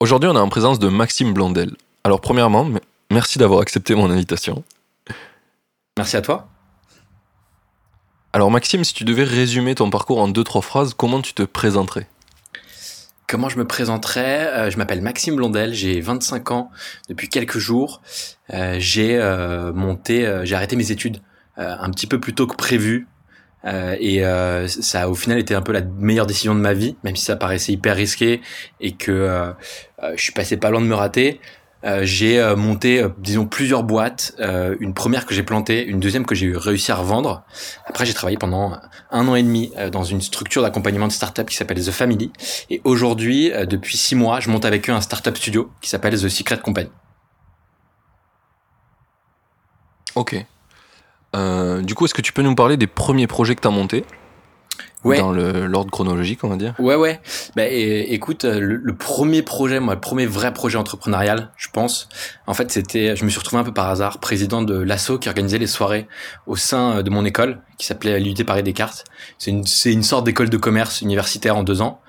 Aujourd'hui, 0.00 0.30
on 0.30 0.34
est 0.34 0.38
en 0.38 0.48
présence 0.48 0.78
de 0.78 0.88
Maxime 0.88 1.34
Blondel. 1.34 1.76
Alors, 2.04 2.22
premièrement, 2.22 2.66
merci 3.10 3.38
d'avoir 3.38 3.60
accepté 3.60 3.94
mon 3.94 4.10
invitation. 4.10 4.64
Merci 5.98 6.16
à 6.16 6.22
toi. 6.22 6.48
Alors, 8.32 8.50
Maxime, 8.50 8.82
si 8.82 8.94
tu 8.94 9.04
devais 9.04 9.24
résumer 9.24 9.74
ton 9.74 9.90
parcours 9.90 10.18
en 10.18 10.28
deux, 10.28 10.42
trois 10.42 10.62
phrases, 10.62 10.94
comment 10.94 11.20
tu 11.20 11.34
te 11.34 11.42
présenterais? 11.42 12.06
Comment 13.28 13.50
je 13.50 13.58
me 13.58 13.66
présenterai 13.66 14.46
Euh, 14.46 14.70
Je 14.70 14.78
m'appelle 14.78 15.02
Maxime 15.02 15.36
Blondel, 15.36 15.74
j'ai 15.74 16.00
25 16.00 16.50
ans 16.50 16.70
depuis 17.10 17.28
quelques 17.28 17.58
jours. 17.58 18.00
Euh, 18.54 18.76
j'ai 18.78 19.18
euh, 19.18 19.70
monté, 19.74 20.40
j'ai 20.44 20.54
arrêté 20.54 20.76
mes 20.76 20.92
études 20.92 21.20
un 21.56 21.90
petit 21.90 22.06
peu 22.06 22.18
plus 22.18 22.34
tôt 22.34 22.46
que 22.46 22.56
prévu. 22.56 23.06
Euh, 23.64 23.96
et 24.00 24.24
euh, 24.24 24.68
ça 24.68 25.02
a 25.02 25.08
au 25.08 25.14
final 25.14 25.38
été 25.38 25.54
un 25.54 25.60
peu 25.62 25.72
la 25.72 25.82
meilleure 25.82 26.26
décision 26.26 26.54
de 26.54 26.60
ma 26.60 26.72
vie, 26.72 26.96
même 27.04 27.16
si 27.16 27.24
ça 27.24 27.36
paraissait 27.36 27.72
hyper 27.72 27.94
risqué 27.94 28.40
et 28.80 28.92
que 28.92 29.12
euh, 29.12 29.52
euh, 30.02 30.12
je 30.16 30.22
suis 30.22 30.32
passé 30.32 30.56
pas 30.56 30.70
loin 30.70 30.80
de 30.80 30.86
me 30.86 30.94
rater. 30.94 31.40
Euh, 31.82 32.00
j'ai 32.04 32.38
euh, 32.38 32.56
monté, 32.56 33.04
disons, 33.18 33.46
plusieurs 33.46 33.82
boîtes. 33.82 34.34
Une 34.80 34.92
première 34.94 35.26
que 35.26 35.34
j'ai 35.34 35.42
plantée, 35.42 35.84
une 35.84 36.00
deuxième 36.00 36.26
que 36.26 36.34
j'ai 36.34 36.52
réussi 36.54 36.92
à 36.92 36.96
revendre. 36.96 37.44
Après, 37.86 38.04
j'ai 38.06 38.14
travaillé 38.14 38.36
pendant 38.38 38.78
un 39.10 39.28
an 39.28 39.34
et 39.34 39.42
demi 39.42 39.72
dans 39.92 40.04
une 40.04 40.20
structure 40.20 40.62
d'accompagnement 40.62 41.06
de 41.08 41.12
start-up 41.12 41.48
qui 41.48 41.56
s'appelle 41.56 41.82
The 41.82 41.90
Family. 41.90 42.32
Et 42.68 42.80
aujourd'hui, 42.84 43.50
depuis 43.66 43.96
six 43.96 44.14
mois, 44.14 44.40
je 44.40 44.50
monte 44.50 44.64
avec 44.64 44.88
eux 44.90 44.92
un 44.92 45.00
start-up 45.00 45.36
studio 45.38 45.70
qui 45.80 45.88
s'appelle 45.88 46.14
The 46.14 46.28
Secret 46.28 46.58
Company. 46.58 46.90
Ok. 50.14 50.44
Euh, 51.36 51.80
du 51.82 51.94
coup, 51.94 52.04
est-ce 52.06 52.14
que 52.14 52.22
tu 52.22 52.32
peux 52.32 52.42
nous 52.42 52.54
parler 52.54 52.76
des 52.76 52.86
premiers 52.86 53.26
projets 53.26 53.54
que 53.54 53.60
tu 53.62 53.68
as 53.68 53.72
montés 53.72 54.04
Ouais. 55.02 55.16
Dans 55.16 55.32
l'ordre 55.32 55.90
chronologique, 55.90 56.44
on 56.44 56.48
va 56.48 56.56
dire. 56.56 56.74
Ouais, 56.78 56.94
ouais. 56.94 57.20
Bah, 57.56 57.62
et- 57.66 58.12
écoute, 58.12 58.44
euh, 58.44 58.60
le, 58.60 58.76
le 58.76 58.94
premier 58.94 59.40
projet, 59.40 59.80
moi, 59.80 59.94
le 59.94 60.00
premier 60.00 60.26
vrai 60.26 60.52
projet 60.52 60.76
entrepreneurial, 60.76 61.52
je 61.56 61.68
pense, 61.72 62.06
en 62.46 62.52
fait, 62.52 62.70
c'était, 62.70 63.16
je 63.16 63.24
me 63.24 63.30
suis 63.30 63.38
retrouvé 63.38 63.60
un 63.62 63.64
peu 63.64 63.72
par 63.72 63.88
hasard, 63.88 64.18
président 64.20 64.60
de 64.60 64.74
l'ASSO 64.78 65.18
qui 65.18 65.30
organisait 65.30 65.56
les 65.56 65.66
soirées 65.66 66.06
au 66.46 66.54
sein 66.54 66.98
euh, 66.98 67.02
de 67.02 67.08
mon 67.08 67.24
école, 67.24 67.62
qui 67.78 67.86
s'appelait 67.86 68.20
l'UT 68.20 68.44
Paris 68.44 68.62
Descartes. 68.62 69.04
C'est 69.38 69.50
une, 69.52 69.64
c'est 69.64 69.90
une 69.90 70.02
sorte 70.02 70.24
d'école 70.26 70.50
de 70.50 70.58
commerce 70.58 71.00
universitaire 71.00 71.56
en 71.56 71.62
deux 71.62 71.80
ans. 71.80 72.02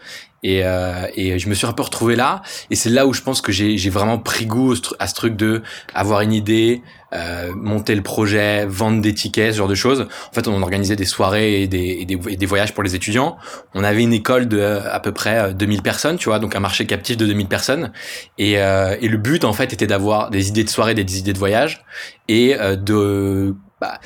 Et, 0.43 0.65
euh, 0.65 1.07
et 1.15 1.39
je 1.39 1.47
me 1.47 1.53
suis 1.53 1.67
un 1.67 1.73
peu 1.73 1.83
retrouvé 1.83 2.17
là. 2.17 2.41
Et 2.71 2.75
c'est 2.75 2.89
là 2.89 3.07
où 3.07 3.13
je 3.13 3.21
pense 3.21 3.39
que 3.41 3.53
j'ai 3.53 3.77
j'ai 3.77 3.89
vraiment 3.91 4.17
pris 4.17 4.47
goût 4.47 4.73
à 4.99 5.07
ce 5.07 5.13
truc 5.13 5.37
de 5.37 5.61
avoir 5.93 6.21
une 6.21 6.33
idée, 6.33 6.81
euh, 7.13 7.51
monter 7.55 7.95
le 7.95 8.01
projet, 8.01 8.65
vendre 8.65 9.01
des 9.01 9.13
tickets, 9.13 9.53
ce 9.53 9.57
genre 9.57 9.67
de 9.67 9.75
choses. 9.75 10.07
En 10.29 10.33
fait, 10.33 10.47
on 10.47 10.61
organisait 10.61 10.95
des 10.95 11.05
soirées 11.05 11.63
et 11.63 11.67
des, 11.67 11.97
et 11.99 12.05
des, 12.05 12.19
et 12.29 12.37
des 12.37 12.45
voyages 12.45 12.73
pour 12.73 12.83
les 12.83 12.95
étudiants. 12.95 13.37
On 13.73 13.83
avait 13.83 14.01
une 14.01 14.13
école 14.13 14.47
de 14.47 14.59
euh, 14.59 14.81
à 14.91 14.99
peu 14.99 15.11
près 15.11 15.37
euh, 15.37 15.53
2000 15.53 15.81
personnes, 15.81 16.17
tu 16.17 16.29
vois, 16.29 16.39
donc 16.39 16.55
un 16.55 16.59
marché 16.59 16.85
captif 16.85 17.17
de 17.17 17.25
2000 17.25 17.47
personnes. 17.47 17.91
Et, 18.37 18.59
euh, 18.59 18.95
et 19.01 19.07
le 19.07 19.17
but, 19.17 19.43
en 19.43 19.53
fait, 19.53 19.73
était 19.73 19.87
d'avoir 19.87 20.29
des 20.29 20.47
idées 20.49 20.63
de 20.63 20.69
soirée, 20.69 20.93
des 20.93 21.19
idées 21.19 21.33
de 21.33 21.39
voyage 21.39 21.83
et 22.27 22.55
euh, 22.59 22.75
de, 22.75 23.55
bah, 23.79 23.99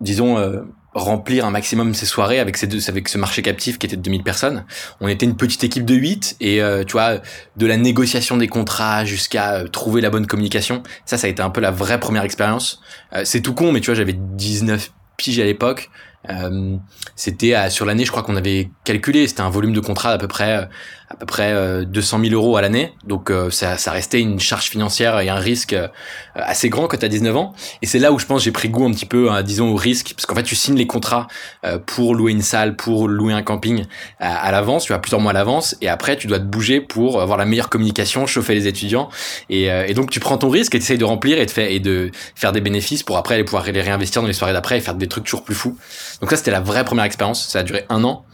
disons, 0.00 0.36
euh, 0.36 0.60
remplir 0.94 1.46
un 1.46 1.50
maximum 1.50 1.94
ces 1.94 2.06
soirées 2.06 2.38
avec 2.38 2.56
ces 2.56 2.66
deux, 2.66 2.90
avec 2.90 3.08
ce 3.08 3.18
marché 3.18 3.42
captif 3.42 3.78
qui 3.78 3.86
était 3.86 3.96
de 3.96 4.02
2000 4.02 4.22
personnes. 4.22 4.64
On 5.00 5.08
était 5.08 5.26
une 5.26 5.36
petite 5.36 5.64
équipe 5.64 5.84
de 5.84 5.94
8 5.94 6.36
et 6.40 6.62
euh, 6.62 6.84
tu 6.84 6.92
vois, 6.92 7.18
de 7.56 7.66
la 7.66 7.76
négociation 7.76 8.36
des 8.36 8.48
contrats 8.48 9.04
jusqu'à 9.04 9.54
euh, 9.54 9.68
trouver 9.68 10.00
la 10.00 10.10
bonne 10.10 10.26
communication. 10.26 10.82
Ça, 11.06 11.16
ça 11.16 11.26
a 11.26 11.30
été 11.30 11.42
un 11.42 11.50
peu 11.50 11.60
la 11.60 11.70
vraie 11.70 11.98
première 11.98 12.24
expérience. 12.24 12.80
Euh, 13.14 13.22
c'est 13.24 13.40
tout 13.40 13.54
con, 13.54 13.72
mais 13.72 13.80
tu 13.80 13.86
vois, 13.86 13.94
j'avais 13.94 14.14
19 14.14 14.90
piges 15.16 15.40
à 15.40 15.44
l'époque. 15.44 15.90
Euh, 16.28 16.76
c'était 17.16 17.70
sur 17.70 17.84
l'année, 17.86 18.04
je 18.04 18.10
crois 18.10 18.22
qu'on 18.22 18.36
avait 18.36 18.70
calculé, 18.84 19.26
c'était 19.26 19.40
un 19.40 19.50
volume 19.50 19.72
de 19.72 19.80
contrat 19.80 20.10
à 20.12 20.18
peu 20.18 20.28
près, 20.28 20.58
euh, 20.58 20.64
à 21.12 21.16
peu 21.16 21.26
près 21.26 21.52
euh, 21.52 21.84
200 21.84 22.20
000 22.24 22.34
euros 22.34 22.56
à 22.56 22.62
l'année. 22.62 22.92
Donc 23.04 23.30
euh, 23.30 23.50
ça, 23.50 23.76
ça 23.76 23.90
restait 23.90 24.20
une 24.20 24.40
charge 24.40 24.68
financière 24.68 25.20
et 25.20 25.28
un 25.28 25.36
risque 25.36 25.72
euh, 25.72 25.88
assez 26.34 26.68
grand 26.68 26.86
quand 26.86 26.96
tu 26.96 27.04
as 27.04 27.08
19 27.08 27.36
ans. 27.36 27.54
Et 27.82 27.86
c'est 27.86 27.98
là 27.98 28.12
où 28.12 28.18
je 28.18 28.26
pense 28.26 28.42
j'ai 28.42 28.52
pris 28.52 28.68
goût 28.68 28.86
un 28.86 28.92
petit 28.92 29.06
peu, 29.06 29.30
à, 29.30 29.42
disons, 29.42 29.72
au 29.72 29.76
risque, 29.76 30.14
parce 30.16 30.26
qu'en 30.26 30.34
fait 30.34 30.42
tu 30.42 30.56
signes 30.56 30.76
les 30.76 30.86
contrats 30.86 31.26
euh, 31.64 31.78
pour 31.78 32.14
louer 32.14 32.32
une 32.32 32.42
salle, 32.42 32.76
pour 32.76 33.08
louer 33.08 33.32
un 33.32 33.42
camping 33.42 33.84
à, 34.18 34.36
à 34.36 34.52
l'avance, 34.52 34.84
tu 34.84 34.92
as 34.92 34.98
plusieurs 34.98 35.20
mois 35.20 35.30
à 35.30 35.34
l'avance, 35.34 35.76
et 35.80 35.88
après 35.88 36.16
tu 36.16 36.26
dois 36.26 36.38
te 36.38 36.44
bouger 36.44 36.80
pour 36.80 37.20
avoir 37.20 37.36
la 37.38 37.44
meilleure 37.44 37.68
communication, 37.68 38.26
chauffer 38.26 38.54
les 38.54 38.66
étudiants. 38.66 39.10
Et, 39.50 39.70
euh, 39.70 39.86
et 39.86 39.94
donc 39.94 40.10
tu 40.10 40.20
prends 40.20 40.38
ton 40.38 40.48
risque 40.48 40.74
et 40.74 40.78
tu 40.78 40.84
essayes 40.84 40.98
de 40.98 41.04
remplir 41.04 41.38
et 41.38 41.46
de, 41.46 41.50
faire, 41.50 41.70
et 41.70 41.80
de 41.80 42.10
faire 42.34 42.52
des 42.52 42.60
bénéfices 42.60 43.02
pour 43.02 43.18
après 43.18 43.34
aller 43.34 43.44
pouvoir 43.44 43.64
les 43.64 43.80
réinvestir 43.80 44.22
dans 44.22 44.28
les 44.28 44.34
soirées 44.34 44.52
d'après 44.52 44.78
et 44.78 44.80
faire 44.80 44.94
des 44.94 45.08
trucs 45.08 45.24
toujours 45.24 45.44
plus 45.44 45.54
fous. 45.54 45.76
Donc 46.22 46.30
ça 46.30 46.36
c'était 46.36 46.52
la 46.52 46.60
vraie 46.60 46.84
première 46.84 47.04
expérience, 47.04 47.46
ça 47.48 47.58
a 47.58 47.62
duré 47.64 47.84
un 47.90 48.04
an. 48.04 48.24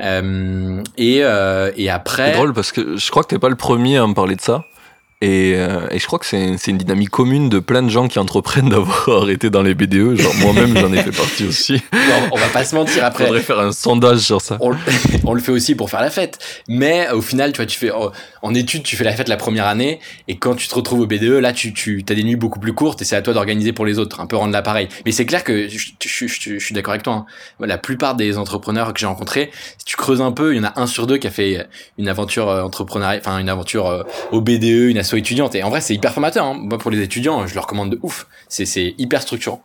Euh, 0.00 0.82
et, 0.96 1.20
euh, 1.22 1.70
et 1.76 1.90
après... 1.90 2.30
C'est 2.30 2.36
drôle 2.36 2.52
parce 2.52 2.72
que 2.72 2.96
je 2.96 3.10
crois 3.10 3.22
que 3.22 3.28
t'es 3.28 3.38
pas 3.38 3.48
le 3.48 3.54
premier 3.54 3.98
à 3.98 4.06
me 4.06 4.14
parler 4.14 4.34
de 4.34 4.40
ça. 4.40 4.64
Et, 5.22 5.52
euh, 5.56 5.86
et 5.90 5.98
je 5.98 6.06
crois 6.06 6.18
que 6.18 6.24
c'est 6.24 6.56
c'est 6.56 6.70
une 6.70 6.78
dynamique 6.78 7.10
commune 7.10 7.50
de 7.50 7.58
plein 7.58 7.82
de 7.82 7.90
gens 7.90 8.08
qui 8.08 8.18
entreprennent 8.18 8.70
d'avoir 8.70 9.06
arrêté 9.22 9.50
dans 9.50 9.60
les 9.62 9.74
BDE. 9.74 10.14
Genre 10.16 10.34
moi-même, 10.36 10.74
j'en 10.76 10.90
ai 10.94 11.02
fait 11.02 11.12
partie 11.12 11.44
aussi. 11.46 11.82
on, 11.92 12.36
on 12.36 12.38
va 12.38 12.48
pas 12.48 12.64
se 12.64 12.74
mentir 12.74 13.04
après. 13.04 13.26
Faudrait 13.26 13.40
faire 13.42 13.60
un 13.60 13.72
sondage 13.72 14.20
sur 14.20 14.40
ça. 14.40 14.56
on, 14.60 14.70
le- 14.70 14.78
on 15.24 15.34
le 15.34 15.40
fait 15.42 15.52
aussi 15.52 15.74
pour 15.74 15.90
faire 15.90 16.00
la 16.00 16.08
fête. 16.10 16.38
Mais 16.68 17.10
au 17.10 17.20
final, 17.20 17.52
tu 17.52 17.58
vois, 17.58 17.66
tu 17.66 17.78
fais 17.78 17.90
en, 17.90 18.12
en 18.40 18.54
études, 18.54 18.82
tu 18.82 18.96
fais 18.96 19.04
la 19.04 19.12
fête 19.12 19.28
la 19.28 19.36
première 19.36 19.66
année, 19.66 20.00
et 20.26 20.38
quand 20.38 20.54
tu 20.54 20.68
te 20.68 20.74
retrouves 20.74 21.00
au 21.00 21.06
BDE, 21.06 21.24
là, 21.40 21.52
tu, 21.52 21.74
tu 21.74 22.02
as 22.08 22.14
des 22.14 22.24
nuits 22.24 22.36
beaucoup 22.36 22.58
plus 22.60 22.72
courtes, 22.72 23.02
et 23.02 23.04
c'est 23.04 23.16
à 23.16 23.20
toi 23.20 23.34
d'organiser 23.34 23.74
pour 23.74 23.84
les 23.84 23.98
autres, 23.98 24.20
un 24.20 24.26
peu 24.26 24.36
rendre 24.36 24.54
l'appareil. 24.54 24.88
Mais 25.04 25.12
c'est 25.12 25.26
clair 25.26 25.44
que 25.44 25.68
je, 25.68 25.76
je- 26.02 26.26
je- 26.26 26.58
je 26.58 26.64
suis 26.64 26.74
d'accord 26.74 26.92
avec 26.92 27.02
toi. 27.02 27.12
hein. 27.12 27.26
La 27.66 27.76
plupart 27.76 28.14
des 28.14 28.38
entrepreneurs 28.38 28.94
que 28.94 29.00
j'ai 29.00 29.06
rencontrés, 29.06 29.50
si 29.76 29.84
tu 29.84 29.96
creuses 29.96 30.22
un 30.22 30.32
peu, 30.32 30.54
il 30.54 30.56
y 30.56 30.60
en 30.60 30.64
a 30.64 30.80
un 30.80 30.86
sur 30.86 31.06
deux 31.06 31.18
qui 31.18 31.26
a 31.26 31.30
fait 31.30 31.66
une 31.98 32.08
aventure 32.08 32.48
euh, 32.48 32.62
entrepreneuriale, 32.62 33.20
enfin 33.22 33.38
une 33.38 33.50
aventure 33.50 33.86
euh, 33.86 34.02
au 34.32 34.40
BDE, 34.40 34.88
une 34.88 34.96
asso 35.10 35.18
étudiante. 35.18 35.54
Et 35.54 35.62
en 35.62 35.70
vrai, 35.70 35.80
c'est 35.80 35.94
hyper 35.94 36.12
formateur. 36.12 36.44
hein. 36.44 36.54
Moi, 36.54 36.78
pour 36.78 36.90
les 36.90 37.00
étudiants, 37.02 37.46
je 37.46 37.54
leur 37.54 37.64
recommande 37.64 37.90
de 37.90 37.98
ouf. 38.02 38.26
C'est 38.48 38.94
hyper 38.98 39.22
structurant. 39.22 39.62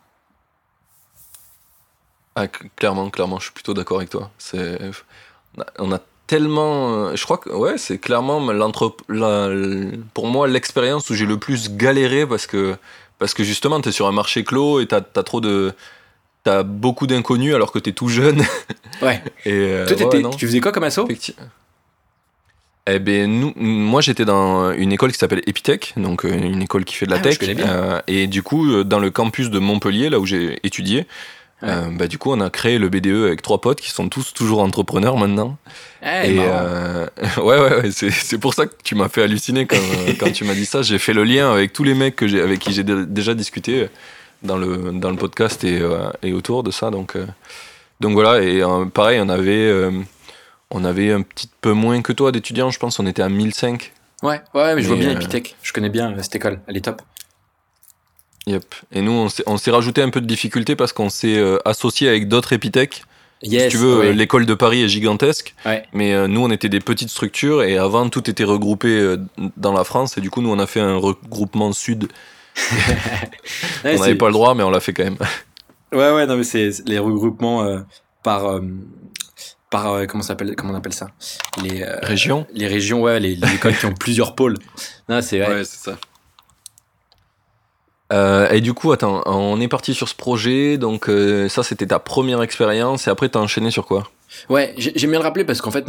Ah, 2.34 2.48
clairement, 2.48 3.08
clairement, 3.10 3.38
je 3.38 3.44
suis 3.44 3.52
plutôt 3.52 3.72
d'accord 3.74 3.96
avec 3.98 4.10
toi. 4.10 4.30
C'est, 4.38 4.78
on 5.78 5.92
a- 5.92 6.00
tellement, 6.26 6.92
euh, 6.92 7.14
je 7.16 7.22
crois 7.22 7.38
que 7.38 7.50
ouais, 7.50 7.78
c'est 7.78 7.98
clairement 7.98 8.40
l'entrep- 8.52 9.00
la- 9.08 9.46
l- 9.46 10.00
pour 10.12 10.26
moi 10.26 10.48
l'expérience 10.48 11.08
où 11.08 11.14
j'ai 11.14 11.24
le 11.24 11.38
plus 11.38 11.70
galéré 11.70 12.26
parce 12.26 12.48
que 12.48 12.76
parce 13.20 13.32
que 13.32 13.44
justement 13.44 13.80
t'es 13.80 13.92
sur 13.92 14.08
un 14.08 14.12
marché 14.12 14.42
clos 14.42 14.80
et 14.80 14.88
t'as 14.88 15.02
as 15.14 15.22
trop 15.22 15.40
de 15.40 15.72
t'as 16.42 16.64
beaucoup 16.64 17.06
d'inconnus 17.06 17.54
alors 17.54 17.70
que 17.70 17.78
t'es 17.78 17.92
tout 17.92 18.08
jeune. 18.08 18.42
Ouais. 19.02 19.22
Et 19.46 19.52
euh, 19.52 19.86
Toi, 19.86 19.96
ouais, 20.08 20.22
tu 20.36 20.46
faisais 20.48 20.60
quoi 20.60 20.72
comme 20.72 20.82
asso? 20.82 20.98
Eh 22.88 22.98
ben 23.00 23.28
nous, 23.40 23.52
moi 23.56 24.00
j'étais 24.00 24.24
dans 24.24 24.72
une 24.72 24.92
école 24.92 25.10
qui 25.12 25.18
s'appelle 25.18 25.42
Epitech, 25.46 25.94
donc 25.96 26.24
euh, 26.24 26.28
une 26.32 26.62
école 26.62 26.84
qui 26.84 26.94
fait 26.94 27.06
de 27.06 27.10
la 27.10 27.16
Ah, 27.16 27.22
je 27.24 27.28
tech. 27.30 27.38
connais 27.38 27.54
bien. 27.54 27.68
euh, 27.68 28.00
et 28.06 28.26
du 28.28 28.42
coup, 28.44 28.70
euh, 28.70 28.84
dans 28.84 29.00
le 29.00 29.10
campus 29.10 29.50
de 29.50 29.58
Montpellier, 29.58 30.08
là 30.08 30.20
où 30.20 30.26
j'ai 30.26 30.58
étudié, 30.62 31.06
Ouais. 31.62 31.68
euh, 31.70 31.86
bah, 31.90 32.06
du 32.06 32.18
coup 32.18 32.30
on 32.32 32.40
a 32.42 32.50
créé 32.50 32.78
le 32.78 32.90
BDE 32.90 33.24
avec 33.24 33.40
trois 33.40 33.62
potes 33.62 33.80
qui 33.80 33.90
sont 33.90 34.10
tous 34.10 34.34
toujours 34.34 34.60
entrepreneurs 34.60 35.16
maintenant. 35.16 35.56
Eh, 36.02 36.34
et 36.34 36.38
euh, 36.38 37.06
ouais 37.38 37.58
ouais, 37.58 37.76
ouais 37.80 37.90
c'est, 37.90 38.10
c'est 38.10 38.36
pour 38.38 38.52
ça 38.52 38.66
que 38.66 38.74
tu 38.84 38.94
m'as 38.94 39.08
fait 39.08 39.22
halluciner 39.22 39.64
quand, 39.66 39.76
quand 40.20 40.30
tu 40.30 40.44
m'as 40.44 40.52
dit 40.54 40.66
ça. 40.66 40.82
J'ai 40.82 40.98
fait 40.98 41.14
le 41.14 41.24
lien 41.24 41.50
avec 41.50 41.72
tous 41.72 41.82
les 41.82 41.94
mecs 41.94 42.14
que 42.14 42.28
j'ai, 42.28 42.42
avec 42.42 42.58
qui 42.60 42.72
j'ai 42.74 42.84
dé- 42.84 43.06
déjà 43.06 43.32
discuté 43.34 43.88
dans 44.42 44.58
le 44.58 44.92
dans 44.92 45.10
le 45.10 45.16
podcast 45.16 45.64
et, 45.64 45.80
et 46.22 46.32
autour 46.34 46.62
de 46.62 46.70
ça. 46.70 46.90
Donc 46.90 47.14
donc 48.00 48.12
voilà 48.12 48.42
et 48.42 48.60
pareil 48.92 49.18
on 49.22 49.28
avait 49.30 49.72
on 50.70 50.84
avait 50.84 51.12
un 51.12 51.22
petit 51.22 51.48
peu 51.60 51.72
moins 51.72 52.02
que 52.02 52.12
toi 52.12 52.32
d'étudiants, 52.32 52.70
je 52.70 52.78
pense. 52.78 52.98
On 52.98 53.06
était 53.06 53.22
à 53.22 53.28
1005. 53.28 53.92
Ouais, 54.22 54.40
ouais, 54.54 54.74
mais 54.74 54.82
je 54.82 54.88
vois 54.88 54.96
bien 54.96 55.10
euh, 55.10 55.16
Epitech. 55.16 55.56
Je 55.62 55.72
connais 55.72 55.90
bien 55.90 56.12
euh, 56.12 56.22
cette 56.22 56.36
école. 56.36 56.60
Elle 56.66 56.76
est 56.76 56.84
top. 56.84 57.02
Yep. 58.46 58.74
Et 58.92 59.02
nous, 59.02 59.28
on 59.46 59.56
s'est, 59.58 59.70
rajouté 59.70 60.02
un 60.02 60.10
peu 60.10 60.20
de 60.20 60.26
difficulté 60.26 60.76
parce 60.76 60.92
qu'on 60.92 61.10
s'est 61.10 61.36
euh, 61.36 61.58
associé 61.64 62.08
avec 62.08 62.28
d'autres 62.28 62.52
épithèques. 62.52 63.02
Yes, 63.42 63.64
si 63.64 63.68
tu 63.70 63.76
veux, 63.76 64.10
l'école 64.12 64.46
de 64.46 64.54
Paris 64.54 64.82
est 64.82 64.88
gigantesque. 64.88 65.54
Ouais. 65.66 65.84
Mais 65.92 66.14
euh, 66.14 66.26
nous, 66.26 66.40
on 66.40 66.50
était 66.50 66.68
des 66.68 66.80
petites 66.80 67.10
structures 67.10 67.62
et 67.62 67.76
avant, 67.76 68.08
tout 68.08 68.30
était 68.30 68.44
regroupé 68.44 68.88
euh, 68.88 69.18
dans 69.56 69.72
la 69.72 69.84
France. 69.84 70.16
Et 70.16 70.20
du 70.20 70.30
coup, 70.30 70.40
nous, 70.40 70.50
on 70.50 70.58
a 70.58 70.66
fait 70.66 70.80
un 70.80 70.96
regroupement 70.96 71.72
sud. 71.72 72.08
Ouais, 73.84 73.96
on 73.96 74.00
n'avait 74.00 74.14
pas 74.14 74.26
le 74.26 74.32
droit, 74.32 74.54
mais 74.54 74.62
on 74.62 74.70
l'a 74.70 74.80
fait 74.80 74.92
quand 74.92 75.04
même. 75.04 75.18
Ouais, 75.92 76.10
ouais, 76.10 76.26
non, 76.26 76.36
mais 76.36 76.42
c'est 76.42 76.70
les 76.86 76.98
regroupements 76.98 77.62
euh, 77.64 77.80
par, 79.70 79.92
euh, 79.92 80.06
comment 80.06 80.22
s'appelle 80.22 80.54
comment 80.56 80.72
on 80.72 80.76
appelle 80.76 80.94
ça? 80.94 81.08
Les 81.62 81.84
régions 82.02 82.46
les 82.52 82.66
régions 82.66 83.02
ouais 83.02 83.20
les, 83.20 83.32
écoles 83.54 83.76
qui 83.76 83.86
ont 83.86 83.94
plusieurs 83.94 84.34
pôles. 84.34 84.56
Non 85.08 85.20
c'est 85.22 85.46
ouais, 85.46 85.64
c'est 85.64 85.90
ça. 85.90 85.98
Et 88.52 88.60
du 88.60 88.72
coup, 88.72 88.92
attends, 88.92 89.22
on 89.26 89.60
est 89.60 89.66
parti 89.66 89.92
sur 89.92 90.08
ce 90.08 90.14
projet, 90.14 90.78
donc 90.78 91.10
ça 91.48 91.62
c'était 91.62 91.88
ta 91.88 91.98
première 91.98 92.40
expérience, 92.42 93.08
et 93.08 93.10
après 93.10 93.28
t'as 93.28 93.40
enchaîné 93.40 93.70
sur 93.70 93.84
quoi? 93.84 94.04
Ouais, 94.48 94.74
j'aime 94.76 95.10
bien 95.10 95.18
le 95.18 95.24
rappeler 95.24 95.44
parce 95.44 95.60
qu'en 95.60 95.70
fait, 95.70 95.86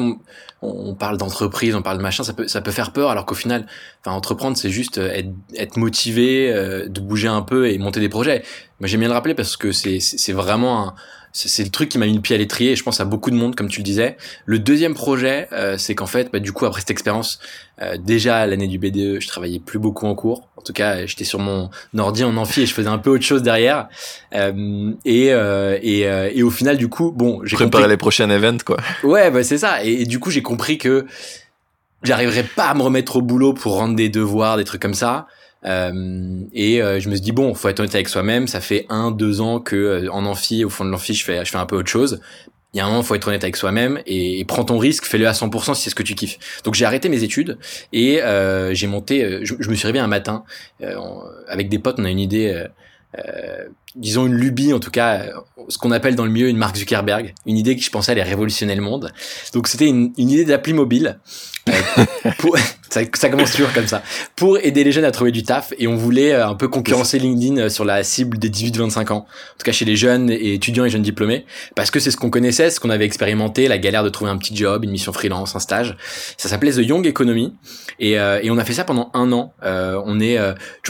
on, 0.62 0.96
parle 0.96 1.18
d'entreprise, 1.18 1.76
on 1.76 1.82
parle 1.82 1.98
de 1.98 2.04
machin, 2.04 2.24
ça 2.24 2.34
peut, 2.34 2.48
ça 2.48 2.62
peut 2.62 2.72
faire 2.72 2.92
peur, 2.92 3.10
alors 3.10 3.26
qu'au 3.26 3.36
final, 3.36 3.66
enfin, 4.02 4.16
entreprendre, 4.16 4.58
c'est 4.58 4.70
juste 4.70 4.98
euh, 4.98 5.12
être, 5.12 5.30
être 5.56 5.78
motivé, 5.78 6.52
euh, 6.52 6.88
de 6.88 7.00
bouger 7.00 7.28
un 7.28 7.42
peu 7.42 7.70
et 7.70 7.78
monter 7.78 8.00
des 8.00 8.10
projets. 8.10 8.44
Mais 8.80 8.88
j'aime 8.88 9.02
bien 9.02 9.10
le 9.10 9.16
rappeler 9.16 9.34
parce 9.36 9.58
que 9.58 9.72
c'est, 9.72 10.00
c'est 10.00 10.34
vraiment 10.34 10.88
un, 10.88 10.96
c'est 11.46 11.64
le 11.64 11.70
truc 11.70 11.90
qui 11.90 12.00
m'a 12.00 12.08
mis 12.08 12.16
le 12.16 12.22
pied 12.22 12.36
à 12.36 12.40
l'étrier 12.40 12.72
et 12.72 12.76
je 12.76 12.84
pense 12.84 13.00
à 13.00 13.06
beaucoup 13.06 13.30
de 13.30 13.36
monde 13.36 13.56
comme 13.56 13.68
tu 13.68 13.82
le 13.82 13.84
disais. 13.84 14.18
Le 14.46 14.58
deuxième 14.58 14.96
projet, 14.96 15.48
euh, 15.52 15.78
c'est 15.78 15.94
qu'en 15.94 16.08
fait, 16.08 16.32
bah, 16.34 16.40
du 16.40 16.52
coup 16.52 16.66
après 16.66 16.82
cette 16.82 16.90
expérience, 16.90 17.40
euh, 17.80 17.96
déjà 17.98 18.48
l'année 18.48 18.68
du 18.68 18.80
BDE, 18.80 19.20
je 19.22 19.28
travaillais 19.28 19.60
plus 19.60 19.78
beaucoup 19.78 20.08
en 20.08 20.16
cours. 20.16 20.48
En 20.56 20.62
tout 20.64 20.74
cas, 20.74 21.06
j'étais 21.06 21.26
sur 21.26 21.38
mon 21.38 21.70
ordi 21.96 22.24
en 22.24 22.36
amphi 22.38 22.62
et 22.62 22.66
je 22.66 22.74
faisais 22.74 22.88
un 22.88 22.98
peu 22.98 23.12
autre 23.12 23.24
chose 23.24 23.44
derrière. 23.44 23.88
Euh, 24.34 24.92
et, 25.06 25.32
euh, 25.32 25.78
et, 25.84 26.08
euh, 26.08 26.32
et 26.34 26.42
au 26.42 26.50
final, 26.50 26.76
du 26.76 26.90
coup, 26.90 27.12
bon, 27.12 27.42
j'ai 27.44 27.56
préparé 27.56 27.88
les 27.88 27.98
prochains 27.98 28.30
events 28.32 28.64
quoi. 28.66 28.78
Ouais, 29.04 29.30
bah 29.30 29.44
c'est 29.44 29.60
ça. 29.60 29.86
Et, 29.86 30.02
et, 30.02 30.06
du 30.06 30.20
coup, 30.20 30.32
j'ai 30.32 30.42
compris 30.42 30.80
que 30.80 31.06
j'arriverais 32.02 32.44
pas 32.44 32.66
à 32.66 32.74
me 32.74 32.82
remettre 32.82 33.18
au 33.18 33.22
boulot 33.22 33.54
pour 33.54 33.76
rendre 33.76 33.96
des 33.96 34.10
devoirs, 34.10 34.58
des 34.58 34.64
trucs 34.64 34.82
comme 34.82 34.96
ça. 34.96 35.28
Euh, 35.66 36.42
et 36.54 36.82
euh, 36.82 37.00
je 37.00 37.10
me 37.10 37.16
suis 37.16 37.22
dit 37.22 37.32
bon, 37.32 37.54
faut 37.54 37.70
être 37.70 37.80
honnête 37.80 37.96
avec 37.96 38.10
soi-même. 38.10 38.48
Ça 38.48 38.62
fait 38.62 38.86
un, 38.90 39.12
deux 39.12 39.42
ans 39.42 39.60
que 39.60 39.76
euh, 39.76 40.12
en 40.12 40.26
amphi, 40.26 40.64
au 40.64 40.70
fond 40.70 40.86
de 40.86 40.90
l'amphi, 40.90 41.14
je 41.14 41.24
fais, 41.24 41.44
je 41.46 41.52
fais 41.52 41.58
un 41.58 41.66
peu 41.66 41.76
autre 41.76 41.90
chose. 41.90 42.20
Il 42.74 42.78
y 42.78 42.80
a 42.82 42.86
un 42.86 42.90
moment, 42.90 43.02
faut 43.02 43.16
être 43.16 43.28
honnête 43.28 43.44
avec 43.44 43.56
soi-même 43.56 44.02
et, 44.06 44.44
prends 44.46 44.66
ton 44.66 44.78
risque, 44.78 45.06
fais-le 45.06 45.28
à 45.28 45.32
100% 45.32 45.74
si 45.74 45.84
c'est 45.84 45.90
ce 45.90 45.96
que 45.96 46.04
tu 46.04 46.16
kiffes. 46.16 46.38
Donc 46.64 46.76
j'ai 46.76 46.86
arrêté 46.86 47.10
mes 47.10 47.24
études 47.24 47.58
et 47.94 48.20
j'ai 48.72 48.88
monté. 48.88 49.40
Je, 49.44 49.56
me 49.56 49.76
suis 49.76 49.88
réveillé 49.88 50.04
un 50.04 50.08
matin 50.08 50.44
avec 51.48 51.70
des 51.70 51.80
potes. 51.80 51.96
On 51.98 52.06
a 52.06 52.10
une 52.10 52.20
idée. 52.20 52.68
Disons 53.96 54.28
une 54.28 54.34
lubie 54.34 54.74
en 54.74 54.80
tout 54.80 54.92
cas, 54.92 55.26
ce 55.70 55.78
qu'on 55.78 55.92
appelle 55.92 56.16
dans 56.16 56.26
le 56.26 56.32
milieu 56.32 56.50
une 56.50 56.58
marque 56.58 56.78
Zuckerberg, 56.78 57.34
une 57.46 57.58
idée 57.58 57.76
qui 57.76 57.84
je 57.84 57.90
pensais 57.90 58.12
allait 58.12 58.24
révolutionner 58.24 58.76
le 58.76 58.82
monde. 58.82 59.12
Donc 59.54 59.68
c'était 59.68 59.88
une, 59.88 60.14
une 60.18 60.30
idée 60.30 60.46
d'appli 60.46 60.74
mobile 60.74 61.20
pour, 62.38 62.58
ça, 62.90 63.02
ça, 63.14 63.30
commence 63.30 63.52
toujours 63.52 63.72
comme 63.74 63.88
ça. 63.88 64.02
Pour 64.36 64.58
aider 64.60 64.84
les 64.84 64.92
jeunes 64.92 65.06
à 65.06 65.12
trouver 65.12 65.32
du 65.32 65.44
taf 65.44 65.74
et 65.78 65.88
on 65.88 65.96
voulait 65.96 66.34
euh, 66.34 66.48
un 66.48 66.56
peu 66.56 66.68
concurrencer 66.68 67.20
LinkedIn 67.20 67.58
euh, 67.58 67.70
sur 67.70 67.86
la 67.86 68.04
cible 68.04 68.38
des 68.38 68.50
18-25 68.50 69.12
ans. 69.12 69.16
En 69.16 69.24
tout 69.24 69.66
cas 69.66 69.72
chez 69.72 69.86
les 69.86 69.96
jeunes 69.96 70.30
et 70.30 70.54
étudiants 70.54 70.86
et 70.86 70.90
jeunes 70.90 71.02
diplômés. 71.02 71.46
Parce 71.76 71.92
que 71.92 72.00
c'est 72.00 72.12
ce 72.12 72.18
qu'on 72.18 72.30
connaissait, 72.30 72.70
ce 72.70 72.80
qu'on 72.80 72.90
avait 72.90 73.06
expérimenté, 73.06 73.68
la 73.68 73.78
galère 73.78 74.04
de 74.04 74.10
trouver 74.10 74.32
un 74.32 74.38
petit 74.38 74.56
job, 74.56 74.84
une 74.84 74.92
mission 74.92 75.14
freelance, 75.14 75.56
un 75.56 75.60
stage. 75.60 75.98
Ça 76.38 76.50
s'appelait 76.50 76.72
The 76.72 76.88
Young 76.88 77.06
Economy. 77.06 77.54
Et, 78.00 78.20
euh, 78.20 78.40
et 78.42 78.52
on 78.52 78.58
a 78.58 78.66
fait 78.66 78.74
ça 78.74 78.84
pendant 78.84 79.10
un 79.14 79.32
an. 79.32 79.54
Euh, 79.64 80.02
on 80.06 80.20
est, 80.20 80.38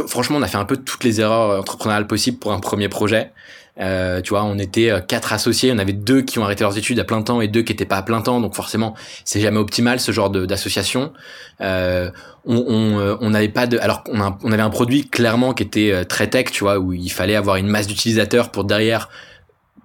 franchement, 0.08 0.38
on 0.38 0.42
a 0.42 0.48
fait 0.48 0.58
un 0.58 0.66
peu 0.66 0.78
toutes 0.78 1.04
les 1.04 1.22
erreurs 1.22 1.60
entrepreneuriales 1.60 2.08
possibles 2.08 2.17
pour 2.40 2.54
un 2.54 2.60
premier 2.60 2.90
projet. 2.90 3.32
Euh, 3.80 4.22
tu 4.22 4.30
vois, 4.30 4.44
on 4.44 4.58
était 4.58 4.90
euh, 4.90 5.00
quatre 5.00 5.34
associés, 5.34 5.72
on 5.72 5.78
avait 5.78 5.94
deux 5.94 6.22
qui 6.22 6.40
ont 6.40 6.44
arrêté 6.44 6.64
leurs 6.64 6.78
études 6.78 7.00
à 7.00 7.04
plein 7.04 7.22
temps 7.22 7.42
et 7.42 7.48
deux 7.48 7.62
qui 7.62 7.74
étaient 7.74 7.86
pas 7.86 7.98
à 7.98 8.02
plein 8.02 8.22
temps, 8.22 8.42
donc 8.42 8.56
forcément, 8.56 8.96
c'est 9.24 9.40
jamais 9.40 9.60
optimal 9.60 10.00
ce 10.00 10.12
genre 10.12 10.30
d'association. 10.32 11.14
Euh, 11.62 12.10
on 12.46 13.30
n'avait 13.30 13.50
pas 13.50 13.68
de, 13.68 13.78
alors 13.78 14.04
on, 14.12 14.20
on, 14.44 14.52
avait 14.52 14.64
un 14.64 14.70
produit 14.70 15.08
clairement 15.08 15.54
qui 15.54 15.64
était 15.64 16.06
très 16.06 16.28
tech, 16.28 16.46
tu 16.52 16.64
vois, 16.64 16.80
où 16.80 16.94
il 16.94 17.12
fallait 17.12 17.36
avoir 17.36 17.58
une 17.58 17.68
masse 17.68 17.88
d'utilisateurs 17.88 18.52
pour 18.52 18.64
derrière 18.64 19.10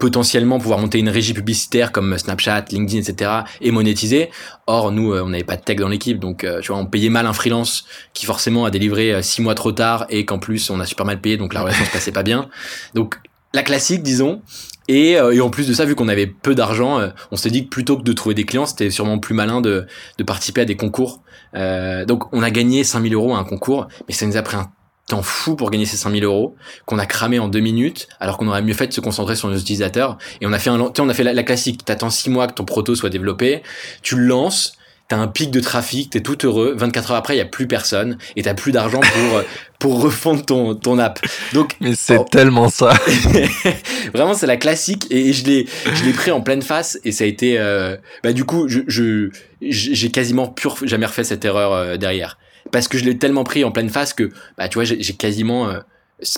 potentiellement 0.03 0.59
pouvoir 0.59 0.81
monter 0.81 0.99
une 0.99 1.09
régie 1.09 1.33
publicitaire 1.33 1.93
comme 1.93 2.19
Snapchat, 2.19 2.65
LinkedIn, 2.73 3.09
etc. 3.09 3.31
et 3.61 3.71
monétiser. 3.71 4.31
Or, 4.67 4.91
nous, 4.91 5.15
on 5.15 5.29
n'avait 5.29 5.45
pas 5.45 5.57
de 5.57 5.63
tech 5.63 5.77
dans 5.77 5.89
l'équipe, 5.89 6.19
donc 6.19 6.45
tu 6.61 6.73
vois, 6.73 6.77
on 6.77 6.87
payait 6.87 7.09
mal 7.09 7.27
un 7.27 7.33
freelance 7.33 7.85
qui 8.13 8.27
forcément 8.27 8.65
a 8.65 8.71
délivré 8.71 9.23
six 9.23 9.43
mois 9.43 9.55
trop 9.55 9.71
tard 9.71 10.07
et 10.11 10.25
qu'en 10.25 10.41
plus 10.41 10.71
on 10.71 10.81
a 10.81 10.87
super 10.87 11.07
mal 11.07 11.21
payé, 11.21 11.37
donc 11.37 11.55
la 11.55 11.63
relation 11.63 11.85
se 11.85 11.93
passait 11.93 12.11
pas 12.11 12.25
bien. 12.25 12.49
Donc 12.95 13.21
la 13.55 13.63
classique, 13.63 14.03
disons. 14.03 14.43
Et, 14.89 15.17
euh, 15.17 15.33
et, 15.33 15.41
en 15.41 15.51
plus 15.51 15.69
de 15.69 15.73
ça, 15.73 15.85
vu 15.85 15.95
qu'on 15.95 16.09
avait 16.09 16.27
peu 16.27 16.55
d'argent, 16.55 16.99
euh, 16.99 17.09
on 17.31 17.37
s'est 17.37 17.51
dit 17.51 17.65
que 17.65 17.71
plutôt 17.71 17.97
que 17.97 18.03
de 18.03 18.13
trouver 18.13 18.35
des 18.35 18.45
clients, 18.45 18.67
c'était 18.67 18.91
sûrement 18.91 19.19
plus 19.19 19.35
malin 19.35 19.61
de, 19.61 19.87
de 20.19 20.25
participer 20.25 20.63
à 20.63 20.65
des 20.65 20.77
concours. 20.77 21.23
Euh, 21.55 22.05
donc 22.05 22.33
on 22.33 22.43
a 22.43 22.51
gagné 22.51 22.83
5000 22.83 23.15
euros 23.15 23.35
à 23.35 23.39
un 23.39 23.45
concours, 23.45 23.89
mais 24.09 24.15
ça 24.15 24.27
nous 24.27 24.37
a 24.37 24.43
pris 24.43 24.57
un 24.57 24.71
temps 25.13 25.23
fou 25.23 25.57
pour 25.57 25.71
gagner 25.71 25.85
ces 25.85 25.97
5000 25.97 26.25
euros 26.25 26.57
qu'on 26.87 26.99
a 26.99 27.07
cramé 27.07 27.39
en 27.39 27.49
deux 27.49 27.61
minutes, 27.61 28.09
alors 28.19 28.39
qu'on 28.39 28.49
aurait 28.49 28.63
mieux 28.63 28.73
fait 28.73 28.87
de 28.87 28.93
se 28.93 29.01
concentrer 29.01 29.37
sur 29.37 29.49
nos 29.49 29.59
utilisateurs. 29.59 30.17
Et 30.41 30.47
on 30.47 30.53
a 30.53 30.59
fait 30.59 30.71
un, 30.71 30.81
on 30.81 31.09
a 31.09 31.15
fait 31.15 31.23
la, 31.23 31.35
la 31.35 31.43
classique. 31.43 31.85
T'attends 31.85 32.11
six 32.11 32.31
mois 32.31 32.47
que 32.47 32.55
ton 32.55 32.65
proto 32.65 32.95
soit 32.95 33.11
développé, 33.11 33.63
tu 34.03 34.17
le 34.17 34.25
lances, 34.25 34.73
t'as 35.09 35.19
un 35.19 35.29
pic 35.29 35.51
de 35.51 35.61
trafic, 35.61 36.09
t'es 36.09 36.23
tout 36.23 36.47
heureux. 36.47 36.75
24 36.79 37.11
heures 37.11 37.17
après, 37.19 37.35
il 37.35 37.39
y 37.39 37.43
a 37.43 37.47
plus 37.47 37.67
personne 37.67 38.17
et 38.37 38.43
t'as 38.43 38.55
plus 38.55 38.73
d'argent 38.73 39.01
pour 39.01 39.43
pour 39.79 40.01
refondre 40.01 40.47
ton 40.47 40.75
ton 40.75 40.99
app. 40.99 41.21
Donc 41.53 41.77
mais 41.81 41.95
c'est 41.95 42.17
oh. 42.17 42.27
tellement 42.31 42.71
ça. 42.71 42.95
Vraiment, 44.15 44.33
c'est 44.33 44.47
la 44.47 44.57
classique 44.57 45.07
et 45.11 45.35
je 45.35 45.45
l'ai 45.45 45.67
je 45.93 46.05
l'ai 46.05 46.13
pris 46.13 46.31
en 46.31 46.41
pleine 46.41 46.63
face 46.63 46.99
et 47.05 47.13
ça 47.13 47.25
a 47.25 47.27
été 47.27 47.59
euh, 47.59 47.99
bah 48.25 48.33
du 48.33 48.47
coup 48.47 48.67
je 48.69 48.81
je 48.87 49.31
j'ai 49.61 50.11
quasiment 50.11 50.49
pur 50.49 50.79
jamais 50.85 51.07
refait 51.07 51.25
cette 51.25 51.45
erreur 51.45 51.75
euh, 51.75 51.97
derrière 51.99 52.39
parce 52.71 52.89
que 52.89 52.99
je 52.99 53.05
l'ai 53.05 53.19
tellement 53.19 53.45
pris 53.45 53.65
en 53.65 53.73
pleine 53.73 53.91
face 53.91 54.15
que 54.15 54.31
bah 54.57 54.69
tu 54.69 54.75
vois 54.75 54.85
j'ai 54.85 55.15
quasiment 55.15 55.73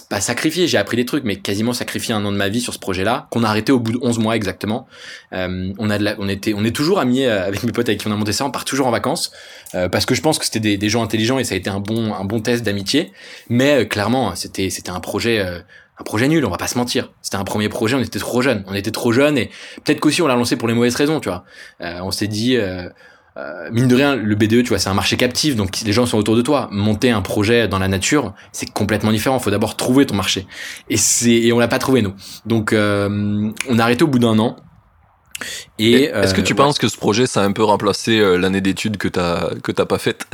pas 0.09 0.21
sacrifié, 0.21 0.67
j'ai 0.67 0.79
appris 0.79 0.97
des 0.97 1.05
trucs, 1.05 1.25
mais 1.25 1.37
quasiment 1.37 1.73
sacrifié 1.73 2.15
un 2.15 2.25
an 2.25 2.33
de 2.33 2.37
ma 2.37 2.49
vie 2.49 2.61
sur 2.61 2.73
ce 2.73 2.79
projet-là, 2.79 3.29
qu'on 3.31 3.45
a 3.45 3.49
arrêté 3.49 3.71
au 3.71 3.79
bout 3.79 3.93
de 3.93 3.99
11 4.01 4.19
mois 4.19 4.37
exactement. 4.37 4.87
Euh, 5.33 5.73
on 5.79 5.91
a 5.91 5.99
de 5.99 6.05
la, 6.05 6.15
on 6.19 6.29
était, 6.29 6.55
on 6.55 6.65
est 6.65 6.75
toujours 6.75 6.99
amis 6.99 7.25
euh, 7.25 7.47
avec 7.47 7.63
mes 7.65 7.73
potes 7.73 7.89
avec 7.89 8.01
qui 8.01 8.09
on 8.09 8.13
a 8.13 8.17
monté 8.17 8.33
ça, 8.33 8.47
on 8.47 8.51
part 8.51 8.65
toujours 8.65 8.87
en 8.87 8.91
vacances, 8.91 9.33
euh, 9.75 9.89
parce 9.89 10.07
que 10.07 10.15
je 10.15 10.23
pense 10.23 10.39
que 10.39 10.45
c'était 10.45 10.61
des, 10.61 10.79
des, 10.79 10.89
gens 10.89 11.03
intelligents 11.03 11.39
et 11.39 11.45
ça 11.45 11.55
a 11.55 11.59
été 11.59 11.69
un 11.69 11.81
bon, 11.81 12.15
un 12.15 12.25
bon 12.25 12.41
test 12.41 12.65
d'amitié. 12.65 13.13
Mais 13.49 13.83
euh, 13.83 13.85
clairement, 13.85 14.35
c'était, 14.35 14.71
un 14.89 15.01
projet, 15.01 15.41
euh, 15.41 15.59
un 15.99 16.05
projet 16.05 16.29
nul, 16.29 16.45
on 16.47 16.51
va 16.51 16.57
pas 16.57 16.69
se 16.69 16.79
mentir. 16.79 17.13
C'était 17.21 17.37
un 17.37 17.45
premier 17.45 17.69
projet, 17.69 17.95
on 17.95 18.01
était 18.01 18.19
trop 18.19 18.41
jeunes, 18.41 18.65
on 18.67 18.75
était 18.75 18.91
trop 18.91 19.13
jeunes 19.13 19.37
et 19.37 19.51
peut-être 19.85 20.01
qu'aussi 20.01 20.23
on 20.23 20.27
l'a 20.27 20.37
lancé 20.37 20.57
pour 20.57 20.69
les 20.69 20.75
mauvaises 20.75 20.97
raisons, 20.97 21.21
tu 21.21 21.29
vois. 21.29 21.45
on 21.81 22.11
s'est 22.11 22.29
dit 22.29 22.57
euh, 22.57 22.89
mine 23.73 23.89
de 23.89 23.97
rien, 23.97 24.15
le 24.15 24.35
BDE, 24.37 24.63
tu 24.63 24.69
vois, 24.69 24.79
c'est 24.79 24.89
un 24.89 24.95
marché 24.95 25.17
captif, 25.17 25.57
donc 25.57 25.81
les 25.85 25.93
gens 25.93 26.07
sont 26.07 26.19
autour 26.19 26.37
de 26.37 26.43
toi. 26.43 26.69
Monter 26.71 27.11
un 27.11 27.21
projet 27.21 27.67
dans 27.67 27.81
la 27.81 27.89
nature, 27.89 28.33
c'est 28.53 28.71
complètement 28.71 29.11
différent. 29.11 29.39
Il 29.39 29.43
faut 29.43 29.51
d'abord 29.51 29.77
trouver 29.77 30.07
ton 30.07 30.15
marché, 30.15 30.47
et 30.89 30.97
c'est 30.97 31.33
et 31.33 31.53
on 31.53 31.59
l'a 31.59 31.69
pas 31.69 31.81
trouvé 31.81 32.01
nous. 32.03 32.15
Donc 32.47 32.73
euh, 32.73 33.51
on 33.69 33.79
a 33.79 33.83
arrêté 33.83 34.05
au 34.05 34.07
bout 34.07 34.21
d'un 34.21 34.39
an. 34.39 34.57
Et 35.81 36.05
est-ce 36.05 36.33
que 36.33 36.41
tu 36.41 36.53
euh, 36.53 36.57
penses 36.57 36.79
que 36.79 36.87
ce 36.87 36.97
projet, 36.97 37.27
ça 37.27 37.43
a 37.43 37.45
un 37.45 37.51
peu 37.51 37.65
remplacé 37.65 38.21
l'année 38.39 38.61
d'études 38.61 38.99
que 38.99 39.09
t'as 39.09 39.51
que 39.63 39.73
t'as 39.73 39.87
pas 39.87 39.99
faite? 39.99 40.27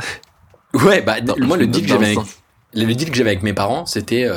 Ouais, 0.73 1.01
bah 1.01 1.15
moi 1.39 1.57
le 1.57 1.65
deal 1.65 1.81
que 1.81 1.89
j'avais, 1.89 2.05
avec, 2.05 2.19
le 2.75 2.93
deal 2.93 3.09
que 3.09 3.17
j'avais 3.17 3.31
avec 3.31 3.41
mes 3.41 3.53
parents, 3.53 3.87
c'était 3.87 4.29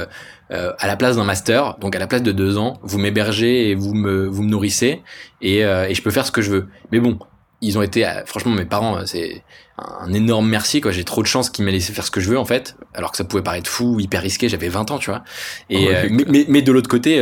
à 0.49 0.87
la 0.87 0.97
place 0.97 1.17
d'un 1.17 1.25
master, 1.25 1.77
donc 1.81 1.95
à 1.95 1.99
la 1.99 2.07
place 2.07 2.23
de 2.23 2.33
deux 2.33 2.57
ans, 2.57 2.81
vous 2.83 2.97
m'hébergez 2.97 3.69
et 3.69 3.75
vous 3.75 3.93
me 3.93 4.27
vous 4.27 4.43
me 4.43 4.49
nourrissez 4.49 5.03
et, 5.43 5.59
et 5.59 5.95
je 5.95 6.03
peux 6.03 6.11
faire 6.11 6.25
ce 6.25 6.33
que 6.33 6.41
je 6.41 6.51
veux. 6.51 6.69
Mais 6.91 6.99
bon, 6.99 7.19
ils 7.65 7.79
ont 7.79 7.83
été, 7.83 8.07
franchement, 8.27 8.53
mes 8.53 8.65
parents, 8.67 8.97
euh, 8.99 9.07
c'est 9.07 9.43
un 9.77 10.13
énorme 10.13 10.49
merci 10.49 10.81
quoi. 10.81 10.93
J'ai 10.93 11.03
trop 11.03 11.21
de 11.21 11.27
chance 11.27 11.51
qu'ils 11.51 11.65
m'aient 11.65 11.73
laissé 11.73 11.93
faire 11.93 12.07
ce 12.07 12.11
que 12.11 12.21
je 12.21 12.31
veux 12.31 12.39
en 12.39 12.45
fait. 12.45 12.77
Alors 12.95 13.11
que 13.11 13.17
ça 13.17 13.25
pouvait 13.25 13.43
paraître 13.43 13.69
fou 13.69 13.99
hyper 13.99 14.23
risqué 14.23 14.49
j'avais 14.49 14.69
20 14.69 14.93
ans 14.93 14.99
tu 14.99 15.11
vois. 15.11 15.25
Et 15.69 15.89
euh, 15.89 16.09
mais, 16.11 16.45
mais, 16.49 16.63
de 16.63 16.71
l'autre 16.71 16.89
côté 16.89 17.19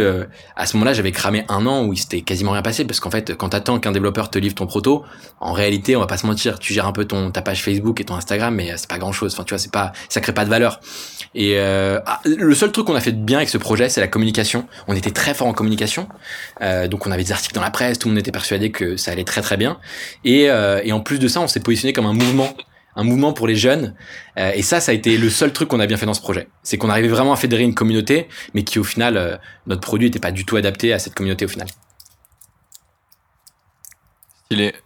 à 0.56 0.66
ce 0.66 0.76
moment-là 0.76 0.92
j'avais 0.92 1.12
cramé 1.12 1.44
un 1.48 1.64
an 1.66 1.86
où 1.86 1.94
il 1.94 1.96
s'était 1.96 2.20
quasiment 2.20 2.52
rien 2.52 2.60
passé. 2.60 2.84
Parce 2.84 3.00
qu'en 3.00 3.10
fait 3.10 3.34
quand 3.36 3.50
t'attends 3.50 3.78
qu'un 3.78 3.92
développeur 3.92 4.28
te 4.28 4.38
livre 4.38 4.54
ton 4.54 4.66
proto 4.66 5.02
en 5.40 5.52
réalité 5.52 5.96
on 5.96 6.00
va 6.00 6.06
pas 6.06 6.18
se 6.18 6.26
mentir 6.26 6.58
tu 6.58 6.74
gères 6.74 6.86
un 6.86 6.92
peu 6.92 7.06
ton 7.06 7.30
ta 7.30 7.40
page 7.40 7.62
Facebook 7.62 8.00
et 8.00 8.04
ton 8.04 8.14
Instagram 8.16 8.54
mais 8.54 8.74
c'est 8.76 8.88
pas 8.88 8.98
grand 8.98 9.12
chose 9.12 9.32
enfin 9.32 9.44
tu 9.44 9.54
vois 9.54 9.58
c'est 9.58 9.72
pas 9.72 9.92
ça 10.10 10.20
crée 10.20 10.34
pas 10.34 10.44
de 10.44 10.50
valeur. 10.50 10.80
Et 11.34 11.58
ah, 11.58 12.20
le 12.24 12.54
seul 12.54 12.70
truc 12.70 12.86
qu'on 12.86 12.94
a 12.94 13.00
fait 13.00 13.12
de 13.12 13.24
bien 13.24 13.38
avec 13.38 13.48
ce 13.48 13.58
projet 13.58 13.88
c'est 13.88 14.02
la 14.02 14.08
communication. 14.08 14.66
On 14.88 14.94
était 14.94 15.10
très 15.10 15.32
fort 15.32 15.46
en 15.46 15.54
communication. 15.54 16.06
Donc 16.60 17.06
on 17.06 17.10
avait 17.10 17.24
des 17.24 17.32
articles 17.32 17.54
dans 17.54 17.62
la 17.62 17.70
presse 17.70 17.98
tout 17.98 18.08
le 18.08 18.14
monde 18.14 18.20
était 18.20 18.32
persuadé 18.32 18.70
que 18.70 18.98
ça 18.98 19.12
allait 19.12 19.24
très 19.24 19.40
très 19.40 19.56
bien. 19.56 19.78
Et, 20.26 20.48
et 20.84 20.92
en 20.92 21.00
plus 21.00 21.18
de 21.18 21.28
ça 21.28 21.40
on 21.40 21.48
s'est 21.48 21.60
positionné 21.60 21.94
comme 21.94 22.06
un 22.06 22.12
mouvement 22.12 22.41
un 22.96 23.04
mouvement 23.04 23.32
pour 23.32 23.46
les 23.46 23.56
jeunes. 23.56 23.94
Euh, 24.38 24.52
et 24.54 24.62
ça, 24.62 24.80
ça 24.80 24.92
a 24.92 24.94
été 24.94 25.16
le 25.16 25.30
seul 25.30 25.52
truc 25.52 25.68
qu'on 25.68 25.80
a 25.80 25.86
bien 25.86 25.96
fait 25.96 26.06
dans 26.06 26.14
ce 26.14 26.20
projet. 26.20 26.48
C'est 26.62 26.78
qu'on 26.78 26.90
arrivait 26.90 27.08
vraiment 27.08 27.32
à 27.32 27.36
fédérer 27.36 27.62
une 27.62 27.74
communauté, 27.74 28.28
mais 28.54 28.64
qui 28.64 28.78
au 28.78 28.84
final, 28.84 29.16
euh, 29.16 29.36
notre 29.66 29.80
produit 29.80 30.08
n'était 30.08 30.18
pas 30.18 30.32
du 30.32 30.44
tout 30.44 30.56
adapté 30.56 30.92
à 30.92 30.98
cette 30.98 31.14
communauté 31.14 31.44
au 31.44 31.48
final. 31.48 31.68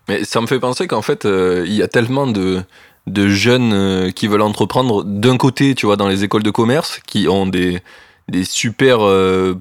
Mais 0.09 0.23
ça 0.23 0.41
me 0.41 0.47
fait 0.47 0.61
penser 0.61 0.87
qu'en 0.87 1.03
fait, 1.03 1.25
euh, 1.25 1.65
il 1.67 1.75
y 1.75 1.83
a 1.83 1.89
tellement 1.89 2.29
de, 2.29 2.63
de 3.09 3.29
jeunes 3.29 4.13
qui 4.13 4.29
veulent 4.29 4.43
entreprendre. 4.43 5.03
D'un 5.03 5.37
côté, 5.37 5.75
tu 5.75 5.87
vois, 5.87 5.97
dans 5.97 6.07
les 6.07 6.23
écoles 6.23 6.45
de 6.45 6.53
commerce, 6.53 7.01
qui 7.05 7.27
ont 7.27 7.47
des, 7.47 7.83
des 8.29 8.45
super 8.45 9.01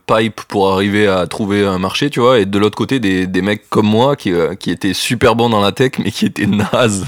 pipes 0.05 0.41
pour 0.47 0.71
arriver 0.71 1.07
à 1.07 1.25
trouver 1.25 1.65
un 1.65 1.79
marché, 1.79 2.11
tu 2.11 2.19
vois, 2.19 2.39
et 2.39 2.45
de 2.45 2.59
l'autre 2.59 2.77
côté 2.77 2.99
des, 2.99 3.25
des 3.25 3.41
mecs 3.41 3.67
comme 3.67 3.87
moi 3.87 4.15
qui, 4.15 4.31
qui 4.59 4.69
étaient 4.69 4.93
super 4.93 5.35
bons 5.35 5.49
dans 5.49 5.61
la 5.61 5.71
tech 5.71 5.93
mais 5.97 6.11
qui 6.11 6.27
étaient 6.27 6.45
nazes 6.71 7.07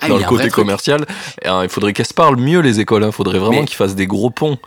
ah, 0.00 0.08
dans 0.08 0.18
le 0.18 0.24
côté 0.24 0.48
commercial. 0.48 1.06
Et, 1.42 1.48
il 1.48 1.68
faudrait 1.68 1.92
qu'elles 1.92 2.06
se 2.06 2.14
parlent 2.14 2.40
mieux 2.40 2.60
les 2.60 2.80
écoles, 2.80 3.02
il 3.02 3.06
hein. 3.06 3.12
faudrait 3.12 3.38
vraiment 3.38 3.64
qu'ils 3.64 3.76
fassent 3.76 3.96
des 3.96 4.06
gros 4.06 4.30
ponts. 4.30 4.58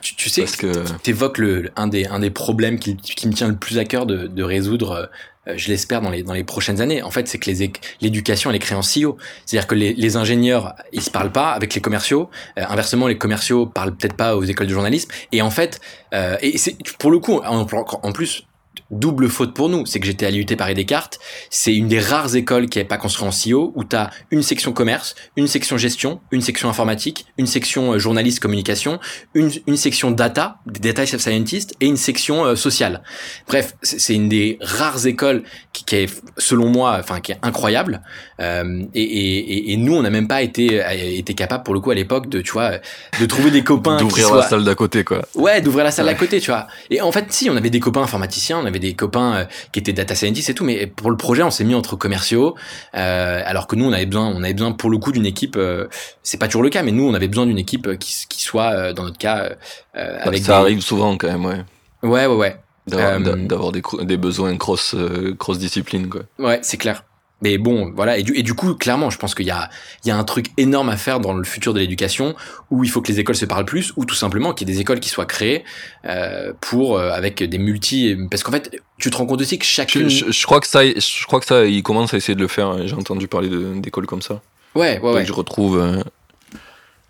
Tu, 0.00 0.14
tu 0.14 0.28
sais, 0.28 0.44
que 0.44 0.84
tu 1.02 1.10
évoques 1.10 1.38
le, 1.38 1.70
un, 1.74 1.88
des, 1.88 2.06
un 2.06 2.20
des 2.20 2.30
problèmes 2.30 2.78
qui, 2.78 2.96
qui 2.96 3.26
me 3.26 3.32
tient 3.32 3.48
le 3.48 3.56
plus 3.56 3.78
à 3.78 3.84
cœur 3.84 4.06
de, 4.06 4.28
de 4.28 4.42
résoudre 4.44 5.10
euh, 5.48 5.54
je 5.56 5.68
l'espère 5.68 6.00
dans 6.00 6.10
les 6.10 6.22
dans 6.22 6.34
les 6.34 6.44
prochaines 6.44 6.80
années. 6.80 7.02
En 7.02 7.10
fait, 7.10 7.28
c'est 7.28 7.38
que 7.38 7.50
les 7.50 7.72
l'éducation 8.00 8.50
elle 8.50 8.56
est 8.56 8.60
créée 8.60 8.76
en 8.76 8.82
silo. 8.82 9.16
C'est-à-dire 9.46 9.66
que 9.66 9.74
les, 9.74 9.94
les, 9.94 10.16
ingénieurs 10.16 10.74
ils 10.92 11.02
se 11.02 11.10
parlent 11.10 11.32
pas 11.32 11.50
avec 11.50 11.74
les 11.74 11.80
commerciaux. 11.80 12.30
Euh, 12.58 12.64
inversement, 12.68 13.06
les 13.06 13.18
commerciaux 13.18 13.66
parlent 13.66 13.96
peut-être 13.96 14.16
pas 14.16 14.36
aux 14.36 14.44
écoles 14.44 14.66
de 14.66 14.72
journalisme. 14.72 15.10
Et 15.32 15.42
en 15.42 15.50
fait, 15.50 15.80
euh, 16.14 16.36
et 16.42 16.58
c'est 16.58 16.76
pour 16.98 17.10
le 17.10 17.18
coup 17.18 17.40
en, 17.44 17.66
en 17.66 18.12
plus 18.12 18.44
double 18.90 19.28
faute 19.28 19.54
pour 19.54 19.68
nous, 19.68 19.84
c'est 19.86 20.00
que 20.00 20.06
j'étais 20.06 20.26
à 20.26 20.30
l'IUT 20.30 20.46
Paris 20.56 20.74
Descartes, 20.74 21.18
c'est 21.50 21.74
une 21.74 21.88
des 21.88 22.00
rares 22.00 22.34
écoles 22.36 22.68
qui 22.68 22.78
n'est 22.78 22.84
pas 22.84 22.96
construite 22.96 23.28
en 23.28 23.30
CEO, 23.30 23.72
où 23.74 23.84
tu 23.84 23.96
as 23.96 24.10
une 24.30 24.42
section 24.42 24.72
commerce, 24.72 25.14
une 25.36 25.46
section 25.46 25.76
gestion, 25.76 26.20
une 26.30 26.40
section 26.40 26.68
informatique, 26.68 27.26
une 27.36 27.46
section 27.46 27.92
euh, 27.92 27.98
journaliste 27.98 28.40
communication, 28.40 28.98
une, 29.34 29.50
une 29.66 29.76
section 29.76 30.10
data, 30.10 30.58
des 30.66 30.80
data 30.92 31.06
scientists, 31.06 31.74
et 31.80 31.86
une 31.86 31.96
section 31.96 32.44
euh, 32.44 32.56
sociale. 32.56 33.02
Bref, 33.46 33.74
c'est 33.82 34.14
une 34.14 34.28
des 34.28 34.58
rares 34.60 35.06
écoles 35.06 35.42
qui, 35.72 35.84
qui, 35.84 35.96
est, 35.96 36.22
selon 36.38 36.68
moi, 36.68 36.96
enfin 36.98 37.20
qui 37.20 37.32
est 37.32 37.38
incroyable, 37.42 38.02
euh, 38.40 38.84
et, 38.94 39.02
et, 39.02 39.72
et, 39.72 39.76
nous, 39.76 39.94
on 39.94 40.02
n'a 40.02 40.10
même 40.10 40.28
pas 40.28 40.42
été, 40.42 40.82
été 41.18 41.34
capable, 41.34 41.64
pour 41.64 41.74
le 41.74 41.80
coup, 41.80 41.90
à 41.90 41.94
l'époque, 41.94 42.28
de, 42.28 42.40
tu 42.40 42.52
vois, 42.52 42.72
de 43.20 43.26
trouver 43.26 43.50
des 43.50 43.62
copains... 43.64 43.98
d'ouvrir 43.98 44.34
la 44.34 44.42
salle 44.42 44.64
d'à 44.64 44.74
côté, 44.74 45.04
quoi. 45.04 45.22
Ouais, 45.34 45.60
d'ouvrir 45.60 45.84
la 45.84 45.90
salle 45.90 46.06
d'à 46.06 46.14
côté, 46.14 46.40
tu 46.40 46.50
vois. 46.50 46.66
Et 46.90 47.00
en 47.00 47.12
fait, 47.12 47.26
si, 47.30 47.50
on 47.50 47.56
avait 47.56 47.70
des 47.70 47.80
copains 47.80 48.02
informaticiens, 48.02 48.58
on 48.58 48.66
avait 48.66 48.77
des 48.78 48.94
copains 48.94 49.34
euh, 49.34 49.44
qui 49.72 49.78
étaient 49.80 49.92
data 49.92 50.14
scientists 50.14 50.50
et 50.50 50.54
tout, 50.54 50.64
mais 50.64 50.86
pour 50.86 51.10
le 51.10 51.16
projet, 51.16 51.42
on 51.42 51.50
s'est 51.50 51.64
mis 51.64 51.74
entre 51.74 51.96
commerciaux, 51.96 52.54
euh, 52.94 53.42
alors 53.44 53.66
que 53.66 53.76
nous, 53.76 53.84
on 53.84 53.92
avait 53.92 54.06
besoin, 54.06 54.26
on 54.26 54.42
avait 54.42 54.54
besoin 54.54 54.72
pour 54.72 54.90
le 54.90 54.98
coup 54.98 55.12
d'une 55.12 55.26
équipe. 55.26 55.56
Euh, 55.56 55.88
c'est 56.22 56.38
pas 56.38 56.46
toujours 56.46 56.62
le 56.62 56.70
cas, 56.70 56.82
mais 56.82 56.92
nous, 56.92 57.04
on 57.04 57.14
avait 57.14 57.28
besoin 57.28 57.46
d'une 57.46 57.58
équipe 57.58 57.98
qui, 57.98 58.14
qui 58.28 58.42
soit, 58.42 58.92
dans 58.92 59.04
notre 59.04 59.18
cas, 59.18 59.50
avec. 59.94 60.42
Ça 60.42 60.58
arrive 60.58 60.80
souvent 60.80 61.16
quand 61.16 61.28
même, 61.28 61.44
ouais. 61.44 61.64
Ouais, 62.02 62.26
ouais, 62.26 62.36
ouais. 62.36 62.56
D'avoir 62.86 63.72
des, 63.72 63.82
des, 64.02 64.16
besoins 64.16 64.56
cross 64.56 64.94
cross 65.38 65.58
discipline, 65.58 66.08
quoi. 66.08 66.22
Ouais, 66.38 66.58
c'est 66.62 66.78
clair. 66.78 67.04
Mais 67.40 67.56
bon, 67.56 67.92
voilà. 67.94 68.18
Et 68.18 68.22
du, 68.22 68.36
et 68.36 68.42
du 68.42 68.54
coup, 68.54 68.74
clairement, 68.74 69.10
je 69.10 69.18
pense 69.18 69.34
qu'il 69.34 69.46
y 69.46 69.50
a, 69.50 69.70
il 70.04 70.08
y 70.08 70.10
a 70.10 70.16
un 70.16 70.24
truc 70.24 70.48
énorme 70.56 70.88
à 70.88 70.96
faire 70.96 71.20
dans 71.20 71.32
le 71.32 71.44
futur 71.44 71.72
de 71.72 71.78
l'éducation 71.78 72.34
où 72.70 72.82
il 72.82 72.90
faut 72.90 73.00
que 73.00 73.12
les 73.12 73.20
écoles 73.20 73.36
se 73.36 73.44
parlent 73.44 73.64
plus 73.64 73.92
ou 73.96 74.04
tout 74.04 74.16
simplement 74.16 74.52
qu'il 74.52 74.68
y 74.68 74.72
ait 74.72 74.74
des 74.74 74.80
écoles 74.80 74.98
qui 74.98 75.08
soient 75.08 75.26
créées 75.26 75.64
euh, 76.04 76.52
pour 76.60 76.98
euh, 76.98 77.10
avec 77.12 77.42
des 77.42 77.58
multi. 77.58 78.16
Parce 78.30 78.42
qu'en 78.42 78.50
fait, 78.50 78.80
tu 78.98 79.10
te 79.10 79.16
rends 79.16 79.26
compte 79.26 79.40
aussi 79.40 79.58
que 79.58 79.64
chacune. 79.64 80.08
Je, 80.08 80.32
je, 80.32 80.46
crois 80.46 80.60
que 80.60 80.66
ça, 80.66 80.84
je 80.84 81.26
crois 81.26 81.38
que 81.38 81.46
ça, 81.46 81.64
ils 81.64 81.82
commencent 81.82 82.14
à 82.14 82.16
essayer 82.16 82.34
de 82.34 82.40
le 82.40 82.48
faire. 82.48 82.86
J'ai 82.86 82.94
entendu 82.94 83.28
parler 83.28 83.48
d'écoles 83.76 84.06
comme 84.06 84.22
ça. 84.22 84.40
Ouais, 84.74 84.98
ouais, 85.00 85.12
ouais. 85.12 85.24
je 85.24 85.32
retrouve. 85.32 85.78
Euh, 85.78 86.02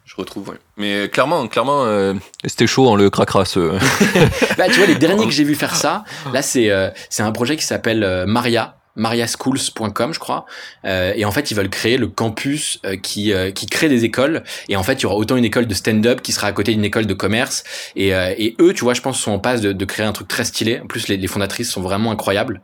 je 0.04 0.14
retrouve, 0.14 0.50
ouais. 0.50 0.56
Mais 0.76 1.08
clairement, 1.08 1.46
clairement, 1.48 1.84
euh, 1.84 2.12
c'était 2.44 2.66
chaud, 2.66 2.88
on 2.88 2.96
le 2.96 3.08
craquera 3.08 3.46
ce. 3.46 3.60
bah, 4.58 4.66
tu 4.66 4.74
vois, 4.74 4.86
les 4.86 4.94
derniers 4.94 5.24
que 5.26 5.32
j'ai 5.32 5.44
vu 5.44 5.54
faire 5.54 5.74
ça, 5.74 6.04
là, 6.34 6.42
c'est 6.42 6.70
c'est 7.08 7.22
un 7.22 7.32
projet 7.32 7.56
qui 7.56 7.64
s'appelle 7.64 8.24
Maria 8.26 8.77
mariaschools.com 8.96 10.12
je 10.12 10.18
crois. 10.18 10.46
Euh, 10.84 11.12
et 11.16 11.24
en 11.24 11.30
fait 11.30 11.50
ils 11.50 11.54
veulent 11.54 11.70
créer 11.70 11.96
le 11.96 12.08
campus 12.08 12.80
euh, 12.84 12.96
qui 12.96 13.32
euh, 13.32 13.50
qui 13.50 13.66
crée 13.66 13.88
des 13.88 14.04
écoles. 14.04 14.42
Et 14.68 14.76
en 14.76 14.82
fait 14.82 14.94
il 14.94 15.02
y 15.04 15.06
aura 15.06 15.16
autant 15.16 15.36
une 15.36 15.44
école 15.44 15.66
de 15.66 15.74
stand-up 15.74 16.20
qui 16.20 16.32
sera 16.32 16.48
à 16.48 16.52
côté 16.52 16.72
d'une 16.72 16.84
école 16.84 17.06
de 17.06 17.14
commerce. 17.14 17.64
Et, 17.96 18.08
et 18.08 18.56
eux 18.60 18.74
tu 18.74 18.84
vois 18.84 18.94
je 18.94 19.00
pense 19.00 19.20
sont 19.20 19.32
en 19.32 19.38
passe 19.38 19.60
de, 19.60 19.72
de 19.72 19.84
créer 19.84 20.06
un 20.06 20.12
truc 20.12 20.28
très 20.28 20.44
stylé. 20.44 20.80
En 20.80 20.86
plus 20.86 21.08
les, 21.08 21.16
les 21.16 21.26
fondatrices 21.26 21.70
sont 21.70 21.82
vraiment 21.82 22.10
incroyables. 22.10 22.62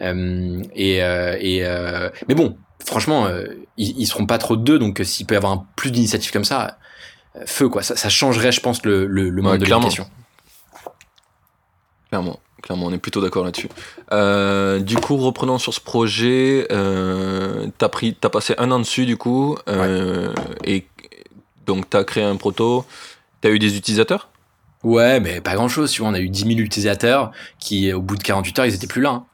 Et 0.00 0.96
et 0.98 1.62
mais 2.28 2.34
bon 2.34 2.58
franchement 2.84 3.28
ils, 3.76 3.98
ils 3.98 4.06
seront 4.06 4.26
pas 4.26 4.38
trop 4.38 4.56
deux. 4.56 4.78
Donc 4.78 5.00
s'il 5.04 5.26
peut 5.26 5.34
y 5.34 5.38
avoir 5.38 5.52
un, 5.52 5.66
plus 5.76 5.90
d'initiatives 5.90 6.32
comme 6.32 6.44
ça 6.44 6.78
feu 7.44 7.68
quoi. 7.68 7.82
Ça, 7.82 7.96
ça 7.96 8.08
changerait 8.08 8.52
je 8.52 8.60
pense 8.60 8.84
le 8.84 9.06
le, 9.06 9.28
le 9.30 9.42
monde 9.42 9.58
de 9.58 9.64
l'éducation. 9.64 10.08
Clairement 12.08 12.40
clairement, 12.66 12.86
on 12.86 12.92
est 12.92 12.98
plutôt 12.98 13.22
d'accord 13.22 13.44
là-dessus. 13.44 13.68
Euh, 14.12 14.80
du 14.80 14.96
coup, 14.96 15.16
reprenons 15.16 15.58
sur 15.58 15.72
ce 15.72 15.80
projet. 15.80 16.66
Euh, 16.72 17.68
t'as 17.78 17.88
pris, 17.88 18.14
t'as 18.14 18.28
passé 18.28 18.54
un 18.58 18.70
an 18.72 18.80
dessus 18.80 19.06
du 19.06 19.16
coup, 19.16 19.56
euh, 19.68 20.32
et 20.64 20.86
donc 21.64 21.88
t'as 21.88 22.02
créé 22.02 22.24
un 22.24 22.36
proto. 22.36 22.84
T'as 23.40 23.50
eu 23.50 23.58
des 23.58 23.76
utilisateurs? 23.76 24.28
Ouais, 24.82 25.20
mais 25.20 25.40
pas 25.40 25.54
grand-chose. 25.54 25.92
Tu 25.92 26.02
vois, 26.02 26.10
on 26.10 26.14
a 26.14 26.20
eu 26.20 26.28
10 26.28 26.40
000 26.40 26.58
utilisateurs 26.58 27.30
qui, 27.60 27.92
au 27.92 28.02
bout 28.02 28.16
de 28.16 28.22
48 28.22 28.58
heures, 28.58 28.66
ils 28.66 28.74
étaient 28.74 28.86
plus 28.86 29.02
là. 29.02 29.10
Hein. 29.10 29.26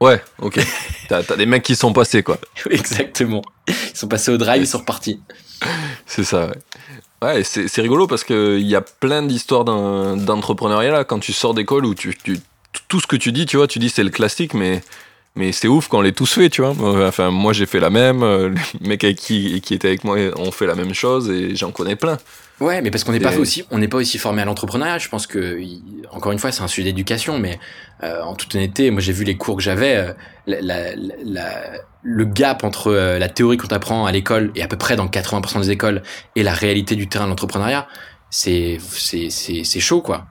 Ouais, 0.00 0.20
ok. 0.40 0.58
t'as, 1.08 1.22
des 1.36 1.46
mecs 1.46 1.62
qui 1.62 1.76
sont 1.76 1.92
passés 1.92 2.24
quoi. 2.24 2.38
Exactement. 2.68 3.42
Ils 3.68 3.96
sont 3.96 4.08
passés 4.08 4.32
au 4.32 4.38
drive, 4.38 4.62
ils 4.62 4.66
sont 4.66 4.78
repartis. 4.78 5.20
C'est 6.06 6.24
ça. 6.24 6.48
Ouais. 6.48 6.58
Ouais, 7.22 7.44
c'est 7.44 7.80
rigolo 7.80 8.08
parce 8.08 8.24
qu'il 8.24 8.66
y 8.66 8.74
a 8.74 8.80
plein 8.80 9.22
d'histoires 9.22 9.64
d'entrepreneuriat 9.64 10.90
là. 10.90 11.04
Quand 11.04 11.20
tu 11.20 11.32
sors 11.32 11.54
d'école 11.54 11.86
où 11.86 11.94
tu, 11.94 12.16
tu, 12.16 12.40
tout 12.88 12.98
ce 12.98 13.06
que 13.06 13.14
tu 13.14 13.30
dis, 13.30 13.46
tu 13.46 13.56
vois, 13.56 13.68
tu 13.68 13.78
dis 13.78 13.90
c'est 13.90 14.02
le 14.02 14.10
classique, 14.10 14.54
mais, 14.54 14.82
mais 15.36 15.52
c'est 15.52 15.68
ouf 15.68 15.88
quand 15.88 15.98
on 15.98 16.02
l'est 16.02 16.12
tous 16.12 16.32
fait, 16.34 16.50
tu 16.50 16.62
vois. 16.62 16.74
Enfin, 17.06 17.30
moi 17.30 17.52
j'ai 17.52 17.66
fait 17.66 17.80
la 17.80 17.90
même, 17.90 18.22
euh, 18.22 18.54
les 18.80 18.88
mecs 18.88 19.16
qui, 19.16 19.60
qui 19.60 19.74
étaient 19.74 19.88
avec 19.88 20.04
moi 20.04 20.16
ont 20.36 20.52
fait 20.52 20.66
la 20.66 20.74
même 20.74 20.94
chose 20.94 21.30
et 21.30 21.56
j'en 21.56 21.70
connais 21.70 21.96
plein. 21.96 22.18
Ouais, 22.62 22.80
mais 22.80 22.92
parce 22.92 23.02
qu'on 23.02 23.12
n'est 23.12 23.18
pas 23.18 23.36
aussi, 23.38 23.64
on 23.72 23.78
n'est 23.78 23.88
pas 23.88 23.96
aussi 23.96 24.18
formé 24.18 24.40
à 24.40 24.44
l'entrepreneuriat. 24.44 24.98
Je 24.98 25.08
pense 25.08 25.26
que, 25.26 25.58
encore 26.12 26.30
une 26.30 26.38
fois, 26.38 26.52
c'est 26.52 26.62
un 26.62 26.68
sujet 26.68 26.84
d'éducation, 26.84 27.38
mais 27.38 27.58
euh, 28.04 28.22
en 28.22 28.34
toute 28.34 28.54
honnêteté, 28.54 28.90
moi 28.92 29.00
j'ai 29.00 29.12
vu 29.12 29.24
les 29.24 29.36
cours 29.36 29.56
que 29.56 29.62
j'avais, 29.62 29.96
euh, 29.96 30.12
la, 30.46 30.94
la, 31.24 31.60
le 32.02 32.24
gap 32.24 32.62
entre 32.62 32.92
euh, 32.92 33.18
la 33.18 33.28
théorie 33.28 33.56
qu'on 33.56 33.68
apprend 33.68 34.06
à 34.06 34.12
l'école 34.12 34.52
et 34.54 34.62
à 34.62 34.68
peu 34.68 34.76
près 34.76 34.94
dans 34.94 35.06
80% 35.06 35.60
des 35.60 35.70
écoles 35.70 36.02
et 36.36 36.44
la 36.44 36.52
réalité 36.52 36.94
du 36.94 37.08
terrain 37.08 37.24
de 37.24 37.30
l'entrepreneuriat, 37.30 37.88
c'est 38.30 38.78
c'est 38.80 39.28
c'est 39.30 39.80
chaud 39.80 40.00
quoi. 40.00 40.26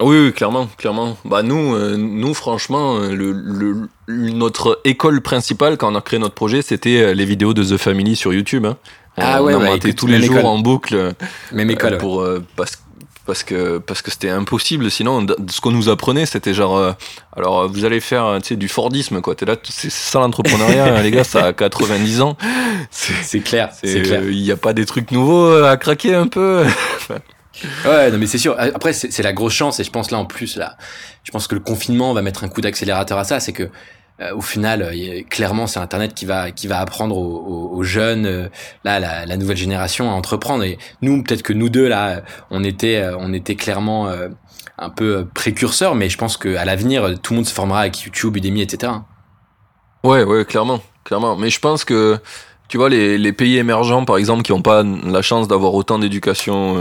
Oui, 0.00 0.16
oui, 0.16 0.32
clairement, 0.32 0.68
clairement. 0.78 1.16
Bah 1.24 1.42
nous, 1.42 1.76
nous 1.96 2.34
franchement, 2.34 2.98
le, 2.98 3.32
le, 3.32 3.88
notre 4.06 4.80
école 4.84 5.20
principale 5.22 5.76
quand 5.76 5.92
on 5.92 5.96
a 5.96 6.00
créé 6.00 6.20
notre 6.20 6.34
projet, 6.34 6.62
c'était 6.62 7.14
les 7.14 7.24
vidéos 7.24 7.52
de 7.52 7.64
The 7.64 7.76
Family 7.76 8.14
sur 8.14 8.32
YouTube. 8.32 8.64
Hein. 8.64 8.76
Ah 9.20 9.42
ouais, 9.42 9.54
on 9.54 9.60
bah, 9.60 9.92
tous 9.96 10.06
les 10.06 10.22
jours 10.22 10.44
en 10.44 10.58
boucle. 10.58 11.14
Même 11.52 11.70
école. 11.70 11.94
Euh, 11.94 11.98
pour, 11.98 12.20
euh, 12.20 12.44
parce, 12.56 12.82
parce 13.26 13.42
que 13.42 13.78
parce 13.78 14.02
que 14.02 14.10
c'était 14.10 14.30
impossible. 14.30 14.90
Sinon, 14.90 15.26
ce 15.50 15.60
qu'on 15.60 15.70
nous 15.70 15.88
apprenait, 15.88 16.26
c'était 16.26 16.54
genre, 16.54 16.76
euh, 16.76 16.92
alors 17.36 17.68
vous 17.68 17.84
allez 17.84 18.00
faire, 18.00 18.38
tu 18.42 18.48
sais, 18.48 18.56
du 18.56 18.68
Fordisme, 18.68 19.20
quoi. 19.20 19.34
T'es 19.34 19.46
là, 19.46 19.56
c'est 19.64 19.90
ça 19.90 20.20
l'entrepreneuriat, 20.20 20.96
hein, 20.96 21.02
les 21.02 21.10
gars, 21.10 21.24
ça 21.24 21.46
a 21.46 21.52
90 21.52 22.20
ans. 22.20 22.36
C'est 22.90 23.40
clair. 23.40 23.70
C'est 23.82 24.02
clair. 24.02 24.22
Il 24.24 24.42
n'y 24.42 24.52
a 24.52 24.56
pas 24.56 24.72
des 24.72 24.86
trucs 24.86 25.10
nouveaux 25.10 25.64
à 25.64 25.76
craquer 25.76 26.14
un 26.14 26.26
peu. 26.26 26.64
Ouais, 27.84 28.10
non, 28.10 28.18
mais 28.18 28.26
c'est 28.26 28.38
sûr. 28.38 28.54
Après, 28.58 28.92
c'est 28.92 29.22
la 29.22 29.32
grosse 29.32 29.52
chance, 29.52 29.80
et 29.80 29.84
je 29.84 29.90
pense 29.90 30.10
là 30.10 30.18
en 30.18 30.24
plus, 30.24 30.56
là, 30.56 30.76
je 31.24 31.30
pense 31.30 31.46
que 31.46 31.54
le 31.54 31.60
confinement 31.60 32.12
va 32.12 32.22
mettre 32.22 32.44
un 32.44 32.48
coup 32.48 32.60
d'accélérateur 32.60 33.18
à 33.18 33.24
ça. 33.24 33.40
C'est 33.40 33.52
que 33.52 33.70
euh, 34.20 34.34
au 34.34 34.40
final, 34.40 34.82
euh, 34.82 35.22
clairement, 35.28 35.66
c'est 35.66 35.78
Internet 35.78 36.14
qui 36.14 36.24
va 36.24 36.50
qui 36.50 36.66
va 36.66 36.80
apprendre 36.80 37.16
aux, 37.16 37.82
jeunes, 37.82 38.26
euh, 38.26 38.48
là, 38.84 38.98
la, 38.98 39.26
la, 39.26 39.36
nouvelle 39.36 39.56
génération 39.56 40.10
à 40.10 40.14
entreprendre. 40.14 40.64
Et 40.64 40.78
nous, 41.02 41.22
peut-être 41.22 41.42
que 41.42 41.52
nous 41.52 41.68
deux 41.68 41.88
là, 41.88 42.22
on 42.50 42.64
était 42.64 43.04
on 43.18 43.32
était 43.32 43.54
clairement 43.54 44.10
un 44.78 44.90
peu 44.90 45.26
précurseurs, 45.34 45.94
mais 45.94 46.08
je 46.08 46.18
pense 46.18 46.36
que 46.36 46.56
à 46.56 46.64
l'avenir, 46.64 47.18
tout 47.22 47.32
le 47.32 47.36
monde 47.38 47.46
se 47.46 47.54
formera 47.54 47.80
avec 47.80 48.00
YouTube, 48.02 48.36
Udemy, 48.36 48.62
etc. 48.62 48.92
Ouais, 50.04 50.24
ouais, 50.24 50.44
clairement, 50.44 50.80
clairement. 51.04 51.36
Mais 51.36 51.50
je 51.50 51.60
pense 51.60 51.84
que 51.84 52.18
tu 52.68 52.76
vois, 52.76 52.88
les, 52.88 53.18
les 53.18 53.32
pays 53.32 53.56
émergents, 53.56 54.04
par 54.04 54.18
exemple, 54.18 54.42
qui 54.42 54.52
n'ont 54.52 54.62
pas 54.62 54.82
la 54.82 55.22
chance 55.22 55.48
d'avoir 55.48 55.74
autant 55.74 55.98
d'éducation 55.98 56.76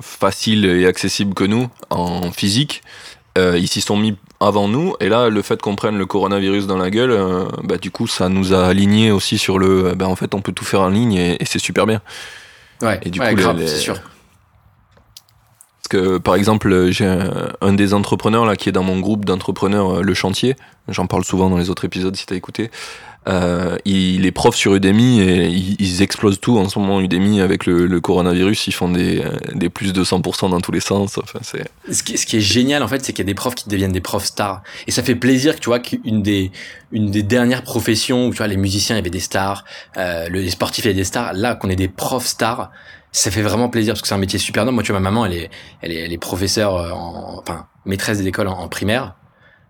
facile 0.00 0.64
et 0.64 0.86
accessible 0.86 1.34
que 1.34 1.44
nous 1.44 1.68
en 1.90 2.32
physique, 2.32 2.82
euh, 3.38 3.56
ils 3.56 3.68
s'y 3.68 3.80
sont 3.80 3.96
mis 3.96 4.16
avant 4.40 4.68
nous. 4.68 4.94
Et 5.00 5.08
là, 5.08 5.28
le 5.28 5.42
fait 5.42 5.62
qu'on 5.62 5.76
prenne 5.76 5.96
le 5.96 6.06
coronavirus 6.06 6.66
dans 6.66 6.76
la 6.76 6.90
gueule, 6.90 7.12
euh, 7.12 7.44
bah, 7.62 7.76
du 7.76 7.90
coup, 7.90 8.06
ça 8.06 8.28
nous 8.28 8.52
a 8.52 8.66
aligné 8.66 9.12
aussi 9.12 9.38
sur 9.38 9.58
le. 9.58 9.94
Bah, 9.94 10.08
en 10.08 10.16
fait, 10.16 10.34
on 10.34 10.40
peut 10.40 10.52
tout 10.52 10.64
faire 10.64 10.80
en 10.80 10.88
ligne 10.88 11.14
et, 11.14 11.38
c'est 11.44 11.60
super 11.60 11.86
bien. 11.86 12.00
Ouais, 12.82 12.98
et 13.02 13.10
du 13.10 13.20
coup, 13.20 13.26
c'est 13.58 13.68
sûr. 13.68 13.94
Parce 13.94 16.02
que, 16.02 16.18
par 16.18 16.34
exemple, 16.34 16.90
j'ai 16.90 17.06
un, 17.60 17.72
des 17.72 17.94
entrepreneurs 17.94 18.44
là 18.44 18.56
qui 18.56 18.68
est 18.68 18.72
dans 18.72 18.82
mon 18.82 18.98
groupe 18.98 19.24
d'entrepreneurs, 19.24 19.98
euh, 19.98 20.02
Le 20.02 20.14
Chantier. 20.14 20.56
J'en 20.88 21.06
parle 21.06 21.24
souvent 21.24 21.48
dans 21.48 21.58
les 21.58 21.70
autres 21.70 21.84
épisodes 21.84 22.16
si 22.16 22.26
t'as 22.26 22.34
écouté. 22.34 22.70
Euh, 23.28 23.76
il 23.84 24.24
est 24.24 24.32
prof 24.32 24.54
sur 24.54 24.74
Udemy 24.74 25.20
et 25.20 25.48
ils, 25.48 26.02
explosent 26.02 26.40
tout 26.40 26.58
en 26.58 26.68
ce 26.68 26.78
moment 26.78 27.00
Udemy 27.00 27.40
avec 27.40 27.66
le, 27.66 28.00
coronavirus. 28.00 28.68
Ils 28.68 28.72
font 28.72 28.88
des, 28.88 29.22
des, 29.54 29.68
plus 29.68 29.92
de 29.92 30.02
100% 30.02 30.50
dans 30.50 30.60
tous 30.60 30.72
les 30.72 30.80
sens. 30.80 31.18
Enfin, 31.18 31.40
c'est... 31.42 31.64
Ce, 31.92 32.02
qui, 32.02 32.16
ce 32.16 32.24
qui 32.24 32.38
est 32.38 32.40
génial 32.40 32.82
en 32.82 32.88
fait, 32.88 33.04
c'est 33.04 33.12
qu'il 33.12 33.24
y 33.24 33.26
a 33.26 33.30
des 33.30 33.34
profs 33.34 33.54
qui 33.54 33.68
deviennent 33.68 33.92
des 33.92 34.00
profs 34.00 34.24
stars. 34.24 34.62
Et 34.86 34.90
ça 34.90 35.02
fait 35.02 35.14
plaisir 35.14 35.58
tu 35.60 35.66
vois 35.66 35.80
qu'une 35.80 36.22
des, 36.22 36.50
une 36.92 37.10
des 37.10 37.22
dernières 37.22 37.62
professions 37.62 38.26
où 38.26 38.30
tu 38.30 38.38
vois 38.38 38.46
les 38.46 38.56
musiciens 38.56 38.96
avait 38.96 39.10
des 39.10 39.20
stars, 39.20 39.64
euh, 39.96 40.28
les 40.28 40.50
sportifs 40.50 40.84
il 40.84 40.88
y 40.88 40.90
avait 40.90 40.98
des 40.98 41.04
stars. 41.04 41.32
Là, 41.34 41.54
qu'on 41.54 41.68
ait 41.68 41.76
des 41.76 41.88
profs 41.88 42.26
stars, 42.26 42.70
ça 43.12 43.30
fait 43.30 43.42
vraiment 43.42 43.68
plaisir 43.68 43.94
parce 43.94 44.02
que 44.02 44.08
c'est 44.08 44.14
un 44.14 44.18
métier 44.18 44.38
super 44.38 44.64
noble. 44.64 44.74
Moi, 44.74 44.82
tu 44.82 44.92
vois, 44.92 45.00
ma 45.00 45.10
maman, 45.10 45.26
elle 45.26 45.34
est, 45.34 45.50
elle 45.82 45.92
est, 45.92 46.00
elle 46.00 46.12
est 46.12 46.18
professeure, 46.18 46.76
euh, 46.76 46.90
en, 46.92 47.38
enfin 47.38 47.66
maîtresse 47.84 48.22
d'école 48.22 48.48
en, 48.48 48.58
en 48.58 48.68
primaire. 48.68 49.14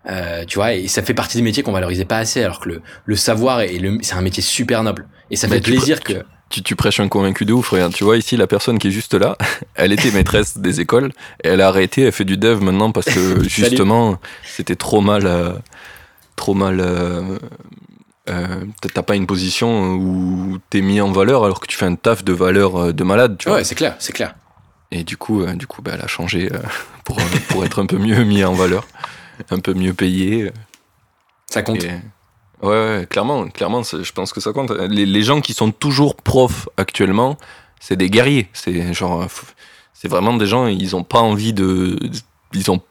Euh, 0.09 0.43
tu 0.45 0.57
vois, 0.57 0.73
et 0.73 0.87
ça 0.87 1.03
fait 1.03 1.13
partie 1.13 1.37
des 1.37 1.43
métiers 1.43 1.61
qu'on 1.61 1.71
valorisait 1.71 2.05
pas 2.05 2.17
assez, 2.17 2.43
alors 2.43 2.59
que 2.59 2.69
le, 2.69 2.81
le 3.05 3.15
savoir 3.15 3.59
le, 3.59 3.99
c'est 4.01 4.15
un 4.15 4.21
métier 4.21 4.41
super 4.41 4.83
noble. 4.83 5.07
Et 5.31 5.35
ça 5.35 5.47
fait 5.47 5.61
plaisir 5.61 6.01
que. 6.01 6.25
tu, 6.49 6.63
tu, 6.63 6.75
prêches 6.75 6.99
un 6.99 7.07
convaincu 7.07 7.45
de 7.45 7.53
ouf. 7.53 7.69
Regarde, 7.69 7.93
tu 7.93 8.03
vois 8.03 8.17
ici 8.17 8.35
la 8.37 8.47
personne 8.47 8.79
qui 8.79 8.87
est 8.87 8.91
juste 8.91 9.13
là, 9.13 9.37
elle 9.75 9.91
était 9.91 10.11
maîtresse 10.11 10.57
des 10.57 10.81
écoles 10.81 11.11
et 11.43 11.49
elle 11.49 11.61
a 11.61 11.67
arrêté, 11.67 12.03
elle 12.03 12.11
fait 12.11 12.25
du 12.25 12.37
dev 12.37 12.61
maintenant 12.61 12.91
parce 12.91 13.07
que 13.07 13.43
justement 13.47 14.19
c'était 14.43 14.75
trop 14.75 15.01
mal, 15.01 15.25
euh, 15.25 15.53
trop 16.35 16.53
mal. 16.53 16.79
Euh, 16.79 17.37
euh, 18.29 18.63
T'as 18.93 19.01
pas 19.01 19.15
une 19.15 19.25
position 19.27 19.93
où 19.93 20.59
t'es 20.69 20.81
mis 20.81 21.01
en 21.01 21.11
valeur 21.11 21.43
alors 21.43 21.59
que 21.59 21.67
tu 21.67 21.77
fais 21.77 21.85
un 21.85 21.95
taf 21.95 22.23
de 22.23 22.33
valeur 22.33 22.93
de 22.93 23.03
malade. 23.03 23.37
Tu 23.37 23.49
ouais, 23.49 23.63
c'est 23.63 23.75
clair, 23.75 23.95
c'est 23.99 24.13
clair. 24.13 24.35
Et 24.91 25.03
du 25.03 25.17
coup, 25.17 25.45
du 25.45 25.67
coup, 25.67 25.83
bah, 25.83 25.91
elle 25.93 26.01
a 26.01 26.07
changé 26.07 26.49
pour 27.03 27.17
pour 27.49 27.63
être 27.65 27.79
un 27.79 27.85
peu 27.85 27.97
mieux 27.97 28.23
mis 28.23 28.43
en 28.43 28.53
valeur, 28.53 28.87
un 29.49 29.59
peu 29.59 29.73
mieux 29.73 29.93
payé. 29.93 30.51
Ça 31.47 31.61
compte. 31.61 31.85
Ouais, 32.61 33.07
clairement, 33.09 33.47
clairement, 33.47 33.83
je 33.83 34.11
pense 34.11 34.33
que 34.33 34.41
ça 34.41 34.51
compte. 34.51 34.71
Les, 34.71 35.05
les, 35.05 35.23
gens 35.23 35.39
qui 35.39 35.53
sont 35.53 35.71
toujours 35.71 36.15
profs 36.15 36.67
actuellement, 36.75 37.37
c'est 37.79 37.95
des 37.95 38.09
guerriers. 38.09 38.49
C'est 38.53 38.93
genre, 38.93 39.25
c'est 39.93 40.09
vraiment 40.09 40.33
des 40.33 40.45
gens, 40.45 40.67
ils 40.67 40.95
ont 40.95 41.03
pas 41.03 41.19
envie 41.19 41.53
de, 41.53 41.97
ils 42.53 42.71
ont 42.71 42.81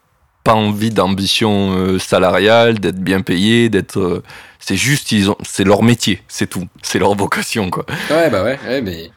pas 0.44 0.54
envie 0.54 0.90
d'ambition 0.90 1.72
euh, 1.72 1.98
salariale, 1.98 2.78
d'être 2.78 3.00
bien 3.00 3.20
payés, 3.20 3.68
d'être. 3.68 3.98
Euh, 3.98 4.22
c'est 4.58 4.76
juste, 4.76 5.12
ils 5.12 5.30
ont, 5.30 5.36
c'est 5.42 5.64
leur 5.64 5.82
métier, 5.82 6.22
c'est 6.28 6.48
tout, 6.48 6.66
c'est 6.82 6.98
leur 6.98 7.14
vocation, 7.14 7.70
quoi. 7.70 7.84
Ouais, 8.10 8.30
bah 8.30 8.42
ouais, 8.42 8.58
ouais 8.66 8.80
mais 8.80 9.10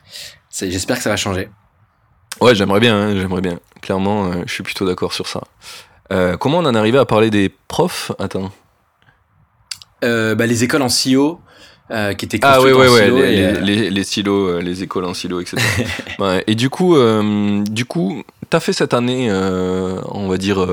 j'espère 0.52 0.98
que 0.98 1.04
ça 1.04 1.10
va 1.10 1.18
changer. 1.18 1.50
Ouais, 2.40 2.56
j'aimerais 2.56 2.80
bien, 2.80 2.96
hein, 2.96 3.16
j'aimerais 3.16 3.42
bien. 3.42 3.60
Clairement, 3.82 4.26
euh, 4.26 4.44
je 4.46 4.54
suis 4.54 4.64
plutôt 4.64 4.86
d'accord 4.86 5.14
sur 5.14 5.28
ça. 5.28 5.42
Comment 6.40 6.60
on 6.60 6.66
en 6.66 6.76
est 6.76 6.78
arrivé 6.78 6.98
à 6.98 7.06
parler 7.06 7.30
des 7.30 7.50
profs 7.68 8.12
Attends. 8.20 8.52
Euh, 10.04 10.36
bah, 10.36 10.46
les 10.46 10.64
écoles 10.64 10.82
en 10.82 10.90
silo. 10.90 11.40
Euh, 11.90 12.14
qui 12.14 12.24
étaient 12.24 12.40
ah 12.42 12.62
oui, 12.62 12.72
oui, 12.72 12.88
oui, 12.90 13.00
les, 13.02 13.44
euh, 13.44 13.60
les, 13.60 13.90
les, 13.90 14.04
silos, 14.06 14.62
les 14.62 14.82
écoles 14.82 15.04
en 15.04 15.14
silo, 15.14 15.42
etc. 15.42 15.58
ouais, 16.20 16.42
et 16.48 16.56
du 16.56 16.70
coup, 16.70 16.96
du 17.70 17.84
coup, 17.84 18.24
t'as 18.50 18.62
fait 18.62 18.72
cette 18.72 18.94
année, 18.94 19.30
on 19.30 20.30
va 20.30 20.38
dire, 20.38 20.66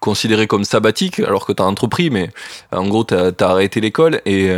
considérée 0.00 0.46
comme 0.46 0.64
sabbatique, 0.64 1.20
alors 1.20 1.46
que 1.46 1.52
t'as 1.52 1.64
entrepris, 1.64 2.10
mais 2.10 2.28
en 2.72 2.86
gros, 2.88 3.04
t'as 3.04 3.30
as 3.40 3.44
arrêté 3.44 3.80
l'école 3.80 4.20
et 4.26 4.54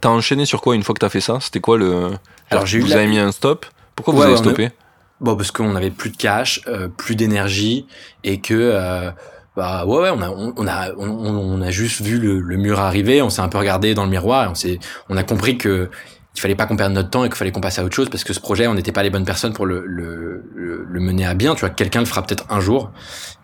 t'as 0.00 0.08
enchaîné 0.08 0.44
sur 0.44 0.60
quoi 0.60 0.74
une 0.74 0.82
fois 0.82 0.92
que 0.92 0.98
t'as 0.98 1.08
fait 1.08 1.20
ça? 1.20 1.38
C'était 1.40 1.60
quoi 1.60 1.78
le 1.78 2.10
Alors, 2.50 2.66
j'ai. 2.66 2.80
Vous 2.80 2.90
avez 2.90 3.06
mis 3.06 3.20
un 3.20 3.30
stop? 3.30 3.64
Pourquoi 3.94 4.12
vous 4.14 4.22
avez 4.22 4.36
stoppé? 4.36 4.70
Bon, 5.20 5.36
parce 5.36 5.52
qu'on 5.52 5.76
avait 5.76 5.92
plus 5.92 6.10
de 6.10 6.16
cash, 6.16 6.62
plus 6.96 7.14
d'énergie 7.14 7.86
et 8.24 8.40
que 8.40 9.12
bah 9.56 9.86
ouais, 9.86 10.00
ouais 10.00 10.10
on 10.10 10.20
a 10.20 10.30
on, 10.30 10.66
a 10.66 10.92
on, 10.96 11.60
a 11.60 11.70
juste 11.70 12.00
vu 12.00 12.18
le, 12.18 12.40
le 12.40 12.56
mur 12.56 12.80
arriver, 12.80 13.22
on 13.22 13.30
s'est 13.30 13.42
un 13.42 13.48
peu 13.48 13.58
regardé 13.58 13.94
dans 13.94 14.04
le 14.04 14.10
miroir 14.10 14.44
et 14.46 14.48
on 14.48 14.54
s'est 14.54 14.80
on 15.08 15.16
a 15.16 15.22
compris 15.22 15.58
que 15.58 15.90
il 16.34 16.40
fallait 16.40 16.56
pas 16.56 16.66
qu'on 16.66 16.76
perde 16.76 16.92
notre 16.92 17.10
temps 17.10 17.24
et 17.24 17.28
qu'il 17.28 17.36
fallait 17.36 17.52
qu'on 17.52 17.60
passe 17.60 17.78
à 17.78 17.84
autre 17.84 17.94
chose 17.94 18.08
parce 18.08 18.24
que 18.24 18.32
ce 18.32 18.40
projet, 18.40 18.66
on 18.66 18.74
n'était 18.74 18.92
pas 18.92 19.04
les 19.04 19.10
bonnes 19.10 19.24
personnes 19.24 19.52
pour 19.52 19.66
le, 19.66 20.42
mener 20.92 21.26
à 21.26 21.34
bien. 21.34 21.54
Tu 21.54 21.60
vois, 21.60 21.70
quelqu'un 21.70 22.00
le 22.00 22.06
fera 22.06 22.22
peut-être 22.22 22.44
un 22.50 22.60
jour, 22.60 22.90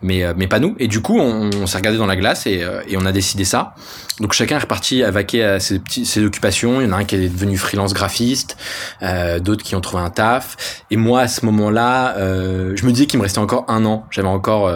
mais, 0.01 0.23
euh, 0.23 0.33
mais 0.35 0.47
pas 0.47 0.59
nous. 0.59 0.75
Et 0.79 0.87
du 0.87 1.01
coup, 1.01 1.17
on, 1.17 1.67
s'est 1.67 1.77
regardé 1.77 1.97
dans 1.97 2.05
la 2.05 2.15
glace 2.15 2.47
et, 2.47 2.63
euh, 2.63 2.81
et, 2.87 2.97
on 2.97 3.05
a 3.05 3.11
décidé 3.11 3.45
ça. 3.45 3.75
Donc 4.19 4.33
chacun 4.33 4.57
est 4.57 4.61
reparti 4.61 5.03
à 5.03 5.11
vaquer 5.11 5.43
à 5.43 5.59
ses, 5.59 5.79
occupations. 6.23 6.81
Il 6.81 6.87
y 6.87 6.89
en 6.89 6.93
a 6.93 6.97
un 6.97 7.05
qui 7.05 7.15
est 7.15 7.29
devenu 7.29 7.57
freelance 7.57 7.93
graphiste, 7.93 8.57
euh, 9.03 9.39
d'autres 9.39 9.63
qui 9.63 9.75
ont 9.75 9.81
trouvé 9.81 10.03
un 10.03 10.09
taf. 10.09 10.83
Et 10.91 10.97
moi, 10.97 11.21
à 11.21 11.27
ce 11.27 11.45
moment-là, 11.45 12.15
je 12.17 12.85
me 12.85 12.91
disais 12.91 13.05
qu'il 13.05 13.19
me 13.19 13.23
restait 13.23 13.39
encore 13.39 13.65
un 13.69 13.85
an. 13.85 14.05
J'avais 14.11 14.27
encore 14.27 14.69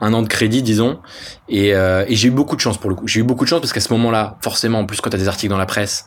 un 0.00 0.12
an 0.12 0.22
de 0.22 0.28
crédit, 0.28 0.62
disons. 0.62 1.00
Et, 1.52 1.68
et 1.68 2.16
j'ai 2.16 2.28
eu 2.28 2.30
beaucoup 2.30 2.56
de 2.56 2.60
chance 2.60 2.78
pour 2.78 2.88
le 2.88 2.96
coup. 2.96 3.06
J'ai 3.06 3.20
eu 3.20 3.24
beaucoup 3.24 3.44
de 3.44 3.48
chance 3.48 3.60
parce 3.60 3.72
qu'à 3.72 3.80
ce 3.80 3.92
moment-là, 3.92 4.38
forcément, 4.40 4.80
en 4.80 4.86
plus 4.86 5.00
quand 5.00 5.10
tu 5.10 5.16
as 5.16 5.18
des 5.18 5.28
articles 5.28 5.50
dans 5.50 5.58
la 5.58 5.66
presse 5.66 6.06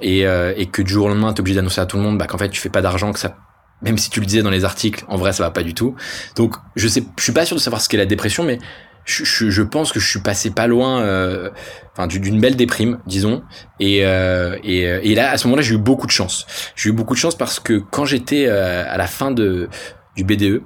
et 0.00 0.26
euh, 0.26 0.54
et 0.56 0.66
que 0.66 0.82
du 0.82 0.92
jour 0.92 1.06
au 1.06 1.08
lendemain 1.08 1.32
t'es 1.32 1.40
obligé 1.40 1.56
d'annoncer 1.56 1.80
à 1.80 1.86
tout 1.86 1.96
le 1.96 2.02
monde 2.02 2.18
bah, 2.18 2.26
qu'en 2.26 2.38
fait 2.38 2.48
tu 2.48 2.60
fais 2.60 2.68
pas 2.68 2.82
d'argent 2.82 3.12
que 3.12 3.18
ça 3.18 3.36
même 3.82 3.96
si 3.96 4.10
tu 4.10 4.20
le 4.20 4.26
disais 4.26 4.42
dans 4.42 4.50
les 4.50 4.64
articles 4.64 5.04
en 5.08 5.16
vrai 5.16 5.32
ça 5.32 5.42
va 5.42 5.50
pas 5.50 5.62
du 5.62 5.74
tout. 5.74 5.94
Donc 6.36 6.56
je 6.76 6.88
sais 6.88 7.02
je 7.16 7.22
suis 7.22 7.32
pas 7.32 7.44
sûr 7.44 7.56
de 7.56 7.60
savoir 7.60 7.80
ce 7.80 7.88
qu'est 7.88 7.96
la 7.96 8.06
dépression 8.06 8.44
mais 8.44 8.58
je, 9.06 9.24
je, 9.24 9.62
pense 9.62 9.92
que 9.92 9.98
je 9.98 10.08
suis 10.08 10.20
passé 10.20 10.50
pas 10.50 10.66
loin 10.66 11.00
euh, 11.00 11.50
enfin 11.92 12.06
d'une 12.06 12.40
belle 12.40 12.56
déprime 12.56 12.98
disons. 13.06 13.42
Et, 13.80 14.04
euh, 14.04 14.56
et, 14.62 14.82
et 14.82 15.14
là 15.14 15.30
à 15.30 15.38
ce 15.38 15.46
moment-là 15.46 15.62
j'ai 15.62 15.74
eu 15.74 15.78
beaucoup 15.78 16.06
de 16.06 16.12
chance. 16.12 16.46
J'ai 16.76 16.90
eu 16.90 16.92
beaucoup 16.92 17.14
de 17.14 17.18
chance 17.18 17.34
parce 17.34 17.58
que 17.60 17.82
quand 17.90 18.04
j'étais 18.04 18.48
à 18.48 18.96
la 18.96 19.06
fin 19.06 19.30
de 19.30 19.68
du 20.16 20.24
BDE 20.24 20.62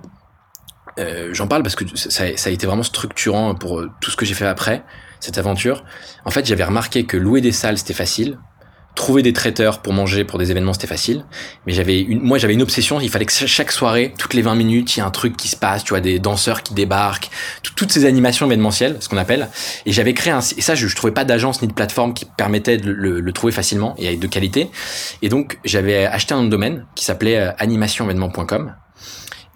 j'en 1.33 1.47
parle 1.47 1.63
parce 1.63 1.77
que 1.77 1.85
ça, 1.95 2.37
ça 2.37 2.51
a 2.51 2.53
été 2.53 2.67
vraiment 2.67 2.83
structurant 2.83 3.55
pour 3.55 3.83
tout 4.01 4.11
ce 4.11 4.17
que 4.17 4.25
j'ai 4.25 4.35
fait 4.35 4.47
après 4.47 4.85
cette 5.25 5.39
aventure. 5.39 5.85
En 6.25 6.31
fait 6.31 6.47
j'avais 6.47 6.65
remarqué 6.65 7.05
que 7.05 7.17
louer 7.17 7.41
des 7.41 7.53
salles 7.53 7.79
c'était 7.79 7.95
facile. 7.95 8.39
Trouver 8.95 9.23
des 9.23 9.33
traiteurs 9.33 9.83
pour 9.83 9.93
manger 9.93 10.23
pour 10.23 10.39
des 10.39 10.53
événements 10.53 10.73
c'était 10.73 10.87
facile. 10.87 11.25
Mais 11.67 11.73
j'avais 11.73 12.01
une 12.01 12.21
moi 12.21 12.39
j'avais 12.39 12.55
une 12.55 12.63
obsession 12.63 13.01
il 13.01 13.11
fallait 13.11 13.25
que 13.25 13.33
chaque 13.33 13.73
soirée 13.73 14.15
toutes 14.19 14.35
les 14.35 14.43
20 14.43 14.55
minutes 14.55 14.97
il 14.97 15.01
y 15.01 15.03
a 15.03 15.07
un 15.07 15.11
truc 15.11 15.37
qui 15.37 15.49
se 15.49 15.57
passe 15.57 15.83
tu 15.83 15.91
vois 15.91 16.01
des 16.01 16.21
danseurs 16.21 16.63
qui 16.63 16.75
débarquent 16.75 17.29
toutes 17.75 17.91
ces 17.91 18.05
animations 18.05 18.47
événementielles 18.47 18.99
ce 19.01 19.09
qu'on 19.09 19.17
appelle. 19.17 19.49
Et 19.87 19.93
j'avais 19.93 20.15
créé 20.15 20.33
un 20.33 20.41
et 20.41 20.61
ça 20.61 20.75
je, 20.75 20.87
je 20.87 20.95
trouvais 20.95 21.13
pas 21.13 21.25
d'agence 21.25 21.61
ni 21.63 21.69
de 21.69 21.73
plateforme 21.73 22.15
qui 22.15 22.25
permettait 22.25 22.77
de 22.77 22.91
le, 22.93 23.21
le, 23.21 23.33
trouver 23.33 23.53
facilement 23.53 23.97
et 23.99 24.07
avec 24.07 24.21
de 24.21 24.29
qualité. 24.29 24.71
Et 25.23 25.29
donc 25.29 25.59
j'avais 25.65 26.05
acheté 26.05 26.35
un 26.35 26.45
domaine 26.45 26.87
qui 26.95 27.05
s'appelait 27.05 27.39
euh, 27.39 27.51
animationévénement.com 27.59 28.75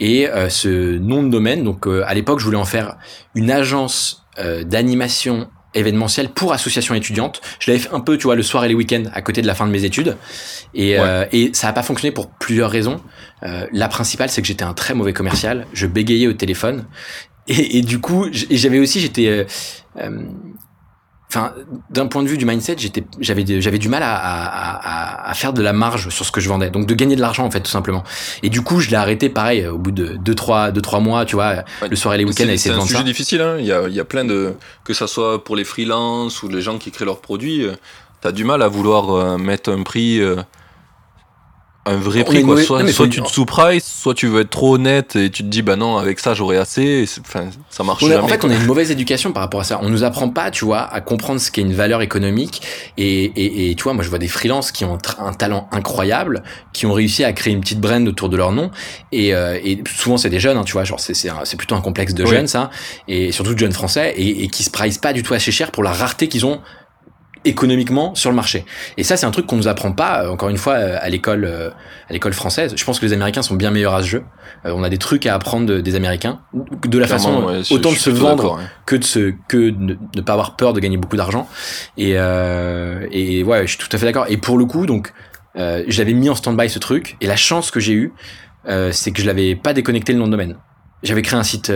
et 0.01 0.29
euh, 0.29 0.49
ce 0.49 0.99
nom 0.99 1.23
de 1.23 1.29
domaine 1.29 1.65
donc 1.65 1.87
euh, 1.87 2.03
à 2.07 2.15
l'époque 2.15 2.39
je 2.39 2.45
voulais 2.45 2.57
en 2.57 2.65
faire 2.65 2.97
une 3.35 3.51
agence 3.51 4.25
d'animation 4.67 5.49
événementiel 5.75 6.31
pour 6.31 6.53
association 6.53 6.95
étudiante. 6.95 7.41
Je 7.61 7.71
l'avais 7.71 7.83
fait 7.83 7.93
un 7.93 8.01
peu, 8.01 8.17
tu 8.17 8.25
vois, 8.25 8.37
le 8.37 8.43
soir 8.43 8.65
et 8.65 8.69
les 8.69 8.75
week-ends 8.75 9.05
à 9.13 9.23
côté 9.23 9.43
de 9.43 9.47
la 9.47 9.55
fin 9.55 9.67
de 9.67 9.73
mes 9.73 9.85
études. 9.85 10.17
Et, 10.75 10.99
euh, 10.99 11.25
et 11.33 11.51
ça 11.55 11.67
n'a 11.67 11.73
pas 11.73 11.83
fonctionné 11.83 12.13
pour 12.13 12.31
plusieurs 12.31 12.71
raisons. 12.71 13.01
Euh, 13.43 13.67
la 13.73 13.89
principale, 13.89 14.31
c'est 14.31 14.41
que 14.41 14.49
j'étais 14.49 14.65
un 14.65 14.75
très 14.75 14.95
mauvais 14.95 15.13
commercial. 15.13 15.67
Je 15.73 15.87
bégayais 15.87 16.27
au 16.27 16.33
téléphone. 16.33 16.87
Et, 17.47 17.79
et 17.79 17.83
du 17.83 18.01
coup, 18.01 18.27
j'avais 18.33 18.79
aussi, 18.79 19.01
j'étais... 19.01 19.47
Euh, 21.37 21.39
euh 21.39 21.49
enfin 21.49 21.53
d'un 21.91 22.07
point 22.07 22.23
de 22.23 22.29
vue 22.29 22.39
du 22.39 22.47
mindset 22.47 22.77
j'étais 22.79 23.05
j'avais 23.21 23.61
j'avais 23.61 23.79
du 23.79 23.89
mal 23.89 24.03
à, 24.03 24.15
à, 24.15 25.31
à, 25.31 25.35
faire 25.35 25.53
de 25.53 25.61
la 25.61 25.73
marge 25.73 26.09
sur 26.09 26.25
ce 26.25 26.33
que 26.33 26.41
je 26.41 26.49
vendais. 26.49 26.71
Donc 26.71 26.87
de 26.87 26.95
gagner 26.95 27.17
de 27.17 27.21
l'argent 27.21 27.45
en 27.45 27.51
fait 27.51 27.61
tout 27.61 27.71
simplement. 27.71 28.03
Et 28.43 28.49
du 28.49 28.63
coup 28.63 28.81
je 28.81 28.91
l'ai 28.91 28.97
arrêté 28.97 29.29
pareil 29.29 29.67
au 29.67 29.79
bout 29.79 29.91
de 29.91 30.17
deux 30.17 30.35
trois 30.35 30.71
deux 30.71 30.81
trois 30.81 31.01
mois 31.01 31.25
tu 31.25 31.37
vois 31.37 31.65
le 31.89 31.97
soir 31.97 32.15
et 32.15 32.19
les 32.19 32.25
week-ends 32.25 32.49
à 32.49 32.53
essayer 32.53 32.71
de 32.71 32.77
vendre 32.77 32.89
c'est 32.89 32.95
un 32.95 32.99
sujet 32.99 33.11
difficile 33.11 33.43
hein. 33.43 33.57
il 33.59 33.67
y 33.67 33.73
a 33.73 33.89
il 33.89 33.95
y 33.95 34.01
a 34.01 34.05
plein 34.05 34.25
de 34.25 34.55
que 34.85 34.95
ça 34.95 35.07
soit 35.07 35.45
pour 35.45 35.57
les 35.57 35.65
freelances 35.65 36.43
ou 36.43 36.49
les 36.49 36.63
gens 36.63 36.79
qui 36.79 36.91
créent 36.91 37.05
leurs 37.05 37.21
produits 37.21 37.65
euh, 37.65 37.73
t'as 38.21 38.33
du 38.33 38.45
mal 38.45 38.63
à 38.63 38.69
vouloir 38.69 39.11
euh, 39.11 39.39
mettre 39.39 39.71
un 39.71 39.83
prix 39.83 40.21
euh, 40.21 40.37
un 41.87 41.97
vrai 41.97 42.25
prix 42.25 42.43
quoi. 42.43 42.63
soit, 42.63 42.87
soit 42.89 43.09
tu 43.09 43.23
te 43.23 43.29
sous-price 43.29 43.85
soit 43.85 44.15
tu 44.15 44.27
veux 44.27 44.43
être 44.43 44.51
trop 44.51 44.75
honnête 44.75 45.17
et 45.17 45.31
tu 45.31 45.43
te 45.43 45.49
dis 45.49 45.63
bah 45.63 45.77
non 45.77 45.97
avec 45.97 46.19
ça 46.19 46.35
j'aurai 46.35 46.59
assez 46.59 47.07
enfin 47.21 47.47
ça 47.71 47.83
marche 47.83 48.03
jamais, 48.03 48.17
en 48.17 48.29
fait 48.29 48.45
on 48.45 48.51
a 48.51 48.55
une 48.55 48.67
mauvaise 48.67 48.91
éducation 48.91 49.33
par 49.33 49.43
rapport 49.43 49.61
à 49.61 49.65
ça. 49.65 49.81
On 49.83 49.89
nous 49.89 50.05
apprend 50.05 50.29
pas 50.29 50.51
tu 50.51 50.65
vois 50.65 50.81
à 50.81 51.01
comprendre 51.01 51.41
ce 51.41 51.51
qu'est 51.51 51.63
une 51.63 51.73
valeur 51.73 52.03
économique. 52.03 52.63
Et, 52.97 53.25
et, 53.25 53.71
et, 53.71 53.75
tu 53.75 53.85
vois 53.85 53.95
moi 53.95 54.05
je 54.05 54.11
vois 54.11 54.19
des 54.19 54.29
freelances 54.29 54.73
qui 54.73 54.85
ont 54.85 54.99
un 55.19 55.33
talent 55.33 55.69
incroyable 55.73 56.43
qui 56.73 56.87
ont 56.87 56.93
réussi 56.93 57.25
à 57.25 57.33
créer 57.33 57.53
une 57.53 57.61
petite 57.61 57.81
brand 57.81 58.07
autour 58.07 58.29
de 58.29 58.37
leur 58.37 58.53
nom. 58.53 58.71
Et, 59.13 59.35
euh, 59.35 59.59
et 59.63 59.83
souvent 59.97 60.17
c'est 60.17 60.31
des 60.31 60.41
jeunes 60.41 60.57
hein, 60.57 60.65
tu 60.65 60.73
vois 60.73 60.85
genre 60.85 61.01
c'est 61.01 61.15
c'est 61.15 61.57
plutôt 61.57 61.75
un 61.75 61.81
complexe 61.81 62.15
de 62.15 62.27
jeunes 62.27 62.49
ça. 62.49 62.71
Et 63.07 63.33
surtout 63.33 63.55
de 63.55 63.59
jeunes 63.59 63.73
français 63.73 64.15
et, 64.17 64.45
et 64.45 64.49
qui 64.49 64.63
se 64.63 64.71
price 64.71 64.99
pas 64.99 65.13
du 65.13 65.23
tout 65.23 65.35
assez 65.35 65.53
cher 65.53 65.71
pour 65.71 65.83
la 65.83 65.93
rareté 65.93 66.29
qu'ils 66.29 66.45
ont 66.45 66.61
économiquement 67.45 68.15
sur 68.15 68.31
le 68.31 68.37
marché. 68.37 68.65
Et 68.97 69.03
ça, 69.03 69.17
c'est 69.17 69.27
un 69.27 69.31
truc 69.31 69.47
qu'on 69.47 69.57
nous 69.57 69.69
apprend 69.69 69.93
pas, 69.93 70.25
euh, 70.25 70.31
encore 70.31 70.49
une 70.49 70.57
fois, 70.57 70.75
euh, 70.75 70.99
à 71.01 71.09
l'école, 71.09 71.45
euh, 71.45 71.71
à 72.09 72.13
l'école 72.13 72.33
française. 72.33 72.75
Je 72.77 72.85
pense 72.85 72.99
que 72.99 73.07
les 73.07 73.13
Américains 73.13 73.43
sont 73.43 73.55
bien 73.55 73.71
meilleurs 73.71 73.95
à 73.95 74.03
ce 74.03 74.09
jeu. 74.09 74.25
on 74.65 74.83
a 74.83 74.91
des 74.91 74.99
trucs 74.99 75.27
à 75.27 75.35
apprendre 75.35 75.79
des 75.79 75.95
Américains, 75.95 76.41
de 76.53 76.99
la 76.99 77.07
façon 77.07 77.63
autant 77.71 77.91
de 77.91 77.97
se 77.97 78.11
vendre 78.11 78.59
que 78.87 78.97
de 78.97 79.05
se, 79.05 79.35
que 79.49 79.71
de 79.71 79.99
ne 80.17 80.21
pas 80.21 80.33
avoir 80.33 80.57
peur 80.57 80.73
de 80.73 80.81
gagner 80.81 80.97
beaucoup 80.97 81.17
d'argent. 81.17 81.49
Et, 81.97 82.13
et 82.13 83.43
ouais, 83.45 83.67
je 83.67 83.77
suis 83.77 83.79
tout 83.79 83.89
à 83.95 83.99
fait 83.99 84.07
d'accord. 84.07 84.27
Et 84.29 84.37
pour 84.37 84.59
le 84.59 84.65
coup, 84.65 84.87
donc, 84.87 85.13
j'avais 85.55 86.15
mis 86.15 86.29
en 86.29 86.35
stand-by 86.35 86.69
ce 86.69 86.79
truc. 86.79 87.17
Et 87.21 87.27
la 87.27 87.37
chance 87.37 87.71
que 87.71 87.81
j'ai 87.81 87.93
eue, 87.93 88.13
c'est 88.91 89.13
que 89.13 89.23
je 89.23 89.27
l'avais 89.27 89.55
pas 89.55 89.73
déconnecté 89.73 90.13
le 90.13 90.19
nom 90.19 90.27
de 90.27 90.33
domaine. 90.33 90.57
J'avais 91.03 91.23
créé 91.23 91.39
un 91.39 91.45
site 91.45 91.73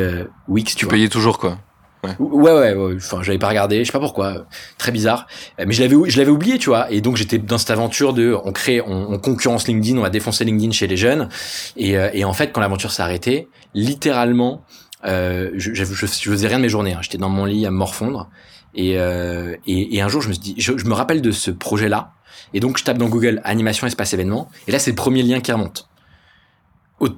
Wix, 0.48 0.74
tu, 0.74 0.86
payais 0.86 1.08
toujours 1.08 1.38
quoi. 1.38 1.58
Ouais. 2.04 2.16
ouais, 2.18 2.74
ouais, 2.74 2.94
Enfin, 2.96 3.22
j'avais 3.22 3.38
pas 3.38 3.48
regardé, 3.48 3.78
je 3.80 3.84
sais 3.84 3.92
pas 3.92 4.00
pourquoi. 4.00 4.46
Très 4.76 4.90
bizarre. 4.90 5.28
Euh, 5.60 5.64
mais 5.68 5.72
je 5.72 5.82
l'avais, 5.82 6.10
je 6.10 6.18
l'avais 6.18 6.30
oublié, 6.32 6.58
tu 6.58 6.68
vois. 6.68 6.90
Et 6.90 7.00
donc, 7.00 7.16
j'étais 7.16 7.38
dans 7.38 7.58
cette 7.58 7.70
aventure 7.70 8.12
de, 8.12 8.36
on 8.44 8.50
crée, 8.50 8.80
on, 8.80 9.18
concurrence 9.18 9.68
LinkedIn, 9.68 9.98
on 9.98 10.02
va 10.02 10.10
défoncer 10.10 10.44
LinkedIn 10.44 10.72
chez 10.72 10.88
les 10.88 10.96
jeunes. 10.96 11.28
Et, 11.76 11.96
euh, 11.96 12.10
et 12.12 12.24
en 12.24 12.32
fait, 12.32 12.50
quand 12.52 12.60
l'aventure 12.60 12.90
s'est 12.90 13.02
arrêtée, 13.02 13.48
littéralement, 13.74 14.64
euh, 15.04 15.50
je, 15.54 15.74
je, 15.74 15.84
je, 15.84 16.06
faisais 16.06 16.48
rien 16.48 16.58
de 16.58 16.62
mes 16.62 16.68
journées. 16.68 16.94
Hein. 16.94 17.02
J'étais 17.02 17.18
dans 17.18 17.28
mon 17.28 17.44
lit 17.44 17.66
à 17.66 17.70
me 17.70 17.76
morfondre. 17.76 18.28
Et, 18.74 18.98
euh, 18.98 19.54
et, 19.66 19.96
et, 19.96 20.00
un 20.00 20.08
jour, 20.08 20.22
je 20.22 20.28
me 20.28 20.32
suis 20.32 20.42
dit, 20.42 20.54
je, 20.58 20.76
je 20.76 20.84
me 20.86 20.94
rappelle 20.94 21.22
de 21.22 21.30
ce 21.30 21.52
projet-là. 21.52 22.14
Et 22.52 22.58
donc, 22.58 22.78
je 22.78 22.84
tape 22.84 22.98
dans 22.98 23.08
Google 23.08 23.40
animation 23.44 23.86
espace 23.86 24.12
événement. 24.12 24.48
Et 24.66 24.72
là, 24.72 24.80
c'est 24.80 24.90
le 24.90 24.96
premier 24.96 25.22
lien 25.22 25.40
qui 25.40 25.52
remonte 25.52 25.88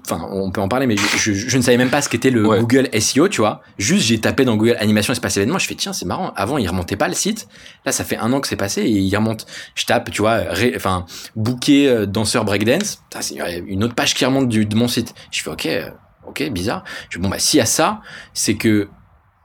enfin, 0.04 0.26
on 0.30 0.50
peut 0.50 0.60
en 0.60 0.68
parler, 0.68 0.86
mais 0.86 0.96
je, 0.96 1.32
je, 1.32 1.56
ne 1.56 1.62
savais 1.62 1.76
même 1.76 1.90
pas 1.90 2.02
ce 2.02 2.08
qu'était 2.08 2.30
le 2.30 2.42
Google 2.42 2.88
SEO, 3.00 3.28
tu 3.28 3.40
vois. 3.40 3.62
Juste, 3.78 4.06
j'ai 4.06 4.20
tapé 4.20 4.44
dans 4.44 4.56
Google 4.56 4.76
animation 4.78 5.12
espace 5.12 5.36
événement, 5.36 5.58
je 5.58 5.66
fais 5.66 5.74
tiens, 5.74 5.92
c'est 5.92 6.06
marrant. 6.06 6.32
Avant, 6.36 6.58
il 6.58 6.68
remontait 6.68 6.96
pas 6.96 7.08
le 7.08 7.14
site. 7.14 7.48
Là, 7.84 7.92
ça 7.92 8.04
fait 8.04 8.16
un 8.16 8.32
an 8.32 8.40
que 8.40 8.48
c'est 8.48 8.56
passé 8.56 8.82
et 8.82 8.90
il 8.90 9.16
remonte. 9.16 9.46
Je 9.74 9.84
tape, 9.84 10.10
tu 10.10 10.22
vois, 10.22 10.40
enfin, 10.74 11.06
booker 11.36 11.88
euh, 11.88 12.06
danseur 12.06 12.44
breakdance. 12.44 13.02
C'est 13.20 13.36
une 13.66 13.84
autre 13.84 13.94
page 13.94 14.14
qui 14.14 14.24
remonte 14.24 14.48
du, 14.48 14.66
de 14.66 14.76
mon 14.76 14.88
site. 14.88 15.14
Je 15.30 15.42
fais 15.42 15.50
ok, 15.50 15.66
euh, 15.66 15.90
ok, 16.26 16.50
bizarre. 16.50 16.84
Je 17.10 17.18
bon 17.18 17.28
bah 17.28 17.38
s'il 17.38 17.58
y 17.58 17.60
a 17.60 17.66
ça, 17.66 18.00
c'est 18.32 18.54
que 18.54 18.88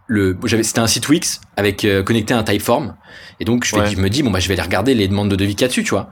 le, 0.08 0.38
j'avais, 0.45 0.63
c'était 0.63 0.80
un 0.80 0.88
site 0.88 1.08
Wix 1.08 1.39
avec 1.56 1.86
euh, 1.86 2.02
connecté 2.02 2.34
à 2.34 2.39
un 2.39 2.43
Typeform. 2.43 2.95
Et 3.39 3.45
donc, 3.45 3.63
je, 3.63 3.75
je 3.86 3.95
me 3.97 4.10
dis, 4.10 4.23
bon, 4.23 4.32
bah, 4.32 4.39
je 4.39 4.47
vais 4.47 4.56
aller 4.56 4.63
regarder 4.63 4.95
les 4.95 5.08
demandes 5.08 5.30
de 5.30 5.36
devis 5.36 5.56
qu'il 5.56 5.62
y 5.62 5.65
a 5.65 5.67
dessus, 5.67 5.84
tu 5.84 5.91
vois. 5.91 6.10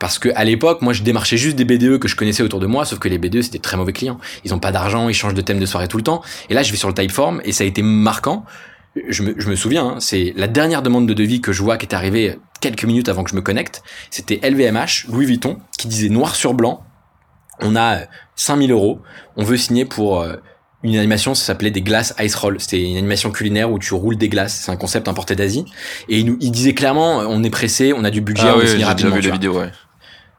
Parce 0.00 0.18
que 0.18 0.30
à 0.34 0.44
l'époque, 0.44 0.82
moi, 0.82 0.92
je 0.92 1.02
démarchais 1.02 1.36
juste 1.36 1.56
des 1.56 1.64
BDE 1.64 1.98
que 1.98 2.08
je 2.08 2.16
connaissais 2.16 2.42
autour 2.42 2.58
de 2.58 2.66
moi, 2.66 2.84
sauf 2.84 2.98
que 2.98 3.08
les 3.08 3.18
BDE, 3.18 3.42
c'était 3.42 3.58
très 3.58 3.76
mauvais 3.76 3.92
clients. 3.92 4.18
Ils 4.44 4.54
ont 4.54 4.58
pas 4.58 4.72
d'argent, 4.72 5.08
ils 5.08 5.14
changent 5.14 5.34
de 5.34 5.42
thème 5.42 5.60
de 5.60 5.66
soirée 5.66 5.86
tout 5.86 5.98
le 5.98 6.02
temps. 6.02 6.22
Et 6.48 6.54
là, 6.54 6.62
je 6.62 6.72
vais 6.72 6.78
sur 6.78 6.88
le 6.88 6.94
Typeform 6.94 7.42
et 7.44 7.52
ça 7.52 7.64
a 7.64 7.66
été 7.66 7.82
marquant. 7.82 8.44
Je 9.08 9.22
me, 9.22 9.34
je 9.38 9.48
me 9.48 9.54
souviens, 9.54 9.86
hein, 9.86 9.96
c'est 10.00 10.32
la 10.36 10.48
dernière 10.48 10.82
demande 10.82 11.06
de 11.06 11.14
devis 11.14 11.40
que 11.40 11.52
je 11.52 11.62
vois 11.62 11.76
qui 11.76 11.86
est 11.86 11.94
arrivée 11.94 12.38
quelques 12.60 12.84
minutes 12.84 13.08
avant 13.10 13.22
que 13.24 13.30
je 13.30 13.36
me 13.36 13.42
connecte. 13.42 13.82
C'était 14.10 14.40
LVMH, 14.42 15.06
Louis 15.08 15.26
Vuitton, 15.26 15.58
qui 15.78 15.86
disait 15.86 16.08
noir 16.08 16.34
sur 16.34 16.54
blanc, 16.54 16.82
on 17.60 17.76
a 17.76 17.98
5000 18.36 18.72
euros, 18.72 19.00
on 19.36 19.44
veut 19.44 19.58
signer 19.58 19.84
pour 19.84 20.22
euh, 20.22 20.36
une 20.82 20.96
animation, 20.96 21.34
ça 21.34 21.44
s'appelait 21.44 21.70
des 21.70 21.82
glaces 21.82 22.14
ice 22.18 22.34
roll. 22.34 22.58
C'était 22.58 22.82
une 22.82 22.96
animation 22.96 23.30
culinaire 23.30 23.70
où 23.70 23.78
tu 23.78 23.92
roules 23.92 24.16
des 24.16 24.30
glaces. 24.30 24.62
C'est 24.64 24.72
un 24.72 24.76
concept 24.76 25.08
importé 25.08 25.36
d'Asie. 25.36 25.66
Et 26.08 26.20
il, 26.20 26.26
nous, 26.26 26.38
il 26.40 26.50
disait 26.50 26.72
clairement, 26.72 27.18
on 27.18 27.42
est 27.44 27.50
pressé, 27.50 27.92
on 27.92 28.02
a 28.02 28.10
du 28.10 28.22
budget, 28.22 28.46
ah 28.46 28.54
on 28.56 28.60
oui, 28.60 28.66
finir 28.66 28.88
j'ai 28.88 28.94
déjà 28.94 29.08
vu 29.10 29.20
la 29.20 29.30
vidéo, 29.32 29.58
ouais. 29.58 29.70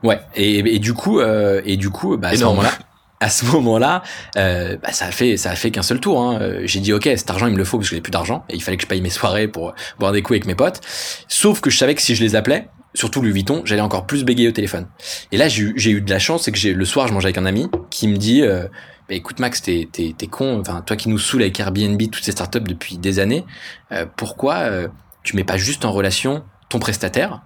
Ouais. 0.03 0.19
Et, 0.35 0.59
et, 0.59 0.79
du 0.79 0.93
coup, 0.93 1.19
euh, 1.19 1.61
et 1.65 1.77
du 1.77 1.89
coup, 1.89 2.17
bah, 2.17 2.29
à 2.29 2.35
ce 2.35 2.43
moment-là, 2.43 2.71
à 3.19 3.29
ce 3.29 3.45
moment-là, 3.45 4.03
euh, 4.37 4.77
bah, 4.81 4.91
ça 4.91 5.05
a 5.05 5.11
fait, 5.11 5.37
ça 5.37 5.51
a 5.51 5.55
fait 5.55 5.71
qu'un 5.71 5.83
seul 5.83 5.99
tour. 5.99 6.21
Hein. 6.21 6.39
J'ai 6.63 6.79
dit 6.79 6.93
ok, 6.93 7.03
cet 7.03 7.29
argent 7.29 7.47
il 7.47 7.53
me 7.53 7.57
le 7.57 7.65
faut 7.65 7.77
parce 7.77 7.89
que 7.89 7.95
j'ai 7.95 8.01
plus 8.01 8.11
d'argent 8.11 8.43
et 8.49 8.55
il 8.55 8.63
fallait 8.63 8.77
que 8.77 8.83
je 8.83 8.87
paye 8.87 9.01
mes 9.01 9.09
soirées 9.09 9.47
pour 9.47 9.73
boire 9.99 10.11
des 10.11 10.21
coups 10.21 10.37
avec 10.37 10.45
mes 10.45 10.55
potes. 10.55 10.81
Sauf 11.27 11.61
que 11.61 11.69
je 11.69 11.77
savais 11.77 11.95
que 11.95 12.01
si 12.01 12.15
je 12.15 12.23
les 12.23 12.35
appelais, 12.35 12.67
surtout 12.93 13.21
Louis 13.21 13.31
Vuitton, 13.31 13.61
j'allais 13.65 13.81
encore 13.81 14.05
plus 14.05 14.23
bégayer 14.23 14.49
au 14.49 14.53
téléphone. 14.53 14.87
Et 15.31 15.37
là, 15.37 15.47
j'ai 15.47 15.91
eu 15.91 16.01
de 16.01 16.09
la 16.09 16.19
chance, 16.19 16.43
c'est 16.43 16.51
que 16.51 16.57
j'ai 16.57 16.73
le 16.73 16.85
soir, 16.85 17.07
je 17.07 17.13
mangeais 17.13 17.27
avec 17.27 17.37
un 17.37 17.45
ami 17.45 17.69
qui 17.89 18.07
me 18.07 18.17
dit 18.17 18.41
euh, 18.41 18.63
bah, 19.07 19.15
écoute 19.15 19.39
Max, 19.39 19.61
t'es 19.61 19.87
t'es 19.91 20.27
con, 20.27 20.59
enfin 20.59 20.81
toi 20.81 20.95
qui 20.95 21.09
nous 21.09 21.19
saoules 21.19 21.41
avec 21.41 21.59
Airbnb, 21.59 22.01
toutes 22.11 22.23
ces 22.23 22.31
startups 22.31 22.61
depuis 22.61 22.97
des 22.97 23.19
années, 23.19 23.45
euh, 23.91 24.05
pourquoi 24.15 24.55
euh, 24.59 24.87
tu 25.23 25.35
mets 25.35 25.43
pas 25.43 25.57
juste 25.57 25.85
en 25.85 25.91
relation 25.91 26.43
ton 26.69 26.79
prestataire 26.79 27.41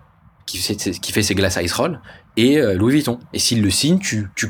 qui 0.45 0.59
fait, 0.59 0.75
qui 0.75 1.11
fait 1.11 1.23
ses 1.23 1.33
glaces 1.35 1.57
ice 1.61 1.73
roll 1.73 1.99
et 2.37 2.57
euh, 2.57 2.73
Louis 2.73 2.93
Vuitton. 2.93 3.19
Et 3.33 3.39
s'il 3.39 3.61
le 3.61 3.69
signe, 3.69 3.99
tu, 3.99 4.27
tu, 4.35 4.49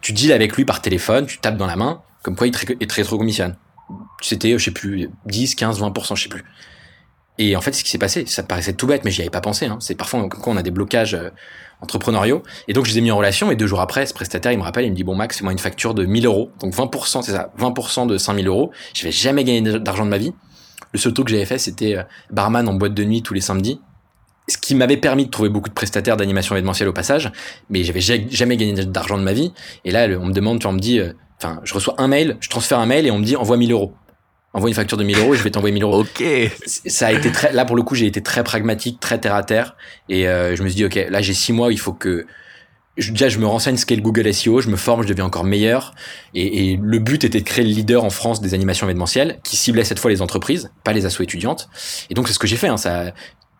tu 0.00 0.12
deals 0.12 0.32
avec 0.32 0.56
lui 0.56 0.64
par 0.64 0.80
téléphone, 0.82 1.26
tu 1.26 1.38
tapes 1.38 1.56
dans 1.56 1.66
la 1.66 1.76
main, 1.76 2.02
comme 2.22 2.36
quoi 2.36 2.46
il 2.46 2.52
te, 2.52 2.72
il 2.80 2.86
te. 2.86 3.52
C'était, 4.22 4.58
je 4.58 4.64
sais 4.64 4.70
plus, 4.70 5.10
10, 5.26 5.54
15, 5.54 5.80
20%, 5.80 6.16
je 6.16 6.22
sais 6.22 6.28
plus. 6.28 6.44
Et 7.38 7.54
en 7.54 7.60
fait, 7.60 7.72
ce 7.72 7.84
qui 7.84 7.90
s'est 7.90 7.98
passé, 7.98 8.24
ça 8.26 8.42
paraissait 8.42 8.72
tout 8.72 8.86
bête, 8.86 9.04
mais 9.04 9.10
j'y 9.10 9.20
avais 9.20 9.30
pas 9.30 9.42
pensé. 9.42 9.66
Hein. 9.66 9.76
C'est 9.80 9.94
parfois 9.94 10.26
quoi 10.28 10.52
on 10.52 10.56
a 10.56 10.62
des 10.62 10.70
blocages 10.70 11.16
entrepreneuriaux. 11.80 12.42
Et 12.68 12.72
donc, 12.72 12.86
je 12.86 12.92
les 12.92 12.98
ai 12.98 13.00
mis 13.00 13.10
en 13.10 13.16
relation. 13.18 13.50
Et 13.50 13.56
deux 13.56 13.66
jours 13.66 13.80
après, 13.80 14.06
ce 14.06 14.14
prestataire, 14.14 14.52
il 14.52 14.58
me 14.58 14.62
rappelle, 14.62 14.84
il 14.84 14.90
me 14.90 14.96
dit, 14.96 15.04
bon, 15.04 15.14
Max, 15.14 15.38
fais-moi 15.38 15.52
une 15.52 15.58
facture 15.58 15.94
de 15.94 16.04
1000 16.04 16.26
euros. 16.26 16.50
Donc, 16.60 16.74
20%, 16.74 17.22
c'est 17.22 17.32
ça, 17.32 17.52
20% 17.58 18.06
de 18.06 18.18
5000 18.18 18.46
euros. 18.48 18.72
Je 18.94 19.04
vais 19.04 19.12
jamais 19.12 19.44
gagner 19.44 19.78
d'argent 19.78 20.04
de 20.04 20.10
ma 20.10 20.18
vie. 20.18 20.32
Le 20.92 20.98
seul 20.98 21.12
taux 21.12 21.24
que 21.24 21.30
j'avais 21.30 21.44
fait, 21.44 21.58
c'était 21.58 21.96
euh, 21.96 22.02
barman 22.30 22.66
en 22.68 22.74
boîte 22.74 22.94
de 22.94 23.04
nuit 23.04 23.22
tous 23.22 23.34
les 23.34 23.40
samedis. 23.40 23.80
Ce 24.48 24.58
qui 24.58 24.74
m'avait 24.74 24.96
permis 24.96 25.26
de 25.26 25.30
trouver 25.30 25.48
beaucoup 25.48 25.68
de 25.68 25.74
prestataires 25.74 26.16
d'animation 26.16 26.54
événementielle 26.54 26.88
au 26.88 26.92
passage. 26.92 27.32
Mais 27.68 27.82
j'avais 27.82 28.00
jamais 28.00 28.56
gagné 28.56 28.72
d'argent 28.84 29.18
de 29.18 29.22
ma 29.22 29.32
vie. 29.32 29.52
Et 29.84 29.90
là, 29.90 30.06
on 30.20 30.26
me 30.26 30.32
demande, 30.32 30.60
tu 30.60 30.64
vois, 30.64 30.72
on 30.72 30.76
me 30.76 30.80
dit, 30.80 31.00
euh, 31.00 31.12
enfin, 31.40 31.60
je 31.64 31.74
reçois 31.74 31.94
un 31.98 32.08
mail, 32.08 32.36
je 32.40 32.48
transfère 32.48 32.78
un 32.78 32.86
mail 32.86 33.06
et 33.06 33.10
on 33.10 33.18
me 33.18 33.24
dit, 33.24 33.36
envoie 33.36 33.56
1000 33.56 33.72
euros 33.72 33.94
envoie 34.56 34.70
une 34.70 34.74
facture 34.74 34.96
de 34.96 35.04
1000 35.04 35.18
euros, 35.18 35.34
je 35.34 35.42
vais 35.42 35.50
t'envoyer 35.50 35.74
1000 35.74 35.82
euros. 35.82 36.00
Ok. 36.00 36.24
Ça 36.64 37.08
a 37.08 37.12
été 37.12 37.30
très, 37.30 37.52
là 37.52 37.64
pour 37.66 37.76
le 37.76 37.82
coup, 37.82 37.94
j'ai 37.94 38.06
été 38.06 38.22
très 38.22 38.42
pragmatique, 38.42 38.98
très 39.00 39.20
terre 39.20 39.34
à 39.34 39.42
terre, 39.42 39.76
et 40.08 40.26
euh, 40.26 40.56
je 40.56 40.62
me 40.62 40.68
suis 40.68 40.76
dit, 40.76 40.84
ok, 40.86 41.10
là 41.10 41.20
j'ai 41.20 41.34
six 41.34 41.52
mois, 41.52 41.70
il 41.72 41.78
faut 41.78 41.92
que 41.92 42.26
je, 42.96 43.12
déjà 43.12 43.28
je 43.28 43.38
me 43.38 43.46
renseigne 43.46 43.76
ce 43.76 43.84
qu'est 43.84 43.96
le 43.96 44.00
Google 44.00 44.32
SEO, 44.32 44.62
je 44.62 44.70
me 44.70 44.76
forme, 44.76 45.02
je 45.02 45.08
deviens 45.08 45.26
encore 45.26 45.44
meilleur, 45.44 45.94
et, 46.32 46.72
et, 46.72 46.80
le 46.80 46.98
but 46.98 47.22
était 47.24 47.40
de 47.40 47.44
créer 47.44 47.64
le 47.66 47.70
leader 47.70 48.02
en 48.02 48.10
France 48.10 48.40
des 48.40 48.54
animations 48.54 48.86
événementielles, 48.86 49.40
qui 49.44 49.56
ciblait 49.56 49.84
cette 49.84 49.98
fois 49.98 50.10
les 50.10 50.22
entreprises, 50.22 50.70
pas 50.84 50.94
les 50.94 51.04
assos 51.04 51.22
étudiantes. 51.22 51.68
Et 52.08 52.14
donc 52.14 52.26
c'est 52.26 52.34
ce 52.34 52.38
que 52.38 52.46
j'ai 52.46 52.56
fait. 52.56 52.68
Hein, 52.68 52.78
ça, 52.78 53.12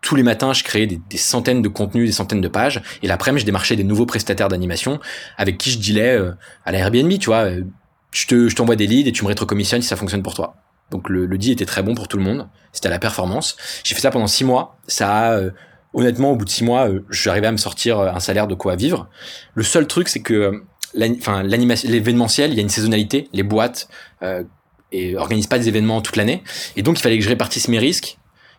tous 0.07 0.15
les 0.15 0.23
matins, 0.23 0.53
je 0.53 0.63
créais 0.63 0.87
des, 0.87 1.17
centaines 1.17 1.61
de 1.61 1.67
contenus, 1.67 2.07
des 2.07 2.13
centaines 2.13 2.39
de 2.39 2.47
pages, 2.47 2.81
et 3.03 3.07
l'après-midi, 3.07 3.41
je 3.41 3.45
démarchais 3.45 3.75
des 3.75 3.83
nouveaux 3.83 4.05
prestataires 4.05 4.47
d'animation 4.47 5.01
avec 5.35 5.57
qui 5.57 5.69
je 5.69 5.79
dealais 5.79 6.15
euh, 6.15 6.31
à 6.63 6.71
la 6.71 6.79
Airbnb, 6.79 7.11
tu 7.19 7.25
vois. 7.25 7.43
Euh, 7.47 7.63
je 8.11 8.25
te, 8.25 8.47
je 8.47 8.55
t'envoie 8.55 8.77
des 8.77 8.87
leads 8.87 9.09
et 9.09 9.11
tu 9.11 9.23
me 9.23 9.27
rétrocommissionnes 9.27 9.81
si 9.81 9.89
ça 9.89 9.97
fonctionne 9.97 10.23
pour 10.23 10.33
toi. 10.33 10.55
Donc 10.91 11.09
le, 11.09 11.25
le 11.25 11.37
deal 11.37 11.51
était 11.51 11.65
très 11.65 11.83
bon 11.83 11.93
pour 11.93 12.07
tout 12.07 12.15
le 12.15 12.23
monde. 12.23 12.47
C'était 12.71 12.87
à 12.87 12.91
la 12.91 12.99
performance. 12.99 13.57
J'ai 13.83 13.95
fait 13.95 14.01
ça 14.01 14.11
pendant 14.11 14.27
six 14.27 14.45
mois. 14.45 14.77
Ça 14.87 15.11
a, 15.11 15.33
euh, 15.33 15.51
honnêtement, 15.93 16.31
au 16.31 16.37
bout 16.37 16.45
de 16.45 16.49
six 16.49 16.63
mois, 16.63 16.87
euh, 16.87 17.03
j'arrivais 17.09 17.47
à 17.47 17.51
me 17.51 17.57
sortir 17.57 17.99
un 17.99 18.21
salaire 18.21 18.47
de 18.47 18.55
quoi 18.55 18.77
vivre. 18.77 19.09
Le 19.55 19.63
seul 19.63 19.87
truc, 19.87 20.07
c'est 20.07 20.21
que 20.21 20.63
l'événementiel, 20.93 22.51
il 22.51 22.55
y 22.55 22.59
a 22.59 22.61
une 22.61 22.69
saisonnalité. 22.69 23.27
Les 23.33 23.43
boîtes 23.43 23.89
euh, 24.23 24.45
et 24.93 25.17
organisent 25.17 25.47
pas 25.47 25.59
des 25.59 25.67
événements 25.67 26.01
toute 26.01 26.15
l'année. 26.15 26.43
Et 26.77 26.81
donc 26.81 26.97
il 26.97 27.01
fallait 27.01 27.17
que 27.17 27.23
je 27.23 27.29
répartisse 27.29 27.67
mes 27.67 27.79
risques 27.79 28.17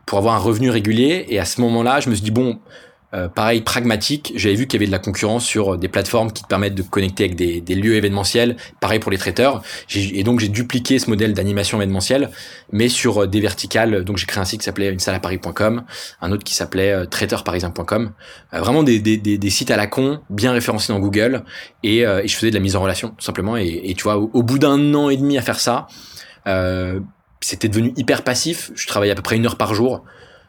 pour 0.09 0.17
avoir 0.17 0.35
un 0.35 0.39
revenu 0.39 0.71
régulier. 0.71 1.27
Et 1.29 1.39
à 1.39 1.45
ce 1.45 1.61
moment-là, 1.61 2.01
je 2.01 2.09
me 2.09 2.15
suis 2.15 2.25
dit 2.25 2.31
bon, 2.31 2.59
euh, 3.13 3.29
pareil, 3.29 3.61
pragmatique, 3.61 4.33
j'avais 4.37 4.55
vu 4.55 4.67
qu'il 4.67 4.81
y 4.81 4.83
avait 4.83 4.87
de 4.87 4.93
la 4.93 4.99
concurrence 4.99 5.45
sur 5.45 5.75
euh, 5.75 5.77
des 5.77 5.89
plateformes 5.89 6.33
qui 6.33 6.43
te 6.43 6.49
permettent 6.49 6.75
de 6.75 6.83
connecter 6.83 7.25
avec 7.25 7.37
des, 7.37 7.61
des 7.61 7.75
lieux 7.75 7.95
événementiels, 7.95 8.57
pareil 8.81 9.01
pour 9.01 9.11
les 9.11 9.19
traiteurs. 9.19 9.63
Et 9.95 10.23
donc 10.25 10.41
j'ai 10.41 10.49
dupliqué 10.49 10.99
ce 10.99 11.11
modèle 11.11 11.35
d'animation 11.35 11.77
événementielle, 11.77 12.31
mais 12.73 12.89
sur 12.89 13.25
euh, 13.25 13.27
des 13.27 13.41
verticales. 13.41 14.03
Donc 14.03 14.17
j'ai 14.17 14.25
créé 14.25 14.41
un 14.41 14.47
site 14.47 14.61
qui 14.61 14.65
s'appelait 14.65 14.89
une 14.91 14.99
salle 14.99 15.15
à 15.15 15.21
Paris.com, 15.21 15.85
un 16.23 16.33
autre 16.33 16.45
qui 16.45 16.55
s'appelait 16.55 17.07
traiteurparisien.com. 17.07 18.13
vraiment 18.53 18.83
des, 18.83 19.01
des, 19.01 19.19
des, 19.19 19.51
sites 19.51 19.71
à 19.71 19.77
la 19.77 19.87
con, 19.87 20.21
bien 20.31 20.53
référencés 20.53 20.91
dans 20.91 21.01
Google, 21.01 21.45
et, 21.83 21.99
et 21.99 22.29
je 22.29 22.35
faisais 22.35 22.51
de 22.51 22.55
la 22.55 22.61
mise 22.61 22.77
en 22.77 22.81
relation, 22.81 23.11
tout 23.11 23.25
simplement. 23.25 23.59
Et, 23.59 23.95
tu 23.97 24.05
vois, 24.05 24.17
au, 24.17 24.31
au, 24.33 24.43
bout 24.43 24.59
d'un 24.59 24.95
an 24.95 25.11
et 25.11 25.17
demi 25.19 25.37
à 25.37 25.43
faire 25.43 25.61
ça, 25.61 25.87
c'était 27.41 27.69
devenu 27.69 27.93
hyper 27.97 28.23
passif. 28.25 28.71
Je 28.75 28.87
travaillais 28.87 29.13
à 29.13 29.15
peu 29.15 29.23
près 29.23 29.37
une 29.37 29.47
heure 29.47 29.57
par 29.57 29.75
jour. 29.75 30.05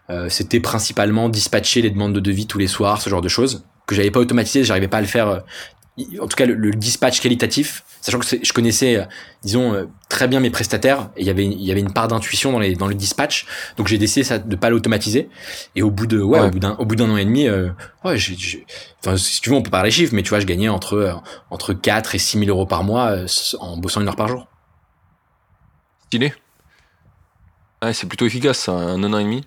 Euh, 0.09 0.27
c'était 0.29 0.59
principalement 0.59 1.29
dispatcher 1.29 1.81
les 1.81 1.91
demandes 1.91 2.13
de 2.13 2.19
devis 2.19 2.47
tous 2.47 2.57
les 2.57 2.67
soirs, 2.67 3.01
ce 3.01 3.09
genre 3.09 3.21
de 3.21 3.29
choses 3.29 3.63
que 3.85 3.95
j'avais 3.95 4.11
pas 4.11 4.19
automatisé, 4.19 4.63
j'arrivais 4.63 4.87
pas 4.87 4.97
à 4.97 5.01
le 5.01 5.07
faire. 5.07 5.27
Euh, 5.27 5.39
en 6.21 6.27
tout 6.27 6.37
cas, 6.37 6.45
le, 6.45 6.71
dispatch 6.71 7.19
qualitatif, 7.19 7.83
sachant 7.99 8.19
que 8.19 8.25
je 8.25 8.53
connaissais, 8.53 8.97
euh, 8.97 9.05
disons, 9.43 9.87
très 10.07 10.27
bien 10.27 10.39
mes 10.39 10.51
prestataires, 10.51 11.09
et 11.17 11.21
il 11.21 11.27
y 11.27 11.29
avait, 11.29 11.43
il 11.43 11.61
y 11.61 11.71
avait 11.71 11.81
une 11.81 11.91
part 11.91 12.07
d'intuition 12.07 12.51
dans, 12.53 12.59
les, 12.59 12.75
dans 12.75 12.87
le 12.87 12.93
dispatch, 12.93 13.47
donc 13.75 13.87
j'ai 13.87 13.97
décidé 13.97 14.23
ça, 14.23 14.37
de 14.37 14.55
pas 14.55 14.69
l'automatiser. 14.69 15.27
Et 15.75 15.81
au 15.81 15.91
bout 15.91 16.07
de, 16.07 16.21
ouais, 16.21 16.39
au 16.39 16.51
bout 16.51 16.59
d'un, 16.59 16.75
au 16.75 16.85
bout 16.85 16.95
d'un 16.95 17.09
an 17.09 17.17
et 17.17 17.25
demi, 17.25 17.49
ouais, 17.49 18.17
j'ai, 18.17 18.65
enfin, 19.03 19.17
si 19.17 19.41
tu 19.41 19.49
veux, 19.49 19.55
on 19.57 19.61
peut 19.61 19.71
parler 19.71 19.91
chiffres, 19.91 20.13
mais 20.15 20.23
tu 20.23 20.29
vois, 20.29 20.39
je 20.39 20.45
gagnais 20.45 20.69
entre, 20.69 21.21
entre 21.49 21.73
4 21.73 22.15
et 22.15 22.19
6 22.19 22.39
000 22.45 22.49
euros 22.49 22.65
par 22.65 22.83
mois 22.83 23.17
en 23.59 23.75
bossant 23.75 23.99
une 23.99 24.07
heure 24.07 24.15
par 24.15 24.29
jour. 24.29 24.47
Stylé. 26.07 26.33
C'est 27.93 28.07
plutôt 28.07 28.25
efficace, 28.25 28.59
ça, 28.59 28.73
un 28.73 29.03
an 29.03 29.17
et 29.17 29.23
demi. 29.23 29.43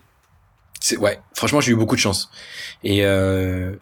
Ouais 0.99 1.19
franchement 1.43 1.61
j'ai 1.61 1.73
eu 1.73 1.77
beaucoup 1.77 1.97
de 1.97 2.01
chance. 2.01 2.31
Et 2.85 3.05
euh, 3.05 3.73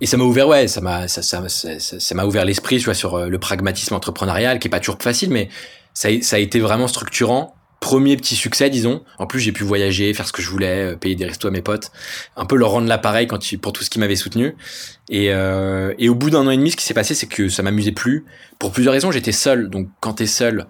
et 0.00 0.06
ça 0.06 0.16
m'a 0.16 0.24
ouvert 0.24 0.48
ouais 0.48 0.68
ça 0.68 0.80
m'a 0.80 1.08
ça 1.08 1.22
ça 1.22 1.42
ça 1.48 2.14
m'a 2.14 2.24
ouvert 2.24 2.44
l'esprit 2.44 2.78
tu 2.78 2.84
vois 2.84 2.94
sur 2.94 3.14
euh, 3.14 3.28
le 3.28 3.38
pragmatisme 3.38 3.94
entrepreneurial 3.94 4.58
qui 4.58 4.68
est 4.68 4.70
pas 4.70 4.80
toujours 4.80 4.98
facile 5.00 5.30
mais 5.30 5.48
ça 5.94 6.08
ça 6.22 6.36
a 6.36 6.38
été 6.38 6.60
vraiment 6.60 6.88
structurant. 6.88 7.54
Premier 7.78 8.16
petit 8.16 8.36
succès 8.36 8.70
disons. 8.70 9.02
En 9.18 9.26
plus 9.26 9.40
j'ai 9.40 9.52
pu 9.52 9.62
voyager 9.64 10.12
faire 10.14 10.26
ce 10.26 10.32
que 10.32 10.42
je 10.42 10.50
voulais 10.50 10.92
euh, 10.92 10.96
payer 10.96 11.14
des 11.14 11.26
restos 11.26 11.48
à 11.48 11.50
mes 11.50 11.62
potes. 11.62 11.90
Un 12.36 12.46
peu 12.46 12.56
leur 12.56 12.70
rendre 12.70 12.88
l'appareil 12.88 13.26
quand 13.26 13.38
pour 13.60 13.72
tout 13.72 13.84
ce 13.84 13.90
qui 13.90 13.98
m'avait 13.98 14.16
soutenu. 14.16 14.56
Et 15.08 15.32
euh, 15.32 15.94
et 15.98 16.08
au 16.08 16.14
bout 16.14 16.30
d'un 16.30 16.46
an 16.46 16.50
et 16.50 16.56
demi 16.56 16.70
ce 16.70 16.76
qui 16.76 16.84
s'est 16.84 16.94
passé 16.94 17.14
c'est 17.14 17.28
que 17.28 17.48
ça 17.48 17.62
m'amusait 17.62 17.92
plus. 17.92 18.24
Pour 18.58 18.72
plusieurs 18.72 18.94
raisons 18.94 19.10
j'étais 19.10 19.32
seul. 19.32 19.68
Donc 19.68 19.88
quand 20.00 20.14
t'es 20.14 20.26
seul 20.26 20.66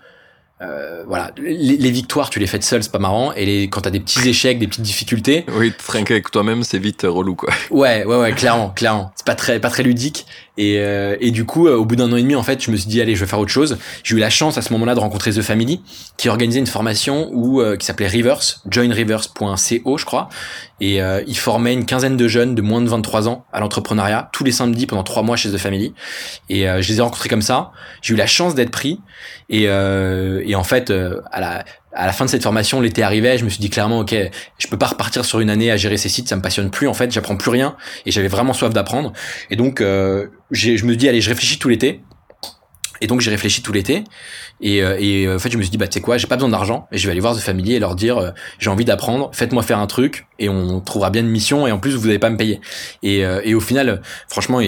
euh, 0.63 1.05
voilà, 1.07 1.33
les, 1.37 1.77
les, 1.77 1.91
victoires, 1.91 2.31
tu 2.31 2.39
les 2.39 2.47
fais 2.47 2.61
seul, 2.63 2.83
c'est 2.83 2.93
pas 2.93 2.99
marrant. 2.99 3.33
Et 3.33 3.45
les, 3.45 3.69
quand 3.69 3.83
t'as 3.83 3.91
des 3.91 4.01
petits 4.01 4.27
échecs, 4.27 4.59
des 4.59 4.67
petites 4.67 4.83
difficultés. 4.83 5.45
Oui, 5.53 5.73
trinquer 5.77 6.15
avec 6.15 6.31
toi-même, 6.31 6.63
c'est 6.63 6.79
vite 6.79 7.03
relou, 7.03 7.35
quoi. 7.35 7.51
Ouais, 7.71 8.05
ouais, 8.05 8.17
ouais, 8.17 8.33
clairement, 8.33 8.71
clairement. 8.71 9.13
C'est 9.17 9.27
pas 9.27 9.35
très, 9.35 9.61
pas 9.61 9.69
très 9.69 9.83
ludique. 9.83 10.27
Et, 10.57 10.79
euh, 10.81 11.17
et 11.21 11.31
du 11.31 11.45
coup, 11.45 11.67
euh, 11.67 11.77
au 11.77 11.85
bout 11.85 11.97
d'un 11.97 12.11
an 12.13 12.17
et 12.17 12.23
demi, 12.23 12.35
en 12.35 12.43
fait, 12.43 12.63
je 12.63 12.71
me 12.71 12.77
suis 12.77 12.89
dit, 12.89 13.01
allez, 13.01 13.15
je 13.15 13.21
vais 13.21 13.27
faire 13.27 13.39
autre 13.39 13.51
chose. 13.51 13.79
J'ai 14.03 14.17
eu 14.17 14.19
la 14.19 14.31
chance 14.31 14.57
à 14.59 14.63
ce 14.63 14.73
moment-là 14.73 14.95
de 14.95 15.01
rencontrer 15.01 15.33
The 15.33 15.43
Family, 15.43 15.83
qui 16.17 16.29
organisait 16.29 16.61
une 16.61 16.67
formation 16.67 17.29
où, 17.33 17.61
euh, 17.61 17.77
qui 17.77 17.87
s'appelait 17.87 18.07
Rivers, 18.07 18.41
joinrivers.co, 18.71 19.99
je 19.99 20.05
crois. 20.05 20.29
Et 20.81 20.99
il 21.27 21.39
formait 21.39 21.73
une 21.73 21.87
quinzaine 21.87 22.19
de 22.19 22.29
jeunes 22.29 22.55
de 22.55 22.61
moins 22.61 22.83
de 22.83 22.89
23 22.89 23.29
ans 23.29 23.47
à 23.51 23.61
l'entrepreneuriat 23.61 24.29
tous 24.35 24.45
les 24.45 24.53
samedis 24.53 24.85
pendant 24.85 25.05
trois 25.05 25.23
mois 25.23 25.35
chez 25.35 25.51
The 25.51 25.57
Family. 25.57 25.95
Et 26.51 26.67
je 26.67 26.89
les 26.89 26.99
ai 26.99 27.01
rencontrés 27.01 27.31
comme 27.31 27.41
ça. 27.41 27.73
J'ai 28.03 28.13
eu 28.13 28.17
la 28.19 28.27
chance 28.27 28.55
d'être 28.55 28.73
pris. 28.73 29.01
Et, 29.49 29.63
et 29.63 30.55
en 30.55 30.65
fait, 30.65 30.93
à 31.31 31.41
la 31.41 31.65
à 31.97 32.07
la 32.07 32.13
fin 32.13 32.27
de 32.27 32.31
cette 32.31 32.43
formation, 32.43 32.81
l'été 32.81 33.03
arrivait, 33.03 33.39
je 33.39 33.45
me 33.45 33.49
suis 33.49 33.59
dit 33.59 33.71
clairement, 33.71 34.01
ok, 34.01 34.15
je 34.59 34.67
peux 34.69 34.77
pas 34.77 34.87
repartir 34.87 35.25
sur 35.25 35.41
une 35.41 35.49
année 35.49 35.71
à 35.71 35.77
gérer 35.77 35.97
ces 35.97 36.11
sites, 36.11 36.29
ça 36.29 36.37
me 36.37 36.43
passionne 36.43 36.71
plus 36.71 36.89
en 36.89 36.95
fait, 36.95 37.11
j'apprends 37.11 37.37
plus 37.37 37.51
rien 37.51 37.75
et 38.05 38.11
j'avais 38.11 38.29
vraiment 38.29 38.53
soif 38.53 38.73
d'apprendre. 38.73 39.15
Et 39.51 39.57
donc, 39.57 39.81
euh, 39.81 40.27
je 40.51 40.85
me 40.85 40.97
dis, 40.97 41.09
allez, 41.09 41.21
je 41.21 41.29
réfléchis 41.29 41.59
tout 41.59 41.69
l'été. 41.69 42.03
Et 43.01 43.07
donc 43.07 43.21
j'ai 43.21 43.31
réfléchi 43.31 43.63
tout 43.63 43.73
l'été. 43.73 44.05
Et, 44.61 44.83
euh, 44.83 44.97
et 44.99 45.29
en 45.29 45.39
fait 45.39 45.51
je 45.51 45.59
me 45.59 45.63
suis 45.63 45.71
dit 45.71 45.79
bah 45.79 45.87
tu 45.87 45.95
sais 45.95 46.01
quoi 46.01 46.17
j'ai 46.17 46.27
pas 46.27 46.37
besoin 46.37 46.49
d'argent 46.49 46.89
et 46.91 46.99
je 46.99 47.07
vais 47.07 47.13
aller 47.13 47.21
voir 47.21 47.37
The 47.37 47.41
Family 47.41 47.75
et 47.75 47.79
leur 47.79 47.95
dire 47.95 48.19
euh, 48.19 48.31
j'ai 48.59 48.71
envie 48.71 48.87
d'apprendre 48.87 49.31
faites-moi 49.35 49.63
faire 49.63 49.79
un 49.79 49.87
truc 49.87 50.27
et 50.39 50.49
on 50.49 50.81
trouvera 50.81 51.11
bien 51.11 51.23
une 51.23 51.29
mission 51.29 51.67
et 51.67 51.73
en 51.73 51.79
plus 51.79 51.95
vous 51.95 52.07
n'allez 52.07 52.19
pas 52.19 52.31
me 52.31 52.37
payer. 52.37 52.61
Et, 53.03 53.25
euh, 53.25 53.41
et 53.45 53.55
au 53.55 53.61
final 53.61 54.01
franchement 54.29 54.61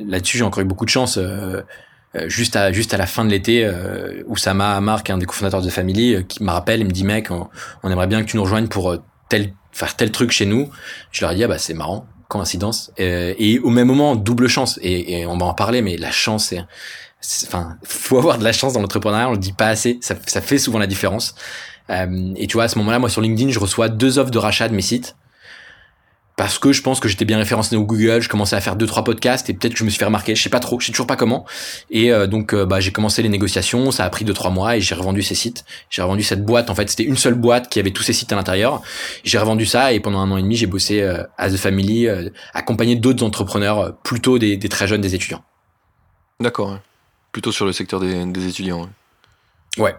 là-dessus 0.00 0.38
j'ai 0.38 0.44
encore 0.44 0.62
eu 0.62 0.66
beaucoup 0.66 0.84
de 0.84 0.90
chance 0.90 1.18
juste 2.26 2.56
à 2.56 2.72
juste 2.72 2.92
à 2.92 2.98
la 2.98 3.06
fin 3.06 3.24
de 3.24 3.30
l'été 3.30 3.70
où 4.26 4.36
Sama 4.36 4.80
Marc 4.80 5.08
un 5.10 5.18
des 5.18 5.26
cofondateurs 5.26 5.62
de 5.62 5.68
The 5.68 5.72
Family 5.72 6.24
qui 6.26 6.42
me 6.42 6.50
rappelle 6.50 6.80
et 6.80 6.84
me 6.84 6.90
dit 6.90 7.04
mec 7.04 7.30
on, 7.30 7.48
on, 7.82 7.90
aimerait 7.90 8.06
bien 8.06 8.22
que 8.22 8.30
tu 8.30 8.36
nous 8.36 8.42
rejoignes 8.42 8.68
pour 8.68 8.98
tel 9.28 9.52
faire 9.70 9.96
tel 9.96 10.10
truc 10.10 10.30
chez 10.30 10.44
nous. 10.44 10.68
Je 11.10 11.22
leur 11.22 11.32
ai 11.32 11.36
dit 11.36 11.44
ah 11.44 11.48
bah 11.48 11.58
c'est 11.58 11.74
marrant 11.74 12.06
coïncidence 12.32 12.90
et 12.98 13.58
au 13.60 13.70
même 13.70 13.86
moment 13.86 14.16
double 14.16 14.48
chance 14.48 14.78
et, 14.82 15.20
et 15.20 15.26
on 15.26 15.36
va 15.36 15.46
en 15.46 15.54
parler 15.54 15.82
mais 15.82 15.96
la 15.96 16.10
chance 16.10 16.52
c'est 17.22 17.46
enfin, 17.46 17.76
faut 17.84 18.18
avoir 18.18 18.38
de 18.38 18.44
la 18.44 18.52
chance 18.52 18.72
dans 18.72 18.80
l'entrepreneuriat, 18.80 19.28
on 19.28 19.32
le 19.32 19.38
dit 19.38 19.52
pas 19.52 19.68
assez, 19.68 19.98
ça, 20.00 20.14
ça 20.26 20.40
fait 20.40 20.58
souvent 20.58 20.78
la 20.78 20.86
différence. 20.86 21.34
Euh, 21.90 22.32
et 22.36 22.46
tu 22.46 22.54
vois, 22.54 22.64
à 22.64 22.68
ce 22.68 22.78
moment-là, 22.78 22.98
moi 22.98 23.08
sur 23.08 23.20
LinkedIn, 23.20 23.50
je 23.50 23.58
reçois 23.58 23.88
deux 23.88 24.18
offres 24.18 24.30
de 24.30 24.38
rachat 24.38 24.68
de 24.68 24.74
mes 24.74 24.82
sites 24.82 25.16
parce 26.36 26.58
que 26.58 26.72
je 26.72 26.82
pense 26.82 27.00
que 27.00 27.08
j'étais 27.08 27.24
bien 27.24 27.38
référencé 27.38 27.76
au 27.76 27.84
Google, 27.84 28.20
je 28.20 28.28
commençais 28.28 28.56
à 28.56 28.60
faire 28.60 28.76
deux 28.76 28.86
trois 28.86 29.04
podcasts 29.04 29.50
et 29.50 29.54
peut-être 29.54 29.74
que 29.74 29.78
je 29.78 29.84
me 29.84 29.90
suis 29.90 29.98
fait 29.98 30.04
remarquer, 30.04 30.34
je 30.34 30.42
sais 30.42 30.48
pas 30.48 30.60
trop, 30.60 30.80
je 30.80 30.86
sais 30.86 30.92
toujours 30.92 31.06
pas 31.06 31.16
comment. 31.16 31.44
Et 31.90 32.12
euh, 32.12 32.26
donc 32.26 32.54
euh, 32.54 32.64
bah 32.64 32.80
j'ai 32.80 32.92
commencé 32.92 33.22
les 33.22 33.28
négociations, 33.28 33.90
ça 33.90 34.04
a 34.04 34.10
pris 34.10 34.24
deux 34.24 34.32
trois 34.32 34.50
mois 34.50 34.76
et 34.76 34.80
j'ai 34.80 34.94
revendu 34.94 35.22
ces 35.22 35.34
sites. 35.34 35.64
J'ai 35.90 36.02
revendu 36.02 36.22
cette 36.22 36.44
boîte 36.44 36.70
en 36.70 36.74
fait, 36.74 36.88
c'était 36.88 37.04
une 37.04 37.16
seule 37.16 37.34
boîte 37.34 37.68
qui 37.68 37.80
avait 37.80 37.90
tous 37.90 38.02
ces 38.02 38.12
sites 38.12 38.32
à 38.32 38.36
l'intérieur. 38.36 38.82
J'ai 39.24 39.38
revendu 39.38 39.66
ça 39.66 39.92
et 39.92 40.00
pendant 40.00 40.20
un 40.20 40.30
an 40.30 40.36
et 40.36 40.42
demi, 40.42 40.56
j'ai 40.56 40.66
bossé 40.66 41.02
à 41.02 41.50
The 41.50 41.56
Family 41.56 42.08
accompagné 42.54 42.96
d'autres 42.96 43.24
entrepreneurs 43.24 43.96
plutôt 44.02 44.38
des, 44.38 44.56
des, 44.56 44.68
très 44.68 44.86
jeunes 44.86 45.00
des 45.00 45.14
étudiants. 45.14 45.42
D'accord. 46.40 46.78
Plutôt 47.30 47.52
sur 47.52 47.64
le 47.64 47.72
secteur 47.72 48.00
des, 48.00 48.48
étudiants. 48.48 48.88
Ouais. 49.78 49.94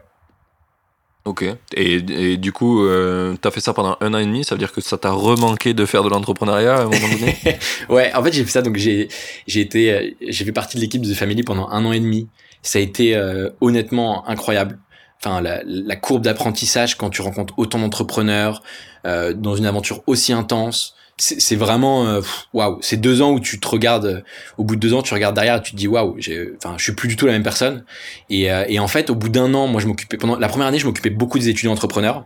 Ok. 1.25 1.45
Et, 1.75 2.37
du 2.37 2.51
coup, 2.51 2.85
euh, 2.85 3.35
tu 3.41 3.47
as 3.47 3.51
fait 3.51 3.61
ça 3.61 3.73
pendant 3.73 3.97
un 4.01 4.13
an 4.13 4.17
et 4.17 4.25
demi, 4.25 4.43
ça 4.43 4.55
veut 4.55 4.59
dire 4.59 4.73
que 4.73 4.81
ça 4.81 4.97
t'a 4.97 5.11
remanqué 5.11 5.73
de 5.73 5.85
faire 5.85 6.03
de 6.03 6.09
l'entrepreneuriat 6.09 6.75
à 6.75 6.81
un 6.81 6.89
moment 6.89 7.07
donné? 7.07 7.37
Ouais, 7.89 8.13
en 8.13 8.21
fait, 8.23 8.33
j'ai 8.33 8.43
fait 8.43 8.51
ça, 8.51 8.61
donc 8.61 8.75
j'ai 8.75 9.07
été, 9.47 9.93
euh, 9.93 10.09
j'ai 10.27 10.43
fait 10.43 10.51
partie 10.51 10.75
de 10.75 10.81
l'équipe 10.81 11.01
de 11.01 11.11
The 11.11 11.15
Family 11.15 11.43
pendant 11.43 11.69
un 11.69 11.85
an 11.85 11.93
et 11.93 11.99
demi. 12.01 12.27
Ça 12.61 12.79
a 12.79 12.81
été 12.81 13.15
euh, 13.15 13.49
honnêtement 13.61 14.27
incroyable. 14.27 14.79
Enfin, 15.23 15.41
la, 15.41 15.95
courbe 15.95 16.23
d'apprentissage 16.23 16.97
quand 16.97 17.09
tu 17.09 17.21
rencontres 17.21 17.53
autant 17.57 17.79
d'entrepreneurs 17.79 18.61
dans 19.05 19.55
une 19.55 19.65
aventure 19.65 20.01
aussi 20.05 20.33
intense, 20.33 20.95
c'est 21.17 21.55
vraiment 21.55 22.07
euh, 22.07 22.21
waouh 22.53 22.79
c'est 22.81 22.97
deux 22.97 23.21
ans 23.21 23.31
où 23.31 23.39
tu 23.39 23.59
te 23.59 23.67
regardes 23.67 24.05
euh, 24.05 24.21
au 24.57 24.63
bout 24.63 24.75
de 24.75 24.81
deux 24.81 24.93
ans 24.93 25.03
tu 25.03 25.13
regardes 25.13 25.35
derrière 25.35 25.57
et 25.57 25.61
tu 25.61 25.71
te 25.71 25.77
dis 25.77 25.87
waouh 25.87 26.17
enfin 26.57 26.75
je 26.77 26.83
suis 26.83 26.93
plus 26.93 27.07
du 27.07 27.15
tout 27.15 27.25
la 27.27 27.33
même 27.33 27.43
personne. 27.43 27.85
Et, 28.29 28.51
euh, 28.51 28.65
et 28.67 28.79
en 28.79 28.87
fait 28.87 29.09
au 29.09 29.15
bout 29.15 29.29
d'un 29.29 29.53
an 29.53 29.67
moi 29.67 29.79
je 29.79 29.87
m'occupais 29.87 30.17
pendant 30.17 30.37
la 30.37 30.47
première 30.47 30.67
année 30.67 30.79
je 30.79 30.87
m'occupais 30.87 31.11
beaucoup 31.11 31.37
des 31.37 31.49
étudiants 31.49 31.71
entrepreneurs. 31.71 32.25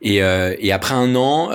Et, 0.00 0.16
et 0.16 0.72
après 0.72 0.94
un 0.94 1.14
an 1.14 1.50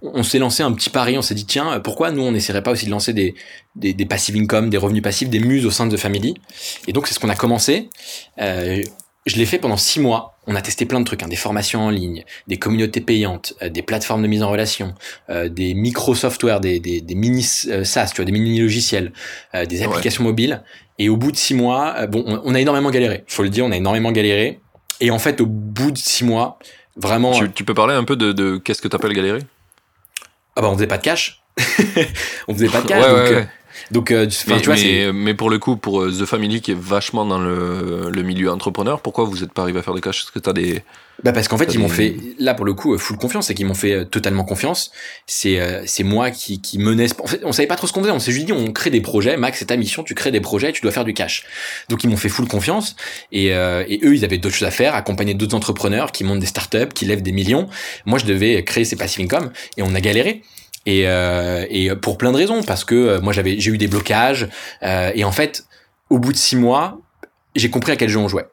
on 0.00 0.22
s'est 0.22 0.38
lancé 0.38 0.62
un 0.62 0.72
petit 0.72 0.88
pari 0.88 1.18
on 1.18 1.22
s'est 1.22 1.34
dit 1.34 1.44
tiens 1.44 1.80
pourquoi 1.80 2.10
nous 2.10 2.22
on 2.22 2.32
n'essaierait 2.32 2.62
pas 2.62 2.70
aussi 2.70 2.86
de 2.86 2.90
lancer 2.90 3.12
des, 3.12 3.34
des, 3.76 3.92
des 3.92 4.06
passive 4.06 4.36
income 4.36 4.70
des 4.70 4.78
revenus 4.78 5.02
passifs 5.02 5.28
des 5.28 5.40
muses 5.40 5.66
au 5.66 5.70
sein 5.70 5.86
de 5.86 5.94
The 5.94 6.00
Family? 6.00 6.34
Et 6.86 6.92
donc 6.92 7.06
c'est 7.06 7.14
ce 7.14 7.20
qu'on 7.20 7.28
a 7.28 7.36
commencé. 7.36 7.90
Je 8.38 9.36
l'ai 9.36 9.44
fait 9.44 9.58
pendant 9.58 9.76
six 9.76 10.00
mois. 10.00 10.37
On 10.50 10.54
a 10.54 10.62
testé 10.62 10.86
plein 10.86 10.98
de 10.98 11.04
trucs, 11.04 11.22
hein, 11.22 11.28
des 11.28 11.36
formations 11.36 11.82
en 11.82 11.90
ligne, 11.90 12.24
des 12.46 12.56
communautés 12.56 13.02
payantes, 13.02 13.52
euh, 13.60 13.68
des 13.68 13.82
plateformes 13.82 14.22
de 14.22 14.26
mise 14.28 14.42
en 14.42 14.48
relation, 14.48 14.94
euh, 15.28 15.50
des 15.50 15.74
micro 15.74 16.14
software, 16.14 16.58
des, 16.58 16.80
des, 16.80 17.02
des 17.02 17.14
mini 17.14 17.46
euh, 17.68 17.84
SaaS, 17.84 18.12
tu 18.14 18.16
vois, 18.16 18.24
des 18.24 18.32
mini 18.32 18.58
logiciels, 18.58 19.12
des 19.68 19.82
applications 19.82 20.24
mobiles. 20.24 20.62
Et 20.98 21.10
au 21.10 21.18
bout 21.18 21.32
de 21.32 21.36
six 21.36 21.54
mois, 21.54 22.06
bon, 22.06 22.24
on, 22.44 22.54
a 22.54 22.60
énormément 22.60 22.90
galéré. 22.90 23.24
Faut 23.28 23.42
le 23.42 23.50
dire, 23.50 23.66
on 23.66 23.70
a 23.70 23.76
énormément 23.76 24.10
galéré. 24.10 24.58
Et 25.00 25.10
en 25.10 25.18
fait, 25.18 25.40
au 25.42 25.46
bout 25.46 25.90
de 25.90 25.98
six 25.98 26.24
mois, 26.24 26.58
vraiment. 26.96 27.32
Tu, 27.54 27.64
peux 27.64 27.74
parler 27.74 27.94
un 27.94 28.04
peu 28.04 28.16
de, 28.16 28.32
de 28.32 28.56
qu'est-ce 28.56 28.80
que 28.80 28.88
tu 28.88 28.96
appelles 28.96 29.12
galérer? 29.12 29.42
Ah 30.56 30.62
bah 30.62 30.70
on 30.70 30.74
faisait 30.74 30.88
pas 30.88 30.98
de 30.98 31.02
cash. 31.02 31.42
on 32.48 32.54
faisait 32.54 32.68
pas 32.68 32.80
de 32.80 32.86
cash. 32.88 33.04
donc, 33.06 33.48
donc, 33.90 34.10
euh, 34.10 34.28
mais, 34.46 34.60
tu 34.60 34.66
vois, 34.66 34.74
mais, 34.74 35.12
mais, 35.12 35.34
pour 35.34 35.50
le 35.50 35.58
coup, 35.58 35.76
pour 35.76 36.02
euh, 36.02 36.10
The 36.10 36.26
Family 36.26 36.60
qui 36.60 36.72
est 36.72 36.78
vachement 36.78 37.24
dans 37.24 37.38
le, 37.38 38.10
le 38.10 38.22
milieu 38.22 38.50
entrepreneur, 38.50 39.00
pourquoi 39.00 39.24
vous 39.24 39.38
n'êtes 39.38 39.52
pas 39.52 39.62
arrivé 39.62 39.78
à 39.78 39.82
faire 39.82 39.94
des 39.94 40.00
cash? 40.00 40.20
Est-ce 40.20 40.32
que 40.32 40.38
tu 40.38 40.50
as 40.50 40.52
des. 40.52 40.82
Bah 41.24 41.32
parce 41.32 41.48
qu'en 41.48 41.58
fait, 41.58 41.74
ils 41.74 41.80
m'ont 41.80 41.88
fait, 41.88 42.14
là 42.38 42.54
pour 42.54 42.64
le 42.64 42.74
coup, 42.74 42.96
full 42.96 43.16
confiance, 43.16 43.48
c'est 43.48 43.54
qu'ils 43.54 43.66
m'ont 43.66 43.74
fait 43.74 43.92
euh, 43.92 44.04
totalement 44.04 44.44
confiance. 44.44 44.92
C'est 45.26 45.58
c'est 45.86 46.04
moi 46.04 46.30
qui, 46.30 46.60
qui 46.60 46.78
menais. 46.78 47.06
En 47.20 47.26
fait, 47.26 47.40
on 47.44 47.52
savait 47.52 47.66
pas 47.66 47.76
trop 47.76 47.86
ce 47.86 47.92
qu'on 47.92 48.02
faisait. 48.02 48.12
On 48.12 48.20
s'est 48.20 48.30
juste 48.30 48.46
dit, 48.46 48.52
on 48.52 48.72
crée 48.72 48.90
des 48.90 49.00
projets. 49.00 49.36
Max, 49.36 49.58
c'est 49.58 49.66
ta 49.66 49.76
mission. 49.76 50.04
Tu 50.04 50.14
crées 50.14 50.30
des 50.30 50.40
projets, 50.40 50.70
tu 50.72 50.82
dois 50.82 50.92
faire 50.92 51.04
du 51.04 51.14
cash. 51.14 51.44
Donc 51.88 52.04
ils 52.04 52.10
m'ont 52.10 52.16
fait 52.16 52.28
full 52.28 52.46
confiance. 52.46 52.94
Et, 53.32 53.46
et 53.46 54.00
eux, 54.04 54.14
ils 54.14 54.24
avaient 54.24 54.38
d'autres 54.38 54.54
choses 54.54 54.68
à 54.68 54.70
faire, 54.70 54.94
accompagner 54.94 55.34
d'autres 55.34 55.56
entrepreneurs 55.56 56.12
qui 56.12 56.22
montent 56.24 56.40
des 56.40 56.46
startups, 56.46 56.92
qui 56.94 57.04
lèvent 57.04 57.22
des 57.22 57.32
millions. 57.32 57.68
Moi, 58.06 58.18
je 58.18 58.26
devais 58.26 58.62
créer 58.62 58.84
ces 58.84 58.96
passive 58.96 59.24
income. 59.24 59.50
Et 59.76 59.82
on 59.82 59.94
a 59.94 60.00
galéré. 60.00 60.42
Et, 60.88 61.02
euh, 61.06 61.66
et 61.68 61.94
pour 61.96 62.16
plein 62.16 62.32
de 62.32 62.38
raisons, 62.38 62.62
parce 62.62 62.82
que 62.82 62.94
euh, 62.94 63.20
moi 63.20 63.34
j'avais 63.34 63.60
j'ai 63.60 63.70
eu 63.70 63.76
des 63.76 63.88
blocages 63.88 64.48
euh, 64.82 65.12
et 65.14 65.22
en 65.22 65.32
fait 65.32 65.66
au 66.08 66.18
bout 66.18 66.32
de 66.32 66.38
six 66.38 66.56
mois 66.56 66.98
j'ai 67.54 67.68
compris 67.68 67.92
à 67.92 67.96
quel 67.96 68.08
jeu 68.08 68.18
on 68.18 68.26
jouait. 68.26 68.46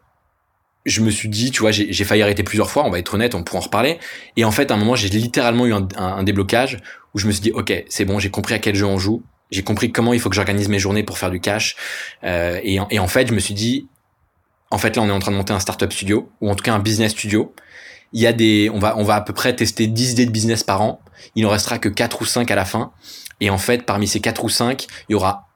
Je 0.86 1.00
me 1.00 1.10
suis 1.10 1.30
dit, 1.30 1.50
tu 1.50 1.62
vois, 1.62 1.71
j'ai 1.71 2.04
failli 2.04 2.21
arrêter 2.21 2.43
plusieurs 2.43 2.69
fois, 2.69 2.86
on 2.86 2.91
va 2.91 3.00
être 3.00 3.13
honnête, 3.13 3.34
on 3.34 3.43
pourra 3.43 3.60
en 3.60 3.62
reparler. 3.62 3.98
Et 4.38 4.45
en 4.45 4.52
fait, 4.52 4.69
à 4.69 4.76
un 4.76 4.78
moment, 4.78 4.95
j'ai 4.95 5.10
littéralement 5.10 5.65
eu 5.65 5.74
un, 5.74 6.24
déblocage 6.24 6.78
où 7.15 7.19
je 7.19 7.26
me 7.26 7.32
suis 7.32 7.41
dit, 7.41 7.52
ok, 7.52 7.86
c'est 7.89 8.06
bon, 8.06 8.19
j'ai 8.19 8.30
compris 8.30 8.54
à 8.54 8.60
quel 8.60 8.76
jeu 8.76 8.86
on 8.86 9.00
joue, 9.00 9.24
j'ai 9.50 9.63
compris 9.63 9.91
comment 9.91 10.13
il 10.13 10.19
faut 10.19 10.30
que 10.30 10.36
j'organise 10.36 10.69
mes 10.69 10.78
journées 10.78 11.02
pour 11.02 11.17
faire 11.17 11.32
du 11.32 11.39
cash. 11.39 11.76
Euh, 12.24 12.60
et, 12.62 12.78
et, 12.91 13.00
en 13.00 13.08
fait, 13.08 13.28
je 13.28 13.34
me 13.34 13.39
suis 13.39 13.56
dit, 13.56 13.88
en 14.69 14.78
fait, 14.78 14.95
là, 14.95 15.02
on 15.02 15.08
est 15.08 15.12
en 15.12 15.17
train 15.17 15.32
de 15.32 15.38
monter 15.38 15.54
un 15.54 15.60
startup 15.60 15.91
studio, 15.91 16.30
ou 16.41 16.52
en 16.52 16.56
tout 16.56 16.63
cas 16.63 16.74
un 16.74 16.80
business 16.80 17.13
studio. 17.13 17.52
Il 18.15 18.21
y 18.21 18.28
a 18.28 18.34
des, 18.34 18.71
on 18.73 18.80
va, 18.80 18.97
on 18.97 19.04
va 19.04 19.15
à 19.15 19.21
peu 19.21 19.34
près 19.34 19.56
tester 19.56 19.86
10 19.86 20.13
idées 20.13 20.25
de 20.25 20.32
business 20.32 20.63
par 20.63 20.82
an 20.82 21.01
il 21.36 21.43
n'en 21.43 21.49
restera 21.49 21.80
que 21.80 21.89
4 21.89 22.21
ou 22.21 22.25
5 22.25 22.49
à 22.51 22.56
la 22.56 22.65
fin. 22.65 22.91
Et 23.41 23.49
en 23.49 23.58
fait, 23.58 23.86
parmi 23.86 24.08
ces 24.08 24.19
4 24.19 24.43
ou 24.43 24.49
5, 24.49 24.88
il 25.10 25.13
y 25.13 25.15
aura, 25.15 25.49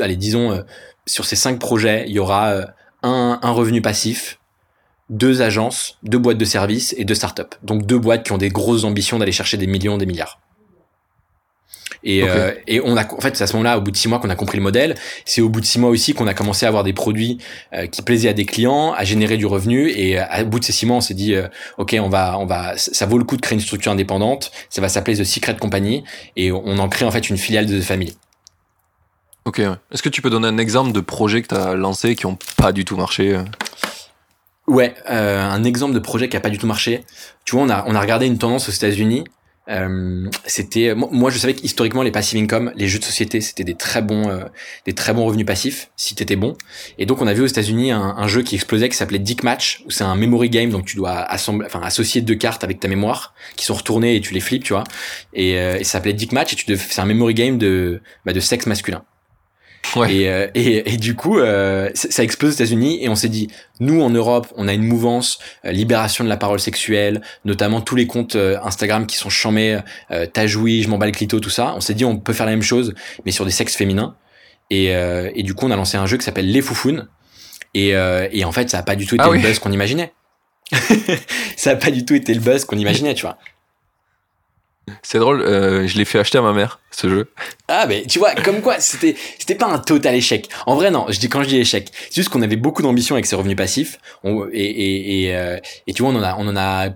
allez, 0.00 0.16
disons, 0.16 0.52
euh, 0.52 0.62
sur 1.06 1.24
ces 1.24 1.36
5 1.36 1.58
projets, 1.58 2.04
il 2.08 2.12
y 2.12 2.18
aura 2.18 2.48
euh, 2.48 2.66
un, 3.02 3.38
un, 3.42 3.50
revenu 3.50 3.80
passif, 3.80 4.38
deux 5.08 5.40
agences, 5.42 5.98
deux 6.02 6.18
boîtes 6.18 6.38
de 6.38 6.44
services 6.44 6.94
et 6.98 7.04
deux 7.04 7.14
startups. 7.14 7.42
Donc 7.62 7.86
deux 7.86 7.98
boîtes 7.98 8.24
qui 8.24 8.32
ont 8.32 8.38
des 8.38 8.50
grosses 8.50 8.84
ambitions 8.84 9.18
d'aller 9.18 9.32
chercher 9.32 9.56
des 9.56 9.66
millions, 9.66 9.96
des 9.96 10.06
milliards. 10.06 10.40
Et, 12.08 12.22
euh, 12.22 12.52
et 12.68 12.80
on 12.84 12.96
a, 12.96 13.04
en 13.12 13.20
fait, 13.20 13.36
c'est 13.36 13.42
à 13.42 13.48
ce 13.48 13.54
moment-là, 13.54 13.78
au 13.78 13.80
bout 13.80 13.90
de 13.90 13.96
six 13.96 14.06
mois, 14.06 14.20
qu'on 14.20 14.30
a 14.30 14.36
compris 14.36 14.56
le 14.56 14.62
modèle. 14.62 14.94
C'est 15.24 15.40
au 15.40 15.48
bout 15.48 15.60
de 15.60 15.66
six 15.66 15.80
mois 15.80 15.90
aussi 15.90 16.14
qu'on 16.14 16.28
a 16.28 16.34
commencé 16.34 16.64
à 16.64 16.68
avoir 16.68 16.84
des 16.84 16.92
produits 16.92 17.38
euh, 17.74 17.88
qui 17.88 18.00
plaisaient 18.00 18.28
à 18.28 18.32
des 18.32 18.44
clients, 18.46 18.92
à 18.92 19.02
générer 19.02 19.36
du 19.36 19.44
revenu. 19.44 19.90
Et 19.90 20.16
à, 20.16 20.42
au 20.42 20.46
bout 20.46 20.60
de 20.60 20.64
ces 20.64 20.72
six 20.72 20.86
mois, 20.86 20.98
on 20.98 21.00
s'est 21.00 21.14
dit, 21.14 21.34
euh, 21.34 21.48
ok, 21.78 21.96
on 22.00 22.08
va, 22.08 22.38
on 22.38 22.46
va, 22.46 22.74
ça 22.76 23.06
vaut 23.06 23.18
le 23.18 23.24
coup 23.24 23.36
de 23.36 23.40
créer 23.40 23.56
une 23.56 23.60
structure 23.60 23.90
indépendante. 23.90 24.52
Ça 24.70 24.80
va 24.80 24.88
s'appeler 24.88 25.16
The 25.16 25.24
Secret 25.24 25.56
Company, 25.56 26.04
et 26.36 26.52
on 26.52 26.78
en 26.78 26.88
crée 26.88 27.04
en 27.04 27.10
fait 27.10 27.28
une 27.28 27.38
filiale 27.38 27.66
de 27.66 27.76
The 27.80 27.82
Family. 27.82 28.16
Ok. 29.44 29.58
Est-ce 29.58 30.02
que 30.02 30.08
tu 30.08 30.22
peux 30.22 30.30
donner 30.30 30.46
un 30.46 30.58
exemple 30.58 30.92
de 30.92 31.00
projet 31.00 31.42
que 31.42 31.48
tu 31.48 31.54
as 31.56 31.74
lancé 31.74 32.14
qui 32.14 32.26
ont 32.26 32.38
pas 32.56 32.70
du 32.70 32.84
tout 32.84 32.96
marché 32.96 33.36
Ouais, 34.68 34.94
un 35.06 35.62
exemple 35.64 35.94
de 35.94 35.98
projet 35.98 36.28
qui 36.28 36.36
a 36.36 36.40
pas 36.40 36.50
du 36.50 36.58
tout 36.58 36.66
marché. 36.66 37.04
Tu 37.44 37.56
vois, 37.56 37.64
on 37.64 37.70
a, 37.70 37.84
on 37.86 37.94
a 37.94 38.00
regardé 38.00 38.26
une 38.26 38.38
tendance 38.38 38.68
aux 38.68 38.72
États-Unis 38.72 39.24
euh, 39.68 40.28
c'était 40.44 40.94
moi 40.94 41.30
je 41.30 41.38
savais 41.38 41.54
qu'historiquement 41.54 42.02
les 42.02 42.12
passive 42.12 42.40
income, 42.40 42.72
les 42.76 42.86
jeux 42.86 42.98
de 42.98 43.04
société, 43.04 43.40
c'était 43.40 43.64
des 43.64 43.74
très 43.74 44.00
bons 44.00 44.28
euh, 44.28 44.44
des 44.84 44.92
très 44.92 45.12
bons 45.12 45.24
revenus 45.24 45.46
passifs 45.46 45.90
si 45.96 46.14
t'étais 46.14 46.36
bon. 46.36 46.56
Et 46.98 47.06
donc 47.06 47.20
on 47.20 47.26
a 47.26 47.34
vu 47.34 47.42
aux 47.42 47.46
États-Unis 47.46 47.90
un, 47.90 48.14
un, 48.16 48.28
jeu 48.28 48.42
qui 48.42 48.54
explosait 48.54 48.88
qui 48.88 48.96
s'appelait 48.96 49.18
Dick 49.18 49.42
Match 49.42 49.82
où 49.86 49.90
c'est 49.90 50.04
un 50.04 50.14
memory 50.14 50.50
game 50.50 50.70
donc 50.70 50.84
tu 50.86 50.96
dois 50.96 51.18
assembler 51.18 51.66
enfin 51.66 51.80
associer 51.82 52.20
deux 52.20 52.36
cartes 52.36 52.62
avec 52.62 52.78
ta 52.80 52.88
mémoire 52.88 53.34
qui 53.56 53.64
sont 53.64 53.74
retournées 53.74 54.16
et 54.16 54.20
tu 54.20 54.34
les 54.34 54.40
flippes, 54.40 54.64
tu 54.64 54.72
vois. 54.72 54.84
Et, 55.34 55.58
euh, 55.58 55.78
et 55.78 55.84
ça 55.84 55.92
s'appelait 55.92 56.12
Dick 56.12 56.32
Match 56.32 56.52
et 56.52 56.56
tu 56.56 56.76
c'est 56.76 57.00
un 57.00 57.06
memory 57.06 57.34
game 57.34 57.58
de 57.58 58.00
bah, 58.24 58.32
de 58.32 58.40
sexe 58.40 58.66
masculin. 58.66 59.04
Et, 60.08 60.28
euh, 60.28 60.48
et, 60.54 60.92
et, 60.92 60.96
du 60.96 61.14
coup, 61.14 61.38
euh, 61.38 61.90
ça 61.94 62.22
explose 62.22 62.52
aux 62.52 62.54
États-Unis 62.54 62.98
et 63.02 63.08
on 63.08 63.14
s'est 63.14 63.28
dit, 63.28 63.48
nous 63.80 64.00
en 64.02 64.10
Europe, 64.10 64.48
on 64.56 64.68
a 64.68 64.72
une 64.72 64.82
mouvance 64.82 65.38
euh, 65.64 65.72
libération 65.72 66.24
de 66.24 66.28
la 66.28 66.36
parole 66.36 66.60
sexuelle, 66.60 67.22
notamment 67.44 67.80
tous 67.80 67.96
les 67.96 68.06
comptes 68.06 68.36
Instagram 68.36 69.06
qui 69.06 69.16
sont 69.16 69.30
chamés, 69.30 69.78
t'as 70.32 70.46
joui, 70.46 70.82
je 70.82 70.88
m'en 70.88 70.98
bats 70.98 71.06
le 71.06 71.12
clito, 71.12 71.40
tout 71.40 71.50
ça. 71.50 71.74
On 71.76 71.80
s'est 71.80 71.94
dit, 71.94 72.04
on 72.04 72.18
peut 72.18 72.32
faire 72.32 72.46
la 72.46 72.52
même 72.52 72.62
chose, 72.62 72.94
mais 73.24 73.32
sur 73.32 73.44
des 73.44 73.50
sexes 73.50 73.76
féminins. 73.76 74.16
Et, 74.70 74.86
et 74.86 75.42
du 75.42 75.54
coup, 75.54 75.66
on 75.66 75.70
a 75.70 75.76
lancé 75.76 75.96
un 75.96 76.06
jeu 76.06 76.16
qui 76.16 76.24
s'appelle 76.24 76.50
Les 76.50 76.62
Foufounes. 76.62 77.08
Et, 77.74 77.90
et 77.90 78.44
en 78.44 78.52
fait, 78.52 78.70
ça 78.70 78.78
a 78.78 78.82
pas 78.82 78.96
du 78.96 79.06
tout 79.06 79.14
été 79.14 79.24
ah 79.26 79.32
le 79.32 79.40
buzz 79.40 79.58
qu'on 79.58 79.72
imaginait. 79.72 80.12
ça 81.56 81.70
a 81.70 81.76
pas 81.76 81.90
du 81.90 82.04
tout 82.04 82.14
été 82.14 82.34
le 82.34 82.40
buzz 82.40 82.64
qu'on 82.64 82.78
imaginait, 82.78 83.14
tu 83.14 83.22
vois. 83.22 83.38
C'est 85.02 85.18
drôle, 85.18 85.42
euh, 85.42 85.88
je 85.88 85.98
l'ai 85.98 86.04
fait 86.04 86.18
acheter 86.20 86.38
à 86.38 86.42
ma 86.42 86.52
mère, 86.52 86.78
ce 86.92 87.08
jeu. 87.08 87.28
Ah, 87.66 87.86
mais 87.88 88.04
tu 88.06 88.20
vois, 88.20 88.34
comme 88.36 88.60
quoi, 88.60 88.78
c'était, 88.78 89.16
c'était 89.36 89.56
pas 89.56 89.66
un 89.66 89.78
total 89.78 90.14
échec. 90.14 90.48
En 90.64 90.76
vrai, 90.76 90.92
non, 90.92 91.06
je 91.08 91.18
dis, 91.18 91.28
quand 91.28 91.42
je 91.42 91.48
dis 91.48 91.58
échec, 91.58 91.90
c'est 91.92 92.14
juste 92.14 92.28
qu'on 92.28 92.42
avait 92.42 92.56
beaucoup 92.56 92.82
d'ambition 92.82 93.16
avec 93.16 93.26
ces 93.26 93.34
revenus 93.34 93.56
passifs. 93.56 93.98
On, 94.22 94.46
et, 94.52 95.24
et, 95.24 95.34
euh, 95.34 95.58
et, 95.88 95.92
tu 95.92 96.02
vois, 96.02 96.12
on 96.12 96.16
en 96.16 96.22
a, 96.22 96.36
on 96.38 96.46
en 96.46 96.56
a, 96.56 96.90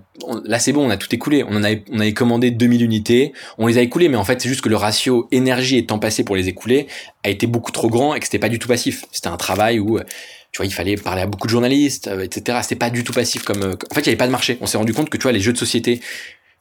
là 0.45 0.59
c'est 0.59 0.71
bon, 0.71 0.87
on 0.87 0.89
a 0.89 0.95
tout 0.95 1.13
écoulé. 1.13 1.43
On 1.43 1.55
en 1.57 1.63
avait, 1.63 1.83
on 1.91 1.99
avait 1.99 2.13
commandé 2.13 2.49
2000 2.51 2.81
unités, 2.81 3.33
on 3.57 3.67
les 3.67 3.77
a 3.77 3.81
écoulées, 3.81 4.07
mais 4.07 4.17
en 4.17 4.23
fait, 4.23 4.39
c'est 4.39 4.49
juste 4.49 4.61
que 4.61 4.69
le 4.69 4.77
ratio 4.77 5.27
énergie 5.31 5.77
et 5.77 5.85
temps 5.85 5.99
passé 5.99 6.23
pour 6.23 6.37
les 6.37 6.47
écouler 6.47 6.87
a 7.25 7.29
été 7.29 7.45
beaucoup 7.45 7.73
trop 7.73 7.89
grand 7.89 8.15
et 8.15 8.19
que 8.19 8.25
c'était 8.25 8.39
pas 8.39 8.49
du 8.49 8.57
tout 8.57 8.69
passif. 8.69 9.03
C'était 9.11 9.27
un 9.27 9.37
travail 9.37 9.79
où, 9.79 9.99
tu 9.99 10.57
vois, 10.57 10.65
il 10.65 10.73
fallait 10.73 10.95
parler 10.95 11.23
à 11.23 11.25
beaucoup 11.25 11.47
de 11.47 11.51
journalistes, 11.51 12.09
etc. 12.21 12.59
C'était 12.61 12.75
pas 12.75 12.89
du 12.89 13.03
tout 13.03 13.13
passif 13.13 13.43
comme. 13.43 13.75
En 13.91 13.93
fait, 13.93 14.01
il 14.01 14.05
y 14.05 14.09
avait 14.09 14.15
pas 14.15 14.27
de 14.27 14.31
marché. 14.31 14.57
On 14.61 14.65
s'est 14.65 14.77
rendu 14.77 14.93
compte 14.93 15.09
que 15.09 15.17
tu 15.17 15.23
vois, 15.23 15.33
les 15.33 15.41
jeux 15.41 15.53
de 15.53 15.57
société. 15.57 15.99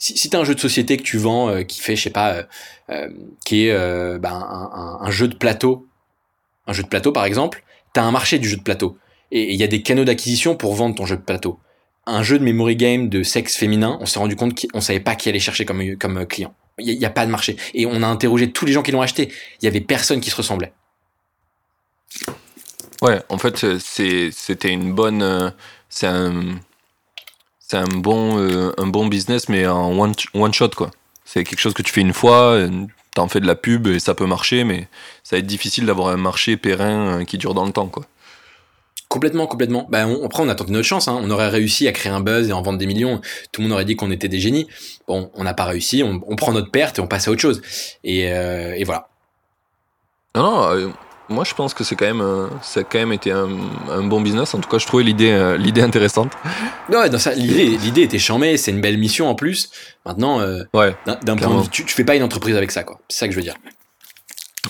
Si, 0.00 0.18
si 0.18 0.30
t'as 0.30 0.40
un 0.40 0.44
jeu 0.44 0.54
de 0.54 0.60
société 0.60 0.96
que 0.96 1.02
tu 1.02 1.18
vends, 1.18 1.62
qui 1.62 1.80
fait, 1.80 1.94
je 1.94 2.02
sais 2.02 2.10
pas, 2.10 2.44
qui 3.44 3.66
est 3.66 4.18
ben, 4.18 4.98
un, 5.00 5.10
jeu 5.10 5.28
de 5.28 5.36
plateau, 5.36 5.86
un 6.66 6.72
jeu 6.72 6.82
de 6.82 6.88
plateau 6.88 7.12
par 7.12 7.26
exemple, 7.26 7.62
t'as 7.92 8.02
un 8.02 8.10
marché 8.10 8.38
du 8.38 8.48
jeu 8.48 8.56
de 8.56 8.62
plateau. 8.62 8.96
Et 9.30 9.52
il 9.52 9.60
y 9.60 9.62
a 9.62 9.66
des 9.66 9.82
canaux 9.82 10.04
d'acquisition 10.04 10.56
pour 10.56 10.74
vendre 10.74 10.94
ton 10.94 11.06
jeu 11.06 11.16
de 11.16 11.22
plateau. 11.22 11.60
Un 12.06 12.22
jeu 12.22 12.38
de 12.38 12.44
memory 12.44 12.76
game 12.76 13.08
de 13.08 13.22
sexe 13.22 13.56
féminin, 13.56 13.98
on 14.00 14.06
s'est 14.06 14.18
rendu 14.18 14.36
compte 14.36 14.58
qu'on 14.58 14.80
savait 14.80 15.00
pas 15.00 15.14
qui 15.14 15.28
allait 15.28 15.38
chercher 15.38 15.64
comme, 15.64 15.96
comme 15.96 16.26
client. 16.26 16.54
Il 16.78 16.98
n'y 16.98 17.04
a, 17.04 17.10
pas 17.10 17.26
de 17.26 17.30
marché. 17.30 17.56
Et 17.74 17.86
on 17.86 18.02
a 18.02 18.06
interrogé 18.06 18.50
tous 18.50 18.64
les 18.64 18.72
gens 18.72 18.82
qui 18.82 18.90
l'ont 18.90 19.02
acheté. 19.02 19.30
Il 19.60 19.66
y 19.66 19.68
avait 19.68 19.82
personne 19.82 20.20
qui 20.20 20.30
se 20.30 20.36
ressemblait. 20.36 20.72
Ouais, 23.02 23.20
en 23.28 23.38
fait, 23.38 23.78
c'était 23.78 24.70
une 24.70 24.92
bonne. 24.92 25.22
Euh, 25.22 25.50
c'est 25.88 26.06
un, 26.06 26.58
c'est 27.70 27.76
un 27.76 27.86
bon, 27.86 28.36
euh, 28.36 28.72
un 28.78 28.88
bon 28.88 29.06
business, 29.06 29.48
mais 29.48 29.64
en 29.64 29.96
one, 29.96 30.12
one 30.34 30.52
shot, 30.52 30.70
quoi. 30.70 30.90
C'est 31.24 31.44
quelque 31.44 31.60
chose 31.60 31.72
que 31.72 31.82
tu 31.82 31.92
fais 31.92 32.00
une 32.00 32.12
fois, 32.12 32.58
t'en 33.14 33.28
fais 33.28 33.38
de 33.38 33.46
la 33.46 33.54
pub 33.54 33.86
et 33.86 34.00
ça 34.00 34.12
peut 34.12 34.26
marcher, 34.26 34.64
mais 34.64 34.88
ça 35.22 35.36
va 35.36 35.38
être 35.38 35.46
difficile 35.46 35.86
d'avoir 35.86 36.08
un 36.08 36.16
marché 36.16 36.56
périn 36.56 37.20
euh, 37.20 37.24
qui 37.24 37.38
dure 37.38 37.54
dans 37.54 37.64
le 37.64 37.70
temps, 37.70 37.86
quoi. 37.86 38.06
Complètement, 39.08 39.46
complètement. 39.46 39.86
Bah, 39.88 40.04
après, 40.24 40.42
on 40.42 40.48
a 40.48 40.56
tenté 40.56 40.72
notre 40.72 40.88
chance. 40.88 41.06
Hein. 41.06 41.20
On 41.22 41.30
aurait 41.30 41.48
réussi 41.48 41.86
à 41.86 41.92
créer 41.92 42.10
un 42.10 42.20
buzz 42.20 42.48
et 42.48 42.52
en 42.52 42.60
vendre 42.60 42.78
des 42.78 42.86
millions. 42.86 43.20
Tout 43.52 43.60
le 43.60 43.68
monde 43.68 43.74
aurait 43.74 43.84
dit 43.84 43.94
qu'on 43.94 44.10
était 44.10 44.28
des 44.28 44.40
génies. 44.40 44.66
Bon, 45.06 45.30
on 45.34 45.44
n'a 45.44 45.54
pas 45.54 45.64
réussi. 45.64 46.02
On, 46.02 46.36
prend 46.36 46.52
notre 46.52 46.72
perte 46.72 46.98
et 46.98 47.02
on 47.02 47.06
passe 47.06 47.28
à 47.28 47.30
autre 47.30 47.40
chose. 47.40 47.62
Et, 48.02 48.22
et 48.22 48.84
voilà. 48.84 49.08
Non, 50.36 50.74
non 50.76 50.92
moi, 51.30 51.44
je 51.44 51.54
pense 51.54 51.74
que 51.74 51.84
c'est 51.84 51.94
quand 51.94 52.06
même, 52.06 52.20
euh, 52.20 52.48
ça 52.60 52.80
a 52.80 52.82
quand 52.82 52.98
même 52.98 53.12
été 53.12 53.30
un, 53.30 53.48
bon 54.02 54.20
business. 54.20 54.52
En 54.52 54.58
tout 54.58 54.68
cas, 54.68 54.78
je 54.78 54.86
trouvais 54.86 55.04
l'idée, 55.04 55.30
euh, 55.30 55.56
l'idée 55.56 55.80
intéressante. 55.80 56.32
Ouais, 56.88 57.08
dans 57.08 57.18
ça, 57.18 57.32
l'idée, 57.34 57.78
l'idée 57.78 58.02
était 58.02 58.18
chambée. 58.18 58.56
C'est 58.56 58.72
une 58.72 58.80
belle 58.80 58.98
mission 58.98 59.28
en 59.28 59.36
plus. 59.36 59.70
Maintenant, 60.04 60.40
euh, 60.40 60.64
ouais, 60.74 60.96
d'un, 61.06 61.36
point 61.36 61.54
de 61.54 61.62
vue, 61.62 61.68
tu, 61.68 61.86
fais 61.86 62.04
pas 62.04 62.16
une 62.16 62.24
entreprise 62.24 62.56
avec 62.56 62.72
ça, 62.72 62.82
quoi. 62.82 62.98
C'est 63.08 63.20
ça 63.20 63.26
que 63.28 63.32
je 63.32 63.36
veux 63.36 63.44
dire. 63.44 63.54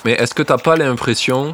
Mais 0.04 0.12
est-ce 0.12 0.34
que 0.34 0.42
t'as 0.42 0.58
pas 0.58 0.76
l'impression 0.76 1.52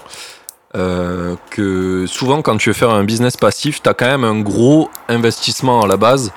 que 0.74 2.04
souvent, 2.06 2.42
quand 2.42 2.58
tu 2.58 2.68
veux 2.68 2.74
faire 2.74 2.90
un 2.90 3.02
business 3.02 3.38
passif, 3.38 3.80
t'as 3.80 3.94
quand 3.94 4.04
même 4.04 4.24
un 4.24 4.40
gros 4.40 4.90
investissement 5.08 5.80
à 5.80 5.86
la 5.86 5.96
base, 5.96 6.32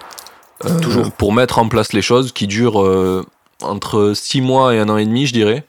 toujours 0.82 1.12
pour 1.12 1.34
mettre 1.34 1.60
en 1.60 1.68
place 1.68 1.92
les 1.92 2.02
choses, 2.02 2.32
qui 2.32 2.48
durent 2.48 3.26
entre 3.62 4.14
6 4.16 4.40
mois 4.40 4.74
et 4.74 4.80
un 4.80 4.88
an 4.88 4.96
et 4.96 5.04
demi, 5.04 5.26
je 5.26 5.34
dirais. 5.34 5.66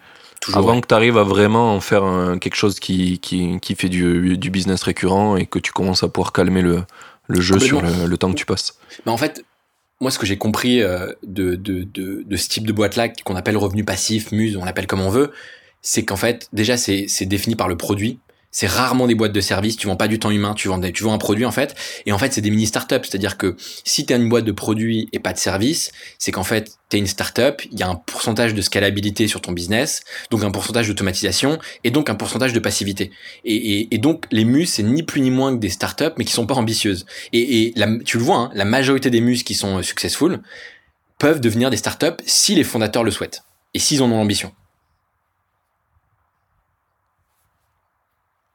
Avant 0.55 0.81
que 0.81 0.87
tu 0.87 0.94
arrives 0.94 1.18
à 1.18 1.22
vraiment 1.22 1.74
en 1.74 1.81
faire 1.81 2.05
quelque 2.40 2.55
chose 2.55 2.81
qui, 2.81 3.18
qui, 3.18 3.61
qui 3.61 3.74
fait 3.74 3.90
du, 3.90 4.38
du, 4.38 4.50
business 4.50 4.83
récurrent 4.83 5.37
et 5.37 5.44
que 5.44 5.59
tu 5.59 5.70
commences 5.70 6.03
à 6.03 6.09
pouvoir 6.09 6.33
calmer 6.33 6.62
le, 6.62 6.83
le 7.29 7.40
jeu 7.40 7.59
sur 7.59 7.83
le, 7.83 8.16
temps 8.16 8.31
que 8.31 8.37
tu 8.37 8.46
passes. 8.46 8.79
Mais 9.05 9.12
en 9.12 9.18
fait, 9.18 9.44
moi, 10.00 10.11
ce 10.11 10.18
que 10.18 10.26
j'ai 10.26 10.38
compris 10.38 10.83
euh, 10.83 11.12
de, 11.22 11.55
de, 11.57 11.85
de, 11.85 12.22
de, 12.24 12.37
ce 12.37 12.48
type 12.48 12.66
de 12.66 12.72
boîte-là, 12.72 13.11
qu'on 13.24 13.37
appelle 13.37 13.57
revenu 13.57 13.85
passif, 13.85 14.33
muse, 14.33 14.57
on 14.57 14.64
l'appelle 14.64 14.87
comme 14.87 15.03
on 15.03 15.11
veut, 15.11 15.31
c'est 15.83 16.05
qu'en 16.05 16.16
fait, 16.16 16.48
déjà, 16.53 16.76
c'est 16.76 17.26
défini 17.26 17.55
par 17.55 17.68
le 17.68 17.76
produit. 17.76 18.18
C'est 18.52 18.66
rarement 18.66 19.06
des 19.06 19.14
boîtes 19.14 19.32
de 19.32 19.40
services, 19.40 19.76
tu 19.76 19.86
vends 19.86 19.96
pas 19.96 20.08
du 20.08 20.18
temps 20.18 20.30
humain, 20.30 20.54
tu 20.54 20.68
vends, 20.68 20.80
tu 20.80 21.04
vends 21.04 21.12
un 21.12 21.18
produit 21.18 21.44
en 21.44 21.52
fait. 21.52 21.76
Et 22.06 22.12
en 22.12 22.18
fait, 22.18 22.32
c'est 22.32 22.40
des 22.40 22.50
mini 22.50 22.66
startups, 22.66 22.96
c'est-à-dire 23.02 23.36
que 23.36 23.56
si 23.84 24.04
tu 24.06 24.12
as 24.12 24.16
une 24.16 24.28
boîte 24.28 24.44
de 24.44 24.52
produits 24.52 25.08
et 25.12 25.20
pas 25.20 25.32
de 25.32 25.38
services, 25.38 25.92
c'est 26.18 26.32
qu'en 26.32 26.42
fait, 26.42 26.72
tu 26.90 26.96
une 26.96 27.06
startup, 27.06 27.62
il 27.70 27.78
y 27.78 27.84
a 27.84 27.88
un 27.88 27.94
pourcentage 27.94 28.52
de 28.54 28.60
scalabilité 28.60 29.28
sur 29.28 29.40
ton 29.40 29.52
business, 29.52 30.02
donc 30.30 30.42
un 30.42 30.50
pourcentage 30.50 30.88
d'automatisation 30.88 31.58
et 31.84 31.92
donc 31.92 32.10
un 32.10 32.16
pourcentage 32.16 32.52
de 32.52 32.58
passivité. 32.58 33.12
Et, 33.44 33.86
donc 33.98 34.26
les 34.32 34.44
muses, 34.44 34.70
c'est 34.70 34.82
ni 34.82 35.04
plus 35.04 35.20
ni 35.20 35.30
moins 35.30 35.54
que 35.54 35.60
des 35.60 35.68
startups, 35.68 36.12
mais 36.18 36.24
qui 36.24 36.32
sont 36.32 36.46
pas 36.46 36.54
ambitieuses. 36.54 37.06
Et, 37.32 37.72
tu 38.04 38.18
le 38.18 38.24
vois, 38.24 38.36
hein, 38.36 38.50
la 38.54 38.64
majorité 38.64 39.10
des 39.10 39.20
muses 39.20 39.44
qui 39.44 39.54
sont 39.54 39.80
successful 39.82 40.40
peuvent 41.18 41.40
devenir 41.40 41.70
des 41.70 41.76
startups 41.76 42.20
si 42.26 42.56
les 42.56 42.64
fondateurs 42.64 43.04
le 43.04 43.12
souhaitent 43.12 43.44
et 43.74 43.78
s'ils 43.78 44.02
en 44.02 44.10
ont 44.10 44.16
l'ambition. 44.16 44.52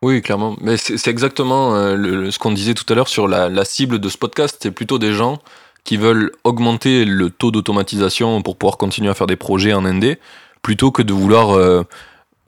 Oui, 0.06 0.22
clairement. 0.22 0.56
Mais 0.62 0.78
c'est 0.78 1.08
exactement 1.08 1.74
euh, 1.74 2.30
ce 2.30 2.38
qu'on 2.38 2.52
disait 2.52 2.76
tout 2.76 2.86
à 2.90 2.96
l'heure 2.96 3.08
sur 3.08 3.28
la, 3.28 3.66
cible 3.66 3.98
de 3.98 4.08
ce 4.08 4.20
podcast. 4.20 4.56
C'est 4.62 4.70
plutôt 4.70 5.00
des 5.00 5.14
gens 5.14 5.40
qui 5.84 5.98
veulent 5.98 6.32
augmenter 6.44 7.06
le 7.06 7.32
taux 7.32 7.50
d'automatisation 7.50 8.44
pour 8.44 8.56
pouvoir 8.56 8.78
continuer 8.78 9.10
à 9.10 9.16
faire 9.16 9.26
des 9.26 9.36
projets 9.36 9.74
en 9.74 9.82
ND, 9.82 10.20
plutôt 10.62 10.92
que 10.92 11.02
de 11.02 11.12
vouloir 11.12 11.58
euh, 11.58 11.82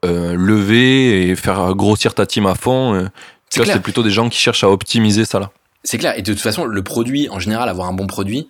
euh, 0.05 0.35
lever 0.35 1.29
et 1.29 1.35
faire 1.35 1.73
grossir 1.73 2.13
ta 2.13 2.27
team 2.27 2.45
à 2.45 2.53
fond. 2.53 3.09
C'est 3.49 3.81
plutôt 3.81 4.03
des 4.03 4.11
gens 4.11 4.29
qui 4.29 4.37
cherchent 4.37 4.63
à 4.63 4.69
optimiser 4.69 5.25
ça 5.25 5.39
là. 5.39 5.49
C'est 5.83 5.97
clair. 5.97 6.15
Et 6.15 6.21
de 6.21 6.33
toute 6.33 6.41
façon, 6.43 6.63
le 6.63 6.83
produit, 6.83 7.27
en 7.31 7.39
général, 7.39 7.69
avoir 7.69 7.87
un 7.87 7.93
bon 7.93 8.05
produit, 8.05 8.47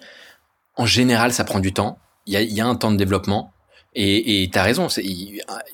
en 0.75 0.85
général, 0.85 1.31
ça 1.31 1.45
prend 1.45 1.61
du 1.61 1.71
temps. 1.71 1.97
Il 2.25 2.33
y 2.33 2.59
a, 2.59 2.67
un 2.67 2.75
temps 2.75 2.91
de 2.91 2.97
développement. 2.97 3.53
Et 3.99 4.47
tu 4.53 4.59
as 4.59 4.61
raison, 4.61 4.87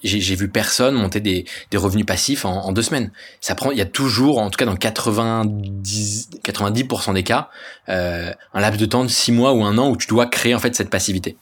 j'ai 0.02 0.36
vu 0.36 0.48
personne 0.48 0.96
monter 0.96 1.20
des, 1.20 1.46
revenus 1.76 2.06
passifs 2.06 2.46
en, 2.46 2.72
deux 2.72 2.82
semaines. 2.82 3.12
Ça 3.42 3.54
prend, 3.54 3.72
il 3.72 3.78
y 3.78 3.82
a 3.82 3.86
toujours, 3.86 4.38
en 4.38 4.50
tout 4.50 4.56
cas 4.56 4.66
dans 4.66 4.78
90, 4.78 6.30
90% 6.42 7.14
des 7.16 7.24
cas, 7.24 7.50
euh, 7.90 8.32
un 8.54 8.62
laps 8.62 8.80
de 8.80 8.86
temps 8.86 9.04
de 9.04 9.10
six 9.10 9.34
mois 9.34 9.52
ou 9.52 9.66
un 9.66 9.78
an 9.78 9.90
où 9.90 9.98
tu 9.98 10.08
dois 10.08 10.28
créer 10.28 10.56
en 10.56 10.60
fait 10.60 10.74
cette 10.74 10.90
passivité. 10.90 11.36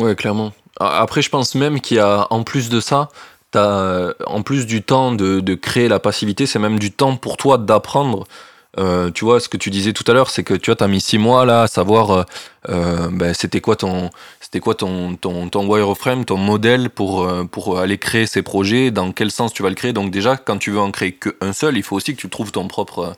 Ouais, 0.00 0.14
clairement. 0.16 0.52
Après, 0.80 1.20
je 1.20 1.28
pense 1.28 1.54
même 1.54 1.82
qu'il 1.82 1.98
y 1.98 2.00
a, 2.00 2.26
en 2.30 2.42
plus 2.42 2.70
de 2.70 2.80
ça, 2.80 3.10
en 3.54 4.42
plus 4.42 4.64
du 4.64 4.82
temps 4.82 5.12
de 5.12 5.54
créer 5.54 5.88
la 5.88 6.00
passivité, 6.00 6.46
c'est 6.46 6.58
même 6.58 6.78
du 6.78 6.90
temps 6.90 7.16
pour 7.16 7.36
toi 7.36 7.58
d'apprendre 7.58 8.26
euh, 8.78 9.10
tu 9.10 9.24
vois, 9.24 9.38
ce 9.40 9.48
que 9.48 9.56
tu 9.56 9.70
disais 9.70 9.92
tout 9.92 10.04
à 10.06 10.14
l'heure, 10.14 10.30
c'est 10.30 10.44
que 10.44 10.54
tu 10.54 10.70
as 10.78 10.88
mis 10.88 11.00
six 11.00 11.18
mois 11.18 11.44
là 11.44 11.62
à 11.62 11.66
savoir 11.66 12.10
euh, 12.10 12.22
euh, 12.70 13.08
ben, 13.12 13.34
c'était 13.34 13.60
quoi 13.60 13.76
ton 13.76 14.10
c'était 14.40 14.60
quoi 14.60 14.74
ton, 14.74 15.14
ton, 15.16 15.48
ton 15.48 15.66
wireframe, 15.66 16.24
ton 16.24 16.36
modèle 16.36 16.90
pour, 16.90 17.26
pour 17.50 17.78
aller 17.78 17.96
créer 17.96 18.26
ces 18.26 18.42
projets, 18.42 18.90
dans 18.90 19.12
quel 19.12 19.30
sens 19.30 19.52
tu 19.52 19.62
vas 19.62 19.70
le 19.70 19.74
créer. 19.74 19.92
Donc 19.92 20.10
déjà, 20.10 20.36
quand 20.36 20.58
tu 20.58 20.70
veux 20.70 20.80
en 20.80 20.90
créer 20.90 21.12
qu'un 21.12 21.52
seul, 21.54 21.76
il 21.76 21.82
faut 21.82 21.96
aussi 21.96 22.14
que 22.14 22.20
tu 22.20 22.28
trouves 22.28 22.52
ton 22.52 22.68
propre 22.68 23.14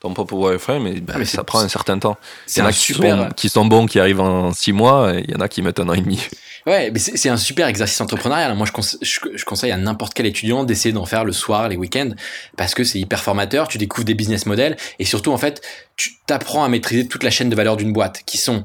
ton 0.00 0.12
propre 0.12 0.34
wireframe 0.34 0.86
et 0.86 1.00
ben, 1.00 1.24
ça 1.24 1.44
prend 1.44 1.60
un 1.60 1.68
certain 1.68 1.98
temps. 1.98 2.18
Il 2.54 2.58
y 2.58 2.62
en 2.62 2.66
a 2.66 2.72
qui, 2.72 2.92
sont, 2.92 3.28
qui 3.34 3.48
sont 3.48 3.64
bons, 3.64 3.86
qui 3.86 3.98
arrivent 3.98 4.20
en 4.20 4.52
six 4.52 4.74
mois, 4.74 5.14
et 5.14 5.24
il 5.26 5.30
y 5.30 5.34
en 5.34 5.40
a 5.40 5.48
qui 5.48 5.62
mettent 5.62 5.80
un 5.80 5.88
an 5.88 5.94
et 5.94 6.02
demi. 6.02 6.20
Ouais, 6.66 6.90
mais 6.90 6.98
c'est 6.98 7.28
un 7.28 7.36
super 7.36 7.68
exercice 7.68 8.00
entrepreneurial. 8.00 8.54
Moi, 8.54 8.66
je, 8.66 8.96
je, 9.34 9.44
conseille 9.44 9.70
à 9.70 9.76
n'importe 9.76 10.14
quel 10.14 10.24
étudiant 10.24 10.64
d'essayer 10.64 10.92
d'en 10.92 11.04
faire 11.04 11.24
le 11.24 11.32
soir, 11.32 11.68
les 11.68 11.76
week-ends, 11.76 12.12
parce 12.56 12.74
que 12.74 12.84
c'est 12.84 12.98
hyper 12.98 13.22
formateur. 13.22 13.68
Tu 13.68 13.76
découvres 13.76 14.06
des 14.06 14.14
business 14.14 14.46
models 14.46 14.76
et 14.98 15.04
surtout, 15.04 15.30
en 15.32 15.36
fait, 15.36 15.60
tu 15.96 16.16
t'apprends 16.26 16.64
à 16.64 16.68
maîtriser 16.68 17.06
toute 17.06 17.22
la 17.22 17.30
chaîne 17.30 17.50
de 17.50 17.56
valeur 17.56 17.76
d'une 17.76 17.92
boîte, 17.92 18.22
qui 18.24 18.38
sont 18.38 18.64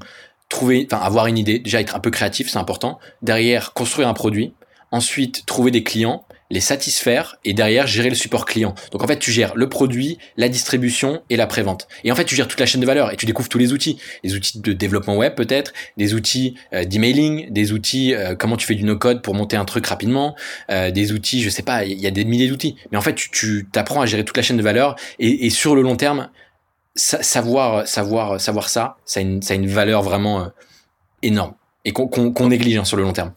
trouver, 0.50 0.88
enfin, 0.92 1.04
avoir 1.04 1.28
une 1.28 1.38
idée, 1.38 1.60
déjà 1.60 1.80
être 1.80 1.96
un 1.96 2.00
peu 2.00 2.10
créatif, 2.10 2.50
c'est 2.50 2.58
important. 2.58 3.00
Derrière, 3.22 3.74
construire 3.74 4.08
un 4.08 4.14
produit. 4.14 4.54
Ensuite, 4.92 5.46
trouver 5.46 5.70
des 5.70 5.84
clients 5.84 6.26
les 6.50 6.60
satisfaire 6.60 7.38
et 7.46 7.54
derrière 7.54 7.86
gérer 7.88 8.10
le 8.10 8.16
support 8.16 8.46
client. 8.46 8.74
Donc 8.92 9.04
en 9.04 9.08
fait, 9.08 9.20
tu 9.20 9.32
gères 9.32 9.56
le 9.56 9.70
produit, 9.70 10.18
la 10.38 10.50
distribution 10.50 11.22
et 11.30 11.36
la 11.36 11.48
prévente. 11.48 11.88
Et 12.04 12.12
en 12.12 12.16
fait, 12.16 12.26
tu 12.26 12.36
gères 12.36 12.48
toute 12.48 12.60
la 12.60 12.66
chaîne 12.66 12.82
de 12.82 12.86
valeur 12.86 13.14
et 13.14 13.18
tu 13.18 13.26
découvres 13.26 13.50
tous 13.50 13.58
les 13.58 13.72
outils. 13.72 14.00
Les 14.24 14.36
outils 14.36 14.60
de 14.60 14.74
développement 14.74 15.16
web 15.16 15.36
peut-être, 15.36 15.74
des 15.98 16.14
outils 16.14 16.56
euh, 16.74 16.86
d'emailing, 16.86 17.52
des 17.52 17.72
outils 17.72 18.14
euh, 18.14 18.36
comment 18.36 18.58
tu 18.58 18.66
fais 18.66 18.76
du 18.76 18.84
no-code 18.84 19.22
pour 19.22 19.36
monter 19.36 19.58
un 19.58 19.66
truc 19.66 19.86
rapidement, 19.86 20.36
euh, 20.72 20.92
des 20.92 21.12
outils, 21.12 21.42
je 21.42 21.50
sais 21.50 21.64
pas, 21.64 21.86
il 21.86 22.00
y 22.00 22.08
a 22.08 22.12
des 22.12 22.26
milliers 22.26 22.48
d'outils. 22.48 22.76
Mais 22.92 22.98
en 22.98 23.02
fait, 23.02 23.16
tu 23.16 23.68
t'apprends 23.72 24.02
à 24.02 24.06
gérer 24.06 24.26
toute 24.26 24.38
la 24.38 24.44
chaîne 24.44 24.58
de 24.58 24.64
valeur 24.64 24.96
et, 25.20 25.50
sur 25.50 25.76
le 25.76 25.82
long 25.82 25.96
terme, 25.96 26.30
savoir, 26.96 27.88
savoir, 27.88 28.42
savoir 28.42 28.70
ça, 28.70 28.98
ça 29.06 29.20
a 29.20 29.24
une, 29.24 29.42
ça 29.42 29.54
a 29.54 29.56
une 29.56 29.68
valeur 29.68 30.02
vraiment 30.02 30.52
énorme 31.22 31.54
et 31.86 31.92
qu'on 31.92 32.48
néglige 32.48 32.78
hein, 32.78 32.86
sur 32.86 32.98
le 32.98 33.04
long 33.04 33.14
terme. 33.14 33.34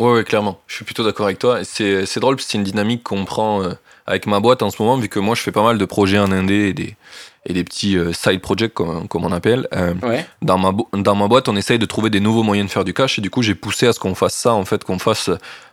Ouais, 0.00 0.24
clairement. 0.24 0.60
Je 0.66 0.74
suis 0.74 0.84
plutôt 0.84 1.04
d'accord 1.04 1.26
avec 1.26 1.38
toi. 1.38 1.62
C'est, 1.62 2.04
c'est 2.04 2.18
drôle, 2.18 2.40
c'est 2.40 2.58
une 2.58 2.64
dynamique 2.64 3.04
qu'on 3.04 3.24
prend 3.24 3.62
euh, 3.62 3.74
avec 4.06 4.26
ma 4.26 4.40
boîte 4.40 4.62
en 4.62 4.70
ce 4.70 4.82
moment, 4.82 4.96
vu 4.96 5.08
que 5.08 5.20
moi, 5.20 5.36
je 5.36 5.42
fais 5.42 5.52
pas 5.52 5.62
mal 5.62 5.78
de 5.78 5.84
projets 5.84 6.18
en 6.18 6.32
indé 6.32 6.68
et 6.68 6.72
des, 6.72 6.96
et 7.46 7.52
des 7.52 7.62
petits 7.62 7.96
euh, 7.96 8.12
side 8.12 8.40
projects, 8.40 8.74
comme, 8.74 9.06
comme 9.06 9.24
on 9.24 9.30
appelle. 9.30 9.68
Euh, 9.72 9.94
dans, 10.42 10.58
ma, 10.58 10.72
dans 10.94 11.14
ma 11.14 11.28
boîte, 11.28 11.48
on 11.48 11.54
essaye 11.54 11.78
de 11.78 11.86
trouver 11.86 12.10
des 12.10 12.18
nouveaux 12.18 12.42
moyens 12.42 12.68
de 12.68 12.72
faire 12.72 12.84
du 12.84 12.92
cash, 12.92 13.20
et 13.20 13.22
du 13.22 13.30
coup, 13.30 13.42
j'ai 13.42 13.54
poussé 13.54 13.86
à 13.86 13.92
ce 13.92 14.00
qu'on 14.00 14.16
fasse 14.16 14.34
ça, 14.34 14.52
en 14.52 14.64
fait, 14.64 14.82
qu'on 14.82 14.98
fasse, 14.98 15.30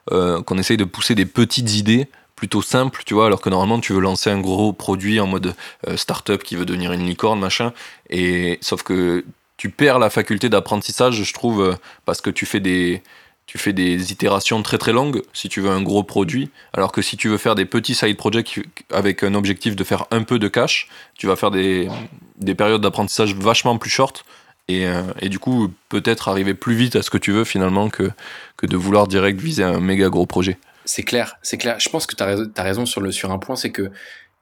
qu'on 0.09 0.57
essaye 0.57 0.77
de 0.77 0.85
pousser 0.85 1.15
des 1.15 1.25
petites 1.25 1.73
idées 1.73 2.07
plutôt 2.35 2.61
simples, 2.61 3.01
tu 3.05 3.15
vois, 3.15 3.25
alors 3.25 3.41
que 3.41 3.49
normalement, 3.49 3.79
tu 3.79 3.93
veux 3.93 4.01
lancer 4.01 4.29
un 4.29 4.39
gros 4.39 4.71
produit 4.71 5.19
en 5.19 5.27
mode 5.27 5.55
startup 5.95 6.43
qui 6.43 6.55
veut 6.55 6.65
devenir 6.65 6.91
une 6.91 7.05
licorne, 7.05 7.39
machin, 7.39 7.73
et 8.09 8.59
sauf 8.61 8.83
que 8.83 9.25
tu 9.57 9.69
perds 9.69 9.99
la 9.99 10.09
faculté 10.09 10.47
d'apprentissage, 10.47 11.23
je 11.23 11.33
trouve, 11.33 11.75
parce 12.05 12.21
que 12.21 12.29
tu 12.29 12.45
fais 12.45 12.59
des 12.59 13.01
tu 13.45 13.57
fais 13.57 13.73
des 13.73 14.11
itérations 14.11 14.61
très 14.63 14.77
très 14.77 14.93
longues 14.93 15.21
si 15.33 15.49
tu 15.49 15.61
veux 15.61 15.69
un 15.69 15.81
gros 15.81 16.03
produit, 16.03 16.49
alors 16.73 16.91
que 16.91 17.01
si 17.01 17.17
tu 17.17 17.27
veux 17.27 17.37
faire 17.37 17.55
des 17.55 17.65
petits 17.65 17.95
side 17.95 18.17
projects 18.17 18.59
avec 18.91 19.23
un 19.23 19.33
objectif 19.33 19.75
de 19.75 19.83
faire 19.83 20.05
un 20.11 20.23
peu 20.23 20.39
de 20.39 20.47
cash, 20.47 20.87
tu 21.15 21.27
vas 21.27 21.35
faire 21.35 21.51
des, 21.51 21.89
des 22.37 22.55
périodes 22.55 22.81
d'apprentissage 22.81 23.35
vachement 23.35 23.77
plus 23.77 23.89
short 23.89 24.23
et, 24.67 24.85
euh, 24.85 25.01
et 25.19 25.29
du 25.29 25.39
coup 25.39 25.73
peut-être 25.89 26.29
arriver 26.29 26.53
plus 26.53 26.75
vite 26.75 26.95
à 26.95 27.01
ce 27.01 27.09
que 27.09 27.17
tu 27.17 27.31
veux 27.31 27.43
finalement 27.43 27.89
que, 27.89 28.11
que 28.57 28.65
de 28.65 28.77
vouloir 28.77 29.07
direct 29.07 29.39
viser 29.41 29.63
un 29.63 29.79
méga 29.79 30.09
gros 30.09 30.25
projet. 30.25 30.57
C'est 30.85 31.03
clair, 31.03 31.37
c'est 31.41 31.57
clair. 31.57 31.79
Je 31.79 31.89
pense 31.89 32.07
que 32.07 32.15
tu 32.15 32.23
as, 32.23 32.63
raison 32.63 32.85
sur, 32.85 33.01
le, 33.01 33.11
sur 33.11 33.31
un 33.31 33.37
point, 33.37 33.55
c'est 33.55 33.71
que 33.71 33.91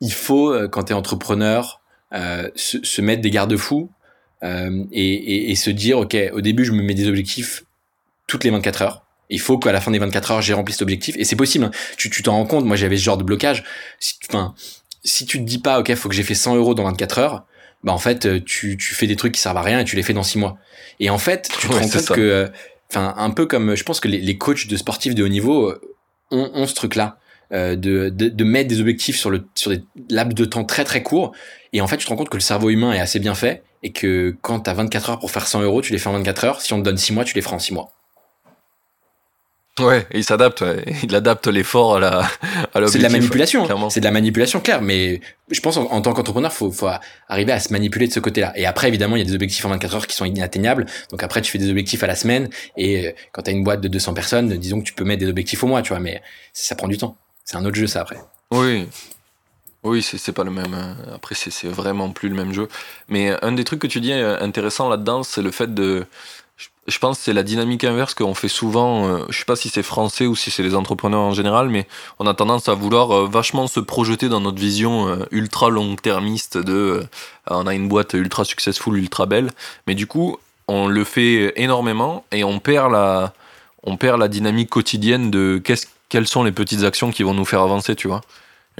il 0.01 0.13
faut, 0.13 0.55
quand 0.69 0.83
tu 0.83 0.93
es 0.93 0.95
entrepreneur, 0.95 1.79
euh, 2.11 2.49
se, 2.55 3.01
mettre 3.01 3.21
des 3.21 3.29
garde-fous 3.29 3.91
euh, 4.43 4.83
et, 4.91 5.55
se 5.55 5.69
dire, 5.69 5.99
OK, 5.99 6.17
au 6.33 6.41
début, 6.41 6.65
je 6.65 6.71
me 6.71 6.81
mets 6.81 6.95
des 6.95 7.07
objectifs 7.07 7.63
toutes 8.29 8.43
les 8.45 8.49
24 8.51 8.81
heures. 8.81 9.05
Il 9.29 9.39
faut 9.39 9.59
qu'à 9.59 9.71
la 9.71 9.81
fin 9.81 9.91
des 9.91 9.99
24 9.99 10.31
heures, 10.31 10.41
j'ai 10.41 10.53
rempli 10.53 10.73
cet 10.73 10.81
objectif. 10.81 11.15
Et 11.17 11.23
c'est 11.23 11.35
possible. 11.35 11.65
Hein. 11.65 11.71
Tu 11.97 12.09
t'en 12.23 12.33
rends 12.33 12.45
compte. 12.45 12.65
Moi, 12.65 12.75
j'avais 12.75 12.97
ce 12.97 13.03
genre 13.03 13.17
de 13.17 13.23
blocage. 13.23 13.63
Enfin, 14.29 14.55
si, 14.57 14.79
si 15.03 15.25
tu 15.25 15.37
te 15.37 15.43
dis 15.43 15.59
pas, 15.59 15.79
OK, 15.79 15.93
faut 15.95 16.09
que 16.09 16.15
j'ai 16.15 16.23
fait 16.23 16.35
100 16.35 16.55
euros 16.55 16.73
dans 16.73 16.83
24 16.83 17.19
heures, 17.19 17.45
bah, 17.83 17.93
en 17.93 17.97
fait, 17.97 18.43
tu, 18.43 18.77
tu 18.77 18.95
fais 18.95 19.07
des 19.07 19.15
trucs 19.15 19.33
qui 19.33 19.41
servent 19.41 19.57
à 19.57 19.61
rien 19.61 19.79
et 19.79 19.85
tu 19.85 19.95
les 19.95 20.03
fais 20.03 20.13
dans 20.13 20.23
6 20.23 20.39
mois. 20.39 20.57
Et 20.99 21.09
en 21.09 21.17
fait, 21.17 21.49
tu 21.59 21.67
te 21.67 21.73
rends 21.73 21.79
compte 21.79 22.07
que, 22.07 22.49
enfin, 22.89 23.13
un 23.17 23.29
peu 23.29 23.45
comme, 23.45 23.75
je 23.75 23.83
pense 23.83 23.99
que 23.99 24.07
les, 24.07 24.19
les 24.19 24.37
coachs 24.37 24.67
de 24.67 24.77
sportifs 24.77 25.13
de 25.13 25.23
haut 25.23 25.29
niveau 25.29 25.69
euh, 25.69 25.81
ont, 26.31 26.49
ont 26.53 26.65
ce 26.65 26.73
truc-là. 26.73 27.17
Euh, 27.51 27.75
de, 27.75 28.09
de, 28.09 28.29
de, 28.29 28.43
mettre 28.43 28.69
des 28.69 28.79
objectifs 28.79 29.17
sur, 29.17 29.31
le, 29.31 29.43
sur 29.55 29.71
des 29.71 29.81
laps 30.11 30.35
de 30.35 30.45
temps 30.45 30.63
très 30.63 30.83
très 30.83 31.01
courts. 31.01 31.31
Et 31.73 31.81
en 31.81 31.87
fait, 31.87 31.97
tu 31.97 32.05
te 32.05 32.09
rends 32.09 32.15
compte 32.15 32.29
que 32.29 32.37
le 32.37 32.41
cerveau 32.41 32.69
humain 32.69 32.93
est 32.93 32.99
assez 32.99 33.17
bien 33.17 33.33
fait 33.33 33.63
et 33.81 33.91
que 33.91 34.35
quand 34.43 34.59
tu 34.59 34.69
as 34.69 34.73
24 34.75 35.09
heures 35.09 35.19
pour 35.19 35.31
faire 35.31 35.47
100 35.47 35.63
euros, 35.63 35.81
tu 35.81 35.91
les 35.91 35.97
fais 35.97 36.09
en 36.09 36.13
24 36.13 36.43
heures. 36.43 36.61
Si 36.61 36.73
on 36.73 36.77
te 36.77 36.83
donne 36.83 36.97
6 36.97 37.11
mois, 37.11 37.23
tu 37.23 37.33
les 37.33 37.41
feras 37.41 37.55
en 37.55 37.59
6 37.59 37.73
mois. 37.73 37.91
Ouais, 39.79 40.07
il 40.13 40.23
s'adapte, 40.23 40.61
ouais. 40.61 40.83
il 41.03 41.15
adapte 41.15 41.47
l'effort 41.47 41.97
à 41.97 41.99
la. 41.99 42.19
À 42.73 42.87
c'est 42.87 42.97
de 42.97 43.03
la 43.03 43.09
manipulation, 43.09 43.65
ouais, 43.65 43.89
c'est 43.89 43.99
de 43.99 44.05
la 44.05 44.11
manipulation 44.11 44.59
claire. 44.59 44.81
Mais 44.81 45.21
je 45.49 45.59
pense 45.59 45.77
en, 45.77 45.85
en 45.85 46.01
tant 46.01 46.13
qu'entrepreneur, 46.13 46.51
faut, 46.51 46.71
faut 46.71 46.89
arriver 47.27 47.51
à 47.51 47.59
se 47.59 47.71
manipuler 47.71 48.07
de 48.07 48.13
ce 48.13 48.19
côté-là. 48.19 48.53
Et 48.55 48.65
après, 48.65 48.87
évidemment, 48.87 49.15
il 49.15 49.19
y 49.19 49.21
a 49.21 49.25
des 49.25 49.33
objectifs 49.33 49.65
en 49.65 49.69
24 49.69 49.95
heures 49.95 50.07
qui 50.07 50.15
sont 50.15 50.25
inatteignables. 50.25 50.85
Donc 51.11 51.23
après, 51.23 51.41
tu 51.41 51.51
fais 51.51 51.57
des 51.57 51.69
objectifs 51.69 52.03
à 52.03 52.07
la 52.07 52.15
semaine. 52.15 52.49
Et 52.77 53.07
euh, 53.07 53.11
quand 53.31 53.43
tu 53.43 53.49
as 53.49 53.53
une 53.53 53.63
boîte 53.63 53.81
de 53.81 53.87
200 53.87 54.13
personnes, 54.13 54.49
disons 54.57 54.79
que 54.79 54.85
tu 54.85 54.93
peux 54.93 55.03
mettre 55.05 55.21
des 55.21 55.29
objectifs 55.29 55.63
au 55.63 55.67
mois, 55.67 55.81
tu 55.81 55.89
vois. 55.89 55.99
Mais 55.99 56.21
ça 56.53 56.75
prend 56.75 56.87
du 56.87 56.97
temps. 56.97 57.17
C'est 57.43 57.57
un 57.57 57.65
autre 57.65 57.75
jeu, 57.75 57.87
ça, 57.87 58.01
après. 58.01 58.17
Oui. 58.51 58.87
Oui, 59.83 60.01
c'est 60.01 60.33
pas 60.33 60.43
le 60.43 60.51
même. 60.51 60.73
Euh, 60.73 61.15
après, 61.15 61.35
c'est 61.35 61.67
vraiment 61.67 62.09
plus 62.09 62.27
le 62.27 62.35
même 62.35 62.53
jeu. 62.53 62.67
Mais 63.07 63.31
un 63.41 63.53
des 63.53 63.63
trucs 63.63 63.79
que 63.79 63.87
tu 63.87 64.01
dis 64.01 64.11
euh, 64.11 64.37
intéressant 64.41 64.89
là-dedans, 64.89 65.23
c'est 65.23 65.41
le 65.41 65.51
fait 65.51 65.73
de 65.73 66.05
je 66.89 66.97
pense 66.97 67.17
que 67.17 67.23
c'est 67.23 67.33
la 67.33 67.43
dynamique 67.43 67.83
inverse 67.83 68.13
qu'on 68.13 68.33
fait 68.33 68.47
souvent. 68.47 69.07
Euh, 69.07 69.25
je 69.29 69.39
sais 69.39 69.45
pas 69.45 69.55
si 69.55 69.69
c'est 69.69 69.83
français 69.83 70.25
ou 70.25 70.35
si 70.35 70.51
c'est 70.51 70.63
les 70.63 70.75
entrepreneurs 70.75 71.21
en 71.21 71.33
général, 71.33 71.69
mais 71.69 71.87
on 72.19 72.27
a 72.27 72.33
tendance 72.33 72.67
à 72.67 72.73
vouloir 72.73 73.11
euh, 73.11 73.27
vachement 73.27 73.67
se 73.67 73.79
projeter 73.79 74.29
dans 74.29 74.41
notre 74.41 74.59
vision 74.59 75.07
euh, 75.07 75.25
ultra 75.31 75.69
long-termiste 75.69 76.57
de 76.57 77.03
on 77.49 77.67
a 77.67 77.73
une 77.73 77.87
boîte 77.87 78.13
ultra 78.13 78.43
successful, 78.43 78.97
ultra 78.97 79.25
belle, 79.25 79.51
mais 79.87 79.95
du 79.95 80.07
coup 80.07 80.37
on 80.67 80.87
le 80.87 81.03
fait 81.03 81.53
énormément 81.59 82.25
et 82.31 82.43
on 82.43 82.59
perd 82.59 82.91
la, 82.91 83.33
on 83.83 83.97
perd 83.97 84.19
la 84.19 84.27
dynamique 84.27 84.69
quotidienne 84.69 85.31
de 85.31 85.61
quelles 86.09 86.27
sont 86.27 86.43
les 86.43 86.51
petites 86.51 86.83
actions 86.83 87.11
qui 87.11 87.23
vont 87.23 87.33
nous 87.33 87.45
faire 87.45 87.61
avancer, 87.61 87.95
tu 87.95 88.07
vois. 88.07 88.21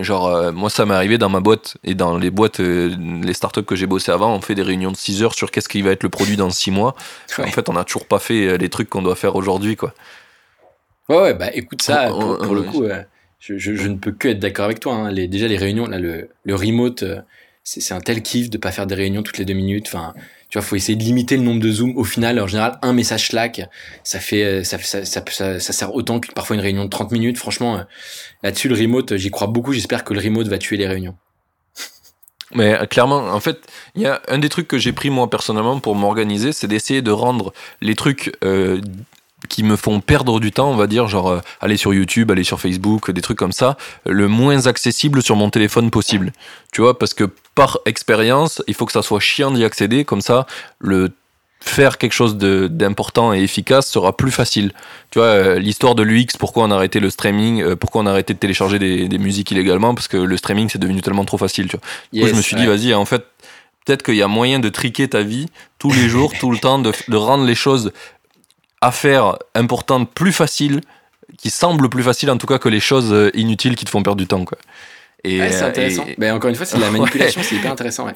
Genre, 0.03 0.27
euh, 0.27 0.51
moi, 0.51 0.69
ça 0.69 0.85
m'est 0.85 0.93
arrivé 0.93 1.17
dans 1.17 1.29
ma 1.29 1.39
boîte 1.39 1.77
et 1.83 1.95
dans 1.95 2.17
les 2.17 2.31
boîtes, 2.31 2.59
euh, 2.59 2.95
les 3.23 3.33
startups 3.33 3.63
que 3.63 3.75
j'ai 3.75 3.85
bossé 3.85 4.11
avant, 4.11 4.33
on 4.35 4.41
fait 4.41 4.55
des 4.55 4.61
réunions 4.61 4.91
de 4.91 4.97
6 4.97 5.23
heures 5.23 5.33
sur 5.33 5.51
qu'est-ce 5.51 5.69
qui 5.69 5.81
va 5.81 5.91
être 5.91 6.03
le 6.03 6.09
produit 6.09 6.37
dans 6.37 6.49
6 6.49 6.71
mois. 6.71 6.95
En 7.37 7.47
fait, 7.47 7.69
on 7.69 7.73
n'a 7.73 7.83
toujours 7.83 8.05
pas 8.05 8.19
fait 8.19 8.47
euh, 8.47 8.57
les 8.57 8.69
trucs 8.69 8.89
qu'on 8.89 9.01
doit 9.01 9.15
faire 9.15 9.35
aujourd'hui, 9.35 9.75
quoi. 9.75 9.93
Ouais, 11.09 11.21
ouais, 11.21 11.33
bah 11.33 11.49
écoute, 11.53 11.81
ça, 11.81 12.09
pour, 12.09 12.53
le 12.53 12.61
coup, 12.61 12.85
je, 13.39 13.57
je, 13.57 13.75
je, 13.75 13.87
ne 13.87 13.95
peux 13.95 14.11
que 14.11 14.27
être 14.27 14.39
d'accord 14.39 14.65
avec 14.65 14.79
toi. 14.79 14.93
Hein. 14.93 15.11
Les, 15.11 15.27
déjà, 15.27 15.47
les 15.47 15.57
réunions, 15.57 15.87
là, 15.87 15.97
le, 15.97 16.29
le 16.43 16.55
remote, 16.55 17.03
c'est 17.63 17.93
un 17.93 18.01
tel 18.01 18.21
kiff 18.21 18.49
de 18.49 18.59
pas 18.59 18.71
faire 18.71 18.85
des 18.85 18.95
réunions 18.95 19.23
toutes 19.23 19.39
les 19.39 19.45
deux 19.45 19.55
minutes. 19.55 19.87
Enfin, 19.87 20.13
tu 20.49 20.57
vois, 20.57 20.65
faut 20.65 20.75
essayer 20.75 20.95
de 20.95 21.03
limiter 21.03 21.37
le 21.37 21.43
nombre 21.43 21.61
de 21.61 21.71
zooms. 21.71 21.95
Au 21.95 22.03
final, 22.03 22.39
en 22.39 22.47
général, 22.47 22.79
un 22.81 22.91
message 22.91 23.27
Slack, 23.27 23.69
ça 24.03 24.19
fait, 24.19 24.43
euh, 24.43 24.63
ça, 24.63 24.79
ça, 24.79 25.05
ça, 25.05 25.59
sert 25.59 25.93
autant 25.93 26.19
que 26.19 26.31
parfois 26.33 26.55
une 26.55 26.61
réunion 26.61 26.85
de 26.85 26.89
30 26.89 27.11
minutes. 27.11 27.37
Franchement, 27.37 27.77
euh, 27.77 27.83
là-dessus, 28.41 28.67
le 28.67 28.75
remote, 28.75 29.15
j'y 29.15 29.29
crois 29.29 29.47
beaucoup. 29.47 29.73
J'espère 29.73 30.03
que 30.03 30.13
le 30.13 30.19
remote 30.19 30.47
va 30.47 30.57
tuer 30.57 30.77
les 30.77 30.87
réunions. 30.87 31.15
Mais 32.55 32.73
euh, 32.73 32.85
clairement, 32.87 33.27
en 33.27 33.39
fait, 33.39 33.59
il 33.93 34.01
y 34.01 34.07
a 34.07 34.23
un 34.27 34.39
des 34.39 34.49
trucs 34.49 34.67
que 34.67 34.79
j'ai 34.79 34.91
pris 34.91 35.11
moi 35.11 35.29
personnellement 35.29 35.79
pour 35.79 35.93
m'organiser, 35.93 36.51
c'est 36.51 36.67
d'essayer 36.67 37.03
de 37.03 37.11
rendre 37.11 37.53
les 37.81 37.93
trucs 37.93 38.35
qui 39.47 39.63
me 39.63 39.75
font 39.75 40.01
perdre 40.01 40.39
du 40.39 40.51
temps, 40.51 40.69
on 40.69 40.75
va 40.75 40.87
dire, 40.87 41.07
genre 41.07 41.29
euh, 41.29 41.39
aller 41.61 41.77
sur 41.77 41.93
YouTube, 41.93 42.29
aller 42.31 42.43
sur 42.43 42.59
Facebook, 42.59 43.11
des 43.11 43.21
trucs 43.21 43.37
comme 43.37 43.51
ça, 43.51 43.77
le 44.05 44.27
moins 44.27 44.67
accessible 44.67 45.21
sur 45.21 45.35
mon 45.35 45.49
téléphone 45.49 45.91
possible. 45.91 46.33
Tu 46.73 46.81
vois, 46.81 46.99
parce 46.99 47.13
que 47.13 47.29
par 47.55 47.79
expérience, 47.85 48.61
il 48.67 48.73
faut 48.73 48.85
que 48.85 48.91
ça 48.91 49.01
soit 49.01 49.19
chiant 49.19 49.51
d'y 49.51 49.63
accéder, 49.63 50.03
comme 50.03 50.21
ça, 50.21 50.45
le 50.79 51.09
faire 51.61 51.97
quelque 51.97 52.13
chose 52.13 52.37
d'important 52.37 53.33
et 53.33 53.41
efficace 53.41 53.87
sera 53.87 54.15
plus 54.15 54.31
facile. 54.31 54.71
Tu 55.11 55.19
vois, 55.19 55.27
euh, 55.27 55.59
l'histoire 55.59 55.93
de 55.93 56.03
l'UX, 56.03 56.37
pourquoi 56.37 56.63
on 56.63 56.71
a 56.71 56.75
arrêté 56.75 56.99
le 56.99 57.09
streaming, 57.09 57.61
euh, 57.61 57.75
pourquoi 57.75 58.01
on 58.01 58.05
a 58.05 58.11
arrêté 58.11 58.33
de 58.33 58.39
télécharger 58.39 58.79
des, 58.79 59.07
des 59.07 59.17
musiques 59.17 59.51
illégalement, 59.51 59.93
parce 59.93 60.07
que 60.07 60.17
le 60.17 60.37
streaming 60.37 60.69
c'est 60.69 60.79
devenu 60.79 61.01
tellement 61.01 61.25
trop 61.25 61.37
facile. 61.37 61.67
Tu 61.67 61.75
vois. 61.75 61.85
Yes, 62.13 62.23
coup, 62.25 62.31
je 62.31 62.37
me 62.37 62.41
suis 62.41 62.55
ouais. 62.55 62.61
dit, 62.61 62.67
vas-y, 62.67 62.93
en 62.93 63.05
fait, 63.05 63.25
peut-être 63.85 64.03
qu'il 64.03 64.15
y 64.15 64.21
a 64.21 64.27
moyen 64.27 64.59
de 64.59 64.69
triquer 64.69 65.09
ta 65.09 65.21
vie 65.21 65.47
tous 65.79 65.91
les 65.91 66.07
jours, 66.07 66.31
tout 66.39 66.51
le 66.51 66.59
temps, 66.59 66.79
de, 66.79 66.93
de 67.07 67.17
rendre 67.17 67.45
les 67.45 67.55
choses 67.55 67.91
affaires 68.81 69.37
importantes 69.55 70.11
plus 70.13 70.31
faciles, 70.31 70.81
qui 71.37 71.49
semblent 71.49 71.89
plus 71.89 72.03
faciles 72.03 72.31
en 72.31 72.37
tout 72.37 72.47
cas 72.47 72.57
que 72.57 72.69
les 72.69 72.79
choses 72.79 73.13
euh, 73.13 73.31
inutiles 73.33 73.75
qui 73.75 73.85
te 73.85 73.89
font 73.89 74.03
perdre 74.03 74.17
du 74.17 74.27
temps. 74.27 74.45
Quoi. 74.45 74.57
Et, 75.23 75.39
ouais, 75.39 75.51
c'est 75.51 75.63
intéressant. 75.63 76.05
Et... 76.07 76.15
Mais 76.17 76.31
encore 76.31 76.49
une 76.49 76.55
fois, 76.55 76.65
c'est 76.65 76.77
la 76.77 76.91
manipulation, 76.91 77.41
ouais. 77.41 77.47
c'est 77.47 77.55
hyper 77.55 77.71
intéressant. 77.71 78.05
Ouais. 78.05 78.15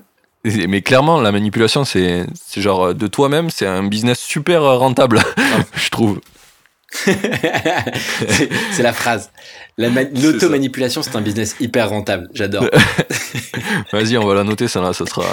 Mais 0.68 0.82
clairement, 0.82 1.22
la 1.22 1.32
manipulation, 1.32 1.86
c'est 1.86 2.26
genre 2.58 2.88
euh, 2.88 2.94
de 2.94 3.08
toi-même, 3.08 3.50
c'est 3.50 3.66
un 3.66 3.84
business 3.84 4.20
super 4.20 4.62
rentable, 4.62 5.22
je 5.76 5.90
trouve. 5.90 6.20
c'est 6.94 8.84
la 8.84 8.94
phrase. 8.94 9.32
L'auto-manipulation, 9.78 11.02
c'est 11.02 11.16
un 11.16 11.22
business 11.22 11.56
hyper 11.60 11.90
rentable. 11.90 12.30
J'adore. 12.34 12.66
Vas-y, 13.92 14.18
on 14.18 14.26
va 14.26 14.36
la 14.36 14.44
noter, 14.44 14.68
ça 14.68 14.82
là, 14.82 14.94
ça 14.94 15.06
sera. 15.06 15.26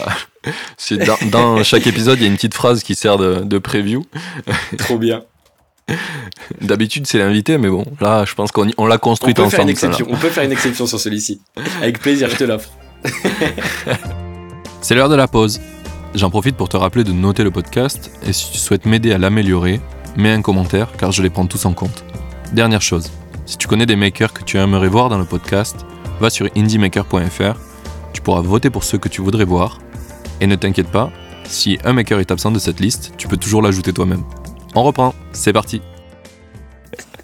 Dans, 1.07 1.29
dans, 1.31 1.63
chaque 1.63 1.87
épisode, 1.87 2.19
il 2.19 2.23
y 2.23 2.25
a 2.25 2.29
une 2.29 2.37
petite 2.37 2.55
phrase 2.55 2.83
qui 2.83 2.95
sert 2.95 3.19
de, 3.19 3.43
de 3.45 3.59
preview. 3.59 4.07
Trop 4.79 4.99
bien. 4.99 5.23
D'habitude, 6.61 7.07
c'est 7.07 7.19
l'invité, 7.19 7.59
mais 7.59 7.69
bon, 7.69 7.85
là, 8.01 8.25
je 8.25 8.35
pense 8.35 8.53
qu'on 8.53 8.71
on, 8.79 8.87
l'a 8.87 8.99
construit 8.99 9.35
on 9.37 9.43
ensemble. 9.43 9.73
on 10.09 10.17
peut 10.17 10.29
faire 10.29 10.45
une 10.45 10.53
exception 10.53 10.87
sur 10.87 11.01
celui-ci. 11.01 11.41
Avec 11.81 11.99
plaisir, 11.99 12.31
je 12.31 12.37
te 12.37 12.45
l'offre. 12.45 12.71
c'est 14.81 14.95
l'heure 14.95 15.09
de 15.09 15.17
la 15.17 15.29
pause. 15.29 15.61
J'en 16.15 16.31
profite 16.31 16.57
pour 16.57 16.69
te 16.69 16.77
rappeler 16.77 17.05
de 17.05 17.13
noter 17.13 17.45
le 17.45 17.51
podcast 17.51 18.11
et 18.27 18.33
si 18.33 18.53
tu 18.53 18.59
souhaites 18.59 18.87
m'aider 18.87 19.13
à 19.13 19.19
l'améliorer, 19.19 19.81
mets 20.17 20.33
un 20.33 20.43
commentaire 20.43 20.93
car 20.99 21.13
je 21.13 21.23
les 21.23 21.31
prends 21.31 21.47
tous 21.47 21.65
en 21.67 21.73
compte. 21.73 22.05
Dernière 22.53 22.83
chose, 22.83 23.11
si 23.51 23.59
tu 23.59 23.67
connais 23.67 23.85
des 23.85 23.97
makers 23.97 24.33
que 24.33 24.45
tu 24.45 24.59
aimerais 24.59 24.87
voir 24.87 25.09
dans 25.09 25.19
le 25.19 25.25
podcast, 25.25 25.85
va 26.21 26.31
sur 26.31 26.49
indiemaker.fr, 26.57 27.59
tu 28.13 28.23
pourras 28.23 28.43
voter 28.43 28.71
pour 28.71 28.85
ceux 28.85 28.97
que 28.97 29.09
tu 29.09 29.23
voudrais 29.23 29.45
voir, 29.45 29.81
et 30.41 30.47
ne 30.47 30.55
t'inquiète 30.55 30.87
pas, 30.87 31.11
si 31.47 31.77
un 31.85 31.93
maker 31.93 32.21
est 32.21 32.31
absent 32.31 32.53
de 32.53 32.61
cette 32.61 32.79
liste, 32.79 33.13
tu 33.19 33.27
peux 33.27 33.37
toujours 33.37 33.61
l'ajouter 33.61 33.93
toi-même. 33.93 34.23
On 34.77 34.85
reprend, 34.85 35.17
c'est 35.33 35.53
parti 35.53 35.83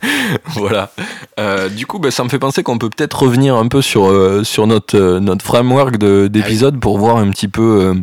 voilà. 0.55 0.91
Euh, 1.39 1.69
du 1.69 1.87
coup, 1.87 2.01
bah, 2.01 2.11
ça 2.11 2.25
me 2.25 2.29
fait 2.29 2.41
penser 2.41 2.65
qu'on 2.65 2.79
peut 2.79 2.91
peut-être 2.91 3.23
revenir 3.23 3.55
un 3.55 3.69
peu 3.69 3.81
sur, 3.81 4.07
euh, 4.07 4.43
notre, 4.67 4.97
euh, 4.97 5.21
notre 5.21 5.45
framework 5.45 5.97
d'épisode 5.97 6.81
pour 6.81 6.99
voir 6.99 7.19
un 7.19 7.31
petit 7.31 7.49
peu. 7.49 7.95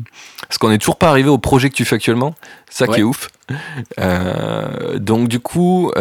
Euh, 0.53 0.57
parce 0.57 0.57
qu'on 0.59 0.69
n'est 0.69 0.77
toujours 0.77 0.97
pas 0.97 1.09
arrivé 1.09 1.29
au 1.29 1.37
projet 1.37 1.69
que 1.69 1.75
tu 1.75 1.85
fais 1.85 1.95
actuellement. 1.95 2.35
Ça 2.69 2.85
ouais. 2.85 2.95
qui 2.95 2.99
est 3.01 3.03
ouf. 3.03 3.29
Euh, 3.99 4.99
donc, 4.99 5.27
du 5.27 5.39
coup, 5.39 5.91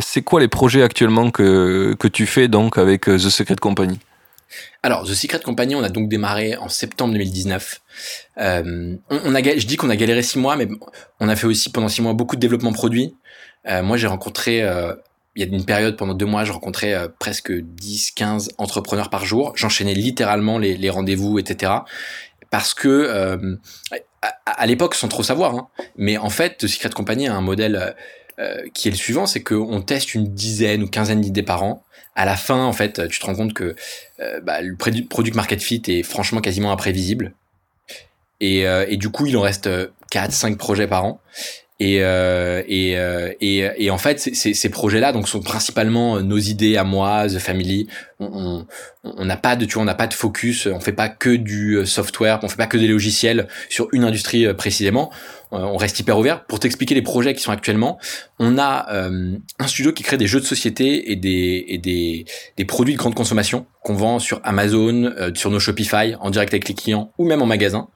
c'est 0.00 0.22
quoi 0.22 0.40
les 0.40 0.48
projets 0.48 0.82
actuellement 0.82 1.30
que, 1.30 1.94
que 1.98 2.08
tu 2.08 2.26
fais 2.26 2.48
donc 2.48 2.78
avec 2.78 3.02
The 3.02 3.18
Secret 3.18 3.56
Company? 3.56 3.98
Alors, 4.82 5.04
The 5.04 5.14
Secret 5.14 5.40
Company, 5.40 5.74
on 5.74 5.82
a 5.82 5.88
donc 5.88 6.08
démarré 6.08 6.56
en 6.56 6.68
septembre 6.68 7.12
2019. 7.14 7.80
Euh, 8.38 8.96
on, 9.10 9.20
on, 9.24 9.34
a, 9.34 9.42
je 9.42 9.66
dis 9.66 9.76
qu'on 9.76 9.90
a 9.90 9.96
galéré 9.96 10.22
six 10.22 10.38
mois, 10.38 10.56
mais 10.56 10.68
on 11.20 11.28
a 11.28 11.36
fait 11.36 11.46
aussi 11.46 11.70
pendant 11.70 11.88
six 11.88 12.02
mois 12.02 12.12
beaucoup 12.12 12.36
de 12.36 12.40
développement 12.40 12.72
produit. 12.72 13.14
Euh, 13.66 13.82
moi, 13.82 13.96
j'ai 13.96 14.06
rencontré, 14.06 14.62
euh, 14.62 14.92
il 15.36 15.44
y 15.44 15.50
a 15.50 15.52
une 15.52 15.64
période 15.64 15.96
pendant 15.96 16.14
deux 16.14 16.26
mois, 16.26 16.44
je 16.44 16.52
rencontrais 16.52 16.94
euh, 16.94 17.08
presque 17.18 17.52
10, 17.52 18.12
15 18.12 18.50
entrepreneurs 18.58 19.10
par 19.10 19.24
jour. 19.24 19.52
J'enchaînais 19.56 19.94
littéralement 19.94 20.58
les, 20.58 20.76
les 20.76 20.90
rendez-vous, 20.90 21.38
etc. 21.38 21.72
Parce 22.54 22.72
que, 22.72 22.86
euh, 22.88 23.56
à, 24.46 24.66
l'époque, 24.68 24.94
sans 24.94 25.08
trop 25.08 25.24
savoir, 25.24 25.56
hein, 25.56 25.68
mais 25.96 26.18
en 26.18 26.30
fait, 26.30 26.68
Secret 26.68 26.90
Company 26.90 27.26
a 27.26 27.34
un 27.34 27.40
modèle 27.40 27.96
euh, 28.38 28.62
qui 28.72 28.86
est 28.86 28.92
le 28.92 28.96
suivant, 28.96 29.26
c'est 29.26 29.42
qu'on 29.42 29.82
teste 29.82 30.14
une 30.14 30.32
dizaine 30.32 30.84
ou 30.84 30.86
quinzaine 30.86 31.20
d'idées 31.20 31.42
par 31.42 31.64
an. 31.64 31.82
À 32.14 32.24
la 32.24 32.36
fin, 32.36 32.62
en 32.62 32.72
fait, 32.72 33.08
tu 33.08 33.18
te 33.18 33.26
rends 33.26 33.34
compte 33.34 33.54
que 33.54 33.74
euh, 34.20 34.40
bah, 34.40 34.62
le 34.62 34.76
product 34.76 35.34
market 35.34 35.60
fit 35.60 35.82
est 35.88 36.04
franchement 36.04 36.40
quasiment 36.40 36.70
imprévisible. 36.70 37.34
Et, 38.38 38.68
euh, 38.68 38.86
et 38.88 38.98
du 38.98 39.08
coup, 39.08 39.26
il 39.26 39.36
en 39.36 39.40
reste 39.40 39.68
4-5 40.12 40.56
projets 40.56 40.86
par 40.86 41.06
an. 41.06 41.20
Et, 41.80 41.98
euh, 42.02 42.62
et, 42.68 42.96
euh, 42.96 43.32
et, 43.40 43.68
et, 43.78 43.90
en 43.90 43.98
fait, 43.98 44.20
ces 44.20 44.68
projets-là 44.70 45.12
donc 45.12 45.28
sont 45.28 45.40
principalement 45.40 46.20
nos 46.20 46.38
idées 46.38 46.76
à 46.76 46.84
moi, 46.84 47.26
The 47.26 47.40
Family. 47.40 47.88
On 48.20 48.64
n'a 49.02 49.36
pas 49.36 49.56
de, 49.56 49.64
tu 49.64 49.74
vois, 49.74 49.82
on 49.82 49.86
n'a 49.86 49.94
pas 49.94 50.06
de 50.06 50.14
focus. 50.14 50.66
On 50.66 50.78
fait 50.78 50.92
pas 50.92 51.08
que 51.08 51.30
du 51.30 51.84
software, 51.84 52.38
on 52.42 52.48
fait 52.48 52.56
pas 52.56 52.68
que 52.68 52.78
des 52.78 52.86
logiciels 52.86 53.48
sur 53.68 53.88
une 53.92 54.04
industrie 54.04 54.52
précisément. 54.54 55.10
On 55.54 55.76
reste 55.76 55.98
hyper 56.00 56.18
ouvert. 56.18 56.44
Pour 56.44 56.60
t'expliquer 56.60 56.94
les 56.94 57.02
projets 57.02 57.34
qui 57.34 57.42
sont 57.42 57.52
actuellement, 57.52 57.98
on 58.38 58.58
a 58.58 58.86
un 58.90 59.66
studio 59.66 59.92
qui 59.92 60.02
crée 60.02 60.16
des 60.16 60.26
jeux 60.26 60.40
de 60.40 60.44
société 60.44 61.12
et 61.12 61.16
des, 61.16 62.24
produits 62.66 62.94
de 62.94 62.98
grande 62.98 63.14
consommation 63.14 63.66
qu'on 63.82 63.94
vend 63.94 64.18
sur 64.18 64.40
Amazon, 64.44 65.12
sur 65.34 65.50
nos 65.50 65.60
Shopify, 65.60 66.14
en 66.20 66.30
direct 66.30 66.52
avec 66.54 66.68
les 66.68 66.74
clients 66.74 67.12
ou 67.18 67.26
même 67.26 67.42
en 67.42 67.46
magasin. 67.46 67.88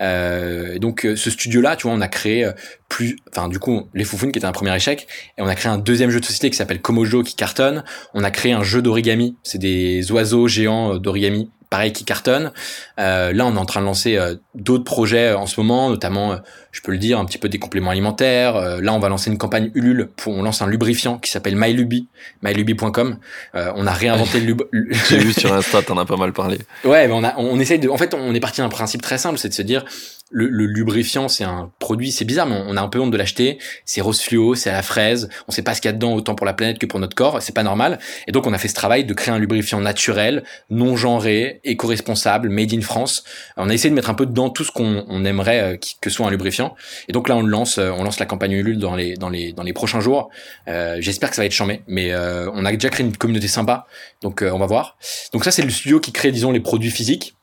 donc 0.00 1.06
ce 1.16 1.30
studio-là, 1.30 1.76
tu 1.76 1.86
vois, 1.86 1.96
on 1.96 2.00
a 2.00 2.08
créé 2.08 2.50
plus, 2.88 3.16
enfin 3.30 3.48
du 3.48 3.58
coup, 3.58 3.88
les 3.94 4.04
Foufounes 4.04 4.32
qui 4.32 4.38
était 4.38 4.46
un 4.46 4.52
premier 4.52 4.74
échec, 4.74 5.06
et 5.38 5.42
on 5.42 5.46
a 5.46 5.54
créé 5.54 5.70
un 5.70 5.78
deuxième 5.78 6.10
jeu 6.10 6.20
de 6.20 6.24
société 6.24 6.50
qui 6.50 6.56
s'appelle 6.56 6.80
Komojo 6.80 7.22
qui 7.22 7.34
cartonne. 7.34 7.84
On 8.14 8.24
a 8.24 8.30
créé 8.30 8.52
un 8.52 8.62
jeu 8.62 8.82
d'origami, 8.82 9.36
c'est 9.42 9.58
des 9.58 10.10
oiseaux 10.12 10.48
géants 10.48 10.98
d'origami 10.98 11.50
pareil 11.72 11.92
qui 11.94 12.04
cartonne. 12.04 12.52
Euh, 13.00 13.32
là, 13.32 13.46
on 13.46 13.56
est 13.56 13.58
en 13.58 13.64
train 13.64 13.80
de 13.80 13.86
lancer 13.86 14.18
euh, 14.18 14.34
d'autres 14.54 14.84
projets 14.84 15.30
euh, 15.30 15.38
en 15.38 15.46
ce 15.46 15.58
moment, 15.58 15.88
notamment, 15.88 16.38
je 16.70 16.82
peux 16.82 16.92
le 16.92 16.98
dire, 16.98 17.18
un 17.18 17.24
petit 17.24 17.38
peu 17.38 17.48
des 17.48 17.58
compléments 17.58 17.90
alimentaires. 17.90 18.80
là, 18.82 18.92
on 18.92 18.98
va 18.98 19.08
lancer 19.08 19.30
une 19.30 19.38
campagne 19.38 19.70
Ulule 19.74 20.10
pour, 20.14 20.34
on 20.34 20.42
lance 20.42 20.60
un 20.60 20.66
lubrifiant 20.66 21.18
qui 21.18 21.30
s'appelle 21.30 21.56
MyLuby, 21.56 22.08
myluby.com. 22.42 23.16
on 23.54 23.86
a 23.86 23.92
réinventé 23.92 24.40
le 24.40 24.54
J'ai 25.08 25.18
vu 25.18 25.32
sur 25.32 25.52
Insta, 25.52 25.82
t'en 25.82 25.96
as 25.96 26.04
pas 26.04 26.16
mal 26.16 26.34
parlé. 26.34 26.58
Ouais, 26.84 27.08
mais 27.08 27.14
on 27.14 27.24
a, 27.24 27.34
on 27.38 27.58
essaye 27.58 27.78
de, 27.78 27.88
en 27.88 27.96
fait, 27.96 28.12
on 28.12 28.34
est 28.34 28.40
parti 28.40 28.60
d'un 28.60 28.68
principe 28.68 29.00
très 29.00 29.16
simple, 29.16 29.38
c'est 29.38 29.48
de 29.48 29.54
se 29.54 29.62
dire, 29.62 29.84
le, 30.32 30.66
lubrifiant, 30.66 31.28
c'est 31.28 31.44
un 31.44 31.70
produit, 31.78 32.10
c'est 32.10 32.24
bizarre, 32.24 32.46
mais 32.46 32.60
on 32.66 32.76
a 32.76 32.80
un 32.80 32.88
peu 32.88 32.98
honte 32.98 33.10
de 33.10 33.16
l'acheter. 33.16 33.58
C'est 33.84 34.00
rose 34.00 34.20
fluo, 34.20 34.54
c'est 34.54 34.70
à 34.70 34.72
la 34.72 34.82
fraise. 34.82 35.28
On 35.46 35.52
sait 35.52 35.62
pas 35.62 35.74
ce 35.74 35.80
qu'il 35.80 35.88
y 35.88 35.90
a 35.90 35.92
dedans 35.92 36.14
autant 36.14 36.34
pour 36.34 36.46
la 36.46 36.54
planète 36.54 36.78
que 36.78 36.86
pour 36.86 36.98
notre 37.00 37.14
corps. 37.14 37.42
C'est 37.42 37.54
pas 37.54 37.62
normal. 37.62 37.98
Et 38.26 38.32
donc, 38.32 38.46
on 38.46 38.52
a 38.52 38.58
fait 38.58 38.68
ce 38.68 38.74
travail 38.74 39.04
de 39.04 39.14
créer 39.14 39.34
un 39.34 39.38
lubrifiant 39.38 39.80
naturel, 39.80 40.42
non 40.70 40.96
genré, 40.96 41.60
éco-responsable, 41.64 42.48
made 42.48 42.72
in 42.72 42.80
France. 42.80 43.24
On 43.56 43.68
a 43.68 43.74
essayé 43.74 43.90
de 43.90 43.94
mettre 43.94 44.10
un 44.10 44.14
peu 44.14 44.26
dedans 44.26 44.50
tout 44.50 44.64
ce 44.64 44.72
qu'on 44.72 45.24
aimerait 45.24 45.60
euh, 45.60 45.76
que 46.00 46.10
soit 46.10 46.26
un 46.26 46.30
lubrifiant. 46.30 46.74
Et 47.08 47.12
donc 47.12 47.28
là, 47.28 47.36
on 47.36 47.42
lance, 47.42 47.78
euh, 47.78 47.90
on 47.90 48.02
lance 48.02 48.18
la 48.18 48.26
campagne 48.26 48.52
Ulule 48.52 48.78
dans 48.78 48.96
les 48.96 49.16
dans 49.16 49.28
les 49.28 49.52
dans 49.52 49.62
les 49.62 49.72
prochains 49.72 50.00
jours. 50.00 50.30
Euh, 50.68 50.96
J'espère 51.00 51.30
que 51.30 51.36
ça 51.36 51.42
va 51.42 51.46
être 51.46 51.52
chambé, 51.52 51.82
mais 51.86 52.12
euh, 52.12 52.50
on 52.54 52.64
a 52.64 52.72
déjà 52.72 52.88
créé 52.88 53.04
une 53.06 53.16
communauté 53.16 53.48
sympa. 53.48 53.86
Donc, 54.22 54.42
on 54.42 54.58
va 54.58 54.66
voir. 54.66 54.96
Donc 55.32 55.44
ça, 55.44 55.50
c'est 55.50 55.62
le 55.62 55.70
studio 55.70 56.00
qui 56.00 56.12
crée, 56.12 56.32
disons, 56.32 56.52
les 56.52 56.60
produits 56.60 56.90
physiques. 56.90 57.34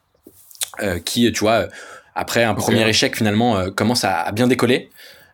qui, 1.03 1.29
tu 1.31 1.39
vois 1.41 1.67
après 2.15 2.43
un 2.43 2.53
premier 2.53 2.87
échec 2.87 3.15
finalement 3.15 3.57
euh, 3.57 3.69
commence 3.71 4.03
à, 4.03 4.31
bien 4.31 4.47
décoller. 4.47 4.89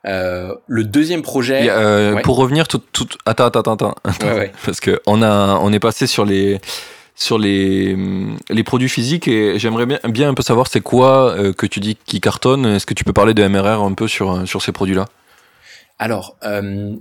Euh, 0.05 0.53
le 0.67 0.84
deuxième 0.84 1.23
projet. 1.23 1.67
Euh, 1.69 2.21
pour 2.21 2.38
revenir 2.38 2.67
tout, 2.67 2.82
tout, 2.91 3.07
attends, 3.26 3.47
attends, 3.47 3.73
attends, 3.73 3.95
parce 4.65 4.80
que 4.80 5.01
on 5.07 5.23
a, 5.23 5.57
on 5.61 5.73
est 5.73 5.80
passé 5.80 6.05
sur 6.05 6.26
les, 6.26 6.61
sur 7.15 7.39
les, 7.39 7.97
les 8.49 8.63
produits 8.63 8.89
physiques 8.89 9.28
et 9.28 9.57
j'aimerais 9.57 9.88
bien, 9.88 9.99
bien 10.07 10.30
un 10.30 10.36
peu 10.36 10.43
savoir 10.43 10.67
c'est 10.67 10.82
quoi 10.82 11.36
que 11.57 11.65
tu 11.65 11.80
dis 11.80 11.97
qui 12.05 12.21
cartonne. 12.21 12.67
Est-ce 12.67 12.86
que 12.86 12.93
tu 12.93 13.03
peux 13.03 13.13
parler 13.13 13.34
de 13.34 13.47
MRR 13.47 13.84
un 13.84 13.93
peu 13.93 14.07
sur, 14.07 14.47
sur 14.47 14.61
ces 14.61 14.71
produits-là? 14.71 15.05
Alors, 15.97 16.38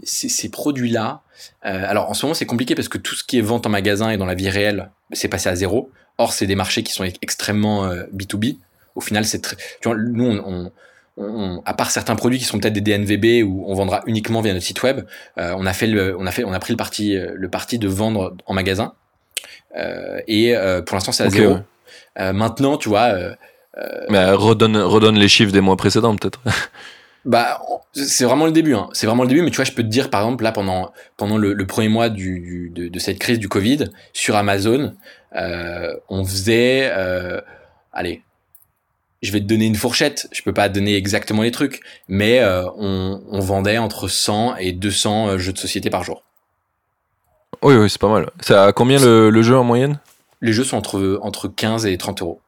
ces, 0.04 0.30
ces 0.30 0.48
produits-là, 0.50 1.20
alors 1.60 2.08
en 2.08 2.14
ce 2.14 2.24
moment 2.24 2.34
c'est 2.34 2.46
compliqué 2.46 2.74
parce 2.74 2.88
que 2.88 2.96
tout 2.96 3.14
ce 3.16 3.24
qui 3.24 3.36
est 3.38 3.42
vente 3.42 3.66
en 3.66 3.70
magasin 3.70 4.08
et 4.08 4.16
dans 4.16 4.24
la 4.24 4.34
vie 4.34 4.48
réelle, 4.48 4.90
c'est 5.12 5.28
passé 5.28 5.50
à 5.50 5.56
zéro. 5.56 5.90
Or, 6.16 6.32
c'est 6.32 6.46
des 6.46 6.54
marchés 6.54 6.84
qui 6.84 6.92
sont 6.92 7.04
extrêmement 7.20 7.86
B2B 8.14 8.56
au 8.94 9.00
final, 9.00 9.24
c'est 9.24 9.40
très, 9.40 9.56
tu 9.56 9.88
vois, 9.88 9.96
nous, 9.96 10.24
on, 10.24 10.70
on, 11.16 11.62
à 11.64 11.74
part 11.74 11.90
certains 11.90 12.16
produits 12.16 12.38
qui 12.38 12.44
sont 12.44 12.58
peut-être 12.58 12.72
des 12.72 12.80
DNVB 12.80 13.46
où 13.46 13.64
on 13.66 13.74
vendra 13.74 14.02
uniquement 14.06 14.40
via 14.40 14.52
notre 14.52 14.64
site 14.64 14.82
web, 14.82 15.06
euh, 15.38 15.54
on 15.56 15.66
a 15.66 15.72
fait 15.72 15.86
le, 15.86 16.16
on 16.18 16.26
a 16.26 16.30
fait, 16.30 16.44
on 16.44 16.52
a 16.52 16.58
pris 16.58 16.72
le 16.72 16.76
parti, 16.76 17.16
euh, 17.16 17.32
le 17.34 17.48
parti 17.48 17.78
de 17.78 17.88
vendre 17.88 18.36
en 18.46 18.54
magasin. 18.54 18.94
Euh, 19.76 20.20
et 20.26 20.56
euh, 20.56 20.82
pour 20.82 20.96
l'instant, 20.96 21.12
c'est 21.12 21.24
à 21.24 21.30
zéro. 21.30 21.58
Maintenant, 22.16 22.76
tu 22.76 22.88
vois. 22.88 23.12
Mais 24.08 24.30
redonne, 24.30 24.76
redonne 24.76 25.16
les 25.16 25.28
chiffres 25.28 25.52
des 25.52 25.60
mois 25.60 25.76
précédents, 25.76 26.14
peut-être. 26.14 26.40
bah, 27.24 27.60
c'est 27.92 28.24
vraiment 28.24 28.46
le 28.46 28.52
début. 28.52 28.74
Hein. 28.74 28.88
C'est 28.92 29.06
vraiment 29.06 29.24
le 29.24 29.28
début. 29.28 29.42
Mais 29.42 29.50
tu 29.50 29.56
vois, 29.56 29.64
je 29.64 29.72
peux 29.72 29.82
te 29.82 29.88
dire, 29.88 30.10
par 30.10 30.22
exemple, 30.22 30.44
là, 30.44 30.52
pendant 30.52 30.92
pendant 31.16 31.38
le, 31.38 31.52
le 31.52 31.66
premier 31.66 31.88
mois 31.88 32.08
du, 32.08 32.70
de, 32.72 32.86
de, 32.88 32.98
cette 33.00 33.18
crise 33.18 33.40
du 33.40 33.48
Covid, 33.48 33.86
sur 34.12 34.36
Amazon, 34.36 34.94
on 35.32 36.24
faisait, 36.24 36.88
allez, 37.92 38.22
je 39.24 39.32
vais 39.32 39.40
te 39.40 39.46
donner 39.46 39.66
une 39.66 39.74
fourchette. 39.74 40.28
Je 40.32 40.42
peux 40.42 40.52
pas 40.52 40.68
te 40.68 40.74
donner 40.74 40.96
exactement 40.96 41.42
les 41.42 41.50
trucs, 41.50 41.80
mais 42.08 42.40
euh, 42.40 42.68
on, 42.76 43.40
vendait 43.40 43.78
entre 43.78 44.06
100 44.06 44.56
et 44.56 44.72
200 44.72 45.28
euh, 45.28 45.38
jeux 45.38 45.52
de 45.52 45.58
société 45.58 45.90
par 45.90 46.04
jour. 46.04 46.22
Oui, 47.62 47.74
oui, 47.74 47.88
c'est 47.88 48.00
pas 48.00 48.10
mal. 48.10 48.30
C'est 48.40 48.54
à 48.54 48.72
combien 48.72 48.98
le, 49.00 49.42
jeu 49.42 49.56
en 49.56 49.64
moyenne? 49.64 49.98
Les 50.42 50.52
jeux 50.52 50.64
sont 50.64 50.76
entre, 50.76 51.18
entre 51.22 51.48
15 51.48 51.86
et 51.86 51.96
30 51.96 52.20
euros. 52.20 52.40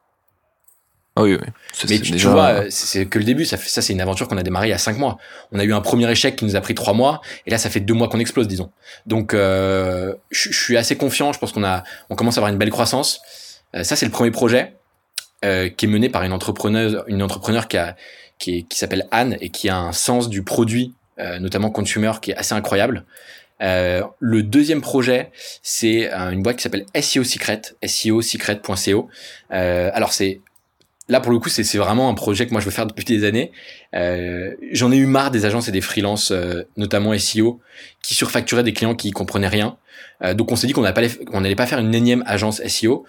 Ah 1.19 1.23
oui, 1.23 1.39
oui. 1.41 1.47
Mais 1.89 1.99
tu, 1.99 2.15
vois, 2.27 2.65
c'est 2.69 3.07
que 3.07 3.19
le 3.19 3.25
début. 3.25 3.47
Ça, 3.47 3.57
ça 3.57 3.81
c'est 3.81 3.95
une 3.95 4.03
aventure 4.03 4.29
qu'on 4.29 4.37
a 4.37 4.43
démarré 4.43 4.67
il 4.67 4.71
y 4.71 4.75
a 4.75 4.79
5 4.79 4.99
mois. 4.99 5.17
On 5.51 5.59
a 5.59 5.65
eu 5.65 5.73
un 5.73 5.81
premier 5.81 6.11
échec 6.11 6.37
qui 6.37 6.45
nous 6.45 6.57
a 6.57 6.61
pris 6.61 6.75
3 6.75 6.93
mois, 6.93 7.23
et 7.47 7.51
là, 7.51 7.57
ça 7.57 7.71
fait 7.71 7.81
2 7.81 7.95
mois 7.95 8.09
qu'on 8.11 8.19
explose, 8.19 8.47
disons. 8.49 8.71
Donc, 9.07 9.33
euh, 9.33 10.13
je 10.31 10.53
suis 10.53 10.77
assez 10.77 10.97
confiant. 10.99 11.33
Je 11.33 11.39
pense 11.39 11.53
qu'on 11.53 11.65
a, 11.65 11.85
on 12.11 12.17
commence 12.17 12.37
à 12.37 12.41
avoir 12.41 12.53
une 12.53 12.59
belle 12.59 12.71
croissance. 12.71 13.23
ça, 13.73 13.97
c'est 13.97 14.05
le 14.05 14.13
premier 14.13 14.31
projet. 14.31 14.75
Euh, 15.45 15.69
qui 15.69 15.85
est 15.85 15.89
menée 15.89 16.09
par 16.09 16.23
une 16.23 16.33
entrepreneuse, 16.33 17.05
une 17.09 17.23
entrepreneur 17.23 17.69
qui, 17.69 17.77
a, 17.77 17.95
qui, 18.39 18.65
qui 18.65 18.79
s'appelle 18.79 19.07
Anne 19.11 19.37
et 19.43 19.51
qui 19.51 19.69
a 19.69 19.77
un 19.77 19.93
sens 19.93 20.31
du 20.31 20.43
produit, 20.43 20.95
euh, 21.19 21.39
notamment 21.39 21.71
consumer, 21.71 22.13
qui 22.23 22.31
est 22.31 22.37
assez 22.37 22.55
incroyable. 22.55 23.05
Euh, 23.63 24.03
le 24.19 24.43
deuxième 24.43 24.81
projet, 24.81 25.31
c'est 25.63 26.11
une 26.11 26.43
boîte 26.43 26.57
qui 26.57 26.63
s'appelle 26.63 26.87
SEO 26.99 27.23
Secret, 27.25 27.63
SEOsecret.co. 27.85 29.09
Euh, 29.53 29.91
alors 29.93 30.13
c'est 30.13 30.41
là 31.09 31.21
pour 31.21 31.33
le 31.33 31.39
coup, 31.39 31.49
c'est 31.49 31.79
vraiment 31.79 32.09
un 32.09 32.15
projet 32.15 32.47
que 32.47 32.53
moi 32.53 32.61
je 32.61 32.67
veux 32.67 32.73
faire 32.73 32.87
depuis 32.87 33.05
des 33.05 33.25
années. 33.25 33.53
Euh, 33.95 34.55
J'en 34.73 34.93
ai 34.93 34.97
eu 34.97 35.07
marre 35.07 35.31
des 35.31 35.45
agences 35.45 35.69
et 35.69 35.73
des 35.73 35.81
freelances, 35.81 36.33
notamment 36.77 37.17
SEO, 37.19 37.61
qui 38.03 38.15
surfacturaient 38.15 38.65
des 38.65 38.73
clients 38.73 38.95
qui 38.95 39.11
comprenaient 39.11 39.49
rien. 39.49 39.77
donc 40.35 40.51
on 40.51 40.57
s'est 40.57 40.67
dit 40.67 40.73
qu'on 40.73 40.83
n'allait 40.83 41.55
pas 41.55 41.67
faire 41.67 41.79
une 41.79 41.95
énième 41.95 42.25
agence 42.27 42.63
SEO 42.67 43.05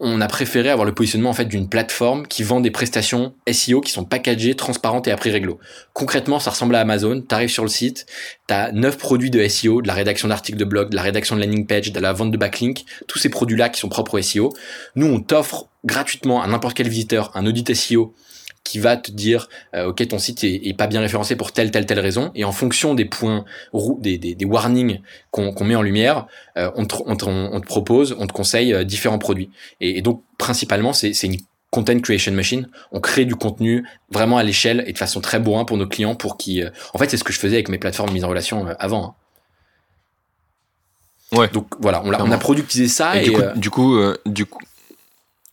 on 0.00 0.22
a 0.22 0.26
préféré 0.28 0.70
avoir 0.70 0.86
le 0.86 0.94
positionnement 0.94 1.30
en 1.30 1.34
fait 1.34 1.44
d'une 1.44 1.68
plateforme 1.68 2.26
qui 2.26 2.42
vend 2.42 2.60
des 2.60 2.70
prestations 2.70 3.34
SEO 3.50 3.82
qui 3.82 3.92
sont 3.92 4.04
packagées, 4.04 4.56
transparentes 4.56 5.06
et 5.06 5.12
à 5.12 5.16
prix 5.16 5.30
réglo. 5.30 5.58
Concrètement, 5.92 6.40
ça 6.40 6.50
ressemble 6.50 6.74
à 6.74 6.80
Amazon. 6.80 7.20
Tu 7.20 7.34
arrives 7.34 7.50
sur 7.50 7.62
le 7.62 7.68
site, 7.68 8.06
tu 8.48 8.54
as 8.54 8.72
neuf 8.72 8.96
produits 8.96 9.30
de 9.30 9.46
SEO, 9.46 9.82
de 9.82 9.86
la 9.86 9.92
rédaction 9.92 10.28
d'articles 10.28 10.58
de 10.58 10.64
blog, 10.64 10.88
de 10.88 10.96
la 10.96 11.02
rédaction 11.02 11.36
de 11.36 11.42
landing 11.42 11.66
page, 11.66 11.92
de 11.92 12.00
la 12.00 12.14
vente 12.14 12.30
de 12.30 12.38
backlink, 12.38 12.84
tous 13.06 13.18
ces 13.18 13.28
produits-là 13.28 13.68
qui 13.68 13.78
sont 13.78 13.90
propres 13.90 14.18
au 14.18 14.22
SEO. 14.22 14.54
Nous, 14.96 15.06
on 15.06 15.20
t'offre 15.20 15.68
gratuitement 15.84 16.42
à 16.42 16.46
n'importe 16.46 16.74
quel 16.74 16.88
visiteur 16.88 17.30
un 17.34 17.44
audit 17.46 17.74
SEO 17.74 18.14
qui 18.64 18.78
va 18.78 18.96
te 18.96 19.10
dire 19.10 19.48
euh, 19.74 19.88
ok 19.88 20.06
ton 20.08 20.18
site 20.18 20.44
est, 20.44 20.76
pas 20.76 20.86
bien 20.86 21.00
référencé 21.00 21.36
pour 21.36 21.52
telle 21.52 21.70
telle 21.70 21.86
telle 21.86 22.00
raison 22.00 22.30
et 22.34 22.44
en 22.44 22.52
fonction 22.52 22.94
des 22.94 23.04
points 23.04 23.44
des, 23.98 24.18
des, 24.18 24.34
des 24.34 24.44
warnings 24.44 25.00
qu'on 25.30 25.64
met 25.64 25.74
en 25.74 25.82
lumière 25.82 26.26
euh, 26.56 26.70
on, 26.76 26.86
te, 26.86 26.94
on, 27.06 27.16
te, 27.16 27.66
propose 27.66 28.14
on 28.18 28.26
te 28.26 28.32
conseille 28.32 28.72
euh, 28.72 28.84
différents 28.84 29.18
produits 29.18 29.50
et, 29.80 30.02
donc 30.02 30.22
principalement 30.38 30.92
c'est 30.92 31.12
une 31.22 31.36
content 31.70 31.98
creation 32.00 32.32
machine 32.32 32.68
on 32.92 33.00
crée 33.00 33.24
du 33.24 33.34
contenu 33.34 33.86
vraiment 34.10 34.38
à 34.38 34.42
l'échelle 34.42 34.84
et 34.86 34.92
de 34.92 34.98
façon 34.98 35.20
très 35.20 35.40
bourrin 35.40 35.64
pour 35.64 35.76
nos 35.76 35.86
clients 35.86 36.14
pour 36.14 36.36
qui 36.36 36.62
en 36.94 36.98
fait 36.98 37.10
c'est 37.10 37.16
ce 37.16 37.24
que 37.24 37.32
je 37.32 37.38
faisais 37.38 37.56
avec 37.56 37.68
mes 37.68 37.78
plateformes 37.78 38.12
mise 38.12 38.24
en 38.24 38.28
relation 38.28 38.66
avant 38.78 39.04
hein. 39.04 39.14
Ouais. 41.32 41.46
Donc 41.46 41.68
voilà, 41.78 42.02
on 42.04 42.12
a, 42.12 42.20
on 42.24 42.32
a 42.32 42.38
productisé 42.38 42.88
ça 42.88 43.16
et, 43.16 43.22
du, 43.22 43.30
coup, 43.30 43.40
du 43.54 43.70
coup, 43.70 44.00
du 44.26 44.46
coup, 44.46 44.58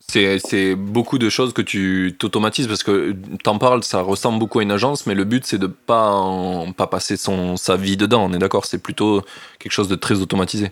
c'est 0.09 0.75
beaucoup 0.75 1.17
de 1.17 1.29
choses 1.29 1.53
que 1.53 1.61
tu 1.61 2.15
t'automatises 2.17 2.67
parce 2.67 2.83
que 2.83 3.13
t'en 3.43 3.57
parles, 3.57 3.83
ça 3.83 4.01
ressemble 4.01 4.39
beaucoup 4.39 4.59
à 4.59 4.63
une 4.63 4.71
agence, 4.71 5.05
mais 5.05 5.15
le 5.15 5.25
but 5.25 5.45
c'est 5.45 5.57
de 5.57 5.67
pas 5.67 6.65
pas 6.77 6.87
passer 6.87 7.17
son 7.17 7.57
sa 7.57 7.75
vie 7.75 7.97
dedans. 7.97 8.25
On 8.25 8.33
est 8.33 8.39
d'accord, 8.39 8.65
c'est 8.65 8.77
plutôt 8.77 9.21
quelque 9.59 9.73
chose 9.73 9.89
de 9.89 9.95
très 9.95 10.15
automatisé. 10.15 10.71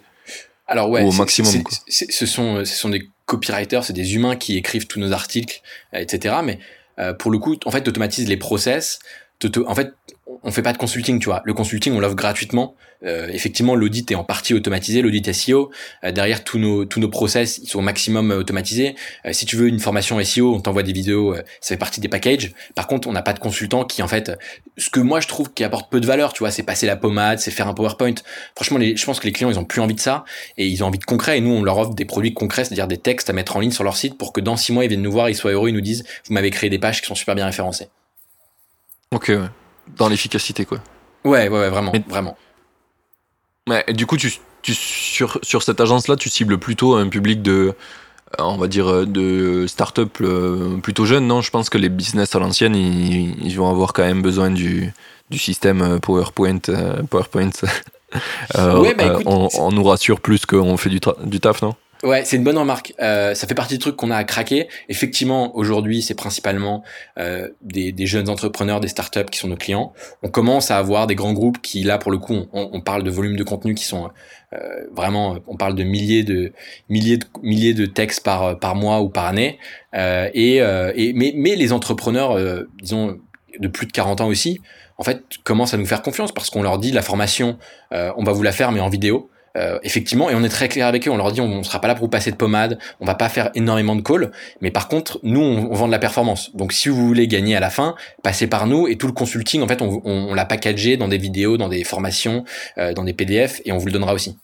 Alors 0.68 0.90
ouais, 0.90 1.04
au 1.04 1.12
maximum. 1.12 1.52
ce 1.88 2.26
sont 2.26 2.64
ce 2.64 2.76
sont 2.76 2.90
des 2.90 3.10
copywriters, 3.26 3.84
c'est 3.84 3.94
des 3.94 4.16
humains 4.16 4.36
qui 4.36 4.58
écrivent 4.58 4.88
tous 4.88 5.00
nos 5.00 5.12
articles, 5.12 5.62
etc. 5.94 6.36
Mais 6.44 6.60
euh, 7.00 7.14
pour 7.14 7.32
le 7.32 7.40
coup, 7.40 7.56
en 7.66 7.72
fait, 7.72 7.82
t'automatises 7.82 8.28
les 8.28 8.38
process. 8.38 9.00
En 9.68 9.76
fait, 9.76 9.94
on 10.44 10.52
fait 10.52 10.62
pas 10.62 10.74
de 10.74 10.78
consulting, 10.78 11.20
tu 11.20 11.26
vois. 11.26 11.42
Le 11.46 11.54
consulting, 11.54 11.94
on 11.94 12.00
l'offre 12.00 12.16
gratuitement. 12.16 12.76
Euh, 13.04 13.28
effectivement, 13.30 13.76
l'audit 13.76 14.10
est 14.12 14.16
en 14.16 14.24
partie 14.24 14.54
automatisé, 14.54 15.02
l'audit 15.02 15.32
SEO. 15.32 15.72
Euh, 16.04 16.12
derrière, 16.12 16.44
tous 16.44 16.58
nos 16.58 16.86
tous 16.86 17.00
nos 17.00 17.10
process, 17.10 17.60
ils 17.60 17.68
sont 17.68 17.80
au 17.80 17.84
maximum 17.84 18.32
euh, 18.32 18.38
automatisés. 18.38 18.96
si 19.32 19.46
tu 19.46 19.56
veux 19.56 19.68
une 19.68 19.80
formation 19.80 20.22
SEO, 20.24 20.56
on 20.56 20.62
t'envoie 20.62 20.84
des 20.84 20.94
vidéos, 20.94 21.36
ça 21.62 21.70
fait 21.70 21.78
partie 21.78 22.00
des 22.00 22.08
packages. 22.08 22.54
Par 22.74 22.88
contre, 22.88 23.08
on 23.08 23.12
n'a 23.12 23.22
pas 23.22 23.34
de 23.34 23.40
consultant 23.40 23.84
qui, 23.86 24.02
en 24.02 24.08
fait, 24.08 24.32
ce 24.78 24.90
que 24.90 25.00
moi 25.00 25.20
je 25.20 25.28
trouve 25.28 25.52
qui 25.54 25.64
apporte 25.64 25.92
peu 25.92 26.00
de 26.00 26.06
valeur, 26.06 26.34
tu 26.34 26.40
vois, 26.40 26.52
c'est 26.52 26.64
passer 26.64 26.86
la 26.86 26.96
pommade, 26.96 27.40
c'est 27.40 27.52
faire 27.52 27.68
un 27.68 27.74
PowerPoint. 27.74 28.16
Franchement, 28.56 28.78
les, 28.78 28.96
je 28.96 29.06
pense 29.06 29.20
que 29.20 29.26
les 29.26 29.32
clients, 29.32 29.50
ils 29.50 29.60
ont 29.60 29.66
plus 29.66 29.82
envie 29.82 29.96
de 29.96 30.00
ça 30.00 30.26
et 30.58 30.68
ils 30.68 30.84
ont 30.84 30.88
envie 30.88 31.00
de 31.00 31.06
concret. 31.06 31.38
Et 31.38 31.42
nous, 31.42 31.52
on 31.52 31.64
leur 31.64 31.78
offre 31.78 31.94
des 31.94 32.06
produits 32.06 32.34
concrets, 32.34 32.66
c'est-à-dire 32.66 32.88
des 32.88 32.98
textes 32.98 33.30
à 33.30 33.34
mettre 33.34 33.56
en 33.56 33.60
ligne 33.60 33.72
sur 33.72 33.84
leur 33.84 33.98
site 33.98 34.18
pour 34.18 34.34
que 34.34 34.42
dans 34.42 34.58
six 34.58 34.72
mois, 34.72 34.86
ils 34.86 34.90
viennent 34.90 35.02
nous 35.02 35.12
voir, 35.12 35.30
ils 35.30 35.36
soient 35.36 35.52
heureux, 35.52 35.70
ils 35.70 35.76
nous 35.76 35.82
disent, 35.82 36.04
vous 36.28 36.34
m'avez 36.34 36.50
créé 36.50 36.70
des 36.70 36.80
pages 36.80 37.02
qui 37.02 37.08
sont 37.08 37.16
super 37.16 37.36
bien 37.36 37.46
référencées. 37.46 37.88
Ok, 39.12 39.32
dans 39.98 40.10
l'efficacité, 40.10 40.66
quoi. 40.66 40.80
Ouais, 41.24 41.50
ouais, 41.50 41.70
vraiment, 41.70 41.92
vraiment. 42.08 42.38
Mais 43.68 43.84
du 43.90 44.06
coup, 44.06 44.18
tu, 44.18 44.32
tu, 44.62 44.74
sur, 44.74 45.40
sur 45.42 45.64
cette 45.64 45.80
agence-là, 45.80 46.16
tu 46.16 46.30
cibles 46.30 46.58
plutôt 46.58 46.96
un 46.96 47.10
public 47.10 47.42
de 47.42 47.76
on 48.40 48.58
va 48.58 48.68
dire, 48.68 49.08
de 49.08 49.66
start-up 49.68 50.22
plutôt 50.84 51.06
jeunes, 51.06 51.28
non? 51.28 51.42
Je 51.42 51.52
pense 51.52 51.70
que 51.70 51.78
les 51.78 51.90
business 51.90 52.36
à 52.36 52.40
l'ancienne, 52.40 52.76
ils, 52.76 53.56
vont 53.56 53.70
avoir 53.70 53.94
quand 53.94 54.04
même 54.04 54.22
besoin 54.22 54.50
du, 54.52 54.92
du 55.30 55.38
système 55.38 56.00
PowerPoint. 56.02 56.60
PowerPoint. 57.10 57.52
Bah, 58.54 59.20
on, 59.26 59.72
nous 59.74 59.84
rassure 59.84 60.22
plus 60.22 60.46
qu'on 60.46 60.78
fait 60.78 60.90
du, 60.90 61.02
du 61.26 61.40
taf, 61.42 61.62
non? 61.62 61.76
Ouais, 62.04 62.24
c'est 62.26 62.36
une 62.36 62.44
bonne 62.44 62.58
remarque. 62.58 62.94
Euh, 63.00 63.34
ça 63.34 63.48
fait 63.48 63.56
partie 63.56 63.76
des 63.76 63.80
trucs 63.80 63.96
qu'on 63.96 64.12
a 64.12 64.18
à 64.18 64.24
craquer. 64.24 64.68
Effectivement, 64.90 65.56
aujourd'hui, 65.56 66.02
c'est 66.02 66.14
principalement 66.14 66.84
euh, 67.18 67.50
des, 67.62 67.92
des, 67.92 68.06
jeunes 68.06 68.30
entrepreneurs, 68.30 68.80
des 68.80 68.90
startups 68.90 69.26
qui 69.32 69.40
sont 69.40 69.48
nos 69.48 69.56
clients. 69.56 69.94
On 70.22 70.30
commence 70.30 70.72
à 70.72 70.78
avoir 70.78 71.08
des 71.08 71.16
grands 71.16 71.34
groupes 71.34 71.62
qui, 71.62 71.84
là, 71.84 71.98
pour 71.98 72.12
le 72.12 72.18
coup, 72.18 72.46
on, 72.54 72.70
on 72.72 72.82
parle 72.82 73.04
de 73.04 73.10
volumes 73.10 73.38
de 73.38 73.44
contenu 73.44 73.74
qui 73.74 73.86
sont 73.86 74.12
euh, 74.54 74.86
vraiment, 74.96 75.38
on 75.48 75.58
parle 75.58 75.76
de 75.76 75.84
milliers 75.84 76.24
de 76.24 76.54
milliers 76.90 77.18
de 77.18 77.26
milliers 77.42 77.74
de 77.74 77.86
textes 77.86 78.24
par 78.24 78.60
par 78.60 78.76
mois 78.76 79.02
ou 79.02 79.10
par 79.10 79.26
année. 79.26 79.58
Euh, 79.96 80.30
et, 80.34 80.62
euh, 80.62 80.92
et 80.96 81.14
mais 81.14 81.34
mais 81.36 81.56
les 81.56 81.74
entrepreneurs, 81.74 82.32
euh, 82.32 82.64
disons 82.82 83.18
de 83.60 83.68
plus 83.68 83.88
de 83.88 83.92
40 83.92 84.22
ans 84.22 84.28
aussi, 84.28 84.62
en 84.98 85.04
fait, 85.04 85.24
commencent 85.44 85.74
à 85.74 85.78
nous 85.78 85.86
faire 85.86 86.02
confiance 86.02 86.32
parce 86.32 86.50
qu'on 86.50 86.62
leur 86.62 86.78
dit 86.78 86.92
la 86.92 87.02
formation, 87.02 87.58
on 87.92 88.24
va 88.24 88.34
vous 88.34 88.44
la 88.44 88.52
faire 88.52 88.72
mais 88.72 88.82
en 88.82 88.90
vidéo. 88.90 89.30
Euh, 89.56 89.80
effectivement, 89.84 90.30
et 90.30 90.36
on 90.36 90.44
est 90.44 90.50
très 90.50 90.68
clair 90.68 90.88
avec 90.88 91.08
eux, 91.08 91.12
on 91.12 91.18
leur 91.18 91.32
dit 91.32 91.40
on, 91.40 91.48
ne 91.48 91.64
sera 91.64 91.80
pas 91.80 91.88
là 91.88 91.96
pour 91.96 92.06
vous 92.06 92.10
passer 92.10 92.30
de 92.30 92.36
pommade, 92.36 92.78
on 93.00 93.06
va 93.06 93.16
pas 93.16 93.30
faire 93.30 93.52
énormément 93.56 93.96
de 93.96 94.02
calls, 94.02 94.32
mais 94.60 94.70
par 94.70 94.90
contre, 94.90 95.20
nous, 95.24 95.40
on, 95.40 95.74
vend 95.74 95.88
de 95.88 95.92
la 95.92 96.00
performance. 96.00 96.54
Donc 96.56 96.74
si 96.74 96.90
vous 96.90 97.08
voulez 97.08 97.28
gagner 97.28 97.56
à 97.56 97.62
la 97.62 97.70
fin, 97.70 97.96
passez 98.22 98.48
par 98.48 98.68
nous, 98.68 98.88
et 98.88 98.98
tout 98.98 99.08
le 99.08 99.14
consulting, 99.14 99.62
en 99.62 99.68
fait, 99.68 99.82
on, 99.82 100.02
on, 100.04 100.34
l'a 100.34 100.46
packagé 100.46 100.98
dans 100.98 101.08
des 101.08 101.18
vidéos, 101.18 101.56
dans 101.56 101.70
des 101.70 101.86
formations, 101.86 102.44
euh, 102.78 102.94
dans 102.94 103.04
des 103.04 103.14
PDF, 103.14 103.62
et 103.64 103.72
on 103.72 103.78
vous 103.78 103.86
le 103.86 103.94
donnera 103.94 104.14
aussi. 104.14 104.38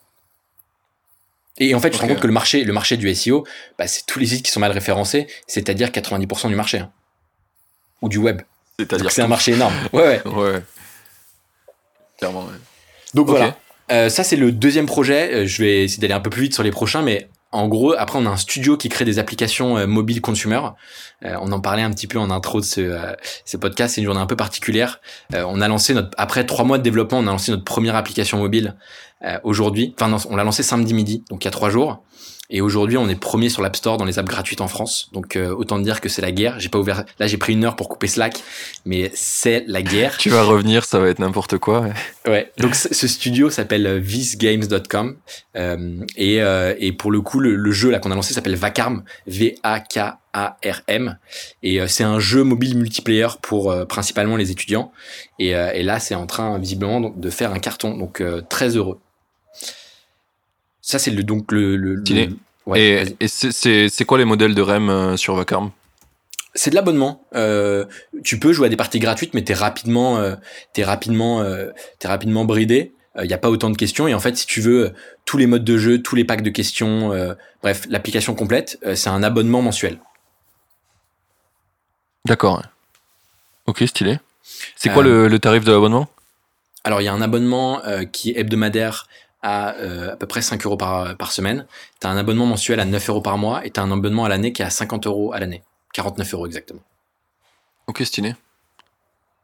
Et 1.57 1.75
en 1.75 1.79
fait, 1.79 1.91
je 1.91 1.97
me 1.97 2.01
rends 2.01 2.07
compte 2.07 2.21
que 2.21 2.27
le 2.27 2.33
marché, 2.33 2.63
le 2.63 2.73
marché 2.73 2.95
du 2.95 3.13
SEO, 3.13 3.45
bah, 3.77 3.87
c'est 3.87 4.05
tous 4.05 4.17
les 4.17 4.27
sites 4.27 4.45
qui 4.45 4.51
sont 4.51 4.61
mal 4.61 4.71
référencés, 4.71 5.27
c'est-à-dire 5.45 5.89
90% 5.89 6.47
du 6.47 6.55
marché. 6.55 6.79
Hein. 6.79 6.91
Ou 8.01 8.07
du 8.07 8.17
web. 8.17 8.41
C'est-à-dire 8.79 9.11
c'est 9.11 9.21
un 9.21 9.27
marché 9.27 9.51
énorme. 9.51 9.73
Ouais, 9.93 10.21
ouais. 10.25 10.31
ouais. 10.31 10.61
Clairement, 12.17 12.45
ouais. 12.45 12.57
Donc 13.13 13.27
voilà. 13.27 13.57
Euh, 13.91 14.09
ça, 14.09 14.23
c'est 14.23 14.35
le 14.35 14.51
deuxième 14.51 14.85
projet. 14.85 15.33
Euh, 15.33 15.47
je 15.47 15.61
vais 15.61 15.83
essayer 15.83 16.01
d'aller 16.01 16.13
un 16.13 16.19
peu 16.21 16.29
plus 16.29 16.43
vite 16.43 16.53
sur 16.53 16.63
les 16.63 16.71
prochains, 16.71 17.01
mais 17.01 17.29
en 17.51 17.67
gros, 17.67 17.93
après, 17.97 18.17
on 18.17 18.25
a 18.25 18.29
un 18.29 18.37
studio 18.37 18.77
qui 18.77 18.87
crée 18.87 19.03
des 19.03 19.19
applications 19.19 19.77
euh, 19.77 19.85
mobiles 19.85 20.21
consumer. 20.21 20.61
on 21.23 21.51
en 21.51 21.59
parlait 21.59 21.81
un 21.81 21.91
petit 21.91 22.07
peu 22.07 22.17
en 22.17 22.31
intro 22.31 22.61
de 22.61 22.65
ce, 22.65 22.97
ce 23.45 23.57
podcast. 23.57 23.95
C'est 23.95 24.01
une 24.01 24.05
journée 24.05 24.21
un 24.21 24.25
peu 24.25 24.37
particulière. 24.37 25.01
on 25.33 25.59
a 25.59 25.67
lancé 25.67 25.93
notre, 25.93 26.09
après 26.17 26.45
trois 26.45 26.63
mois 26.63 26.77
de 26.77 26.83
développement, 26.83 27.19
on 27.19 27.27
a 27.27 27.31
lancé 27.31 27.51
notre 27.51 27.65
première 27.65 27.95
application 27.95 28.37
mobile 28.37 28.75
aujourd'hui. 29.43 29.93
Enfin, 29.99 30.17
on 30.29 30.35
l'a 30.35 30.43
lancé 30.43 30.63
samedi 30.63 30.93
midi, 30.93 31.23
donc 31.29 31.43
il 31.43 31.45
y 31.45 31.49
a 31.49 31.51
trois 31.51 31.69
jours. 31.69 32.03
Et 32.51 32.61
aujourd'hui, 32.61 32.97
on 32.97 33.09
est 33.09 33.15
premier 33.15 33.49
sur 33.49 33.61
l'App 33.61 33.75
Store 33.75 33.97
dans 33.97 34.05
les 34.05 34.19
apps 34.19 34.29
gratuites 34.29 34.61
en 34.61 34.67
France. 34.67 35.09
Donc 35.13 35.35
euh, 35.35 35.55
autant 35.55 35.79
dire 35.79 36.01
que 36.01 36.09
c'est 36.09 36.21
la 36.21 36.31
guerre. 36.31 36.59
J'ai 36.59 36.69
pas 36.69 36.79
ouvert. 36.79 37.05
Là, 37.19 37.27
j'ai 37.27 37.37
pris 37.37 37.53
une 37.53 37.65
heure 37.65 37.75
pour 37.75 37.89
couper 37.89 38.07
Slack, 38.07 38.43
mais 38.85 39.11
c'est 39.15 39.63
la 39.67 39.81
guerre. 39.81 40.17
tu 40.17 40.29
vas 40.29 40.43
revenir, 40.43 40.85
ça 40.85 40.99
va 40.99 41.07
être 41.07 41.19
n'importe 41.19 41.57
quoi. 41.57 41.87
Ouais. 42.27 42.51
Donc 42.57 42.75
ce 42.75 43.07
studio 43.07 43.49
s'appelle 43.49 43.87
euh, 43.87 43.97
visgames.com 43.97 45.15
euh, 45.55 46.05
et, 46.15 46.41
euh, 46.41 46.73
et 46.79 46.91
pour 46.91 47.11
le 47.11 47.21
coup, 47.21 47.39
le, 47.39 47.71
jeu 47.71 47.89
là 47.89 47.99
qu'on 47.99 48.11
a 48.11 48.15
lancé 48.15 48.33
s'appelle 48.33 48.55
Vacarm, 48.55 49.03
V-A-K-A-R-M, 49.27 51.17
et 51.63 51.81
euh, 51.81 51.87
c'est 51.87 52.03
un 52.03 52.19
jeu 52.19 52.43
mobile 52.43 52.77
multiplayer 52.77 53.27
pour 53.41 53.73
principalement 53.87 54.35
les 54.37 54.51
étudiants. 54.51 54.91
Et, 55.39 55.49
et 55.49 55.83
là, 55.83 55.99
c'est 55.99 56.15
en 56.15 56.27
train 56.27 56.57
visiblement 56.59 56.99
de 57.01 57.29
faire 57.29 57.53
un 57.53 57.59
carton. 57.59 57.97
Donc 57.97 58.23
très 58.49 58.75
heureux. 58.77 58.99
Ça, 60.81 60.99
c'est 60.99 61.11
le, 61.11 61.23
donc 61.23 61.51
le. 61.51 61.75
le, 61.75 62.03
et, 62.75 63.03
et 63.19 63.27
c'est 63.27 64.05
quoi 64.05 64.17
les 64.17 64.25
modèles 64.25 64.55
de 64.55 64.61
REM 64.61 64.89
euh, 64.89 65.17
sur 65.17 65.35
Vacarme? 65.35 65.71
C'est 66.53 66.69
de 66.69 66.75
l'abonnement. 66.75 67.23
Euh, 67.33 67.85
tu 68.23 68.37
peux 68.39 68.51
jouer 68.51 68.67
à 68.67 68.69
des 68.69 68.75
parties 68.75 68.99
gratuites, 68.99 69.33
mais 69.33 69.43
t'es 69.43 69.53
rapidement, 69.53 70.17
euh, 70.17 70.35
es 70.75 70.83
rapidement, 70.83 71.41
euh, 71.41 71.71
es 72.01 72.07
rapidement 72.07 72.45
bridé. 72.45 72.93
Il 73.21 73.27
n'y 73.27 73.33
a 73.33 73.37
pas 73.37 73.49
autant 73.49 73.69
de 73.69 73.75
questions. 73.75 74.07
Et 74.07 74.13
en 74.13 74.21
fait, 74.21 74.37
si 74.37 74.45
tu 74.45 74.61
veux 74.61 74.93
tous 75.25 75.37
les 75.37 75.45
modes 75.45 75.65
de 75.65 75.77
jeu, 75.77 76.01
tous 76.01 76.15
les 76.15 76.23
packs 76.23 76.43
de 76.43 76.49
questions, 76.49 77.11
bref, 77.61 77.85
l'application 77.89 78.35
complète, 78.35 78.79
c'est 78.95 79.09
un 79.09 79.21
abonnement 79.21 79.61
mensuel. 79.61 79.99
D'accord. 82.23 82.61
Ok, 83.65 83.83
stylé. 83.85 84.17
C'est 84.77 84.93
quoi 84.93 85.03
le, 85.03 85.27
le, 85.27 85.39
tarif 85.39 85.65
de 85.65 85.73
l'abonnement? 85.73 86.07
Alors, 86.85 87.01
il 87.01 87.03
y 87.03 87.09
a 87.09 87.13
un 87.13 87.21
abonnement 87.21 87.81
qui 88.13 88.31
est 88.31 88.39
hebdomadaire 88.39 89.07
à 89.41 89.75
euh, 89.75 90.13
à 90.13 90.15
peu 90.15 90.27
près 90.27 90.41
5 90.41 90.65
euros 90.65 90.77
par, 90.77 91.15
par 91.17 91.31
semaine. 91.31 91.65
Tu 91.99 92.07
as 92.07 92.09
un 92.09 92.17
abonnement 92.17 92.45
mensuel 92.45 92.79
à 92.79 92.85
9 92.85 93.09
euros 93.09 93.21
par 93.21 93.37
mois 93.37 93.65
et 93.65 93.71
tu 93.71 93.79
as 93.79 93.83
un 93.83 93.91
abonnement 93.91 94.25
à 94.25 94.29
l'année 94.29 94.53
qui 94.53 94.61
est 94.61 94.65
à 94.65 94.69
50 94.69 95.07
euros 95.07 95.33
à 95.33 95.39
l'année. 95.39 95.63
49 95.93 96.33
euros 96.33 96.45
exactement. 96.45 96.81
Ok, 97.87 98.01
stylé. 98.03 98.35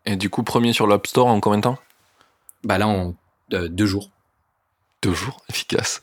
Et 0.06 0.16
du 0.16 0.30
coup, 0.30 0.44
premier 0.44 0.74
sur 0.74 0.88
l'App 0.88 1.06
Store 1.08 1.28
en 1.28 1.40
combien 1.40 1.58
de 1.58 1.64
temps? 1.64 1.78
Bah 2.64 2.78
là, 2.78 2.88
en 2.88 3.16
euh, 3.54 3.68
deux 3.68 3.86
jours. 3.86 4.10
Deux 5.02 5.14
jours, 5.14 5.42
efficace. 5.50 6.02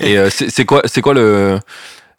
et 0.00 0.16
euh, 0.16 0.30
c'est 0.30 0.64
quoi, 0.64 0.82
quoi 1.02 1.14
le, 1.14 1.58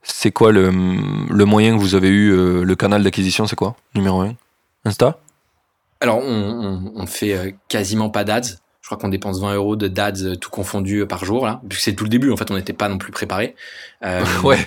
c'est 0.03 0.31
quoi 0.31 0.51
le, 0.51 0.69
le 0.69 1.45
moyen 1.45 1.75
que 1.75 1.81
vous 1.81 1.95
avez 1.95 2.09
eu, 2.09 2.63
le 2.63 2.75
canal 2.75 3.03
d'acquisition, 3.03 3.47
c'est 3.47 3.55
quoi? 3.55 3.75
Numéro 3.95 4.21
1 4.21 4.35
Insta? 4.85 5.19
Alors, 5.99 6.17
on, 6.17 6.23
on, 6.23 6.91
on 6.95 7.05
fait 7.07 7.55
quasiment 7.67 8.09
pas 8.09 8.23
d'ads 8.23 8.41
crois 8.85 8.97
qu'on 8.97 9.09
dépense 9.09 9.39
20 9.39 9.55
euros 9.55 9.75
de 9.75 9.87
dads 9.87 10.23
euh, 10.23 10.35
tout 10.35 10.49
confondu 10.49 10.99
euh, 10.99 11.05
par 11.05 11.23
jour 11.23 11.45
là. 11.45 11.61
c'est 11.71 11.93
tout 11.93 12.03
le 12.03 12.09
début. 12.09 12.31
En 12.31 12.37
fait, 12.37 12.49
on 12.51 12.55
n'était 12.55 12.73
pas 12.73 12.89
non 12.89 12.97
plus 12.97 13.11
préparé. 13.11 13.55
Euh, 14.03 14.23
ouais. 14.43 14.59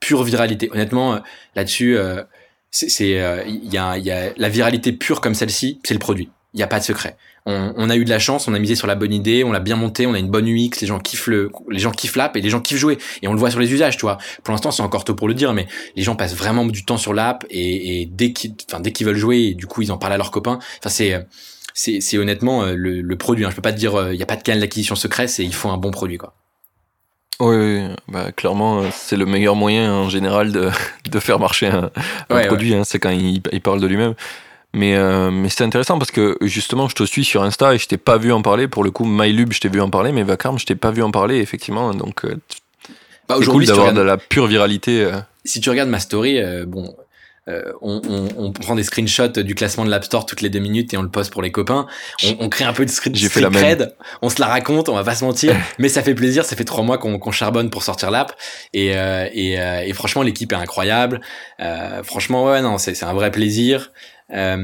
pure 0.00 0.22
viralité. 0.22 0.68
Honnêtement, 0.72 1.14
euh, 1.14 1.18
là-dessus, 1.54 1.96
c'est 2.70 3.10
il 3.48 3.72
y, 3.72 3.78
a, 3.78 3.98
y 3.98 4.10
a 4.10 4.32
la 4.36 4.48
viralité 4.48 4.92
pure 4.92 5.20
comme 5.20 5.34
celle-ci, 5.34 5.80
c'est 5.84 5.94
le 5.94 6.00
produit. 6.00 6.30
Il 6.54 6.58
n'y 6.58 6.62
a 6.62 6.66
pas 6.66 6.78
de 6.78 6.84
secret. 6.84 7.16
On, 7.48 7.72
on, 7.76 7.90
a 7.90 7.96
eu 7.96 8.04
de 8.04 8.10
la 8.10 8.18
chance, 8.18 8.48
on 8.48 8.54
a 8.54 8.58
misé 8.58 8.74
sur 8.74 8.88
la 8.88 8.96
bonne 8.96 9.12
idée, 9.12 9.44
on 9.44 9.52
l'a 9.52 9.60
bien 9.60 9.76
monté, 9.76 10.04
on 10.06 10.14
a 10.14 10.18
une 10.18 10.30
bonne 10.30 10.48
UX, 10.48 10.80
les 10.80 10.86
gens 10.86 10.98
kiffent 10.98 11.28
le, 11.28 11.50
les 11.70 11.78
gens 11.78 11.92
kiffent 11.92 12.16
l'app 12.16 12.36
et 12.36 12.40
les 12.40 12.50
gens 12.50 12.60
kiffent 12.60 12.78
jouer. 12.78 12.98
Et 13.22 13.28
on 13.28 13.32
le 13.32 13.38
voit 13.38 13.50
sur 13.50 13.60
les 13.60 13.72
usages, 13.72 13.96
tu 13.96 14.02
vois. 14.02 14.18
Pour 14.42 14.52
l'instant, 14.52 14.72
c'est 14.72 14.82
encore 14.82 15.04
tôt 15.04 15.14
pour 15.14 15.28
le 15.28 15.34
dire, 15.34 15.52
mais 15.52 15.68
les 15.94 16.02
gens 16.02 16.16
passent 16.16 16.34
vraiment 16.34 16.66
du 16.66 16.84
temps 16.84 16.96
sur 16.96 17.14
l'app 17.14 17.46
et, 17.50 18.02
et 18.02 18.06
dès 18.06 18.32
qu'ils, 18.32 18.54
enfin 18.68 18.80
dès 18.80 18.90
qu'ils 18.90 19.06
veulent 19.06 19.16
jouer, 19.16 19.38
et 19.38 19.54
du 19.54 19.66
coup 19.66 19.82
ils 19.82 19.92
en 19.92 19.96
parlent 19.98 20.14
à 20.14 20.16
leurs 20.16 20.32
copains. 20.32 20.58
Enfin 20.78 20.88
c'est 20.88 21.14
c'est 21.76 22.18
honnêtement 22.18 22.64
euh, 22.64 22.74
le, 22.74 23.16
produit. 23.16 23.44
Hein. 23.44 23.50
Je 23.50 23.56
peux 23.56 23.62
pas 23.62 23.72
te 23.72 23.78
dire, 23.78 23.92
il 23.92 23.98
euh, 23.98 24.16
n'y 24.16 24.22
a 24.22 24.26
pas 24.26 24.36
de 24.36 24.42
canal 24.42 24.60
d'acquisition 24.60 24.96
secret, 24.96 25.28
c'est 25.28 25.44
il 25.44 25.54
faut 25.54 25.68
un 25.68 25.76
bon 25.76 25.90
produit, 25.90 26.16
quoi. 26.16 26.34
Oui, 27.38 27.82
bah, 28.08 28.32
clairement, 28.32 28.80
euh, 28.80 28.88
c'est 28.90 29.16
le 29.16 29.26
meilleur 29.26 29.56
moyen 29.56 29.92
en 29.92 30.08
général 30.08 30.52
de, 30.52 30.70
de 31.10 31.20
faire 31.20 31.38
marcher 31.38 31.66
un, 31.66 31.90
produit. 32.46 32.74
Hein, 32.74 32.82
c'est 32.84 32.98
quand 32.98 33.10
il, 33.10 33.42
il, 33.52 33.60
parle 33.60 33.80
de 33.80 33.86
lui-même. 33.86 34.14
Mais, 34.72 34.98
mais 35.30 35.48
c'est 35.48 35.64
intéressant 35.64 35.98
parce 35.98 36.10
que 36.10 36.36
justement, 36.42 36.86
je 36.86 36.94
te 36.94 37.04
suis 37.04 37.24
sur 37.24 37.42
Insta 37.42 37.74
et 37.74 37.78
je 37.78 37.88
t'ai 37.88 37.96
pas 37.96 38.18
vu 38.18 38.30
en 38.30 38.42
parler. 38.42 38.68
Pour 38.68 38.84
le 38.84 38.90
coup, 38.90 39.06
MyLub, 39.06 39.50
je 39.52 39.60
t'ai 39.60 39.70
vu 39.70 39.80
en 39.80 39.88
parler, 39.88 40.12
mais 40.12 40.22
Vacarme, 40.22 40.58
je 40.58 40.66
t'ai 40.66 40.74
pas 40.74 40.90
vu 40.90 41.02
en 41.02 41.10
parler, 41.10 41.38
effectivement. 41.38 41.94
Donc, 41.94 42.26
bah, 43.26 43.36
c'est 43.38 43.46
cool 43.46 43.64
d'avoir 43.64 43.94
de 43.94 44.02
la 44.02 44.18
pure 44.18 44.46
viralité. 44.46 45.10
Si 45.46 45.62
tu 45.62 45.70
regardes 45.70 45.88
ma 45.88 45.98
story, 45.98 46.42
bon, 46.66 46.94
euh, 47.48 47.72
on, 47.80 48.00
on, 48.08 48.28
on, 48.36 48.52
prend 48.52 48.74
des 48.74 48.82
screenshots 48.82 49.28
du 49.28 49.54
classement 49.54 49.84
de 49.84 49.90
l'App 49.90 50.04
Store 50.04 50.26
toutes 50.26 50.40
les 50.40 50.50
deux 50.50 50.58
minutes 50.58 50.92
et 50.92 50.96
on 50.96 51.02
le 51.02 51.08
poste 51.08 51.32
pour 51.32 51.42
les 51.42 51.52
copains. 51.52 51.86
On, 52.24 52.36
on 52.40 52.48
crée 52.48 52.64
un 52.64 52.72
peu 52.72 52.84
de 52.84 52.90
screen 52.90 53.14
J'ai 53.14 53.28
fait 53.28 53.40
la 53.40 53.50
cred, 53.50 53.94
on 54.20 54.28
se 54.28 54.40
la 54.40 54.48
raconte, 54.48 54.88
on 54.88 54.94
va 54.94 55.04
pas 55.04 55.14
se 55.14 55.24
mentir, 55.24 55.54
mais 55.78 55.88
ça 55.88 56.02
fait 56.02 56.14
plaisir. 56.14 56.44
Ça 56.44 56.56
fait 56.56 56.64
trois 56.64 56.82
mois 56.82 56.98
qu'on 56.98 57.30
charbonne 57.30 57.70
pour 57.70 57.84
sortir 57.84 58.10
l'app 58.10 58.32
et, 58.72 58.96
euh, 58.96 59.28
et, 59.32 59.60
euh, 59.60 59.82
et, 59.84 59.92
franchement 59.92 60.22
l'équipe 60.22 60.52
est 60.52 60.56
incroyable. 60.56 61.20
franchement 62.02 62.46
ouais 62.46 62.62
non 62.62 62.78
c'est 62.78 63.00
un 63.04 63.14
vrai 63.14 63.30
plaisir. 63.30 63.92
et, 64.32 64.56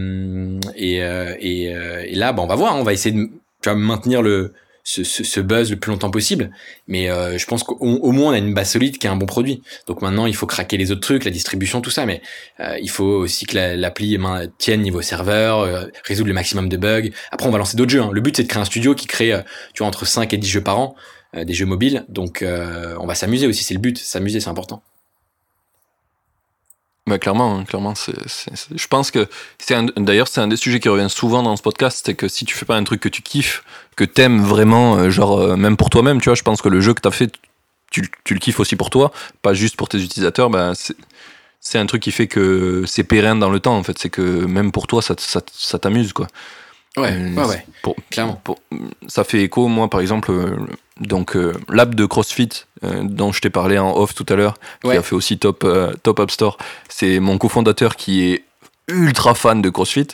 et, 0.76 1.64
et, 1.64 2.14
là 2.14 2.32
bah, 2.32 2.42
on 2.42 2.46
va 2.46 2.56
voir, 2.56 2.76
on 2.76 2.82
va 2.82 2.92
essayer 2.92 3.14
de 3.14 3.30
tu 3.62 3.68
vois, 3.68 3.76
maintenir 3.76 4.22
le 4.22 4.54
ce, 4.84 5.04
ce, 5.04 5.40
buzz 5.40 5.70
le 5.70 5.76
plus 5.76 5.90
longtemps 5.90 6.10
possible. 6.10 6.50
Mais 6.88 7.10
euh, 7.10 7.38
je 7.38 7.46
pense 7.46 7.62
qu'au 7.62 8.12
moins 8.12 8.32
on 8.32 8.34
a 8.34 8.38
une 8.38 8.54
base 8.54 8.70
solide 8.72 8.98
qui 8.98 9.06
est 9.06 9.10
un 9.10 9.16
bon 9.16 9.26
produit. 9.26 9.62
Donc 9.86 10.02
maintenant 10.02 10.26
il 10.26 10.34
faut 10.34 10.46
craquer 10.46 10.76
les 10.76 10.90
autres 10.90 11.00
trucs, 11.00 11.24
la 11.24 11.30
distribution, 11.30 11.80
tout 11.80 11.90
ça. 11.90 12.06
Mais 12.06 12.20
euh, 12.60 12.78
il 12.80 12.90
faut 12.90 13.04
aussi 13.04 13.46
que 13.46 13.76
l'appli 13.76 14.18
tienne 14.58 14.82
niveau 14.82 15.02
serveur, 15.02 15.60
euh, 15.60 15.86
résoudre 16.04 16.28
le 16.28 16.34
maximum 16.34 16.68
de 16.68 16.76
bugs. 16.76 17.10
Après 17.30 17.46
on 17.46 17.50
va 17.50 17.58
lancer 17.58 17.76
d'autres 17.76 17.92
jeux. 17.92 18.02
Hein. 18.02 18.10
Le 18.12 18.20
but 18.20 18.36
c'est 18.36 18.42
de 18.42 18.48
créer 18.48 18.62
un 18.62 18.66
studio 18.66 18.94
qui 18.94 19.06
crée, 19.06 19.32
tu 19.74 19.78
vois, 19.78 19.86
entre 19.86 20.06
5 20.06 20.32
et 20.32 20.38
10 20.38 20.48
jeux 20.48 20.62
par 20.62 20.78
an, 20.78 20.94
des 21.34 21.54
jeux 21.54 21.66
mobiles. 21.66 22.04
Donc 22.08 22.44
on 22.44 23.06
va 23.06 23.14
s'amuser 23.14 23.46
aussi, 23.46 23.64
c'est 23.64 23.74
le 23.74 23.80
but. 23.80 23.98
S'amuser 23.98 24.40
c'est 24.40 24.50
important. 24.50 24.82
Bah 27.06 27.18
clairement, 27.18 27.56
hein, 27.56 27.64
clairement, 27.64 27.96
c'est, 27.96 28.14
je 28.72 28.86
pense 28.86 29.10
que 29.10 29.26
c'est 29.58 29.76
d'ailleurs 29.96 30.28
c'est 30.28 30.40
un 30.40 30.46
des 30.46 30.56
sujets 30.56 30.78
qui 30.78 30.88
revient 30.88 31.10
souvent 31.10 31.42
dans 31.42 31.56
ce 31.56 31.62
podcast, 31.62 32.02
c'est 32.04 32.14
que 32.14 32.28
si 32.28 32.44
tu 32.44 32.54
fais 32.54 32.64
pas 32.64 32.76
un 32.76 32.84
truc 32.84 33.00
que 33.00 33.08
tu 33.08 33.22
kiffes, 33.22 33.64
que 33.96 34.04
t'aimes 34.04 34.40
vraiment, 34.40 34.94
euh, 34.94 35.10
genre 35.10 35.36
euh, 35.36 35.56
même 35.56 35.76
pour 35.76 35.90
toi-même, 35.90 36.20
tu 36.20 36.28
vois, 36.28 36.36
je 36.36 36.44
pense 36.44 36.62
que 36.62 36.68
le 36.68 36.80
jeu 36.80 36.94
que 36.94 37.00
t'as 37.00 37.10
fait, 37.10 37.32
tu, 37.90 38.08
tu, 38.22 38.34
le 38.34 38.40
kiffes 38.40 38.60
aussi 38.60 38.76
pour 38.76 38.88
toi, 38.88 39.10
pas 39.42 39.52
juste 39.52 39.74
pour 39.74 39.88
tes 39.88 40.00
utilisateurs, 40.00 40.48
bah 40.48 40.74
c'est, 40.76 40.94
c'est 41.58 41.78
un 41.78 41.86
truc 41.86 42.02
qui 42.02 42.12
fait 42.12 42.28
que 42.28 42.84
c'est 42.86 43.02
pérenne 43.02 43.40
dans 43.40 43.50
le 43.50 43.58
temps 43.58 43.76
en 43.76 43.82
fait, 43.82 43.98
c'est 43.98 44.10
que 44.10 44.22
même 44.22 44.70
pour 44.70 44.86
toi 44.86 45.02
ça, 45.02 45.16
ça, 45.18 45.40
ça 45.52 45.80
t'amuse 45.80 46.12
quoi. 46.12 46.28
Ouais, 46.96 47.10
euh, 47.10 47.34
ouais, 47.34 47.44
ouais, 47.46 47.66
pour, 47.82 47.96
clairement. 48.10 48.40
ça 49.08 49.24
fait 49.24 49.42
écho, 49.42 49.66
moi 49.66 49.90
par 49.90 50.00
exemple, 50.00 50.30
donc 51.00 51.36
l'app 51.68 51.94
de 51.94 52.06
CrossFit 52.06 52.66
dont 52.82 53.32
je 53.32 53.40
t'ai 53.40 53.50
parlé 53.50 53.78
en 53.78 53.96
off 53.96 54.14
tout 54.14 54.26
à 54.28 54.34
l'heure, 54.34 54.54
qui 54.82 54.90
a 54.90 55.02
fait 55.02 55.14
aussi 55.14 55.38
Top, 55.38 55.66
Top 56.02 56.20
App 56.20 56.30
Store, 56.30 56.58
c'est 56.88 57.20
mon 57.20 57.38
cofondateur 57.38 57.96
qui 57.96 58.24
est 58.24 58.44
ultra 58.88 59.34
fan 59.34 59.62
de 59.62 59.70
CrossFit 59.70 60.08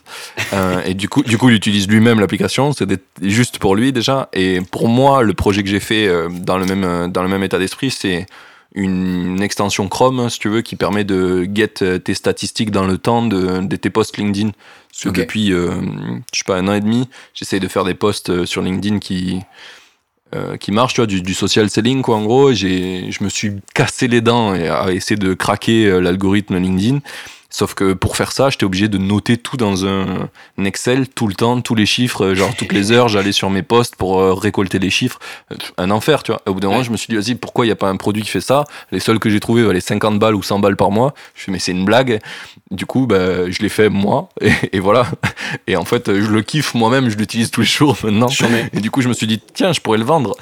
et 0.85 0.95
du 0.95 1.09
coup, 1.09 1.23
du 1.23 1.39
coup, 1.39 1.49
il 1.49 1.55
utilise 1.55 1.89
lui-même 1.89 2.21
l'application. 2.21 2.73
C'est 2.73 2.87
juste 3.23 3.59
pour 3.59 3.75
lui 3.75 3.93
déjà. 3.93 4.29
Et 4.33 4.61
pour 4.61 4.89
moi, 4.89 5.23
le 5.23 5.35
projet 5.35 5.63
que 5.63 5.69
j'ai 5.69 5.81
fait 5.81 6.09
dans 6.31 6.59
le 6.59 6.67
même 6.67 7.11
dans 7.11 7.23
le 7.23 7.29
même 7.29 7.43
état 7.43 7.59
d'esprit, 7.59 7.91
c'est 7.91 8.27
une 8.75 9.43
extension 9.43 9.89
Chrome, 9.89 10.29
si 10.29 10.39
tu 10.39 10.49
veux, 10.49 10.63
qui 10.63 10.77
permet 10.77 11.05
de 11.05 11.49
get 11.53 11.83
euh, 11.83 11.99
tes 11.99 12.15
statistiques 12.15 12.71
dans 12.71 12.87
le 12.87 12.99
temps 12.99 13.27
de, 13.27 13.77
tes 13.77 13.91
posts 13.91 14.17
LinkedIn. 14.19 14.53
depuis, 15.07 15.53
euh, 15.53 15.71
je 16.33 16.39
sais 16.39 16.45
pas, 16.45 16.57
un 16.57 16.69
an 16.69 16.75
et 16.75 16.81
demi, 16.81 17.09
j'essaye 17.35 17.61
de 17.61 17.69
faire 17.69 17.85
des 17.85 17.95
posts 17.95 18.31
euh, 18.31 18.47
sur 18.47 18.63
LinkedIn 18.63 18.99
qui, 18.99 19.41
qui 20.61 20.73
marchent, 20.73 20.95
tu 20.95 21.01
vois, 21.01 21.07
du, 21.07 21.35
social 21.35 21.71
selling, 21.71 22.03
quoi, 22.03 22.17
en 22.17 22.25
gros. 22.25 22.53
Je 22.53 23.23
me 23.23 23.29
suis 23.29 23.53
cassé 23.75 24.09
les 24.09 24.21
dents 24.21 24.53
à 24.53 24.93
essayer 24.93 25.17
de 25.17 25.35
craquer 25.35 26.01
l'algorithme 26.01 26.59
LinkedIn. 26.59 27.01
Sauf 27.51 27.73
que 27.73 27.95
pour 27.95 28.17
faire 28.17 28.33
ça, 28.33 28.51
j'étais 28.51 28.65
obligé 28.65 28.89
de 28.89 28.99
noter 28.99 29.39
tout 29.39 29.57
dans 29.57 29.87
un, 29.87 30.29
Excel 30.63 31.09
tout 31.09 31.27
le 31.27 31.35
temps, 31.35 31.61
tous 31.63 31.75
les 31.75 31.87
chiffres, 31.87 32.35
genre 32.35 32.55
toutes 32.55 32.73
les 32.73 32.93
heures, 32.93 33.09
j'allais 33.09 33.33
sur 33.33 33.49
mes 33.49 33.63
postes 33.63 33.97
pour 33.97 34.21
euh, 34.21 34.35
récolter 34.35 34.79
les 34.79 34.91
chiffres. 34.91 35.19
Euh, 35.51 35.57
un 35.79 35.91
enfer, 35.91 36.23
tu 36.23 36.31
vois. 36.31 36.43
au 36.47 36.53
bout 36.53 36.61
d'un 36.61 36.69
moment, 36.69 36.83
je 36.83 36.91
me 36.91 36.99
suis 36.99 37.07
dit, 37.09 37.17
vas-y, 37.17 37.37
pourquoi 37.37 37.65
il 37.65 37.69
n'y 37.69 37.73
a 37.73 37.77
pas 37.77 37.89
un 37.89 37.97
produit 37.97 38.23
qui 38.23 38.29
fait 38.29 38.43
ça? 38.43 38.65
Les 38.93 39.01
seuls 39.01 39.19
que 39.19 39.31
j'ai 39.31 39.41
trouvés 39.41 39.65
valaient 39.65 39.81
50 39.81 40.19
balles 40.19 40.35
ou 40.35 40.43
100 40.43 40.59
balles 40.59 40.77
par 40.77 40.91
mois. 40.91 41.15
Je 41.35 41.45
fais, 41.45 41.53
mais 41.53 41.59
c'est 41.59 41.73
une 41.73 41.87
blague. 41.87 42.21
Du 42.71 42.85
coup, 42.85 43.07
bah, 43.07 43.51
je 43.51 43.63
l'ai 43.63 43.71
fait 43.71 43.89
moi, 43.89 44.29
et, 44.73 44.79
voilà. 44.79 45.07
Et 45.67 45.77
en 45.77 45.87
fait, 45.87 46.13
je 46.13 46.31
le 46.31 46.43
kiffe 46.43 46.75
moi-même, 46.75 47.09
je 47.09 47.17
l'utilise 47.17 47.51
tous 47.51 47.63
les 47.63 47.67
jours 47.67 47.97
maintenant. 48.05 48.29
Et 48.75 48.81
du 48.81 48.91
coup, 48.91 49.01
je 49.01 49.09
me 49.09 49.15
suis 49.15 49.27
dit, 49.27 49.41
tiens, 49.55 49.73
je 49.73 49.81
pourrais 49.81 49.99
le 49.99 50.05
vendre. 50.05 50.37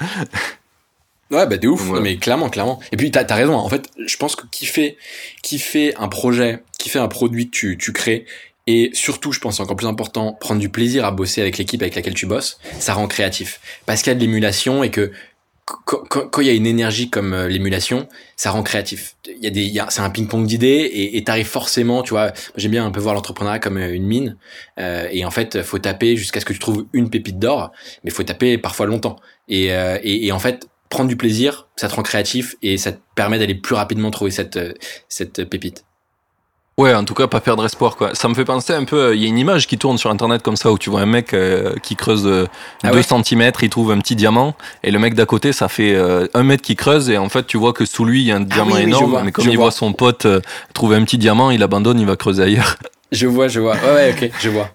Ouais, 1.29 1.45
bah 1.45 1.57
de 1.57 1.67
ouf, 1.67 1.89
mais 2.01 2.17
clairement, 2.17 2.49
clairement. 2.49 2.79
Et 2.91 2.97
puis 2.97 3.11
t'as 3.11 3.25
as 3.27 3.35
raison, 3.35 3.53
hein. 3.57 3.61
en 3.61 3.69
fait, 3.69 3.89
je 4.05 4.17
pense 4.17 4.35
que 4.35 4.45
qui 4.49 4.65
fait, 4.65 4.97
qui 5.43 5.59
fait 5.59 5.93
un 5.97 6.07
projet, 6.07 6.63
qui 6.79 6.89
fait 6.89 6.99
un 6.99 7.07
produit 7.07 7.49
que 7.49 7.55
tu, 7.55 7.77
tu 7.77 7.91
crées, 7.91 8.25
et 8.67 8.89
surtout, 8.93 9.31
je 9.31 9.39
pense 9.39 9.59
encore 9.61 9.77
plus 9.77 9.87
important, 9.87 10.33
prendre 10.33 10.59
du 10.59 10.69
plaisir 10.69 11.05
à 11.05 11.11
bosser 11.11 11.41
avec 11.41 11.57
l'équipe 11.57 11.81
avec 11.81 11.95
laquelle 11.95 12.13
tu 12.13 12.25
bosses, 12.25 12.59
ça 12.79 12.93
rend 12.93 13.07
créatif. 13.07 13.61
Parce 13.85 14.01
qu'il 14.01 14.11
y 14.11 14.15
a 14.15 14.15
de 14.15 14.19
l'émulation 14.19 14.83
et 14.83 14.91
que 14.91 15.11
quand 15.85 16.39
il 16.39 16.47
y 16.47 16.49
a 16.49 16.53
une 16.53 16.65
énergie 16.65 17.09
comme 17.09 17.33
euh, 17.33 17.49
l'émulation, 17.49 18.07
ça 18.37 18.51
rend 18.51 18.63
créatif. 18.63 19.15
Il 19.27 19.43
y 19.43 19.47
a 19.47 19.49
des, 19.49 19.73
c'est 19.89 19.99
un 19.99 20.09
ping-pong 20.09 20.45
d'idées 20.45 20.89
et 21.13 21.21
t'arrives 21.25 21.47
forcément, 21.47 22.03
tu 22.03 22.11
vois. 22.11 22.31
J'aime 22.55 22.71
bien 22.71 22.85
un 22.85 22.91
peu 22.91 23.01
voir 23.01 23.15
l'entrepreneuriat 23.15 23.59
comme 23.59 23.77
euh, 23.77 23.93
une 23.93 24.05
mine. 24.05 24.37
Euh, 24.79 25.09
et 25.11 25.25
en 25.25 25.31
fait, 25.31 25.61
faut 25.63 25.79
taper 25.79 26.15
jusqu'à 26.15 26.39
ce 26.39 26.45
que 26.45 26.53
tu 26.53 26.59
trouves 26.59 26.85
une 26.93 27.09
pépite 27.09 27.37
d'or, 27.37 27.71
mais 28.03 28.11
faut 28.11 28.23
taper 28.23 28.57
parfois 28.57 28.85
longtemps. 28.85 29.17
Et, 29.49 29.73
euh, 29.73 29.97
et, 30.03 30.27
et 30.27 30.31
en 30.31 30.39
fait, 30.39 30.67
prendre 30.89 31.09
du 31.09 31.17
plaisir, 31.17 31.67
ça 31.75 31.87
te 31.87 31.95
rend 31.95 32.03
créatif 32.03 32.55
et 32.61 32.77
ça 32.77 32.91
te 32.91 32.99
permet 33.15 33.39
d'aller 33.39 33.55
plus 33.55 33.75
rapidement 33.75 34.11
trouver 34.11 34.31
cette, 34.31 34.57
euh, 34.57 34.73
cette 35.09 35.43
pépite. 35.45 35.83
Ouais, 36.79 36.93
en 36.93 37.03
tout 37.03 37.15
cas, 37.15 37.25
pas 37.25 37.39
perdre 37.39 37.65
espoir, 37.65 37.95
quoi. 37.95 38.13
Ça 38.13 38.27
me 38.29 38.35
fait 38.35 38.45
penser 38.45 38.71
un 38.71 38.85
peu, 38.85 39.15
il 39.15 39.21
y 39.23 39.25
a 39.25 39.27
une 39.27 39.39
image 39.39 39.65
qui 39.65 39.79
tourne 39.79 39.97
sur 39.97 40.11
internet 40.11 40.43
comme 40.43 40.55
ça 40.55 40.71
où 40.71 40.77
tu 40.77 40.91
vois 40.91 41.01
un 41.01 41.07
mec 41.07 41.33
euh, 41.33 41.73
qui 41.81 41.95
creuse 41.95 42.21
2 42.21 42.29
euh, 42.29 42.45
ah 42.83 42.91
cm, 43.01 43.51
il 43.63 43.69
trouve 43.71 43.89
un 43.89 43.97
petit 43.97 44.15
diamant, 44.15 44.55
et 44.83 44.91
le 44.91 44.99
mec 44.99 45.15
d'à 45.15 45.25
côté, 45.25 45.53
ça 45.53 45.69
fait 45.69 45.95
euh, 45.95 46.27
un 46.35 46.43
mètre 46.43 46.61
qui 46.61 46.75
creuse, 46.75 47.09
et 47.09 47.17
en 47.17 47.29
fait, 47.29 47.47
tu 47.47 47.57
vois 47.57 47.73
que 47.73 47.83
sous 47.83 48.05
lui, 48.05 48.21
il 48.21 48.27
y 48.27 48.31
a 48.31 48.35
un 48.35 48.43
ah 48.43 48.53
diamant 48.53 48.77
énorme, 48.77 49.21
mais 49.25 49.31
comme 49.31 49.49
il 49.49 49.57
voit 49.57 49.71
son 49.71 49.91
pote 49.91 50.27
trouver 50.75 50.97
un 50.97 51.03
petit 51.03 51.17
diamant, 51.17 51.49
il 51.49 51.63
abandonne, 51.63 51.99
il 51.99 52.05
va 52.05 52.15
creuser 52.15 52.43
ailleurs. 52.43 52.75
Je 53.11 53.25
vois, 53.25 53.47
je 53.47 53.59
vois. 53.59 53.75
Ouais, 53.77 53.93
ouais 53.95 54.15
ok, 54.15 54.31
je 54.39 54.49
vois. 54.49 54.69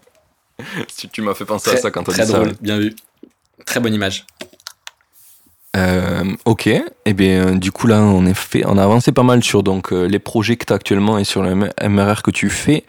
si 0.89 1.09
tu 1.09 1.23
m'as 1.23 1.35
fait 1.35 1.45
penser 1.45 1.71
à 1.71 1.77
ça 1.77 1.93
quand 1.93 2.03
t'as 2.03 2.13
dit 2.13 2.19
ça. 2.19 2.25
Très 2.25 2.35
drôle, 2.35 2.55
bien 2.61 2.79
vu. 2.79 2.97
Très 3.65 3.79
bonne 3.79 3.95
image. 3.95 4.27
Euh, 5.75 6.25
ok, 6.45 6.67
et 6.67 6.85
eh 7.07 7.15
bien 7.15 7.47
euh, 7.47 7.55
du 7.55 7.73
coup 7.73 7.87
là 7.87 8.03
on, 8.03 8.27
est 8.27 8.35
fait, 8.35 8.63
on 8.67 8.77
a 8.77 8.83
avancé 8.85 9.11
pas 9.11 9.23
mal 9.23 9.43
sur 9.43 9.63
donc 9.63 9.91
euh, 9.91 10.05
les 10.05 10.19
projets 10.19 10.57
que 10.57 10.67
tu 10.67 10.73
as 10.75 10.77
actuellement 10.77 11.17
et 11.17 11.25
sur 11.25 11.43
le 11.43 11.55
MRR 11.55 12.23
que 12.23 12.31
tu 12.31 12.51
fais. 12.51 12.85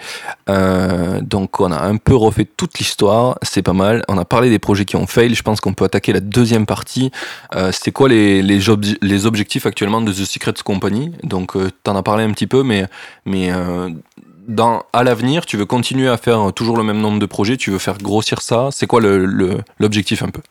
Euh, 0.50 1.22
donc 1.22 1.62
on 1.62 1.72
a 1.72 1.82
un 1.82 1.96
peu 1.96 2.14
refait 2.14 2.44
toute 2.44 2.80
l'histoire, 2.80 3.38
c'est 3.42 3.62
pas 3.62 3.72
mal. 3.72 4.04
On 4.10 4.18
a 4.18 4.26
parlé 4.26 4.50
des 4.50 4.60
projets 4.60 4.84
qui 4.84 4.98
ont 4.98 5.08
fail, 5.08 5.34
je 5.34 5.44
pense 5.44 5.62
qu'on 5.62 5.74
peut 5.74 5.86
attaquer 5.86 6.12
la 6.12 6.20
deuxième 6.20 6.66
partie. 6.66 7.10
Euh, 7.56 7.72
c'est 7.72 7.94
quoi 7.94 8.10
les, 8.10 8.42
les, 8.42 8.60
les, 9.02 9.26
objectifs 9.26 9.66
actuellement 9.66 10.02
de 10.02 10.12
The 10.12 10.26
Secret 10.26 10.56
Company? 10.66 11.14
Donc 11.24 11.54
tu 11.54 11.90
en 11.90 11.96
as 11.96 12.04
parlé 12.04 12.26
un 12.26 12.32
petit 12.32 12.48
peu, 12.48 12.64
mais, 12.64 12.86
mais 13.26 13.50
dans, 14.50 14.84
à 14.92 15.06
l'avenir, 15.06 15.46
tu 15.46 15.56
veux 15.56 15.66
continuer 15.66 16.10
à 16.10 16.18
faire 16.18 16.52
toujours 16.54 16.76
le 16.76 16.84
même 16.84 17.00
nombre 17.00 17.20
de 17.20 17.26
projets, 17.26 17.56
tu 17.56 17.72
veux 17.72 17.80
faire 17.80 17.98
grossir 17.98 18.42
ça? 18.42 18.70
C'est 18.72 18.88
quoi 18.88 19.00
l'objectif 19.00 20.20
le, 20.20 20.28
un 20.28 20.32
peu? 20.32 20.42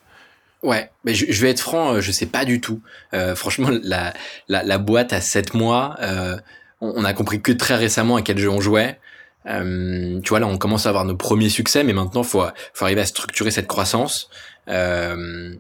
Ouais, 0.62 0.90
mais 1.04 1.12
je, 1.14 1.42
vais 1.42 1.50
être 1.50 1.60
franc, 1.60 1.94
euh, 1.94 2.00
je 2.00 2.12
sais 2.12 2.26
pas 2.26 2.44
du 2.44 2.60
tout. 2.60 2.80
Euh, 3.14 3.34
franchement, 3.34 3.68
la, 3.82 4.12
la, 4.48 4.62
la, 4.62 4.78
boîte 4.78 5.12
à 5.12 5.20
7 5.20 5.54
mois, 5.54 5.96
euh, 6.00 6.36
on, 6.80 7.04
a 7.04 7.12
compris 7.14 7.42
que 7.42 7.50
très 7.50 7.74
récemment 7.74 8.16
à 8.16 8.22
quel 8.22 8.38
jeu 8.38 8.48
on 8.48 8.60
jouait. 8.60 9.00
Euh, 9.46 10.20
tu 10.20 10.28
vois, 10.28 10.38
là, 10.38 10.46
on 10.46 10.58
commence 10.58 10.86
à 10.86 10.90
avoir 10.90 11.04
nos 11.04 11.16
premiers 11.16 11.48
succès, 11.48 11.82
mais 11.82 11.92
maintenant, 11.92 12.22
faut, 12.22 12.44
faut 12.74 12.84
arriver 12.84 13.00
à 13.00 13.06
structurer 13.06 13.50
cette 13.50 13.66
croissance. 13.66 14.30
Euh, 14.68 15.52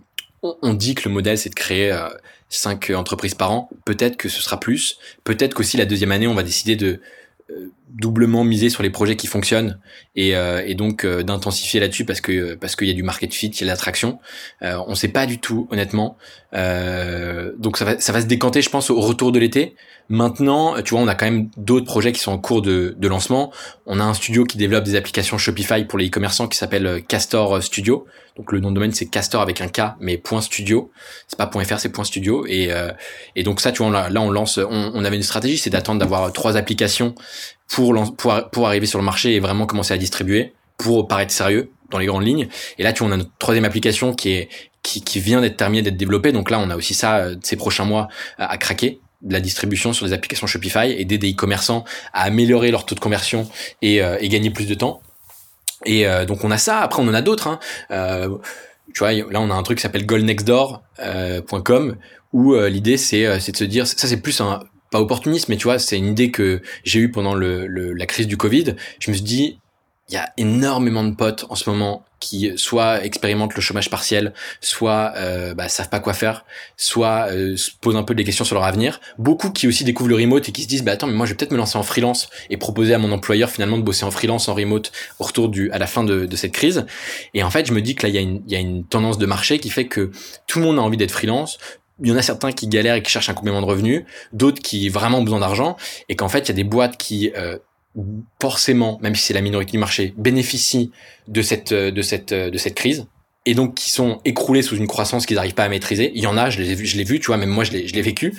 on, 0.44 0.56
on, 0.62 0.72
dit 0.72 0.94
que 0.94 1.08
le 1.08 1.12
modèle, 1.12 1.36
c'est 1.36 1.50
de 1.50 1.54
créer 1.56 1.92
5 2.48 2.90
entreprises 2.90 3.34
par 3.34 3.50
an. 3.50 3.70
Peut-être 3.84 4.16
que 4.16 4.28
ce 4.28 4.40
sera 4.40 4.60
plus. 4.60 4.98
Peut-être 5.24 5.54
qu'aussi 5.54 5.76
la 5.76 5.84
deuxième 5.84 6.12
année, 6.12 6.28
on 6.28 6.34
va 6.34 6.44
décider 6.44 6.76
de 6.76 7.00
doublement 7.88 8.44
miser 8.44 8.70
sur 8.70 8.82
les 8.82 8.90
projets 8.90 9.16
qui 9.16 9.26
fonctionnent 9.26 9.78
et, 10.16 10.34
euh, 10.34 10.62
et 10.66 10.74
donc 10.74 11.04
euh, 11.04 11.22
d'intensifier 11.22 11.78
là-dessus 11.78 12.04
parce 12.04 12.20
que 12.20 12.54
parce 12.54 12.74
qu'il 12.74 12.88
y 12.88 12.90
a 12.90 12.94
du 12.94 13.02
market 13.02 13.32
fit, 13.34 13.48
il 13.48 13.60
y 13.60 13.64
a 13.64 13.66
l'attraction. 13.66 14.18
Euh, 14.62 14.78
on 14.86 14.94
sait 14.94 15.08
pas 15.08 15.26
du 15.26 15.38
tout 15.38 15.68
honnêtement. 15.70 16.16
Euh, 16.54 17.52
donc 17.58 17.76
ça 17.76 17.84
va 17.84 18.00
ça 18.00 18.12
va 18.12 18.20
se 18.20 18.26
décanter, 18.26 18.62
je 18.62 18.70
pense, 18.70 18.90
au 18.90 19.00
retour 19.00 19.32
de 19.32 19.38
l'été. 19.38 19.74
Maintenant, 20.08 20.80
tu 20.82 20.94
vois, 20.94 21.00
on 21.02 21.08
a 21.08 21.14
quand 21.14 21.24
même 21.24 21.48
d'autres 21.56 21.86
projets 21.86 22.12
qui 22.12 22.20
sont 22.20 22.32
en 22.32 22.38
cours 22.38 22.60
de, 22.60 22.94
de 22.98 23.08
lancement. 23.08 23.52
On 23.86 24.00
a 24.00 24.04
un 24.04 24.14
studio 24.14 24.44
qui 24.44 24.58
développe 24.58 24.84
des 24.84 24.96
applications 24.96 25.38
Shopify 25.38 25.84
pour 25.84 25.98
les 25.98 26.08
e-commerçants 26.08 26.48
qui 26.48 26.58
s'appelle 26.58 27.02
Castor 27.06 27.62
Studio. 27.62 28.06
Donc 28.36 28.52
le 28.52 28.60
nom 28.60 28.70
de 28.70 28.76
domaine 28.76 28.92
c'est 28.92 29.06
Castor 29.06 29.42
avec 29.42 29.60
un 29.60 29.68
K 29.68 29.94
mais 30.00 30.16
point 30.16 30.40
studio. 30.40 30.90
C'est 31.28 31.36
pas 31.36 31.50
.fr 31.50 31.78
c'est 31.78 31.90
point 31.90 32.04
studio 32.04 32.46
et 32.46 32.72
euh, 32.72 32.90
et 33.36 33.42
donc 33.42 33.60
ça 33.60 33.72
tu 33.72 33.82
vois 33.82 33.92
là, 33.92 34.08
là 34.08 34.20
on 34.22 34.30
lance 34.30 34.58
on, 34.58 34.90
on 34.94 35.04
avait 35.04 35.16
une 35.16 35.22
stratégie 35.22 35.58
c'est 35.58 35.70
d'attendre 35.70 36.00
d'avoir 36.00 36.32
trois 36.32 36.56
applications 36.56 37.14
pour, 37.68 37.94
pour, 38.16 38.50
pour 38.50 38.66
arriver 38.66 38.86
sur 38.86 38.98
le 38.98 39.04
marché 39.04 39.34
et 39.34 39.40
vraiment 39.40 39.66
commencer 39.66 39.94
à 39.94 39.98
distribuer, 39.98 40.52
pour 40.76 41.08
paraître 41.08 41.32
sérieux 41.32 41.70
dans 41.90 41.98
les 41.98 42.06
grandes 42.06 42.26
lignes. 42.26 42.48
Et 42.78 42.82
là, 42.82 42.92
tu 42.92 43.00
vois, 43.00 43.08
on 43.08 43.12
a 43.12 43.16
notre 43.16 43.30
troisième 43.38 43.64
application 43.64 44.14
qui 44.14 44.32
est 44.32 44.48
qui, 44.82 45.02
qui 45.02 45.20
vient 45.20 45.40
d'être 45.40 45.56
terminée, 45.56 45.82
d'être 45.82 45.96
développée. 45.96 46.32
Donc 46.32 46.50
là, 46.50 46.58
on 46.58 46.68
a 46.70 46.76
aussi 46.76 46.94
ça 46.94 47.18
euh, 47.18 47.36
ces 47.42 47.56
prochains 47.56 47.84
mois 47.84 48.08
à, 48.38 48.58
craquer 48.58 49.00
de 49.22 49.32
la 49.32 49.40
distribution 49.40 49.92
sur 49.92 50.04
les 50.04 50.12
applications 50.12 50.46
Shopify 50.46 50.90
et 50.90 51.04
d'aider 51.04 51.28
les 51.28 51.32
e-commerçants 51.34 51.84
à 52.12 52.22
améliorer 52.24 52.70
leur 52.70 52.84
taux 52.84 52.96
de 52.96 53.00
conversion 53.00 53.48
et, 53.80 54.02
euh, 54.02 54.16
et 54.20 54.28
gagner 54.28 54.50
plus 54.50 54.66
de 54.66 54.74
temps. 54.74 55.00
Et 55.84 56.06
euh, 56.06 56.24
donc 56.24 56.44
on 56.44 56.50
a 56.50 56.58
ça. 56.58 56.80
Après, 56.80 57.00
on 57.00 57.08
en 57.08 57.14
a 57.14 57.22
d'autres. 57.22 57.46
Hein. 57.46 57.60
tu 58.92 58.98
vois, 58.98 59.12
là, 59.12 59.40
on 59.40 59.50
a 59.50 59.54
un 59.54 59.62
truc 59.62 59.78
qui 59.78 59.82
s'appelle 59.82 60.06
goalnextdoor.com 60.06 61.96
où 62.32 62.54
l'idée 62.54 62.96
c'est 62.96 63.40
c'est 63.40 63.52
de 63.52 63.56
se 63.58 63.64
dire 63.64 63.86
ça 63.86 64.08
c'est 64.08 64.16
plus 64.16 64.40
un 64.40 64.60
pas 64.92 65.00
opportuniste, 65.00 65.48
mais 65.48 65.56
tu 65.56 65.64
vois, 65.64 65.80
c'est 65.80 65.98
une 65.98 66.06
idée 66.06 66.30
que 66.30 66.62
j'ai 66.84 67.00
eue 67.00 67.10
pendant 67.10 67.34
le, 67.34 67.66
la 67.66 68.06
crise 68.06 68.28
du 68.28 68.36
Covid. 68.36 68.76
Je 69.00 69.10
me 69.10 69.16
suis 69.16 69.24
dit, 69.24 69.58
il 70.08 70.14
y 70.14 70.18
a 70.18 70.30
énormément 70.36 71.02
de 71.04 71.14
potes 71.14 71.46
en 71.48 71.54
ce 71.54 71.68
moment 71.70 72.04
qui 72.20 72.52
soit 72.56 73.04
expérimentent 73.04 73.54
le 73.54 73.60
chômage 73.60 73.90
partiel, 73.90 74.32
soit 74.60 75.12
euh, 75.16 75.54
bah, 75.54 75.68
savent 75.68 75.88
pas 75.88 75.98
quoi 75.98 76.12
faire, 76.12 76.44
soit 76.76 77.28
euh, 77.32 77.56
se 77.56 77.70
posent 77.80 77.96
un 77.96 78.04
peu 78.04 78.14
des 78.14 78.22
questions 78.22 78.44
sur 78.44 78.54
leur 78.54 78.64
avenir. 78.64 79.00
Beaucoup 79.18 79.50
qui 79.50 79.66
aussi 79.66 79.82
découvrent 79.82 80.10
le 80.10 80.16
remote 80.16 80.48
et 80.48 80.52
qui 80.52 80.62
se 80.62 80.68
disent 80.68 80.84
bah 80.84 80.92
attends 80.92 81.08
mais 81.08 81.14
moi 81.14 81.26
je 81.26 81.32
vais 81.32 81.36
peut-être 81.36 81.50
me 81.50 81.56
lancer 81.56 81.78
en 81.78 81.82
freelance 81.82 82.28
et 82.48 82.58
proposer 82.58 82.94
à 82.94 82.98
mon 82.98 83.10
employeur 83.10 83.50
finalement 83.50 83.76
de 83.76 83.82
bosser 83.82 84.04
en 84.04 84.12
freelance 84.12 84.48
en 84.48 84.54
remote 84.54 84.92
au 85.18 85.24
retour 85.24 85.48
du 85.48 85.70
à 85.72 85.78
la 85.78 85.86
fin 85.86 86.04
de, 86.04 86.26
de 86.26 86.36
cette 86.36 86.52
crise. 86.52 86.86
Et 87.34 87.42
en 87.42 87.50
fait 87.50 87.66
je 87.66 87.72
me 87.72 87.80
dis 87.80 87.96
que 87.96 88.06
là 88.06 88.08
il 88.10 88.14
y 88.14 88.22
il 88.22 88.52
y 88.52 88.56
a 88.56 88.60
une 88.60 88.84
tendance 88.84 89.18
de 89.18 89.26
marché 89.26 89.58
qui 89.58 89.70
fait 89.70 89.86
que 89.86 90.12
tout 90.46 90.60
le 90.60 90.66
monde 90.66 90.78
a 90.78 90.82
envie 90.82 90.96
d'être 90.98 91.10
freelance, 91.10 91.58
il 92.00 92.08
y 92.08 92.12
en 92.12 92.16
a 92.16 92.22
certains 92.22 92.52
qui 92.52 92.66
galèrent 92.68 92.94
et 92.94 93.02
qui 93.02 93.10
cherchent 93.10 93.28
un 93.28 93.34
complément 93.34 93.60
de 93.60 93.66
revenus, 93.66 94.04
d'autres 94.32 94.62
qui 94.62 94.88
vraiment 94.88 95.18
ont 95.18 95.22
besoin 95.22 95.40
d'argent, 95.40 95.76
et 96.08 96.16
qu'en 96.16 96.28
fait, 96.28 96.40
il 96.40 96.48
y 96.48 96.50
a 96.52 96.54
des 96.54 96.64
boîtes 96.64 96.96
qui, 96.96 97.32
euh, 97.36 97.58
forcément, 98.40 98.98
même 99.02 99.14
si 99.14 99.24
c'est 99.26 99.34
la 99.34 99.40
minorité 99.40 99.72
du 99.72 99.78
marché, 99.78 100.14
bénéficient 100.16 100.90
de 101.28 101.42
cette, 101.42 101.72
euh, 101.72 101.90
de 101.90 102.02
cette, 102.02 102.32
euh, 102.32 102.50
de 102.50 102.58
cette 102.58 102.74
crise, 102.74 103.06
et 103.44 103.54
donc 103.54 103.74
qui 103.74 103.90
sont 103.90 104.20
écroulés 104.24 104.62
sous 104.62 104.76
une 104.76 104.86
croissance 104.86 105.26
qu'ils 105.26 105.36
n'arrivent 105.36 105.54
pas 105.54 105.64
à 105.64 105.68
maîtriser. 105.68 106.12
Il 106.14 106.22
y 106.22 106.26
en 106.26 106.36
a, 106.36 106.48
je 106.48 106.60
l'ai 106.60 106.74
vu, 106.74 106.86
je 106.86 106.96
l'ai 106.96 107.04
vu, 107.04 107.18
tu 107.20 107.26
vois, 107.26 107.36
même 107.36 107.50
moi, 107.50 107.64
je 107.64 107.72
l'ai, 107.72 107.88
je 107.88 107.94
l'ai 107.94 108.02
vécu. 108.02 108.34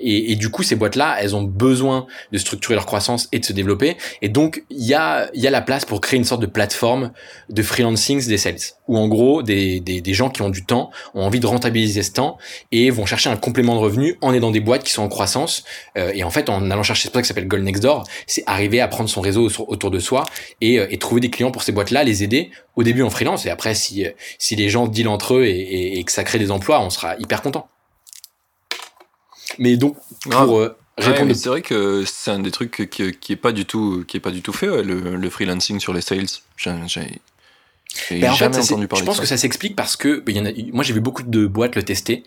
Et, 0.00 0.36
du 0.36 0.48
coup, 0.50 0.62
ces 0.62 0.76
boîtes-là, 0.76 1.16
elles 1.20 1.34
ont 1.34 1.42
besoin 1.42 2.06
de 2.32 2.38
structurer 2.38 2.74
leur 2.74 2.86
croissance 2.86 3.28
et 3.32 3.38
de 3.38 3.44
se 3.44 3.52
développer. 3.52 3.96
Et 4.22 4.28
donc, 4.28 4.64
il 4.70 4.84
y 4.84 4.94
a, 4.94 5.28
y 5.34 5.46
a 5.46 5.50
la 5.50 5.60
place 5.60 5.84
pour 5.84 6.00
créer 6.00 6.18
une 6.18 6.24
sorte 6.24 6.40
de 6.40 6.46
plateforme 6.46 7.12
de 7.48 7.62
freelancing 7.62 8.24
des 8.26 8.38
sales, 8.38 8.56
où 8.86 8.96
en 8.96 9.08
gros, 9.08 9.42
des, 9.42 9.80
des, 9.80 10.00
des, 10.00 10.14
gens 10.14 10.30
qui 10.30 10.42
ont 10.42 10.50
du 10.50 10.64
temps 10.64 10.90
ont 11.14 11.22
envie 11.22 11.40
de 11.40 11.46
rentabiliser 11.46 12.02
ce 12.02 12.12
temps 12.12 12.38
et 12.70 12.90
vont 12.90 13.06
chercher 13.06 13.30
un 13.30 13.36
complément 13.36 13.74
de 13.74 13.80
revenu 13.80 14.16
en 14.20 14.32
aidant 14.32 14.50
des 14.50 14.60
boîtes 14.60 14.84
qui 14.84 14.92
sont 14.92 15.02
en 15.02 15.08
croissance. 15.08 15.64
Euh, 15.96 16.12
et 16.14 16.22
en 16.22 16.30
fait, 16.30 16.48
en 16.48 16.70
allant 16.70 16.82
chercher 16.82 17.08
ce 17.08 17.12
truc 17.12 17.24
qui 17.24 17.28
s'appelle 17.28 17.48
Gold 17.48 17.64
Next 17.64 17.82
Door, 17.82 18.04
c'est 18.26 18.44
arriver 18.46 18.80
à 18.80 18.88
prendre 18.88 19.08
son 19.08 19.20
réseau 19.20 19.48
autour 19.66 19.90
de 19.90 19.98
soi 19.98 20.24
et, 20.60 20.78
euh, 20.78 20.86
et 20.90 20.98
trouver 20.98 21.20
des 21.20 21.30
clients 21.30 21.50
pour 21.50 21.62
ces 21.62 21.72
boîtes-là, 21.72 22.04
les 22.04 22.22
aider 22.22 22.50
au 22.76 22.82
début 22.82 23.02
en 23.02 23.10
freelance. 23.10 23.46
Et 23.46 23.50
après, 23.50 23.74
si, 23.74 24.06
si 24.38 24.56
les 24.56 24.68
gens 24.68 24.86
dealent 24.86 25.08
entre 25.08 25.34
eux 25.34 25.44
et, 25.44 25.50
et, 25.50 25.98
et 25.98 26.04
que 26.04 26.12
ça 26.12 26.24
crée 26.24 26.38
des 26.38 26.50
emplois, 26.50 26.80
on 26.80 26.90
sera 26.90 27.16
hyper 27.18 27.42
content. 27.42 27.68
Mais 29.58 29.76
donc, 29.76 29.96
pour 30.22 30.58
euh, 30.58 30.76
répondre. 30.96 31.34
c'est 31.34 31.48
vrai 31.48 31.62
que 31.62 32.04
c'est 32.06 32.30
un 32.30 32.40
des 32.40 32.50
trucs 32.50 32.88
qui, 32.90 33.12
qui 33.12 33.32
est 33.32 33.36
pas 33.36 33.52
du 33.52 33.64
tout, 33.64 34.04
qui 34.06 34.16
est 34.16 34.20
pas 34.20 34.30
du 34.30 34.42
tout 34.42 34.52
fait, 34.52 34.82
le, 34.82 35.16
le, 35.16 35.30
freelancing 35.30 35.80
sur 35.80 35.92
les 35.92 36.00
sales. 36.00 36.26
J'ai 36.56 38.20
ben 38.20 38.30
en 38.30 38.34
fait, 38.34 38.46
entendu 38.46 38.86
parler 38.86 39.02
je 39.02 39.06
pense 39.06 39.18
que 39.18 39.26
ça 39.26 39.36
s'explique 39.36 39.74
parce 39.74 39.96
que 39.96 40.20
ben, 40.20 40.36
y 40.36 40.40
en 40.40 40.46
a, 40.46 40.50
moi 40.72 40.84
j'ai 40.84 40.92
vu 40.92 41.00
beaucoup 41.00 41.22
de 41.22 41.46
boîtes 41.46 41.74
le 41.74 41.82
tester, 41.82 42.22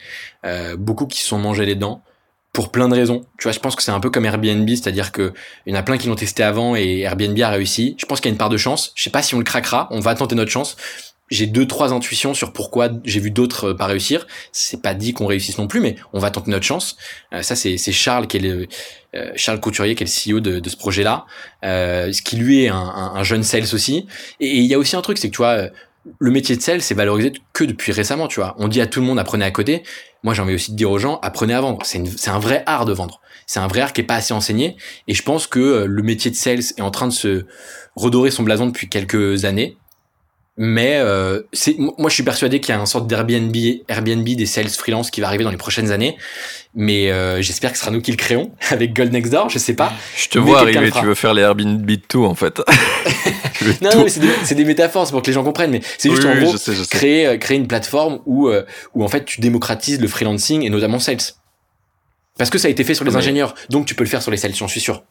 euh, 0.46 0.76
beaucoup 0.76 1.06
qui 1.06 1.20
se 1.20 1.28
sont 1.28 1.38
mangés 1.38 1.66
les 1.66 1.76
dents 1.76 2.04
pour 2.52 2.72
plein 2.72 2.90
de 2.90 2.96
raisons. 2.96 3.26
Tu 3.38 3.44
vois, 3.44 3.52
je 3.52 3.60
pense 3.60 3.76
que 3.76 3.84
c'est 3.84 3.92
un 3.92 4.00
peu 4.00 4.10
comme 4.10 4.26
Airbnb, 4.26 4.68
c'est-à-dire 4.68 5.12
que 5.12 5.34
il 5.66 5.74
y 5.74 5.76
en 5.76 5.80
a 5.80 5.84
plein 5.84 5.98
qui 5.98 6.08
l'ont 6.08 6.16
testé 6.16 6.44
avant 6.44 6.76
et 6.76 7.00
Airbnb 7.02 7.40
a 7.40 7.50
réussi. 7.50 7.96
Je 7.98 8.06
pense 8.06 8.20
qu'il 8.20 8.30
y 8.30 8.32
a 8.32 8.34
une 8.34 8.40
part 8.40 8.50
de 8.50 8.58
chance. 8.58 8.92
Je 8.96 9.04
sais 9.04 9.10
pas 9.10 9.22
si 9.22 9.36
on 9.36 9.38
le 9.38 9.44
craquera, 9.44 9.88
on 9.92 10.00
va 10.00 10.16
tenter 10.16 10.36
notre 10.36 10.52
chance 10.52 10.76
j'ai 11.32 11.48
deux 11.48 11.66
trois 11.66 11.94
intuitions 11.94 12.34
sur 12.34 12.54
pourquoi 12.54 12.90
j'ai 13.06 13.20
vu 13.20 13.32
d'autres 13.32 13.70
euh, 13.70 13.74
pas 13.74 13.88
réussir. 13.88 14.28
C'est 14.52 14.82
pas 14.82 14.94
dit 14.94 15.14
qu'on 15.14 15.26
réussisse 15.26 15.58
non 15.58 15.68
plus, 15.68 15.80
mais 15.80 15.96
on 16.14 16.20
va 16.20 16.30
tenter 16.30 16.52
notre 16.52 16.66
chance. 16.66 16.98
Euh, 17.34 17.42
ça 17.42 17.56
c'est 17.56 17.78
Charles 17.78 18.28
qui 18.28 18.38
est 18.38 18.42
le 18.42 18.68
euh, 19.16 19.32
Charles 19.36 19.60
Couturier 19.60 19.96
qui 19.96 20.04
est 20.04 20.08
le 20.08 20.36
CEO 20.36 20.40
de, 20.42 20.60
de 20.60 20.70
ce 20.70 20.78
projet-là, 20.78 21.26
euh, 21.64 22.12
ce 22.12 22.22
qui 22.22 22.36
lui 22.36 22.66
est 22.66 22.68
un, 22.68 22.76
un, 22.76 23.16
un 23.16 23.24
jeune 23.24 23.44
sales 23.44 23.74
aussi. 23.74 24.06
Et 24.40 24.58
il 24.58 24.66
y 24.66 24.74
a 24.74 24.78
aussi 24.78 24.96
un 24.96 25.02
truc, 25.02 25.18
c'est 25.18 25.30
que 25.30 25.34
tu 25.34 25.38
vois, 25.38 25.70
le 26.20 26.32
métier 26.32 26.56
de 26.56 26.62
sales 26.62 26.82
c'est 26.82 26.96
valorisé 26.96 27.32
que 27.54 27.64
depuis 27.64 27.94
récemment. 27.94 28.28
Tu 28.28 28.40
vois, 28.40 28.56
on 28.60 28.68
dit 28.68 28.82
à 28.82 28.88
tout 28.88 29.00
le 29.00 29.06
monde 29.06 29.18
apprenez 29.18 29.46
à 29.46 29.52
coder. 29.52 29.84
Moi 30.24 30.34
j'ai 30.34 30.42
envie 30.42 30.54
aussi 30.54 30.72
de 30.72 30.78
dire 30.78 30.92
aux 30.92 31.00
gens 31.00 31.20
apprenez 31.24 31.54
à 31.54 31.62
vendre. 31.62 31.80
C'est 31.86 32.06
c'est 32.18 32.30
un 32.30 32.40
vrai 32.40 32.64
art 32.66 32.86
de 32.86 32.94
vendre. 32.94 33.22
C'est 33.48 33.60
un 33.60 33.68
vrai 33.68 33.82
art 33.82 33.94
qui 33.94 34.02
est 34.02 34.06
pas 34.06 34.16
assez 34.16 34.34
enseigné. 34.34 34.76
Et 35.08 35.14
je 35.14 35.24
pense 35.24 35.48
que 35.48 35.86
le 35.88 36.04
métier 36.04 36.30
de 36.30 36.36
sales 36.36 36.60
est 36.60 36.82
en 36.82 36.92
train 36.92 37.08
de 37.08 37.14
se 37.14 37.46
redorer 37.96 38.32
son 38.32 38.44
blason 38.44 38.68
depuis 38.68 38.90
quelques 38.90 39.46
années 39.46 39.78
mais 40.64 40.98
euh, 40.98 41.42
c'est 41.54 41.76
moi 41.80 42.08
je 42.08 42.14
suis 42.14 42.22
persuadé 42.22 42.60
qu'il 42.60 42.72
y 42.72 42.78
a 42.78 42.80
un 42.80 42.86
sorte 42.86 43.08
d'Airbnb 43.08 43.56
Airbnb 43.88 44.24
des 44.24 44.46
sales 44.46 44.70
freelance 44.70 45.10
qui 45.10 45.20
va 45.20 45.26
arriver 45.26 45.44
dans 45.44 45.50
les 45.50 45.58
prochaines 45.58 45.92
années. 45.92 46.18
Mais 46.76 47.10
euh, 47.10 47.42
j'espère 47.42 47.72
que 47.72 47.78
ce 47.78 47.84
sera 47.84 47.92
nous 47.92 48.00
qui 48.00 48.12
le 48.12 48.18
créons 48.18 48.52
avec 48.70 48.94
Gold 48.94 49.12
Next 49.12 49.32
Door, 49.32 49.50
je 49.50 49.58
sais 49.58 49.74
pas. 49.74 49.92
Je 50.16 50.28
te 50.28 50.38
vois 50.38 50.60
arriver, 50.60 50.92
tu 50.92 51.04
veux 51.04 51.16
faire 51.16 51.34
les 51.34 51.42
Airbnb 51.42 51.84
de 51.84 51.96
tout 51.96 52.26
en 52.26 52.36
fait. 52.36 52.60
non, 53.82 53.90
non, 53.96 54.04
mais 54.04 54.10
c'est 54.10 54.20
des, 54.20 54.56
des, 54.56 54.64
métaphores, 54.64 55.08
c'est 55.08 55.14
pour 55.14 55.24
que 55.24 55.28
les 55.28 55.34
gens 55.34 55.44
comprennent. 55.44 55.72
Mais 55.72 55.82
c'est 55.98 56.12
juste 56.12 56.26
en 56.26 56.36
gros 56.36 56.54
créer 56.92 57.26
euh, 57.26 57.38
créer 57.38 57.58
une 57.58 57.68
plateforme 57.68 58.20
où 58.28 58.48
euh, 58.48 58.64
où 58.94 59.04
en 59.04 59.08
fait 59.08 59.26
tu 59.26 59.42
démocratises 59.42 60.00
le 60.00 60.08
freelancing 60.08 60.62
et 60.62 60.70
notamment 60.70 61.00
sales. 61.00 61.18
Parce 62.38 62.52
que 62.52 62.60
ça 62.60 62.68
a 62.68 62.72
été 62.72 62.84
fait 62.84 62.94
sur 62.94 63.04
les 63.04 63.16
ingénieurs, 63.16 63.56
donc 63.72 63.88
tu 63.88 63.96
peux 63.96 64.04
le 64.04 64.10
faire 64.10 64.22
sur 64.22 64.30
les 64.30 64.38
sales, 64.38 64.54
j'en 64.54 64.68
suis 64.68 64.80
sûr. 64.80 65.04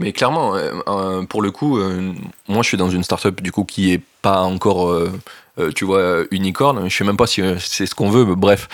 Mais 0.00 0.12
clairement, 0.12 0.56
euh, 0.56 0.72
euh, 0.88 1.22
pour 1.24 1.42
le 1.42 1.50
coup, 1.50 1.78
euh, 1.78 2.12
moi 2.48 2.62
je 2.62 2.68
suis 2.68 2.76
dans 2.76 2.90
une 2.90 3.04
startup 3.04 3.40
du 3.42 3.52
coup 3.52 3.64
qui 3.64 3.92
est 3.92 4.00
pas 4.22 4.40
encore, 4.42 4.94
tu 5.74 5.84
vois, 5.84 6.24
unicorn. 6.30 6.88
Je 6.88 6.94
sais 6.94 7.04
même 7.04 7.16
pas 7.16 7.26
si 7.26 7.42
c'est 7.58 7.86
ce 7.86 7.94
qu'on 7.94 8.10
veut, 8.10 8.34
bref. 8.34 8.68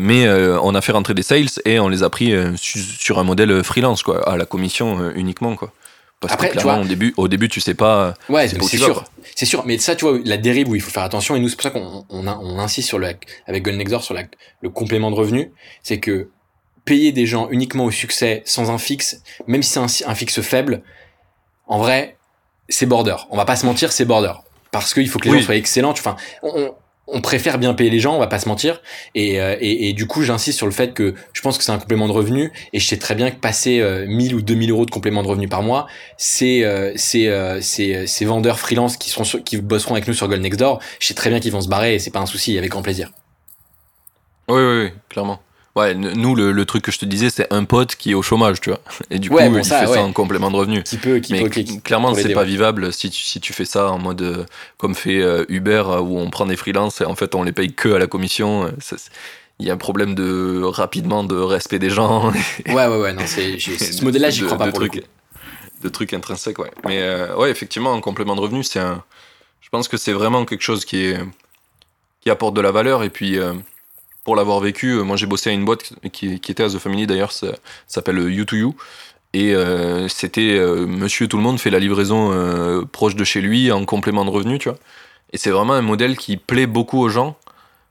mais 0.00 0.28
on 0.28 0.74
a 0.74 0.80
fait 0.80 0.92
rentrer 0.92 1.14
des 1.14 1.22
sales 1.22 1.46
et 1.64 1.78
on 1.78 1.88
les 1.88 2.02
a 2.02 2.10
pris 2.10 2.34
sur 2.56 3.18
un 3.20 3.24
modèle 3.24 3.62
freelance, 3.62 4.02
quoi, 4.02 4.28
à 4.28 4.36
la 4.36 4.44
commission 4.44 5.10
uniquement, 5.14 5.54
quoi. 5.54 5.72
Parce 6.18 6.34
Après, 6.34 6.50
que 6.50 6.52
clairement, 6.52 6.82
au 6.82 6.84
début, 6.84 7.14
au 7.16 7.26
début, 7.26 7.48
tu 7.48 7.60
sais 7.60 7.74
pas. 7.74 8.14
Ouais, 8.28 8.48
c'est 8.48 8.76
sûr. 8.76 9.04
C'est 9.34 9.46
sûr. 9.46 9.64
Mais 9.66 9.78
ça, 9.78 9.96
tu 9.96 10.04
vois, 10.04 10.18
la 10.24 10.36
dérive 10.36 10.68
où 10.68 10.74
il 10.74 10.80
faut 10.80 10.90
faire 10.90 11.02
attention, 11.02 11.34
et 11.36 11.40
nous, 11.40 11.48
c'est 11.48 11.56
pour 11.56 11.64
ça 11.64 11.70
qu'on 11.70 12.04
on, 12.08 12.26
on, 12.28 12.58
insiste 12.58 12.88
sur 12.88 12.98
le, 12.98 13.08
avec 13.46 13.64
Goldnexor 13.64 14.02
sur 14.02 14.14
la, 14.14 14.24
le 14.60 14.70
complément 14.70 15.10
de 15.10 15.16
revenu, 15.16 15.52
c'est 15.82 15.98
que 15.98 16.28
payer 16.84 17.12
des 17.12 17.26
gens 17.26 17.48
uniquement 17.50 17.84
au 17.84 17.90
succès 17.90 18.42
sans 18.44 18.70
un 18.70 18.78
fixe, 18.78 19.22
même 19.46 19.62
si 19.62 19.78
c'est 19.88 20.04
un, 20.06 20.14
fixe 20.14 20.40
faible, 20.40 20.82
en 21.66 21.78
vrai, 21.78 22.16
c'est 22.68 22.86
border. 22.86 23.16
On 23.30 23.36
va 23.36 23.44
pas 23.44 23.56
se 23.56 23.66
mentir, 23.66 23.92
c'est 23.92 24.04
border. 24.04 24.32
Parce 24.70 24.94
qu'il 24.94 25.08
faut 25.08 25.18
que 25.18 25.28
les 25.28 25.38
gens 25.38 25.46
soient 25.46 25.56
excellents. 25.56 25.90
Enfin, 25.90 26.16
on, 26.42 26.74
on, 27.06 27.20
préfère 27.20 27.58
bien 27.58 27.74
payer 27.74 27.90
les 27.90 28.00
gens, 28.00 28.16
on 28.16 28.18
va 28.18 28.26
pas 28.26 28.38
se 28.38 28.48
mentir. 28.48 28.80
Et, 29.14 29.40
euh, 29.40 29.54
et, 29.60 29.90
et 29.90 29.92
du 29.92 30.06
coup, 30.06 30.22
j'insiste 30.22 30.56
sur 30.56 30.66
le 30.66 30.72
fait 30.72 30.94
que 30.94 31.14
je 31.34 31.40
pense 31.42 31.58
que 31.58 31.64
c'est 31.64 31.72
un 31.72 31.78
complément 31.78 32.08
de 32.08 32.12
revenu. 32.12 32.52
Et 32.72 32.80
je 32.80 32.86
sais 32.86 32.96
très 32.96 33.14
bien 33.14 33.30
que 33.30 33.36
passer 33.36 33.82
1000 34.08 34.32
euh, 34.32 34.36
ou 34.38 34.42
2000 34.42 34.70
euros 34.70 34.86
de 34.86 34.90
complément 34.90 35.22
de 35.22 35.28
revenu 35.28 35.46
par 35.46 35.62
mois, 35.62 35.86
c'est 36.16 36.64
euh, 36.64 36.92
c'est 36.96 38.06
ces 38.06 38.24
vendeurs 38.24 38.58
freelance 38.58 38.96
qui, 38.96 39.10
seront 39.10 39.24
qui 39.42 39.58
bosseront 39.58 39.94
avec 39.94 40.08
nous 40.08 40.14
sur 40.14 40.26
Gold 40.26 40.42
Next 40.42 40.58
Door. 40.58 40.80
Je 41.00 41.06
sais 41.06 41.14
très 41.14 41.28
bien 41.28 41.38
qu'ils 41.38 41.52
vont 41.52 41.60
se 41.60 41.68
barrer 41.68 41.94
et 41.94 41.98
c'est 41.98 42.10
pas 42.10 42.20
un 42.20 42.26
souci, 42.26 42.56
avec 42.56 42.70
grand 42.70 42.82
plaisir. 42.82 43.10
Oui, 44.48 44.60
oui, 44.60 44.84
oui, 44.84 44.90
clairement. 45.10 45.40
Ouais, 45.74 45.94
nous, 45.94 46.34
le, 46.34 46.52
le, 46.52 46.64
truc 46.66 46.84
que 46.84 46.92
je 46.92 46.98
te 46.98 47.06
disais, 47.06 47.30
c'est 47.30 47.50
un 47.50 47.64
pote 47.64 47.96
qui 47.96 48.10
est 48.10 48.14
au 48.14 48.20
chômage, 48.20 48.60
tu 48.60 48.68
vois. 48.68 48.80
Et 49.10 49.18
du 49.18 49.30
coup, 49.30 49.38
il 49.40 49.54
fait 49.54 49.62
ça 49.62 50.02
en 50.02 50.12
complément 50.12 50.50
de 50.50 50.56
revenu. 50.56 50.82
Qui 50.82 50.98
peut, 50.98 51.18
qui 51.18 51.32
Mais 51.32 51.48
peut, 51.48 51.62
clairement, 51.82 52.14
c'est 52.14 52.34
pas 52.34 52.44
vivable 52.44 52.92
si 52.92 53.08
tu, 53.08 53.22
si 53.22 53.40
tu 53.40 53.54
fais 53.54 53.64
ça 53.64 53.90
en 53.90 53.98
mode 53.98 54.20
euh, 54.20 54.44
comme 54.76 54.94
fait 54.94 55.22
euh, 55.22 55.46
Uber, 55.48 55.84
euh, 55.86 56.00
où 56.00 56.18
on 56.18 56.28
prend 56.28 56.44
des 56.44 56.56
freelances 56.56 57.00
et 57.00 57.06
en 57.06 57.14
fait, 57.14 57.34
on 57.34 57.42
les 57.42 57.52
paye 57.52 57.72
que 57.72 57.88
à 57.88 57.98
la 57.98 58.06
commission. 58.06 58.70
Il 59.60 59.66
y 59.66 59.70
a 59.70 59.74
un 59.74 59.78
problème 59.78 60.14
de 60.14 60.62
rapidement 60.62 61.24
de 61.24 61.36
respect 61.36 61.78
des 61.78 61.90
gens. 61.90 62.30
ouais, 62.66 62.74
ouais, 62.74 62.86
ouais, 62.86 63.12
non, 63.14 63.22
c'est, 63.24 63.58
ce 63.58 64.04
modèle-là, 64.04 64.28
j'y 64.28 64.44
crois 64.44 64.58
pas 64.58 64.68
pour 64.68 64.74
trucs, 64.74 65.02
De 65.82 65.88
trucs 65.88 66.12
intrinsèques, 66.12 66.58
ouais. 66.58 66.70
Mais 66.84 67.30
ouais, 67.38 67.50
effectivement, 67.50 67.92
en 67.92 68.00
complément 68.02 68.36
de 68.36 68.40
revenu, 68.42 68.62
c'est 68.62 68.80
un. 68.80 69.02
Je 69.62 69.70
pense 69.70 69.88
que 69.88 69.96
c'est 69.96 70.12
vraiment 70.12 70.44
quelque 70.44 70.62
chose 70.62 70.84
qui 70.84 71.06
est 71.06 71.18
qui 72.20 72.28
apporte 72.28 72.54
de 72.54 72.60
la 72.60 72.72
valeur 72.72 73.02
et 73.02 73.10
puis 73.10 73.38
pour 74.24 74.36
l'avoir 74.36 74.60
vécu, 74.60 74.92
euh, 74.92 75.02
moi 75.02 75.16
j'ai 75.16 75.26
bossé 75.26 75.50
à 75.50 75.52
une 75.52 75.64
boîte 75.64 75.92
qui, 76.12 76.34
était 76.34 76.62
à 76.62 76.68
The 76.68 76.78
Family 76.78 77.06
d'ailleurs, 77.06 77.32
ça, 77.32 77.48
s'appelle 77.86 78.18
You2You. 78.18 78.74
Et 79.34 79.54
euh, 79.54 80.08
c'était 80.08 80.58
euh, 80.58 80.86
monsieur 80.86 81.26
tout 81.26 81.38
le 81.38 81.42
monde 81.42 81.58
fait 81.58 81.70
la 81.70 81.78
livraison 81.78 82.32
euh, 82.32 82.82
proche 82.84 83.16
de 83.16 83.24
chez 83.24 83.40
lui 83.40 83.72
en 83.72 83.84
complément 83.84 84.24
de 84.24 84.30
revenu, 84.30 84.58
tu 84.58 84.68
vois. 84.68 84.78
Et 85.32 85.38
c'est 85.38 85.50
vraiment 85.50 85.72
un 85.72 85.82
modèle 85.82 86.16
qui 86.16 86.36
plaît 86.36 86.66
beaucoup 86.66 87.00
aux 87.00 87.08
gens 87.08 87.36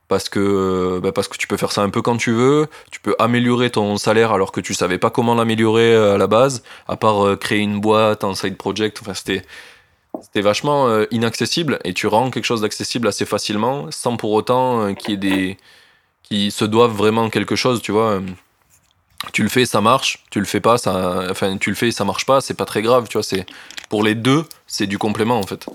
parce 0.08 0.30
que, 0.30 1.00
bah 1.02 1.12
parce 1.14 1.28
que 1.28 1.38
tu 1.38 1.48
peux 1.48 1.58
faire 1.58 1.72
ça 1.72 1.82
un 1.82 1.90
peu 1.90 2.02
quand 2.02 2.18
tu 2.18 2.32
veux, 2.32 2.68
tu 2.92 3.00
peux 3.00 3.16
améliorer 3.18 3.72
ton 3.72 3.98
salaire 3.98 4.34
alors 4.34 4.52
que 4.52 4.62
tu 4.62 4.74
savais 4.74 4.98
pas 4.98 5.10
comment 5.10 5.36
l'améliorer 5.36 5.96
à 5.96 6.18
la 6.18 6.28
base, 6.28 6.64
à 6.88 6.98
part 6.98 7.40
créer 7.40 7.60
une 7.60 7.80
boîte, 7.80 8.24
un 8.24 8.36
side 8.36 8.58
project, 8.58 9.00
enfin 9.02 9.14
c'était 9.14 9.44
c'était 10.22 10.42
vachement 10.42 10.90
inaccessible 11.12 11.80
et 11.86 11.94
tu 11.94 12.08
rends 12.08 12.30
quelque 12.30 12.44
chose 12.46 12.62
d'accessible 12.62 13.08
assez 13.08 13.26
facilement 13.26 13.90
sans 13.90 14.18
pour 14.18 14.32
autant 14.34 14.94
qu'il 14.94 15.12
y 15.12 15.14
ait 15.14 15.18
des 15.18 15.58
qui 16.32 16.50
se 16.50 16.64
doivent 16.64 16.96
vraiment 16.96 17.30
quelque 17.30 17.58
chose, 17.58 17.82
tu 17.82 17.92
vois. 17.92 18.22
Tu 19.34 19.44
le 19.44 19.50
fais, 19.50 19.66
ça 19.66 19.82
marche. 19.82 20.24
Tu 20.32 20.40
le 20.40 20.46
fais 20.46 20.62
pas, 20.62 20.78
ça, 20.78 21.28
enfin, 21.30 21.58
tu 21.58 21.70
le 21.70 21.76
fais, 21.76 21.92
ça 21.92 22.06
marche 22.06 22.26
pas. 22.26 22.40
C'est 22.40 22.54
pas 22.54 22.64
très 22.64 22.82
grave, 22.82 23.10
tu 23.10 23.18
vois. 23.18 23.24
C'est 23.24 23.46
pour 23.90 24.02
les 24.02 24.16
deux, 24.16 24.46
c'est 24.66 24.88
du 24.88 24.98
complément 24.98 25.38
en 25.38 25.44
fait. 25.44 25.66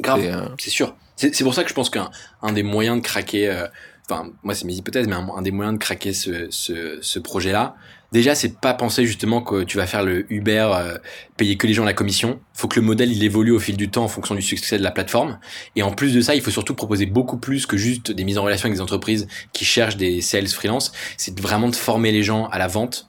Grave, 0.00 0.20
euh, 0.22 0.48
c'est 0.58 0.70
sûr. 0.70 0.94
C'est 1.16 1.42
pour 1.42 1.54
ça 1.54 1.62
que 1.62 1.70
je 1.70 1.74
pense 1.74 1.88
qu'un 1.88 2.10
un 2.42 2.52
des 2.52 2.62
moyens 2.62 2.98
de 2.98 3.02
craquer, 3.02 3.48
euh, 3.48 3.66
enfin, 4.08 4.30
moi 4.42 4.54
c'est 4.54 4.66
mes 4.66 4.74
hypothèses, 4.74 5.06
mais 5.06 5.14
un, 5.14 5.42
des 5.42 5.52
moyens 5.52 5.78
de 5.78 5.82
craquer 5.82 6.12
ce, 6.12 6.48
ce, 6.50 6.98
ce 7.00 7.18
projet-là, 7.18 7.74
Déjà, 8.14 8.36
c'est 8.36 8.60
pas 8.60 8.74
penser 8.74 9.06
justement 9.06 9.42
que 9.42 9.64
tu 9.64 9.76
vas 9.76 9.88
faire 9.88 10.04
le 10.04 10.32
Uber, 10.32 10.70
euh, 10.72 10.98
payer 11.36 11.56
que 11.56 11.66
les 11.66 11.74
gens 11.74 11.82
la 11.82 11.94
commission. 11.94 12.38
Faut 12.52 12.68
que 12.68 12.78
le 12.78 12.86
modèle 12.86 13.10
il 13.10 13.24
évolue 13.24 13.50
au 13.50 13.58
fil 13.58 13.76
du 13.76 13.90
temps 13.90 14.04
en 14.04 14.08
fonction 14.08 14.36
du 14.36 14.40
succès 14.40 14.78
de 14.78 14.84
la 14.84 14.92
plateforme. 14.92 15.40
Et 15.74 15.82
en 15.82 15.90
plus 15.90 16.14
de 16.14 16.20
ça, 16.20 16.36
il 16.36 16.40
faut 16.40 16.52
surtout 16.52 16.76
proposer 16.76 17.06
beaucoup 17.06 17.38
plus 17.38 17.66
que 17.66 17.76
juste 17.76 18.12
des 18.12 18.22
mises 18.22 18.38
en 18.38 18.44
relation 18.44 18.66
avec 18.66 18.76
des 18.76 18.80
entreprises 18.80 19.26
qui 19.52 19.64
cherchent 19.64 19.96
des 19.96 20.20
sales 20.20 20.46
freelance. 20.46 20.92
C'est 21.16 21.40
vraiment 21.40 21.68
de 21.68 21.74
former 21.74 22.12
les 22.12 22.22
gens 22.22 22.46
à 22.52 22.58
la 22.58 22.68
vente. 22.68 23.08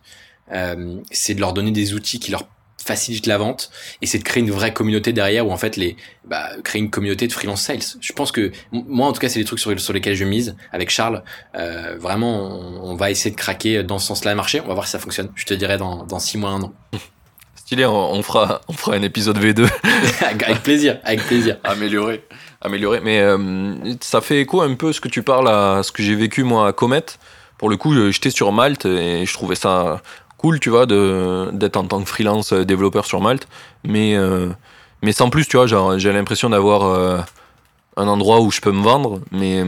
Euh, 0.52 0.98
c'est 1.12 1.36
de 1.36 1.40
leur 1.40 1.54
donner 1.54 1.70
des 1.70 1.94
outils 1.94 2.20
qui 2.20 2.32
leur 2.32 2.48
facilite 2.86 3.26
la 3.26 3.38
vente 3.38 3.72
et 4.02 4.06
c'est 4.06 4.20
de 4.20 4.24
créer 4.24 4.44
une 4.44 4.52
vraie 4.52 4.72
communauté 4.72 5.12
derrière 5.12 5.48
où 5.48 5.52
en 5.52 5.58
fait 5.58 5.76
les 5.76 5.98
bah, 6.24 6.50
créer 6.64 6.82
une 6.82 6.92
communauté 6.92 7.28
de 7.28 7.34
freelance 7.34 7.62
sales. 7.62 7.80
Je 8.00 8.14
pense 8.14 8.32
que 8.32 8.52
moi 8.72 9.08
en 9.08 9.12
tout 9.12 9.20
cas 9.20 9.28
c'est 9.28 9.40
les 9.40 9.46
trucs 9.46 9.60
sur, 9.60 9.78
sur 9.80 9.92
lesquels 9.92 10.16
je 10.16 10.24
mise 10.24 10.56
avec 10.72 10.92
Charles. 10.92 11.24
Euh, 11.56 11.98
vraiment 12.00 12.60
on, 12.84 12.96
va 12.96 13.10
essayer 13.10 13.32
de 13.32 13.36
craquer 13.36 13.84
dans 13.84 13.98
ce 13.98 14.08
sens-là 14.08 14.32
le 14.32 14.38
marché. 14.38 14.62
On 14.62 14.68
va 14.68 14.76
voir 14.76 14.86
si 14.86 14.92
ça 14.92 15.00
fonctionne. 15.00 15.32
Je 15.36 15.46
te 15.46 15.54
dirai 15.56 15.78
dans 15.78 16.06
dans 16.06 16.20
six 16.20 16.38
mois 16.38 16.52
un 16.52 16.62
an. 16.62 16.74
Stylé, 17.56 17.88
on, 17.88 18.22
fera 18.22 18.62
on 18.68 18.74
fera 18.74 18.96
un 18.96 19.02
épisode 19.02 19.40
V2 19.40 19.68
avec 20.22 20.62
plaisir, 20.62 21.00
avec 21.04 21.24
plaisir. 21.26 21.58
Améliorer, 21.64 22.24
améliorer. 22.62 23.00
Mais 23.04 23.20
euh, 23.22 23.76
ça 24.02 24.22
fait 24.22 24.42
écho 24.42 24.62
un 24.62 24.76
peu 24.76 24.94
ce 24.94 25.02
que 25.02 25.08
tu 25.08 25.24
parles 25.24 25.48
à 25.48 25.82
ce 25.82 25.92
que 25.92 26.04
j'ai 26.04 26.14
vécu 26.14 26.44
moi 26.44 26.68
à 26.68 26.74
Comet. 26.74 27.06
Pour 27.58 27.70
le 27.70 27.78
coup, 27.78 28.12
j'étais 28.12 28.30
sur 28.30 28.52
Malte 28.52 28.86
et 28.86 29.26
je 29.26 29.34
trouvais 29.34 29.56
ça 29.56 30.02
cool, 30.46 30.60
tu 30.60 30.70
vois, 30.70 30.86
d'être 30.86 31.76
en 31.76 31.86
tant 31.86 32.04
que 32.04 32.08
freelance 32.08 32.54
euh, 32.54 32.66
développeur 32.66 33.06
sur 33.06 33.20
Malte. 33.20 33.48
Mais, 33.84 34.16
euh, 34.16 34.50
mais 35.02 35.12
sans 35.12 35.32
plus, 35.32 35.48
tu 35.48 35.58
vois, 35.58 35.66
j'ai 35.98 36.14
l'impression 36.14 36.52
d'avoir 36.52 36.84
euh, 36.84 37.18
un 37.98 38.08
endroit 38.08 38.42
où 38.42 38.52
je 38.52 38.62
peux 38.62 38.72
me 38.72 38.84
vendre, 38.84 39.22
mais, 39.32 39.64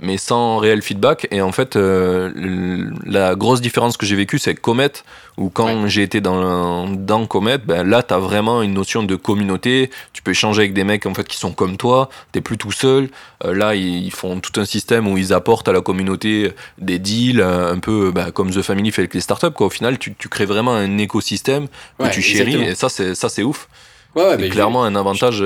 mais 0.00 0.18
sans 0.18 0.58
réel 0.58 0.82
feedback. 0.82 1.28
Et 1.30 1.40
en 1.40 1.52
fait, 1.52 1.76
euh, 1.76 2.90
la 3.04 3.34
grosse 3.34 3.60
différence 3.60 3.96
que 3.96 4.06
j'ai 4.06 4.16
vécue, 4.16 4.38
c'est 4.38 4.54
Comet, 4.54 4.92
où 5.36 5.50
quand 5.50 5.86
j'ai 5.88 6.02
été 6.02 6.20
dans, 6.20 6.88
dans 6.88 7.26
Comet, 7.26 7.58
ben 7.58 7.88
là, 7.88 8.02
tu 8.02 8.14
as 8.14 8.18
vraiment 8.18 8.62
une 8.62 8.74
notion 8.74 9.02
de 9.02 9.16
communauté. 9.16 9.90
Tu 10.12 10.22
peux 10.22 10.32
échanger 10.32 10.62
avec 10.62 10.74
des 10.74 10.84
mecs 10.84 11.06
en 11.06 11.14
fait, 11.14 11.26
qui 11.26 11.36
sont 11.36 11.52
comme 11.52 11.76
toi, 11.76 12.08
tu 12.32 12.42
plus 12.42 12.58
tout 12.58 12.72
seul. 12.72 13.08
Euh, 13.44 13.54
là, 13.54 13.74
ils, 13.74 14.10
font 14.10 14.40
tout 14.40 14.60
un 14.60 14.64
système 14.64 15.08
où 15.08 15.16
ils 15.16 15.32
apportent 15.32 15.68
à 15.68 15.72
la 15.72 15.80
communauté 15.80 16.52
des 16.78 16.98
deals, 16.98 17.40
un 17.40 17.78
peu 17.78 18.12
ben, 18.12 18.30
comme 18.30 18.50
The 18.50 18.62
Family 18.62 18.92
fait 18.92 19.02
avec 19.02 19.14
les 19.14 19.20
startups. 19.20 19.50
Quoi. 19.50 19.66
Au 19.66 19.70
final, 19.70 19.98
tu, 19.98 20.14
tu 20.14 20.28
crées 20.28 20.46
vraiment 20.46 20.74
un 20.74 20.98
écosystème 20.98 21.68
que 21.98 22.10
tu 22.10 22.22
chéris, 22.22 22.62
et 22.62 22.74
ça, 22.74 22.88
c'est 22.88 23.42
ouf. 23.42 23.68
Ouais, 24.14 24.22
ouais, 24.28 24.36
c'est 24.38 24.48
clairement 24.48 24.84
un 24.84 24.94
avantage, 24.94 25.44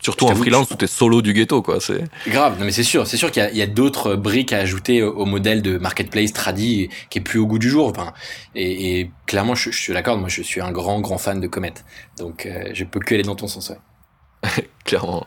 surtout 0.00 0.26
en 0.26 0.34
freelance 0.36 0.70
où 0.70 0.76
t'es 0.76 0.86
solo 0.86 1.20
du 1.20 1.32
ghetto, 1.32 1.62
quoi. 1.62 1.80
C'est 1.80 2.04
grave. 2.28 2.58
Non, 2.58 2.64
mais 2.64 2.70
c'est 2.70 2.84
sûr, 2.84 3.06
c'est 3.06 3.16
sûr 3.16 3.32
qu'il 3.32 3.50
y 3.52 3.62
a, 3.62 3.66
d'autres 3.66 4.14
briques 4.14 4.52
à 4.52 4.58
ajouter 4.58 5.02
au, 5.02 5.24
modèle 5.24 5.62
de 5.62 5.78
marketplace 5.78 6.32
tradi 6.32 6.88
qui 7.10 7.18
est 7.18 7.22
plus 7.22 7.40
au 7.40 7.46
goût 7.46 7.58
du 7.58 7.68
jour. 7.68 7.88
Enfin, 7.88 8.12
et, 8.54 9.10
clairement, 9.26 9.54
je, 9.54 9.70
suis 9.70 9.92
d'accord. 9.92 10.16
Moi, 10.16 10.28
je 10.28 10.42
suis 10.42 10.60
un 10.60 10.70
grand, 10.70 11.00
grand 11.00 11.18
fan 11.18 11.40
de 11.40 11.48
Comet. 11.48 11.74
Donc, 12.18 12.46
euh, 12.46 12.70
je 12.72 12.84
peux 12.84 13.00
que 13.00 13.14
aller 13.14 13.24
dans 13.24 13.34
ton 13.34 13.48
sens, 13.48 13.70
ouais. 13.70 14.68
clairement. 14.84 15.26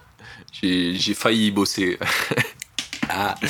J'ai 0.62 1.14
failli 1.14 1.48
y 1.48 1.52
bosser. 1.52 1.98
ah. 3.10 3.36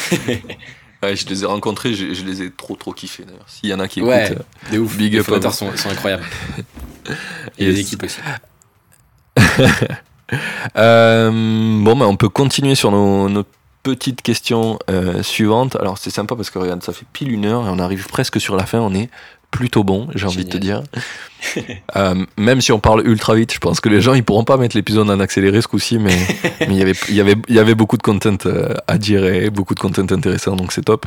Ouais, 1.04 1.16
je 1.16 1.28
les 1.28 1.44
ai 1.44 1.46
rencontrés, 1.46 1.94
je, 1.94 2.26
les 2.26 2.42
ai 2.42 2.50
trop 2.50 2.76
trop 2.76 2.92
kiffés 2.92 3.24
d'ailleurs. 3.24 3.46
S'il 3.46 3.70
y 3.70 3.74
en 3.76 3.80
a 3.80 3.88
qui 3.88 4.00
écoutent, 4.00 4.10
ouais, 4.10 4.36
euh, 4.74 4.80
ouf. 4.80 4.98
Big 4.98 5.14
les 5.14 5.20
up. 5.20 5.52
Sont, 5.52 5.78
sont 5.78 5.90
incroyables. 5.90 6.26
Et 7.60 7.68
les 7.68 7.80
équipes 7.80 8.02
aussi. 8.02 8.20
Euh, 10.76 11.32
bon, 11.32 11.95
ben, 11.95 12.05
on 12.05 12.16
peut 12.16 12.30
continuer 12.30 12.76
sur 12.76 12.91
nos, 12.91 13.43
petites 13.84 14.22
questions 14.22 14.78
euh, 14.89 15.24
suivantes. 15.24 15.78
Alors, 15.78 15.97
c'est 15.97 16.10
sympa 16.10 16.36
parce 16.36 16.49
que 16.49 16.60
regarde, 16.60 16.84
ça 16.84 16.91
fait 16.91 17.05
pile 17.14 17.32
une 17.32 17.45
heure 17.45 17.66
et 17.66 17.70
on 17.70 17.80
arrive 17.80 18.08
presque 18.08 18.41
sur 18.41 18.58
la 18.58 18.66
fin. 18.66 18.80
On 18.80 18.93
est 18.93 19.10
plutôt 19.49 19.86
bon, 19.86 20.10
j'ai 20.14 20.26
envie 20.26 20.43
de 20.43 20.49
te 20.49 20.58
dire. 20.58 20.84
Euh, 21.95 22.26
même 22.36 22.62
si 22.62 22.72
on 22.72 22.80
parle 22.80 23.08
ultra 23.08 23.36
vite, 23.36 23.53
je 23.53 23.60
pense 23.60 23.80
que 23.80 23.89
les 23.89 24.01
gens 24.01 24.16
ils 24.16 24.24
pourront 24.24 24.43
pas 24.43 24.58
mettre 24.58 24.76
l'épisode 24.76 25.10
en 25.10 25.20
accéléré 25.20 25.62
ce 25.62 25.68
coup-ci, 25.68 25.97
mais 25.99 26.18
il 26.62 26.74
y 26.74 26.82
avait 26.82 26.93
y 27.10 27.22
avait 27.22 27.36
y 27.47 27.60
avait 27.60 27.76
beaucoup 27.76 27.95
de 27.95 28.01
content 28.01 28.36
à 28.88 28.97
dire 28.97 29.24
et 29.24 29.49
beaucoup 29.51 29.76
de 29.76 29.80
content 29.80 30.01
intéressant, 30.01 30.55
donc 30.55 30.72
c'est 30.72 30.84
top. 30.84 31.05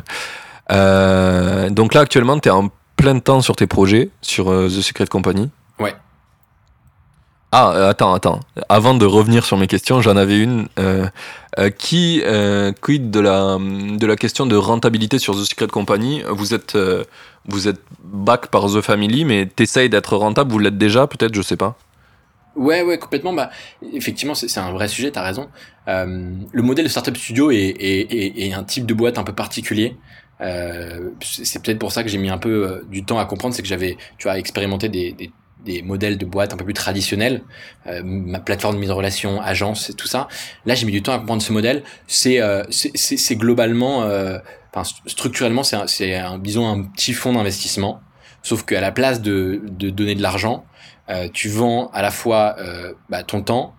donc 0.69 1.93
là 1.93 1.99
actuellement, 1.99 2.39
tu 2.39 2.47
es 2.47 2.51
en 2.51 2.69
plein 2.95 3.19
temps 3.19 3.41
sur 3.41 3.57
tes 3.57 3.67
projets 3.67 4.09
sur 4.21 4.45
The 4.45 4.81
Secret 4.81 5.07
Company. 5.07 5.49
Ah, 7.53 7.73
euh, 7.75 7.89
attends, 7.89 8.13
attends. 8.13 8.39
Avant 8.69 8.93
de 8.93 9.05
revenir 9.05 9.45
sur 9.45 9.57
mes 9.57 9.67
questions, 9.67 10.01
j'en 10.01 10.15
avais 10.15 10.39
une. 10.39 10.67
Euh, 10.79 11.07
euh, 11.59 11.69
qui 11.69 12.23
quid 12.81 13.11
de 13.11 13.19
la 13.19 13.57
de 13.59 14.05
la 14.05 14.15
question 14.15 14.45
de 14.45 14.55
rentabilité 14.55 15.19
sur 15.19 15.35
The 15.35 15.43
Secret 15.43 15.67
Company? 15.67 16.23
Vous 16.29 16.53
êtes 16.53 16.77
vous 17.45 17.67
êtes 17.67 17.81
back 18.03 18.47
par 18.47 18.67
The 18.67 18.79
Family, 18.81 19.25
mais 19.25 19.47
t'essayes 19.47 19.89
d'être 19.89 20.15
rentable. 20.15 20.51
Vous 20.51 20.59
l'êtes 20.59 20.77
déjà, 20.77 21.07
peut-être, 21.07 21.35
je 21.35 21.41
sais 21.41 21.57
pas. 21.57 21.75
Ouais, 22.55 22.83
ouais, 22.83 22.97
complètement. 22.97 23.33
Bah, 23.33 23.49
effectivement, 23.93 24.35
c'est 24.35 24.59
un 24.59 24.71
vrai 24.71 24.87
sujet. 24.87 25.11
T'as 25.11 25.23
raison. 25.23 25.49
le 25.87 26.61
modèle 26.61 26.85
de 26.85 26.89
startup 26.89 27.17
studio 27.17 27.51
est, 27.51 27.57
est, 27.57 28.47
est, 28.47 28.53
un 28.53 28.63
type 28.63 28.85
de 28.85 28.93
boîte 28.93 29.17
un 29.17 29.23
peu 29.25 29.33
particulier. 29.33 29.97
c'est 30.39 31.61
peut-être 31.61 31.79
pour 31.79 31.91
ça 31.91 32.03
que 32.03 32.09
j'ai 32.09 32.17
mis 32.17 32.29
un 32.29 32.37
peu 32.37 32.85
du 32.89 33.03
temps 33.03 33.19
à 33.19 33.25
comprendre, 33.25 33.53
c'est 33.53 33.61
que 33.61 33.67
j'avais, 33.67 33.97
tu 34.17 34.29
vois, 34.29 34.39
expérimenté 34.39 34.87
des 34.87 35.31
des 35.63 35.81
modèles 35.81 36.17
de 36.17 36.25
boîtes 36.25 36.53
un 36.53 36.57
peu 36.57 36.65
plus 36.65 36.73
traditionnels, 36.73 37.43
euh, 37.87 38.01
ma 38.03 38.39
plateforme 38.39 38.75
de 38.75 38.79
mise 38.79 38.91
en 38.91 38.95
relation, 38.95 39.41
agence 39.41 39.89
et 39.89 39.93
tout 39.93 40.07
ça. 40.07 40.27
Là, 40.65 40.75
j'ai 40.75 40.85
mis 40.85 40.91
du 40.91 41.01
temps 41.01 41.13
à 41.13 41.19
comprendre 41.19 41.41
ce 41.41 41.53
modèle. 41.53 41.83
C'est 42.07 42.41
euh, 42.41 42.63
globalement, 43.31 44.03
euh, 44.03 44.39
enfin 44.73 44.89
structurellement, 45.05 45.63
c'est 45.63 45.75
un, 46.15 46.33
un 46.33 46.39
petit 46.83 47.13
fonds 47.13 47.33
d'investissement, 47.33 48.01
sauf 48.41 48.63
qu'à 48.63 48.81
la 48.81 48.91
place 48.91 49.21
de, 49.21 49.61
de 49.65 49.89
donner 49.89 50.15
de 50.15 50.21
l'argent, 50.21 50.65
tu 51.33 51.49
vends 51.49 51.89
à 51.93 52.01
la 52.01 52.09
fois 52.09 52.55
bah, 53.09 53.21
ton 53.23 53.41
temps, 53.41 53.75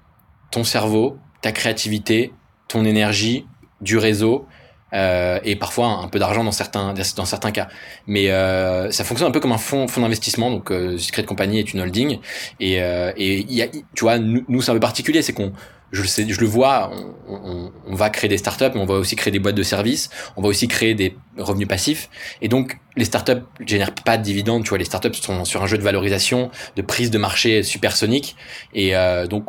ton 0.50 0.64
cerveau, 0.64 1.16
ta 1.40 1.50
créativité, 1.50 2.30
ton 2.68 2.84
énergie, 2.84 3.46
du 3.80 3.96
réseau 3.96 4.46
euh, 4.92 5.38
et 5.44 5.56
parfois 5.56 5.88
un 5.88 6.08
peu 6.08 6.18
d'argent 6.18 6.44
dans 6.44 6.52
certains 6.52 6.94
dans 7.16 7.24
certains 7.24 7.52
cas. 7.52 7.68
Mais 8.06 8.30
euh, 8.30 8.90
ça 8.90 9.04
fonctionne 9.04 9.28
un 9.28 9.32
peu 9.32 9.40
comme 9.40 9.52
un 9.52 9.58
fonds 9.58 9.88
fonds 9.88 10.02
d'investissement. 10.02 10.50
Donc 10.50 10.70
euh, 10.70 10.98
Secret 10.98 11.24
Company 11.24 11.58
est 11.58 11.72
une 11.72 11.80
holding 11.80 12.18
et 12.60 12.82
euh, 12.82 13.12
et 13.16 13.40
y 13.52 13.62
a, 13.62 13.68
tu 13.68 14.04
vois 14.04 14.18
nous, 14.18 14.44
nous 14.48 14.62
c'est 14.62 14.70
un 14.70 14.74
peu 14.74 14.80
particulier, 14.80 15.22
c'est 15.22 15.32
qu'on 15.32 15.52
je 15.92 16.00
le 16.00 16.08
sais, 16.08 16.26
je 16.26 16.40
le 16.40 16.46
vois, 16.46 16.90
on, 17.28 17.34
on, 17.34 17.72
on, 17.86 17.94
va 17.94 18.08
créer 18.08 18.28
des 18.28 18.38
startups, 18.38 18.70
mais 18.74 18.80
on 18.80 18.86
va 18.86 18.94
aussi 18.94 19.14
créer 19.14 19.30
des 19.30 19.38
boîtes 19.38 19.54
de 19.54 19.62
services, 19.62 20.08
on 20.36 20.42
va 20.42 20.48
aussi 20.48 20.66
créer 20.66 20.94
des 20.94 21.16
revenus 21.36 21.68
passifs. 21.68 22.08
Et 22.40 22.48
donc, 22.48 22.78
les 22.96 23.04
startups 23.04 23.42
génèrent 23.66 23.94
pas 23.94 24.16
de 24.16 24.22
dividendes, 24.22 24.64
tu 24.64 24.70
vois, 24.70 24.78
les 24.78 24.86
startups 24.86 25.12
sont 25.12 25.44
sur 25.44 25.62
un 25.62 25.66
jeu 25.66 25.76
de 25.76 25.82
valorisation, 25.82 26.50
de 26.76 26.82
prise 26.82 27.10
de 27.10 27.18
marché 27.18 27.62
supersonique. 27.62 28.36
Et 28.72 28.96
euh, 28.96 29.26
donc, 29.26 29.44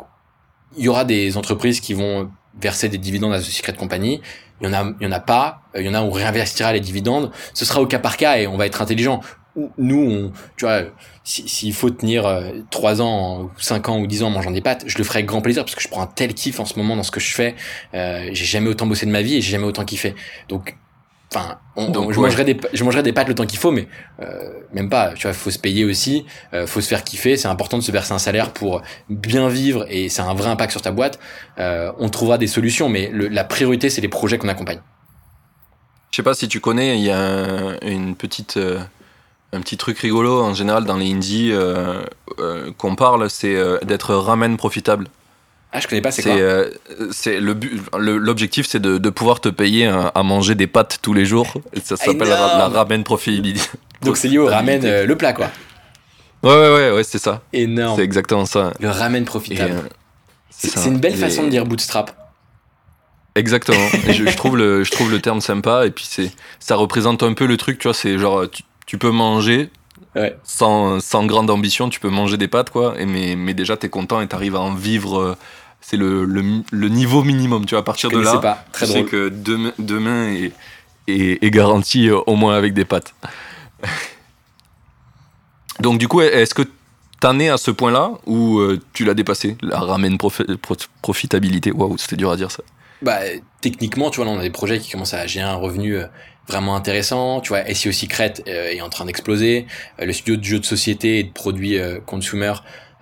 il 0.78 0.84
y 0.84 0.90
aura 0.90 1.06
des 1.06 1.38
entreprises 1.38 1.80
qui 1.80 1.94
vont 1.94 2.30
verser 2.60 2.90
des 2.90 2.98
dividendes 2.98 3.34
à 3.34 3.40
The 3.40 3.44
Secret 3.44 3.74
Company. 3.74 4.22
Il 4.64 4.70
y 4.70 4.70
en 4.70 4.74
a, 4.74 4.94
il 5.00 5.04
y 5.04 5.08
en 5.08 5.12
a 5.12 5.20
pas. 5.20 5.62
Euh, 5.76 5.82
il 5.82 5.86
y 5.86 5.90
en 5.90 5.94
a 5.94 6.02
où 6.02 6.08
on 6.08 6.12
réinvestira 6.12 6.72
les 6.72 6.80
dividendes. 6.80 7.32
Ce 7.54 7.66
sera 7.66 7.82
au 7.82 7.86
cas 7.86 8.00
par 8.00 8.18
cas 8.18 8.38
et 8.38 8.48
on 8.48 8.58
va 8.58 8.66
être 8.66 8.82
intelligent. 8.82 9.20
Nous, 9.78 10.02
on, 10.02 10.32
tu 10.56 10.66
vois, 10.66 10.84
s'il 11.24 11.74
faut 11.74 11.90
tenir 11.92 12.26
euh, 12.26 12.50
trois 12.72 13.02
ans, 13.02 13.52
cinq 13.58 13.90
ans 13.90 14.00
ou 14.00 14.08
dix 14.08 14.24
ans 14.24 14.28
en 14.28 14.32
mangeant 14.32 14.50
des 14.50 14.62
pâtes, 14.62 14.86
je 14.88 14.98
le 14.98 15.04
ferai 15.04 15.20
avec 15.20 15.28
grand 15.28 15.42
plaisir 15.42 15.64
parce 15.64 15.76
que 15.76 15.82
je 15.82 15.90
prends 15.90 16.02
un 16.02 16.08
tel 16.08 16.34
kiff 16.34 16.60
en 16.60 16.66
ce 16.66 16.80
moment 16.80 16.96
dans 16.96 17.04
ce 17.04 17.12
que 17.12 17.20
je 17.20 17.34
fais. 17.34 17.56
Euh, 17.94 18.30
j'ai 18.32 18.46
jamais 18.46 18.70
autant 18.70 18.88
bossé 18.88 19.06
de 19.06 19.12
ma 19.12 19.22
vie 19.22 19.36
et 19.36 19.42
j'ai 19.42 19.52
jamais 19.52 19.66
autant 19.66 19.86
kiffé. 19.86 20.16
Donc 20.48 20.78
Enfin, 21.36 21.58
je, 21.76 22.20
mangerai 22.20 22.44
des, 22.44 22.60
je 22.74 22.84
mangerai 22.84 23.02
des 23.02 23.12
pâtes 23.12 23.28
le 23.28 23.34
temps 23.34 23.46
qu'il 23.48 23.58
faut, 23.58 23.72
mais 23.72 23.88
euh, 24.22 24.50
même 24.72 24.90
pas. 24.90 25.14
Tu 25.14 25.24
vois, 25.24 25.34
faut 25.34 25.50
se 25.50 25.58
payer 25.58 25.84
aussi, 25.84 26.26
euh, 26.54 26.68
faut 26.68 26.80
se 26.80 26.88
faire 26.88 27.04
kiffer. 27.04 27.38
C'est 27.38 27.48
important 27.48 27.78
de 27.78 27.84
se 27.84 27.92
verser 27.92 28.14
un 28.14 28.20
salaire 28.20 28.52
pour 28.52 28.84
bien 29.10 29.50
vivre 29.50 29.86
et 29.90 30.10
c'est 30.10 30.22
un 30.22 30.36
vrai 30.36 30.50
impact 30.50 30.72
sur 30.72 30.82
ta 30.82 30.92
boîte. 30.92 31.20
Euh, 31.58 31.92
on 31.98 32.10
trouvera 32.10 32.38
des 32.38 32.48
solutions, 32.48 32.88
mais 32.88 33.12
la 33.12 33.44
priorité, 33.44 33.90
c'est 33.90 34.02
les 34.02 34.10
projets 34.10 34.38
qu'on 34.38 34.50
accompagne. 34.50 34.80
Je 36.12 36.18
sais 36.18 36.24
pas 36.24 36.36
si 36.36 36.48
tu 36.48 36.60
connais, 36.60 37.00
il 37.00 37.04
y 37.04 37.10
a 37.10 37.76
une 37.82 38.16
petite, 38.16 38.58
euh, 38.58 38.80
un 39.52 39.62
petit 39.62 39.78
truc 39.78 39.98
rigolo 39.98 40.44
en 40.44 40.54
général 40.54 40.86
dans 40.86 40.98
les 40.98 41.12
indies 41.12 41.50
euh, 41.52 42.04
qu'on 42.78 42.96
parle, 42.96 43.28
c'est 43.32 43.56
d'être 43.84 44.14
ramen 44.14 44.56
profitable. 44.56 45.08
Ah, 45.76 45.80
je 45.80 45.88
connais 45.88 46.02
pas, 46.02 46.12
c'est 46.12 46.22
quoi 46.22 46.36
le 46.36 48.18
l'objectif, 48.18 48.68
c'est 48.68 48.80
de, 48.80 49.00
de, 49.00 49.10
pouvoir 49.10 49.42
te 49.42 49.50
payer 49.50 49.88
à 49.88 50.24
manger 50.24 50.54
des 50.54 50.68
pâtes 50.68 51.00
tous 51.02 51.14
les 51.14 51.26
jours. 51.26 51.52
ça 51.84 51.98
s'appelle 51.98 52.28
la, 52.28 52.70
ramen 52.70 53.04
profitabilité. 53.04 53.62
Donc 54.04 54.18
c'est 54.18 54.28
lié 54.28 54.38
au 54.38 54.46
ramen, 54.46 54.86
euh, 54.86 55.06
le 55.06 55.18
plat, 55.18 55.34
quoi. 55.34 55.50
Ouais, 56.44 56.52
ouais, 56.52 56.76
ouais, 56.76 56.92
ouais 56.92 57.04
c'est 57.04 57.20
ça. 57.20 57.42
Énorme. 57.54 57.96
C'est 57.98 58.04
exactement 58.04 58.46
ça. 58.46 58.72
Le 58.80 58.90
ramen 58.90 59.26
profitable. 59.26 59.74
Euh, 59.74 59.90
c'est 60.50 60.90
une 60.90 61.00
belle 61.00 61.16
façon 61.16 61.44
de 61.44 61.50
dire 61.50 61.66
bootstrap. 61.66 62.16
Exactement. 63.36 63.88
je, 64.08 64.12
je, 64.12 64.38
trouve 64.38 64.58
le, 64.58 64.84
je 64.84 64.92
trouve 64.92 65.10
le 65.10 65.20
terme 65.20 65.42
sympa 65.42 65.88
et 65.88 65.92
puis 65.92 66.06
c'est, 66.08 66.32
ça 66.60 66.76
représente 66.76 67.24
un 67.24 67.34
peu 67.34 67.48
le 67.48 67.58
truc, 67.58 67.80
tu 67.80 67.88
vois, 67.88 67.96
c'est 67.96 68.20
genre, 68.20 68.48
tu, 68.48 68.62
tu 68.86 69.00
peux 69.00 69.10
manger 69.10 69.72
Ouais. 70.16 70.38
Sans, 70.44 71.00
sans, 71.00 71.26
grande 71.26 71.50
ambition, 71.50 71.90
tu 71.90 72.00
peux 72.00 72.10
manger 72.10 72.38
des 72.38 72.48
pâtes, 72.48 72.70
quoi. 72.70 72.94
Et 73.00 73.06
mais, 73.06 73.36
mais 73.36 73.54
déjà, 73.54 73.78
t'es 73.78 73.90
content 73.90 74.22
et 74.22 74.28
t'arrives 74.28 74.56
à 74.56 74.60
en 74.60 74.76
vivre 74.76 75.20
euh, 75.20 75.38
c'est 75.84 75.98
le, 75.98 76.24
le, 76.26 76.90
niveau 76.90 77.24
minimum. 77.24 77.66
Tu 77.66 77.72
vois, 77.72 77.82
à 77.82 77.84
partir 77.84 78.10
de 78.10 78.18
là, 78.18 78.38
pas. 78.38 78.66
Très 78.72 78.86
tu 78.86 78.94
sais 78.94 79.04
que 79.04 79.30
demain, 79.30 79.74
demain 79.78 80.30
est, 80.30 80.54
est, 81.08 81.52
garanti 81.52 82.10
euh, 82.10 82.20
au 82.26 82.36
moins 82.36 82.56
avec 82.56 82.74
des 82.74 82.86
pâtes. 82.86 83.14
Donc 85.82 86.00
du 86.00 86.08
coup, 86.08 86.22
est-ce 86.22 86.54
que 86.54 86.64
t'en 87.20 87.38
es 87.40 87.50
à 87.50 87.58
ce 87.58 87.70
point-là 87.70 88.12
ou 88.26 88.60
euh, 88.60 88.80
tu 88.94 89.04
l'as 89.04 89.14
dépassé 89.14 89.58
La 89.62 89.80
ramène 89.80 90.18
profitabilité? 91.02 91.72
Waouh, 91.72 91.98
c'était 91.98 92.16
dur 92.16 92.32
à 92.32 92.38
dire 92.38 92.50
ça. 92.50 92.64
Bah, 93.02 93.20
techniquement, 93.60 94.10
tu 94.10 94.18
vois, 94.18 94.26
là, 94.26 94.32
on 94.32 94.40
a 94.40 94.44
des 94.44 94.52
projets 94.52 94.80
qui 94.80 94.90
commencent 94.92 95.14
à 95.14 95.28
gérer 95.28 95.50
un 95.50 95.56
revenu 95.56 95.98
euh, 95.98 96.06
vraiment 96.48 96.78
intéressant. 96.78 97.42
Tu 97.42 97.50
vois, 97.50 97.66
SEO 97.74 97.92
Secret 97.92 98.36
est 98.46 98.80
en 98.80 98.90
train 98.90 99.04
d'exploser. 99.04 99.68
le 100.00 100.14
studio 100.14 100.38
de 100.38 100.44
jeux 100.44 100.60
de 100.60 100.66
société 100.66 101.20
et 101.20 101.24
de 101.24 101.32
produits 101.32 101.78
consumer 102.06 102.54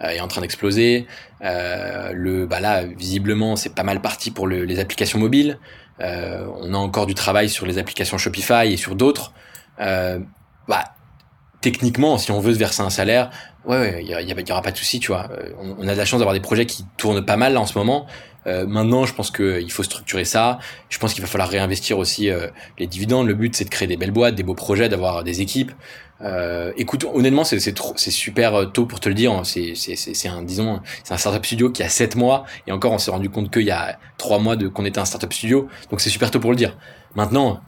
est 0.02 0.20
en 0.20 0.28
train 0.28 0.42
d'exploser. 0.42 1.08
Euh, 1.44 2.12
le, 2.14 2.46
bah 2.46 2.60
là, 2.60 2.84
visiblement, 2.84 3.56
c'est 3.56 3.74
pas 3.74 3.84
mal 3.84 4.02
parti 4.02 4.32
pour 4.32 4.48
le, 4.48 4.64
les 4.64 4.80
applications 4.80 5.20
mobiles. 5.20 5.60
Euh, 6.00 6.46
on 6.60 6.74
a 6.74 6.78
encore 6.78 7.06
du 7.06 7.14
travail 7.14 7.50
sur 7.50 7.66
les 7.66 7.78
applications 7.78 8.18
Shopify 8.18 8.72
et 8.72 8.78
sur 8.78 8.96
d'autres. 8.96 9.34
Euh, 9.80 10.20
bah, 10.68 10.84
techniquement, 11.62 12.18
si 12.18 12.32
on 12.32 12.40
veut 12.40 12.54
se 12.54 12.60
verser 12.60 12.82
un 12.82 12.90
salaire, 12.90 13.30
ouais, 13.66 14.04
il 14.04 14.08
y, 14.08 14.12
y, 14.12 14.52
aura 14.52 14.62
pas 14.62 14.72
de 14.72 14.78
souci, 14.78 15.00
tu 15.00 15.08
vois. 15.08 15.30
Euh, 15.32 15.52
on, 15.60 15.88
a 15.88 15.94
de 15.94 15.98
la 15.98 16.06
chance 16.06 16.20
d'avoir 16.20 16.34
des 16.34 16.42
projets 16.42 16.66
qui 16.66 16.86
tournent 16.98 17.26
pas 17.26 17.38
mal 17.38 17.54
là, 17.54 17.62
en 17.62 17.66
ce 17.66 17.78
moment. 17.78 18.08
Euh, 18.48 18.66
maintenant, 18.66 19.06
je 19.06 19.14
pense 19.14 19.30
qu'il 19.30 19.72
faut 19.72 19.84
structurer 19.84 20.26
ça. 20.26 20.58
Je 20.90 20.98
pense 20.98 21.14
qu'il 21.14 21.22
va 21.22 21.28
falloir 21.28 21.50
réinvestir 21.50 22.00
aussi 22.00 22.30
euh, 22.30 22.48
les 22.80 22.88
dividendes. 22.88 23.28
Le 23.28 23.36
but, 23.36 23.56
c'est 23.56 23.66
de 23.66 23.70
créer 23.70 23.88
des 23.88 23.98
belles 23.98 24.12
boîtes, 24.12 24.36
des 24.36 24.44
beaux 24.44 24.56
projets, 24.56 24.90
d'avoir 24.90 25.24
des 25.24 25.42
équipes. 25.42 25.72
Euh, 26.24 26.72
écoute, 26.78 27.06
honnêtement, 27.12 27.44
c'est 27.44 27.60
c'est 27.60 28.12
super 28.12 28.56
euh, 28.56 28.66
tôt 28.66 28.86
pour 28.86 29.00
te 29.00 29.10
le 29.10 29.16
dire. 29.16 29.42
C'est 29.44 29.74
c'est 29.76 30.28
un 30.28 30.42
disons, 30.42 30.80
c'est 31.04 31.14
un 31.14 31.18
startup 31.18 31.46
studio 31.46 31.72
qui 31.72 31.84
a 31.84 31.90
7 31.90 32.16
mois 32.16 32.46
et 32.68 32.72
encore, 32.72 32.92
on 32.92 33.00
s'est 33.00 33.12
rendu 33.12 33.30
compte 33.30 33.52
qu'il 33.52 33.64
y 33.64 33.72
a 33.72 33.98
3 34.18 34.40
mois 34.40 34.56
de 34.56 34.68
qu'on 34.68 34.86
était 34.86 35.00
un 35.00 35.06
startup 35.06 35.34
studio. 35.34 35.68
Donc 35.90 36.02
c'est 36.02 36.10
super 36.10 36.30
tôt 36.32 36.40
pour 36.40 36.52
le 36.52 36.58
dire. 36.58 36.78
Maintenant, 37.16 37.62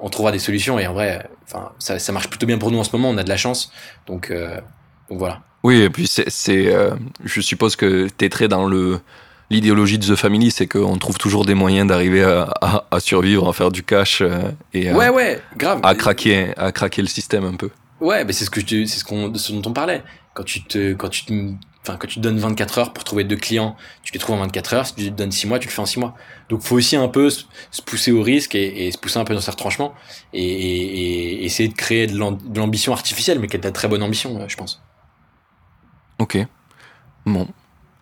on 0.00 0.08
trouvera 0.08 0.32
des 0.32 0.38
solutions 0.38 0.78
et 0.78 0.86
en 0.86 0.92
vrai, 0.92 1.28
enfin, 1.44 1.72
ça, 1.78 1.98
ça, 1.98 2.12
marche 2.12 2.28
plutôt 2.28 2.46
bien 2.46 2.58
pour 2.58 2.70
nous 2.70 2.78
en 2.78 2.84
ce 2.84 2.94
moment. 2.94 3.10
On 3.10 3.18
a 3.18 3.24
de 3.24 3.28
la 3.28 3.36
chance, 3.36 3.72
donc, 4.06 4.30
euh, 4.30 4.56
donc 5.08 5.18
voilà. 5.18 5.40
Oui, 5.62 5.80
et 5.80 5.90
puis 5.90 6.06
c'est, 6.08 6.74
euh, 6.74 6.90
je 7.24 7.40
suppose 7.40 7.76
que 7.76 8.08
tu 8.16 8.24
es 8.24 8.28
très 8.28 8.48
dans 8.48 8.66
le 8.66 9.00
l'idéologie 9.50 9.98
de 9.98 10.06
The 10.06 10.16
Family, 10.16 10.50
c'est 10.50 10.66
qu'on 10.66 10.96
trouve 10.96 11.18
toujours 11.18 11.44
des 11.44 11.52
moyens 11.52 11.86
d'arriver 11.86 12.24
à, 12.24 12.86
à, 12.90 13.00
survivre, 13.00 13.50
à 13.50 13.52
faire 13.52 13.70
du 13.70 13.82
cash 13.82 14.22
euh, 14.22 14.50
et 14.72 14.90
ouais, 14.90 15.10
ouais, 15.10 15.42
grave. 15.58 15.80
à 15.82 15.94
craquer, 15.94 16.54
à 16.56 16.72
craquer 16.72 17.02
le 17.02 17.08
système 17.08 17.44
un 17.44 17.54
peu. 17.54 17.68
Ouais, 18.02 18.24
mais 18.24 18.32
c'est 18.32 18.44
ce 18.44 18.50
que 18.50 18.60
c'est 18.60 18.86
ce 18.86 19.04
qu'on, 19.04 19.32
ce 19.32 19.52
dont 19.52 19.62
on 19.70 19.72
parlait. 19.72 20.02
Quand 20.34 20.42
tu 20.42 20.64
te, 20.64 20.92
quand 20.94 21.08
tu 21.08 21.24
te 21.24 21.32
enfin 21.82 21.96
quand 21.96 22.08
tu 22.08 22.16
te 22.16 22.20
donnes 22.20 22.38
24 22.38 22.78
heures 22.78 22.92
pour 22.92 23.04
trouver 23.04 23.22
deux 23.22 23.36
clients, 23.36 23.76
tu 24.02 24.12
les 24.12 24.18
trouves 24.18 24.34
en 24.34 24.40
24 24.40 24.74
heures. 24.74 24.86
Si 24.86 24.94
tu 24.94 25.04
te 25.04 25.10
donnes 25.10 25.30
6 25.30 25.46
mois, 25.46 25.60
tu 25.60 25.68
le 25.68 25.72
fais 25.72 25.80
en 25.80 25.86
6 25.86 26.00
mois. 26.00 26.14
Donc 26.48 26.62
faut 26.62 26.74
aussi 26.74 26.96
un 26.96 27.06
peu 27.06 27.30
se, 27.30 27.44
pousser 27.86 28.10
au 28.10 28.22
risque 28.22 28.56
et, 28.56 28.90
se 28.90 28.98
pousser 28.98 29.18
un 29.18 29.24
peu 29.24 29.34
dans 29.34 29.40
ses 29.40 29.52
retranchements 29.52 29.94
et, 30.32 30.42
et, 30.42 31.44
essayer 31.44 31.68
de 31.68 31.74
créer 31.74 32.08
de 32.08 32.18
l'ambition 32.58 32.92
artificielle, 32.92 33.38
mais 33.38 33.46
qui 33.46 33.54
est 33.54 33.60
de 33.60 33.64
la 33.64 33.72
très 33.72 33.86
bonne 33.86 34.02
ambition, 34.02 34.48
je 34.48 34.56
pense. 34.56 34.82
Ok. 36.18 36.38
Bon. 37.24 37.46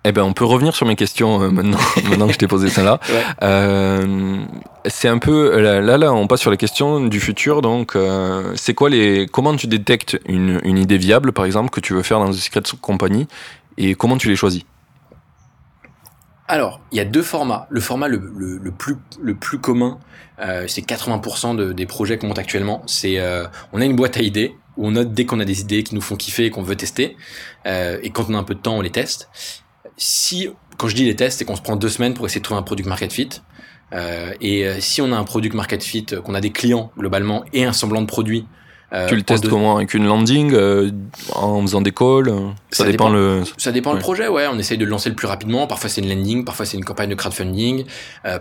Eh 0.05 0.13
ben, 0.13 0.23
on 0.23 0.33
peut 0.33 0.47
revenir 0.47 0.75
sur 0.75 0.87
mes 0.87 0.97
questions 0.97 1.43
euh, 1.43 1.51
maintenant, 1.51 1.79
maintenant 2.09 2.27
que 2.27 2.33
je 2.33 2.39
t'ai 2.39 2.47
posé 2.47 2.71
ça 2.71 2.83
là. 2.83 3.01
Euh, 3.43 4.39
c'est 4.87 5.09
un 5.09 5.19
peu 5.19 5.61
là, 5.61 5.99
là, 5.99 6.13
on 6.13 6.27
passe 6.27 6.41
sur 6.41 6.51
les 6.51 6.57
questions 6.57 7.01
du 7.01 7.21
futur. 7.21 7.61
Donc, 7.61 7.95
euh, 7.97 8.53
c'est 8.57 8.73
quoi 8.73 8.89
les, 8.89 9.27
comment 9.31 9.55
tu 9.55 9.67
détectes 9.67 10.19
une, 10.27 10.61
une, 10.65 10.79
idée 10.79 10.97
viable, 10.97 11.33
par 11.33 11.45
exemple, 11.45 11.69
que 11.69 11.81
tu 11.81 11.93
veux 11.93 12.03
faire 12.03 12.19
dans 12.19 12.33
une 12.33 12.33
Secret 12.33 12.63
Company, 12.81 13.29
et 13.77 13.95
comment 13.95 14.17
tu 14.17 14.29
les 14.29 14.37
choisis? 14.37 14.63
Alors, 16.51 16.81
il 16.91 16.99
y 16.99 17.01
a 17.01 17.05
deux 17.05 17.23
formats. 17.23 17.69
Le 17.71 17.81
format 17.81 18.09
le, 18.09 18.19
le, 18.37 18.71
plus, 18.73 18.97
le 19.23 19.37
plus 19.37 19.61
commun, 19.61 20.01
euh, 20.41 20.65
c'est 20.67 20.85
80% 20.85 21.55
de, 21.55 21.73
des 21.73 21.87
projets 21.87 22.19
qu'on 22.19 22.27
monte 22.27 22.41
actuellement. 22.41 22.83
C'est, 22.87 23.21
euh, 23.21 23.47
on 23.73 23.81
a 23.81 23.85
une 23.85 23.95
boîte 23.95 24.17
à 24.17 24.21
idées 24.21 24.57
où 24.77 24.89
on 24.89 24.91
note 24.91 25.13
dès 25.13 25.27
qu'on 25.27 25.39
a 25.39 25.45
des 25.45 25.61
idées 25.61 25.85
qui 25.85 25.95
nous 25.95 26.01
font 26.01 26.17
kiffer 26.17 26.47
et 26.47 26.51
qu'on 26.51 26.65
veut 26.65 26.75
tester. 26.75 27.17
Euh, 27.67 28.01
et 28.03 28.11
quand 28.11 28.29
on 28.29 28.35
a 28.35 28.39
un 28.39 28.43
peu 28.43 28.57
de 28.57 28.61
temps, 28.61 28.77
on 28.77 28.81
les 28.81 28.91
teste. 28.91 29.31
Si, 30.03 30.49
quand 30.79 30.89
je 30.89 30.95
dis 30.95 31.05
les 31.05 31.15
tests, 31.15 31.39
c'est 31.39 31.45
qu'on 31.45 31.57
se 31.57 31.61
prend 31.61 31.77
deux 31.77 31.91
semaines 31.91 32.15
pour 32.15 32.25
essayer 32.25 32.41
de 32.41 32.45
trouver 32.45 32.59
un 32.59 32.63
product 32.63 32.89
market 32.89 33.13
fit. 33.13 33.29
Euh, 33.93 34.33
et 34.41 34.67
euh, 34.67 34.81
si 34.81 35.03
on 35.03 35.13
a 35.13 35.17
un 35.17 35.25
product 35.25 35.55
market 35.55 35.83
fit, 35.83 36.07
qu'on 36.25 36.35
a 36.35 36.41
des 36.41 36.53
clients 36.53 36.91
globalement 36.97 37.45
et 37.53 37.65
un 37.65 37.75
semblant 37.75 38.01
de 38.01 38.07
produit 38.07 38.47
euh, 38.93 39.07
tu 39.07 39.15
le 39.15 39.23
testes 39.23 39.49
comment 39.49 39.77
Avec 39.77 39.95
une 39.95 40.07
landing 40.07 40.53
euh, 40.53 40.91
En 41.33 41.63
faisant 41.63 41.81
des 41.81 41.93
calls 41.93 42.29
euh, 42.29 42.49
Ça, 42.73 42.85
dépend, 42.85 43.09
le. 43.09 43.43
Ça 43.57 43.71
dépend 43.71 43.93
le 43.93 44.01
projet, 44.01 44.27
ouais. 44.27 44.47
On 44.53 44.59
essaye 44.59 44.79
de 44.79 44.85
le 44.85 44.91
lancer 44.91 45.09
le 45.09 45.15
plus 45.15 45.29
rapidement. 45.29 45.67
Parfois 45.67 45.89
c'est 45.89 46.01
une 46.01 46.09
landing, 46.09 46.45
parfois 46.45 46.67
c'est 46.67 46.77
une 46.77 46.85
campagne 46.85 47.09
de 47.09 47.15
crowdfunding, 47.15 47.85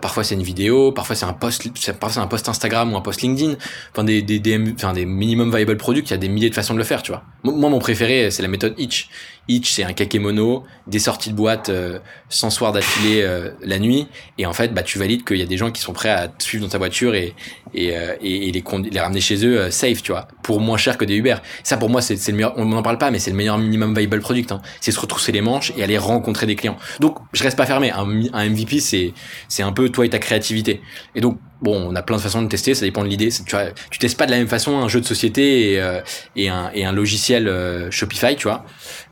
parfois 0.02 0.24
c'est 0.24 0.36
une 0.36 0.44
vidéo, 0.44 0.92
parfois 0.92 1.16
c'est 1.16 1.26
un 1.26 1.34
post, 1.34 1.70
parfois 2.00 2.10
c'est 2.10 2.20
un 2.20 2.28
post 2.28 2.50
Instagram 2.50 2.94
ou 2.94 2.98
un 2.98 3.02
post 3.02 3.22
LinkedIn. 3.22 3.56
Enfin 3.92 4.04
des 4.04 4.22
des 4.22 4.40
des, 4.40 4.60
enfin, 4.74 4.94
des 4.94 5.06
minimum 5.06 5.56
viable 5.56 5.78
products. 5.78 6.10
Il 6.10 6.12
y 6.12 6.16
a 6.16 6.18
des 6.18 6.30
milliers 6.30 6.50
de 6.50 6.56
façons 6.56 6.74
de 6.74 6.80
le 6.80 6.84
faire, 6.84 7.04
tu 7.04 7.12
vois. 7.12 7.24
Moi 7.44 7.70
mon 7.70 7.80
préféré 7.80 8.32
c'est 8.32 8.42
la 8.42 8.48
méthode 8.48 8.74
Itch. 8.78 9.10
Itch 9.50 9.72
c'est 9.72 9.84
un 9.84 9.92
kakémono, 9.92 10.64
des 10.88 11.00
sorties 11.00 11.32
de 11.32 11.36
boîte 11.36 11.70
sans 12.30 12.50
soir 12.50 12.72
d'affilée 12.72 13.28
la 13.62 13.80
nuit, 13.80 14.08
et 14.38 14.46
en 14.46 14.54
fait 14.54 14.74
bah 14.74 14.84
tu 14.84 15.00
valides 15.00 15.26
qu'il 15.26 15.38
y 15.38 15.42
a 15.42 15.46
des 15.46 15.58
gens 15.58 15.72
qui 15.72 15.82
sont 15.82 15.94
prêts 15.94 16.10
à 16.10 16.28
te 16.28 16.44
suivre 16.44 16.64
dans 16.64 16.70
ta 16.70 16.78
voiture 16.78 17.16
et 17.16 17.34
et, 17.74 17.88
et, 18.22 18.52
les, 18.52 18.64
les 18.92 19.00
ramener 19.00 19.22
chez 19.22 19.46
eux 19.46 19.70
safe, 19.70 20.02
tu 20.02 20.12
vois 20.12 20.28
pour 20.50 20.60
moins 20.60 20.78
cher 20.78 20.98
que 20.98 21.06
des 21.06 21.16
Uber. 21.16 21.36
Ça, 21.62 21.78
pour 21.78 21.90
moi, 21.90 22.02
c'est 22.02 22.16
le 22.28 22.34
meilleur. 22.34 22.54
On 22.58 22.66
n'en 22.66 22.82
parle 22.82 22.98
pas, 22.98 23.12
mais 23.12 23.20
c'est 23.20 23.30
le 23.30 23.38
meilleur 23.38 23.60
minimum 23.60 23.94
viable 23.96 24.20
product. 24.20 24.52
Hein. 24.52 24.64
C'est 24.82 24.92
se 24.92 25.00
retrousser 25.00 25.32
les 25.32 25.42
manches 25.42 25.72
et 25.78 25.84
aller 25.84 26.00
rencontrer 26.00 26.48
des 26.48 26.56
clients. 26.56 26.78
Donc, 27.00 27.18
je 27.34 27.44
reste 27.44 27.56
pas 27.56 27.68
fermé. 27.68 27.92
Un, 27.92 28.08
un 28.34 28.50
MVP, 28.50 28.80
c'est 28.80 29.14
un 29.62 29.72
peu 29.72 29.90
toi 29.90 30.08
et 30.08 30.10
ta 30.10 30.18
créativité. 30.18 30.82
Et 31.14 31.22
donc, 31.22 31.38
bon, 31.62 31.90
on 31.92 31.96
a 31.96 32.02
plein 32.02 32.18
de 32.18 32.22
façons 32.22 32.42
de 32.42 32.48
tester. 32.48 32.74
Ça 32.74 32.86
dépend 32.86 33.04
de 33.04 33.10
l'idée. 33.10 33.30
Tu 33.30 33.52
vois, 33.52 33.66
tu 33.90 34.00
testes 34.00 34.18
pas 34.18 34.26
de 34.26 34.32
la 34.32 34.38
même 34.38 34.48
façon 34.48 34.78
un 34.78 34.88
jeu 34.88 35.02
de 35.02 35.06
société 35.06 35.74
et, 35.74 35.80
euh, 35.82 36.02
un 36.38 36.92
logiciel 36.92 37.48
euh, 37.48 37.92
Shopify, 37.92 38.36
tu 38.36 38.44
vois. 38.44 38.66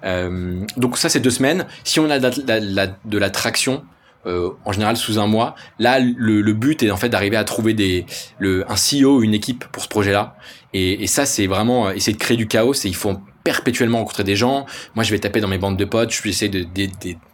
Euh, 0.04 0.62
donc 0.78 0.98
ça, 0.98 1.10
c'est 1.10 1.20
deux 1.20 1.32
semaines. 1.32 1.68
Si 1.84 2.00
on 2.00 2.10
a 2.10 2.20
de 2.20 3.18
la, 3.18 3.30
traction 3.30 3.84
en 4.26 4.74
général 4.74 4.98
sous 4.98 5.20
un 5.20 5.28
mois. 5.28 5.56
Là, 5.80 6.00
le, 6.00 6.54
but 6.54 6.84
est 6.84 6.92
en 6.92 6.98
fait 6.98 7.08
d'arriver 7.08 7.38
à 7.38 7.46
trouver 7.46 7.74
des, 7.74 8.06
le, 8.40 8.66
un 8.70 8.76
CEO, 8.76 9.22
une 9.22 9.34
équipe 9.34 9.64
pour 9.72 9.82
ce 9.82 9.88
projet-là. 9.88 10.36
Et, 10.74 11.02
et, 11.04 11.08
ça, 11.08 11.26
c'est 11.26 11.48
vraiment 11.48 11.92
essayer 11.92 12.12
de 12.12 12.18
créer 12.18 12.36
du 12.36 12.46
chaos. 12.46 12.74
Et 12.74 12.90
il 12.90 12.96
faut 12.96 13.16
perpétuellement 13.46 14.00
rencontrer 14.00 14.26
des 14.26 14.36
gens. 14.36 14.66
Moi, 14.96 15.06
je 15.06 15.12
vais 15.12 15.20
taper 15.20 15.40
dans 15.40 15.48
mes 15.48 15.58
bandes 15.58 15.78
de 15.78 15.86
potes. 15.86 16.12
Je 16.12 16.22
vais 16.22 16.30
essayer 16.30 16.52
de 16.52 16.68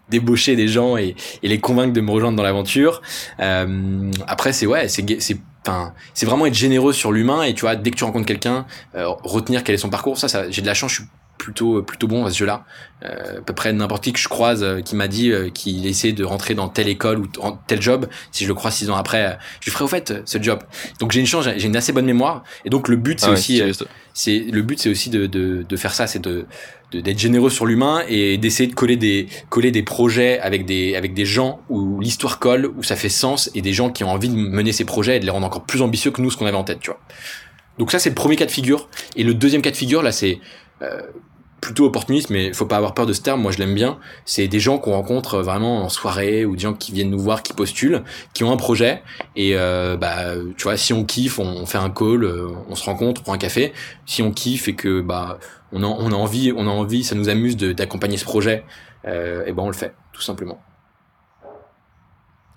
débaucher 0.10 0.56
des 0.56 0.68
gens 0.68 0.97
et, 0.97 1.16
et, 1.41 1.47
les 1.47 1.60
convaincre 1.60 1.93
de 1.93 2.01
me 2.01 2.12
rejoindre 2.12 2.38
dans 2.38 2.43
l'aventure. 2.43 3.01
Euh, 3.39 4.12
après, 4.28 4.54
c'est 4.54 4.66
ouais, 4.66 4.88
c'est 4.88 5.22
c'est 5.22 5.38
Enfin, 5.66 5.93
c'est 6.14 6.26
vraiment 6.26 6.45
être 6.45 6.54
généreux 6.54 6.91
sur 6.91 7.14
l'humain 7.14 7.43
et 7.43 7.54
tu 7.54 7.62
vois 7.62 7.78
dès 7.78 7.89
que 7.89 7.95
tu 7.95 8.04
rencontres 8.04 8.26
quelqu'un 8.26 8.66
euh, 8.95 9.08
retenir 9.24 9.64
quel 9.64 9.76
est 9.76 9.78
son 9.78 9.89
parcours 9.89 10.18
ça, 10.18 10.28
ça 10.28 10.51
j'ai 10.51 10.62
de 10.62 10.68
la 10.68 10.74
chance 10.74 10.91
je 10.91 10.95
suis 10.95 11.10
plutôt 11.38 11.82
plutôt 11.84 12.08
bon 12.08 12.26
à 12.26 12.32
ce 12.32 12.38
jeu-là. 12.38 12.64
Euh, 13.04 13.39
à 13.39 13.41
peu 13.41 13.54
près 13.54 13.74
n'importe 13.74 14.04
qui 14.04 14.14
que 14.14 14.20
je 14.20 14.30
croise 14.30 14.64
euh, 14.64 14.82
qui 14.82 14.95
m'a 14.95 15.08
dit 15.08 15.32
euh, 15.32 15.49
qu'il 15.49 15.86
essaie 15.86 16.14
de 16.14 16.24
rentrer 16.24 16.56
dans 16.56 16.70
telle 16.70 16.88
école 16.88 17.20
ou 17.20 17.28
tel 17.68 17.82
job, 17.82 18.08
si 18.32 18.45
je 18.45 18.49
le 18.49 18.56
crois 18.56 18.72
six 18.72 18.89
ans 18.89 18.95
après, 18.95 19.38
je 19.60 19.70
ferai 19.72 19.84
au 19.84 19.88
fait 19.88 20.14
ce 20.26 20.41
job. 20.41 20.60
Donc 20.99 21.12
j'ai 21.12 21.20
une 21.20 21.26
chance, 21.26 21.47
j'ai 21.58 21.68
une 21.68 21.76
assez 21.76 21.91
bonne 21.91 22.06
mémoire 22.06 22.43
et 22.64 22.70
donc 22.70 22.88
le 22.88 22.95
but 22.95 23.20
c'est 23.20 23.28
ah 23.28 23.32
aussi 23.32 23.62
c'est 24.14 24.39
le 24.39 24.62
but 24.62 24.80
c'est 24.80 24.89
aussi 24.89 25.10
de, 25.10 25.26
de, 25.26 25.66
de 25.68 25.76
faire 25.76 25.93
ça, 25.93 26.08
c'est 26.08 26.20
de 26.20 26.45
d'être 26.96 27.20
généreux 27.20 27.50
sur 27.50 27.66
l'humain 27.66 28.04
et 28.08 28.38
d'essayer 28.38 28.68
de 28.68 28.76
coller 28.76 28.98
des 28.98 29.28
coller 29.50 29.72
des 29.72 29.84
projets 29.84 30.39
avec 30.39 30.66
des 30.66 30.96
avec 30.96 31.14
des 31.14 31.26
gens 31.26 31.62
où 31.70 32.00
l'histoire 32.00 32.39
colle 32.39 32.72
où 32.78 32.84
ça 32.84 32.96
fait 32.96 33.10
sens 33.10 33.50
et 33.56 33.62
des 33.62 33.74
gens 33.74 33.89
qui 33.89 34.04
ont 34.04 34.10
envie 34.10 34.30
de 34.30 34.36
mener 34.36 34.72
ces 34.72 34.86
projets 34.86 35.18
et 35.18 35.20
de 35.20 35.26
les 35.26 35.32
rendre 35.32 35.48
encore 35.48 35.66
plus 35.66 35.82
ambitieux 35.82 36.12
que 36.12 36.22
nous 36.22 36.32
ce 36.32 36.38
qu'on 36.38 36.46
avait 36.46 36.58
en 36.58 36.64
tête 36.64 36.80
tu 36.80 36.89
vois. 36.89 37.00
Donc 37.78 37.91
ça 37.91 38.00
c'est 38.00 38.10
le 38.10 38.16
premier 38.16 38.36
cas 38.36 38.46
de 38.46 38.52
figure. 38.52 38.89
Et 39.16 39.24
le 39.24 39.34
deuxième 39.34 39.62
cas 39.62 39.72
de 39.72 39.76
figure 39.76 40.02
là 40.02 40.12
c'est 40.12 40.39
euh, 40.82 41.02
plutôt 41.64 41.86
opportuniste, 41.86 42.30
mais 42.30 42.51
faut 42.51 42.66
pas 42.66 42.76
avoir 42.76 42.93
peur 42.93 43.05
de 43.05 43.14
ce 43.14 43.22
terme. 43.22 43.41
Moi, 43.41 43.53
je 43.53 43.57
l'aime 43.57 43.74
bien. 43.74 43.97
C'est 44.26 44.49
des 44.49 44.59
gens 44.59 44.78
qu'on 44.78 44.91
rencontre 44.91 45.39
vraiment 45.39 45.84
en 45.84 45.89
soirée 45.89 46.43
ou 46.43 46.55
des 46.55 46.61
gens 46.61 46.74
qui 46.74 46.91
viennent 46.91 47.09
nous 47.09 47.20
voir, 47.20 47.41
qui 47.41 47.53
postulent, 47.53 48.03
qui 48.34 48.43
ont 48.43 48.51
un 48.51 48.57
projet. 48.57 49.01
Et 49.38 49.55
euh, 49.55 49.95
bah, 49.95 50.36
tu 50.57 50.64
vois, 50.64 50.76
si 50.76 50.91
on 50.91 51.05
kiffe, 51.05 51.39
on, 51.39 51.66
fait 51.66 51.78
un 51.78 51.89
call, 51.89 52.26
euh, 52.26 52.49
on 52.68 52.76
se 52.76 52.84
rencontre, 52.84 53.22
on 53.22 53.24
prend 53.24 53.34
un 53.34 53.38
café. 53.38 53.72
Si 54.05 54.22
on 54.22 54.32
kiffe 54.32 54.68
et 54.68 54.76
que 54.76 54.99
bah, 54.99 55.39
on 55.72 55.84
a, 55.84 55.88
on 55.88 56.11
a 56.11 56.16
envie, 56.16 56.51
on 56.55 56.68
a 56.68 56.70
envie, 56.70 57.05
ça 57.05 57.16
nous 57.16 57.30
amuse 57.30 57.55
d'accompagner 57.55 58.18
ce 58.18 58.26
projet, 58.26 58.66
euh, 59.07 59.45
et 59.45 59.53
ben 59.53 59.64
on 59.64 59.68
le 59.68 59.74
fait, 59.74 59.95
tout 60.11 60.22
simplement. 60.22 60.61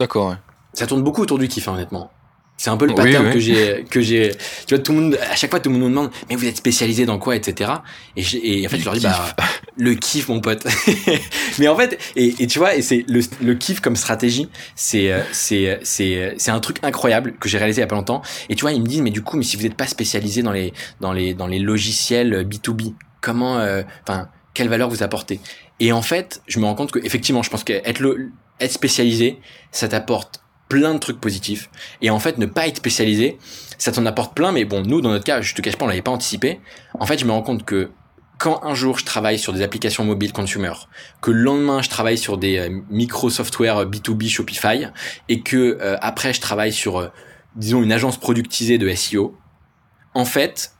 D'accord. 0.00 0.30
Ouais. 0.30 0.36
Ça 0.72 0.86
tourne 0.88 1.02
beaucoup 1.02 1.22
autour 1.22 1.38
du 1.38 1.46
kiff, 1.46 1.68
hein, 1.68 1.74
honnêtement. 1.74 2.10
C'est 2.56 2.70
un 2.70 2.76
peu 2.76 2.86
le 2.86 2.94
pattern 2.94 3.30
que 3.30 3.38
j'ai 3.38 3.84
que 3.90 4.00
j'ai 4.00 4.32
tu 4.66 4.74
vois 4.74 4.82
tout 4.82 4.92
le 4.92 5.00
monde 5.00 5.18
à 5.30 5.36
chaque 5.36 5.50
fois 5.50 5.60
tout 5.60 5.68
le 5.68 5.74
monde 5.74 5.82
nous 5.82 5.90
demande 5.90 6.10
mais 6.28 6.36
vous 6.36 6.46
êtes 6.46 6.56
spécialisé 6.56 7.04
dans 7.04 7.18
quoi? 7.18 7.36
etc 7.36 7.70
et, 8.16 8.22
et 8.62 8.66
en 8.66 8.70
fait 8.70 8.78
je 8.78 8.84
leur 8.84 8.94
dis 8.94 9.00
bah 9.00 9.36
le 9.76 9.94
kiff 9.94 10.28
mon 10.28 10.40
pote 10.40 10.66
mais 11.58 11.68
en 11.68 11.76
fait 11.76 11.98
et, 12.16 12.34
et 12.38 12.46
tu 12.46 12.58
vois 12.58 12.74
et 12.74 12.80
c'est 12.80 13.04
le, 13.08 13.20
le 13.42 13.54
kiff 13.54 13.80
comme 13.80 13.94
stratégie 13.96 14.48
c'est 14.74 15.12
euh, 15.12 15.20
c'est 15.32 15.78
c'est 15.82 16.34
c'est 16.38 16.50
un 16.50 16.60
truc 16.60 16.78
incroyable 16.82 17.34
que 17.38 17.48
j'ai 17.48 17.58
réalisé 17.58 17.80
il 17.80 17.82
y 17.82 17.84
a 17.84 17.88
pas 17.88 17.96
longtemps. 17.96 18.22
Et 18.48 18.54
tu 18.54 18.62
vois 18.62 18.72
ils 18.72 18.80
me 18.80 18.86
disent 18.86 19.02
mais 19.02 19.10
du 19.10 19.22
coup 19.22 19.36
mais 19.36 19.44
si 19.44 19.56
vous 19.56 19.62
n'êtes 19.62 19.76
pas 19.76 19.86
spécialisé 19.86 20.42
dans 20.42 20.52
les 20.52 20.72
dans 21.00 21.12
les 21.12 21.34
dans 21.34 21.46
les 21.46 21.58
logiciels 21.58 22.46
B2B 22.46 22.94
comment 23.20 23.58
euh, 23.58 23.82
enfin 24.02 24.28
quelle 24.54 24.68
valeur 24.68 24.88
vous 24.88 25.02
apportez? 25.02 25.40
Et 25.80 25.92
en 25.92 26.02
fait 26.02 26.42
je 26.46 26.58
me 26.58 26.64
rends 26.64 26.74
compte 26.74 26.92
que 26.92 26.98
effectivement 27.04 27.42
je 27.42 27.50
pense 27.50 27.64
qu'être 27.64 28.00
le 28.00 28.30
être 28.60 28.72
spécialisé 28.72 29.38
ça 29.70 29.88
t'apporte 29.88 30.40
plein 30.68 30.94
de 30.94 30.98
trucs 30.98 31.20
positifs. 31.20 31.70
Et 32.02 32.10
en 32.10 32.18
fait, 32.18 32.38
ne 32.38 32.46
pas 32.46 32.66
être 32.66 32.78
spécialisé, 32.78 33.38
ça 33.78 33.92
t'en 33.92 34.06
apporte 34.06 34.34
plein, 34.34 34.52
mais 34.52 34.64
bon, 34.64 34.82
nous, 34.82 35.00
dans 35.00 35.10
notre 35.10 35.24
cas, 35.24 35.40
je 35.40 35.54
te 35.54 35.62
cache 35.62 35.76
pas, 35.76 35.84
on 35.84 35.88
l'avait 35.88 36.02
pas 36.02 36.10
anticipé. 36.10 36.60
En 36.98 37.06
fait, 37.06 37.18
je 37.18 37.24
me 37.24 37.32
rends 37.32 37.42
compte 37.42 37.64
que 37.64 37.90
quand 38.38 38.62
un 38.64 38.74
jour 38.74 38.98
je 38.98 39.04
travaille 39.04 39.38
sur 39.38 39.52
des 39.52 39.62
applications 39.62 40.04
mobiles 40.04 40.32
consumer, 40.32 40.72
que 41.22 41.30
le 41.30 41.40
lendemain 41.40 41.80
je 41.80 41.88
travaille 41.88 42.18
sur 42.18 42.36
des 42.36 42.58
euh, 42.58 42.80
micro 42.90 43.30
software 43.30 43.86
B2B 43.86 44.28
Shopify, 44.28 44.88
et 45.28 45.40
que 45.40 45.78
euh, 45.80 45.96
après 46.00 46.32
je 46.32 46.40
travaille 46.40 46.72
sur, 46.72 46.98
euh, 46.98 47.08
disons, 47.54 47.82
une 47.82 47.92
agence 47.92 48.18
productisée 48.18 48.78
de 48.78 48.92
SEO, 48.94 49.36
en 50.14 50.24
fait, 50.24 50.72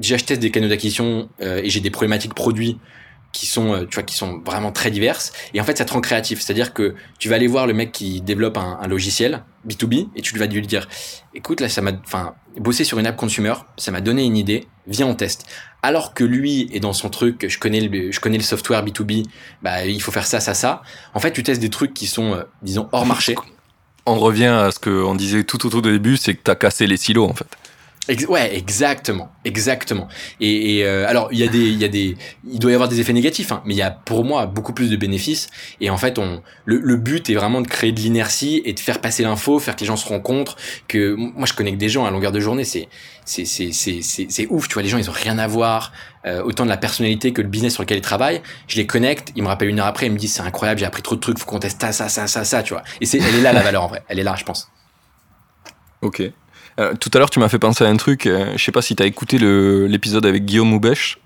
teste 0.00 0.40
des 0.40 0.50
canaux 0.50 0.68
d'acquisition 0.68 1.28
et 1.38 1.70
j'ai 1.70 1.80
des 1.80 1.90
problématiques 1.90 2.34
produits 2.34 2.78
qui 3.34 3.46
sont 3.46 3.74
euh, 3.74 3.84
tu 3.84 3.96
vois 3.96 4.04
qui 4.04 4.14
sont 4.14 4.38
vraiment 4.38 4.72
très 4.72 4.90
diverses. 4.90 5.32
Et 5.52 5.60
en 5.60 5.64
fait 5.64 5.76
ça 5.76 5.84
te 5.84 5.92
rend 5.92 6.00
créatif. 6.00 6.40
C'est 6.40 6.52
à 6.52 6.54
dire 6.54 6.72
que 6.72 6.94
tu 7.18 7.28
vas 7.28 7.36
aller 7.36 7.48
voir 7.48 7.66
le 7.66 7.74
mec 7.74 7.92
qui 7.92 8.22
développe 8.22 8.56
un, 8.56 8.78
un 8.80 8.86
logiciel 8.86 9.42
B2B 9.68 10.08
et 10.16 10.22
tu 10.22 10.38
vas 10.38 10.46
lui 10.46 10.66
dire 10.66 10.88
écoute 11.34 11.60
là 11.60 11.68
ça 11.68 11.82
m'a 11.82 11.92
enfin 12.04 12.34
bosser 12.58 12.84
sur 12.84 12.98
une 12.98 13.06
app 13.06 13.16
consumer 13.16 13.54
ça 13.76 13.90
m'a 13.90 14.00
donné 14.00 14.24
une 14.24 14.38
idée 14.38 14.66
viens 14.86 15.06
on 15.06 15.14
teste. 15.14 15.44
Alors 15.82 16.14
que 16.14 16.24
lui 16.24 16.70
est 16.72 16.80
dans 16.80 16.94
son 16.94 17.10
truc 17.10 17.46
je 17.46 17.58
connais 17.58 17.80
le 17.80 18.10
je 18.10 18.20
connais 18.20 18.38
le 18.38 18.44
software 18.44 18.82
B2B 18.84 19.26
bah 19.62 19.84
il 19.84 20.00
faut 20.00 20.12
faire 20.12 20.26
ça 20.26 20.40
ça 20.40 20.54
ça. 20.54 20.82
En 21.12 21.20
fait 21.20 21.32
tu 21.32 21.42
testes 21.42 21.60
des 21.60 21.70
trucs 21.70 21.92
qui 21.92 22.06
sont 22.06 22.34
euh, 22.34 22.44
disons 22.62 22.88
hors 22.92 23.04
marché. 23.04 23.34
On 24.06 24.18
revient 24.18 24.46
à 24.46 24.70
ce 24.70 24.78
qu'on 24.78 25.14
disait 25.14 25.44
tout 25.44 25.66
autour 25.66 25.82
du 25.82 25.90
début 25.90 26.16
c'est 26.16 26.34
que 26.34 26.42
tu 26.44 26.50
as 26.50 26.54
cassé 26.54 26.86
les 26.86 26.96
silos 26.96 27.28
en 27.28 27.34
fait 27.34 27.48
ouais, 28.28 28.56
exactement, 28.56 29.30
exactement. 29.44 30.08
Et, 30.40 30.78
et 30.78 30.84
euh, 30.84 31.08
alors 31.08 31.28
il 31.32 31.38
y 31.38 31.44
a 31.44 31.48
des, 31.48 31.58
il 31.58 31.78
y 31.78 31.84
a 31.84 31.88
des, 31.88 32.16
il 32.46 32.58
doit 32.58 32.70
y 32.70 32.74
avoir 32.74 32.88
des 32.88 33.00
effets 33.00 33.12
négatifs, 33.12 33.52
hein, 33.52 33.62
mais 33.64 33.74
il 33.74 33.78
y 33.78 33.82
a 33.82 33.90
pour 33.90 34.24
moi 34.24 34.46
beaucoup 34.46 34.72
plus 34.72 34.90
de 34.90 34.96
bénéfices. 34.96 35.48
Et 35.80 35.90
en 35.90 35.96
fait, 35.96 36.18
on, 36.18 36.42
le, 36.64 36.78
le 36.78 36.96
but 36.96 37.30
est 37.30 37.34
vraiment 37.34 37.60
de 37.60 37.66
créer 37.66 37.92
de 37.92 38.00
l'inertie 38.00 38.62
et 38.64 38.72
de 38.72 38.80
faire 38.80 39.00
passer 39.00 39.22
l'info, 39.22 39.58
faire 39.58 39.76
que 39.76 39.80
les 39.80 39.86
gens 39.86 39.96
se 39.96 40.08
rencontrent. 40.08 40.56
Que 40.88 41.14
moi, 41.14 41.46
je 41.46 41.54
connecte 41.54 41.78
des 41.78 41.88
gens 41.88 42.04
à 42.04 42.10
longueur 42.10 42.32
de 42.32 42.40
journée, 42.40 42.64
c'est, 42.64 42.88
c'est, 43.24 43.44
c'est, 43.44 43.72
c'est, 43.72 44.00
c'est, 44.02 44.46
ouf. 44.50 44.68
Tu 44.68 44.74
vois, 44.74 44.82
les 44.82 44.88
gens, 44.88 44.98
ils 44.98 45.08
ont 45.08 45.14
rien 45.14 45.38
à 45.38 45.46
voir. 45.46 45.92
Euh, 46.26 46.42
autant 46.42 46.64
de 46.64 46.70
la 46.70 46.78
personnalité 46.78 47.34
que 47.34 47.42
le 47.42 47.48
business 47.48 47.74
sur 47.74 47.82
lequel 47.82 47.98
ils 47.98 48.00
travaillent. 48.00 48.40
Je 48.66 48.76
les 48.76 48.86
connecte, 48.86 49.32
ils 49.36 49.42
me 49.42 49.48
rappellent 49.48 49.68
une 49.68 49.78
heure 49.78 49.86
après, 49.86 50.06
ils 50.06 50.12
me 50.12 50.16
disent 50.16 50.32
c'est 50.32 50.40
incroyable, 50.40 50.80
j'ai 50.80 50.86
appris 50.86 51.02
trop 51.02 51.16
de 51.16 51.20
trucs, 51.20 51.38
faut 51.38 51.44
qu'on 51.44 51.58
teste 51.58 51.82
ça, 51.82 51.92
ça, 51.92 52.08
ça, 52.08 52.26
ça, 52.26 52.44
ça, 52.44 52.62
tu 52.62 52.72
vois. 52.72 52.82
Et 53.02 53.04
c'est, 53.04 53.18
elle 53.18 53.34
est 53.34 53.42
là 53.42 53.52
la 53.52 53.60
valeur 53.60 53.82
en 53.82 53.88
vrai, 53.88 54.02
elle 54.08 54.18
est 54.18 54.22
là, 54.22 54.34
je 54.34 54.44
pense. 54.44 54.70
Ok. 56.00 56.22
Euh, 56.80 56.94
tout 56.94 57.10
à 57.14 57.18
l'heure, 57.18 57.30
tu 57.30 57.38
m'as 57.38 57.48
fait 57.48 57.58
penser 57.58 57.84
à 57.84 57.88
un 57.88 57.96
truc. 57.96 58.26
Euh, 58.26 58.52
je 58.56 58.64
sais 58.64 58.72
pas 58.72 58.82
si 58.82 58.96
tu 58.96 59.02
as 59.02 59.06
écouté 59.06 59.38
l'épisode 59.38 60.26
avec 60.26 60.44
Guillaume 60.44 60.68
Moubèche. 60.68 61.18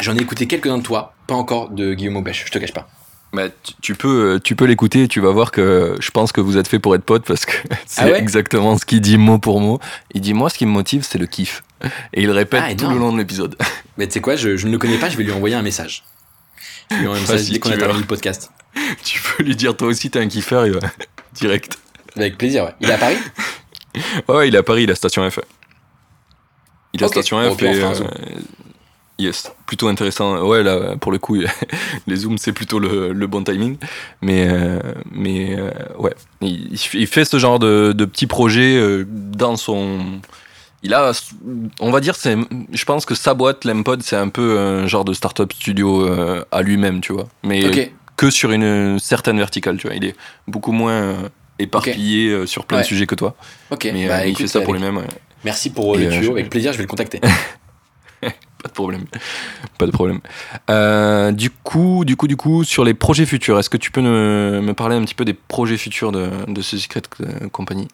J'en 0.00 0.16
ai 0.16 0.22
écouté 0.22 0.46
quelques-uns 0.46 0.78
de 0.78 0.82
toi, 0.82 1.14
pas 1.26 1.34
encore 1.34 1.70
de 1.70 1.94
Guillaume 1.94 2.14
Moubèche, 2.14 2.44
je 2.46 2.50
te 2.50 2.58
cache 2.58 2.72
pas. 2.72 2.88
Bah, 3.32 3.44
tu, 3.80 3.94
peux, 3.94 4.34
euh, 4.34 4.38
tu 4.38 4.56
peux 4.56 4.66
l'écouter 4.66 5.04
et 5.04 5.08
tu 5.08 5.20
vas 5.20 5.30
voir 5.30 5.52
que 5.52 5.96
je 6.00 6.10
pense 6.10 6.32
que 6.32 6.42
vous 6.42 6.58
êtes 6.58 6.68
fait 6.68 6.78
pour 6.78 6.94
être 6.94 7.04
potes 7.04 7.24
parce 7.24 7.46
que 7.46 7.52
c'est 7.86 8.12
ah 8.12 8.18
exactement 8.18 8.76
ce 8.76 8.84
qu'il 8.84 9.00
dit 9.00 9.16
mot 9.16 9.38
pour 9.38 9.60
mot. 9.60 9.80
Il 10.12 10.20
dit 10.20 10.34
Moi, 10.34 10.50
ce 10.50 10.58
qui 10.58 10.66
me 10.66 10.70
motive, 10.70 11.06
c'est 11.08 11.18
le 11.18 11.26
kiff. 11.26 11.62
Et 12.12 12.22
il 12.22 12.30
répète 12.30 12.62
ah, 12.64 12.74
tout 12.74 12.90
le 12.90 12.98
long 12.98 13.12
de 13.12 13.18
l'épisode. 13.18 13.56
Mais 13.96 14.06
tu 14.06 14.14
sais 14.14 14.20
quoi, 14.20 14.36
je, 14.36 14.48
ne 14.66 14.72
le 14.72 14.78
connais 14.78 14.98
pas, 14.98 15.08
je 15.08 15.16
vais 15.16 15.24
lui 15.24 15.32
envoyer 15.32 15.54
un 15.54 15.62
message. 15.62 16.04
Un 16.90 17.02
message 17.14 17.48
dès 17.48 17.58
qu'on 17.58 17.70
a 17.70 17.76
terminé 17.76 18.00
le 18.00 18.06
podcast. 18.06 18.50
Tu 19.02 19.20
peux 19.20 19.42
lui 19.42 19.56
dire 19.56 19.76
Toi 19.76 19.88
aussi, 19.88 20.10
t'es 20.10 20.18
un 20.18 20.28
kiffeur, 20.28 20.66
il 20.66 20.72
va 20.72 20.80
direct. 21.34 21.78
Avec 22.16 22.38
plaisir, 22.38 22.64
ouais. 22.64 22.74
Il 22.80 22.90
est 22.90 22.92
à 22.92 22.98
Paris 22.98 23.16
Ouais, 24.28 24.48
il 24.48 24.54
est 24.54 24.58
à 24.58 24.62
Paris, 24.62 24.84
il 24.84 24.90
a 24.90 24.94
Station 24.94 25.28
F. 25.28 25.40
Il 26.94 27.02
a 27.04 27.08
Station 27.08 27.38
F 27.54 27.62
et. 27.62 27.82
Euh, 27.82 27.94
yes, 29.18 29.52
plutôt 29.66 29.88
intéressant. 29.88 30.42
Ouais, 30.46 30.62
là, 30.62 30.96
pour 30.96 31.12
le 31.12 31.18
coup, 31.18 31.36
les 32.06 32.16
zooms, 32.16 32.38
c'est 32.38 32.52
plutôt 32.52 32.78
le, 32.78 33.12
le, 33.12 33.26
bon 33.26 33.42
timing. 33.42 33.76
Mais, 34.20 34.46
euh, 34.48 34.78
mais 35.10 35.56
euh, 35.58 35.70
ouais, 35.98 36.14
il, 36.40 36.72
il, 36.72 37.06
fait 37.06 37.24
ce 37.24 37.38
genre 37.38 37.58
de, 37.58 37.92
de 37.92 38.04
petits 38.04 38.26
projets 38.26 39.04
dans 39.06 39.56
son. 39.56 40.20
Il 40.82 40.94
a, 40.94 41.12
on 41.78 41.92
va 41.92 42.00
dire, 42.00 42.16
c'est, 42.16 42.36
je 42.72 42.84
pense 42.84 43.06
que 43.06 43.14
sa 43.14 43.34
boîte, 43.34 43.64
l'Empod, 43.64 44.02
c'est 44.02 44.16
un 44.16 44.28
peu 44.28 44.58
un 44.58 44.86
genre 44.86 45.04
de 45.04 45.12
startup 45.12 45.52
studio 45.52 46.08
à 46.50 46.62
lui-même, 46.62 47.00
tu 47.00 47.12
vois. 47.12 47.28
Mais 47.44 47.92
que 48.16 48.30
sur 48.30 48.50
une 48.52 48.98
certaine 48.98 49.38
verticale, 49.38 49.78
tu 49.78 49.86
vois. 49.86 49.96
Il 49.96 50.04
est 50.04 50.16
beaucoup 50.46 50.72
moins 50.72 51.30
éparpillé 51.58 52.30
euh, 52.30 52.46
sur 52.46 52.64
plein 52.64 52.80
de 52.80 52.84
sujets 52.84 53.06
que 53.06 53.14
toi. 53.14 53.34
Ok. 53.70 53.88
Mais 53.92 54.08
bah, 54.08 54.20
euh, 54.20 54.26
il 54.26 54.36
fait 54.36 54.46
ça 54.46 54.60
pour 54.60 54.74
lui-même. 54.74 55.02
Merci 55.44 55.70
pour 55.70 55.96
le 55.96 56.08
tuyau. 56.08 56.32
Avec 56.32 56.50
plaisir, 56.50 56.72
je 56.72 56.78
vais 56.78 56.84
le 56.84 56.88
contacter. 56.88 57.20
pas 58.20 58.68
de 58.68 58.72
problème. 58.72 59.04
Pas 59.78 59.86
de 59.86 59.90
problème. 59.90 60.20
Euh, 60.70 61.32
du 61.32 61.50
coup, 61.50 62.04
du 62.04 62.16
coup, 62.16 62.28
du 62.28 62.36
coup, 62.36 62.64
sur 62.64 62.84
les 62.84 62.94
projets 62.94 63.26
futurs, 63.26 63.58
est-ce 63.58 63.70
que 63.70 63.76
tu 63.76 63.90
peux 63.90 64.02
me, 64.02 64.72
parler 64.72 64.96
un 64.96 65.02
petit 65.02 65.14
peu 65.14 65.24
des 65.24 65.34
projets 65.34 65.76
futurs 65.76 66.12
de, 66.12 66.30
de 66.48 66.62
ce 66.62 66.78
Secret 66.78 67.02
Company? 67.50 67.88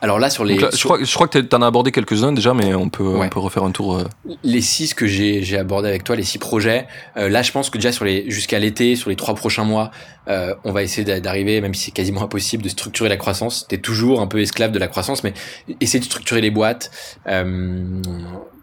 Alors 0.00 0.18
là, 0.18 0.30
sur 0.30 0.44
les. 0.44 0.58
Je, 0.58 0.84
crois, 0.84 0.98
je, 1.02 1.14
crois, 1.14 1.28
que 1.28 1.38
tu 1.38 1.56
en 1.56 1.62
as 1.62 1.66
abordé 1.66 1.90
quelques-uns 1.90 2.32
déjà, 2.32 2.54
mais 2.54 2.74
on 2.74 2.88
peut, 2.88 3.02
on 3.02 3.28
peut 3.28 3.40
refaire 3.40 3.64
un 3.64 3.70
tour. 3.70 3.96
Euh. 3.96 4.04
Les 4.42 4.60
six 4.60 4.94
que 4.94 5.06
j'ai 5.06 5.58
abordé 5.58 5.88
avec 5.88 6.04
toi, 6.04 6.16
les 6.16 6.22
six 6.22 6.38
projets, 6.38 6.86
euh, 7.16 7.28
là, 7.28 7.42
je 7.42 7.52
pense 7.52 7.70
que 7.70 7.78
déjà 7.78 7.92
sur 7.92 8.04
les 8.04 8.30
jusqu'à 8.30 8.58
l'été, 8.58 8.96
sur 8.96 9.10
les 9.10 9.16
trois 9.16 9.34
prochains 9.34 9.64
mois, 9.64 9.90
euh, 10.28 10.54
on 10.64 10.72
va 10.72 10.82
essayer 10.82 11.20
d'arriver, 11.20 11.60
même 11.60 11.74
si 11.74 11.86
c'est 11.86 11.90
quasiment 11.90 12.22
impossible, 12.22 12.62
de 12.62 12.68
structurer 12.68 13.08
la 13.08 13.16
croissance. 13.16 13.66
T'es 13.68 13.78
toujours 13.78 14.20
un 14.20 14.26
peu 14.26 14.40
esclave 14.40 14.70
de 14.70 14.78
la 14.78 14.88
croissance, 14.88 15.24
mais 15.24 15.34
essayer 15.80 16.00
de 16.00 16.04
structurer 16.04 16.40
les 16.40 16.50
boîtes. 16.50 16.90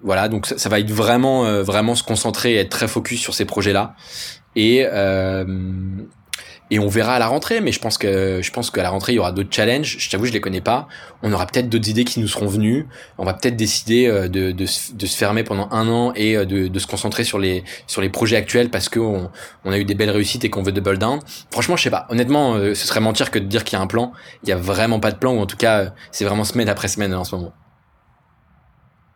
voilà, 0.03 0.29
donc 0.29 0.47
ça, 0.47 0.57
ça, 0.57 0.69
va 0.69 0.79
être 0.79 0.91
vraiment, 0.91 1.61
vraiment 1.61 1.95
se 1.95 2.03
concentrer 2.03 2.53
et 2.53 2.57
être 2.57 2.69
très 2.69 2.87
focus 2.87 3.19
sur 3.19 3.33
ces 3.33 3.45
projets-là. 3.45 3.95
Et 4.55 4.85
et 6.71 6.79
on 6.79 6.87
verra 6.87 7.15
à 7.15 7.19
la 7.19 7.27
rentrée. 7.27 7.61
Mais 7.61 7.71
je 7.71 7.79
pense 7.79 7.97
que 7.97 8.41
je 8.41 8.51
pense 8.51 8.71
qu'à 8.71 8.81
la 8.81 8.89
rentrée 8.89 9.13
il 9.13 9.17
y 9.17 9.19
aura 9.19 9.31
d'autres 9.31 9.53
challenges. 9.53 9.97
Je 9.99 10.09
t'avoue, 10.09 10.25
je 10.25 10.31
les 10.31 10.41
connais 10.41 10.61
pas. 10.61 10.87
On 11.21 11.31
aura 11.31 11.45
peut-être 11.45 11.69
d'autres 11.69 11.89
idées 11.89 12.05
qui 12.05 12.19
nous 12.19 12.27
seront 12.27 12.47
venues. 12.47 12.87
On 13.17 13.25
va 13.25 13.33
peut-être 13.33 13.57
décider 13.57 14.07
euh, 14.07 14.27
de, 14.27 14.51
de, 14.51 14.65
se 14.65 15.17
fermer 15.17 15.43
pendant 15.43 15.67
un 15.71 15.87
an 15.87 16.13
et 16.15 16.37
euh, 16.37 16.45
de, 16.45 16.67
de 16.67 16.79
se 16.79 16.87
concentrer 16.87 17.23
sur 17.23 17.37
les 17.37 17.63
sur 17.85 18.01
les 18.01 18.09
projets 18.09 18.37
actuels 18.37 18.69
parce 18.69 18.89
que 18.89 18.99
on, 18.99 19.29
a 19.65 19.77
eu 19.77 19.85
des 19.85 19.95
belles 19.95 20.09
réussites 20.09 20.45
et 20.45 20.49
qu'on 20.49 20.63
veut 20.63 20.71
double 20.71 20.97
down. 20.97 21.19
Franchement, 21.51 21.75
je 21.75 21.83
sais 21.83 21.89
pas. 21.91 22.07
Honnêtement, 22.09 22.55
euh, 22.55 22.73
ce 22.73 22.87
serait 22.87 23.01
mentir 23.01 23.29
que 23.29 23.37
de 23.37 23.45
dire 23.45 23.63
qu'il 23.63 23.77
y 23.77 23.79
a 23.79 23.83
un 23.83 23.87
plan. 23.87 24.13
Il 24.43 24.49
y 24.49 24.53
a 24.53 24.57
vraiment 24.57 24.99
pas 24.99 25.11
de 25.11 25.17
plan 25.17 25.33
ou 25.33 25.39
en 25.39 25.45
tout 25.45 25.57
cas, 25.57 25.93
c'est 26.11 26.25
vraiment 26.25 26.45
semaine 26.45 26.69
après 26.69 26.87
semaine 26.87 27.13
en 27.13 27.25
ce 27.25 27.35
moment 27.35 27.53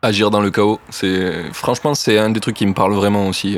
agir 0.02 0.30
dans 0.30 0.42
le 0.42 0.52
chaos. 0.52 0.80
C'est 0.92 1.52
franchement 1.52 1.96
c'est 1.96 2.20
un 2.20 2.30
des 2.30 2.40
trucs 2.40 2.56
qui 2.58 2.68
me 2.68 2.76
parle 2.76 2.94
vraiment 2.94 3.28
aussi 3.28 3.58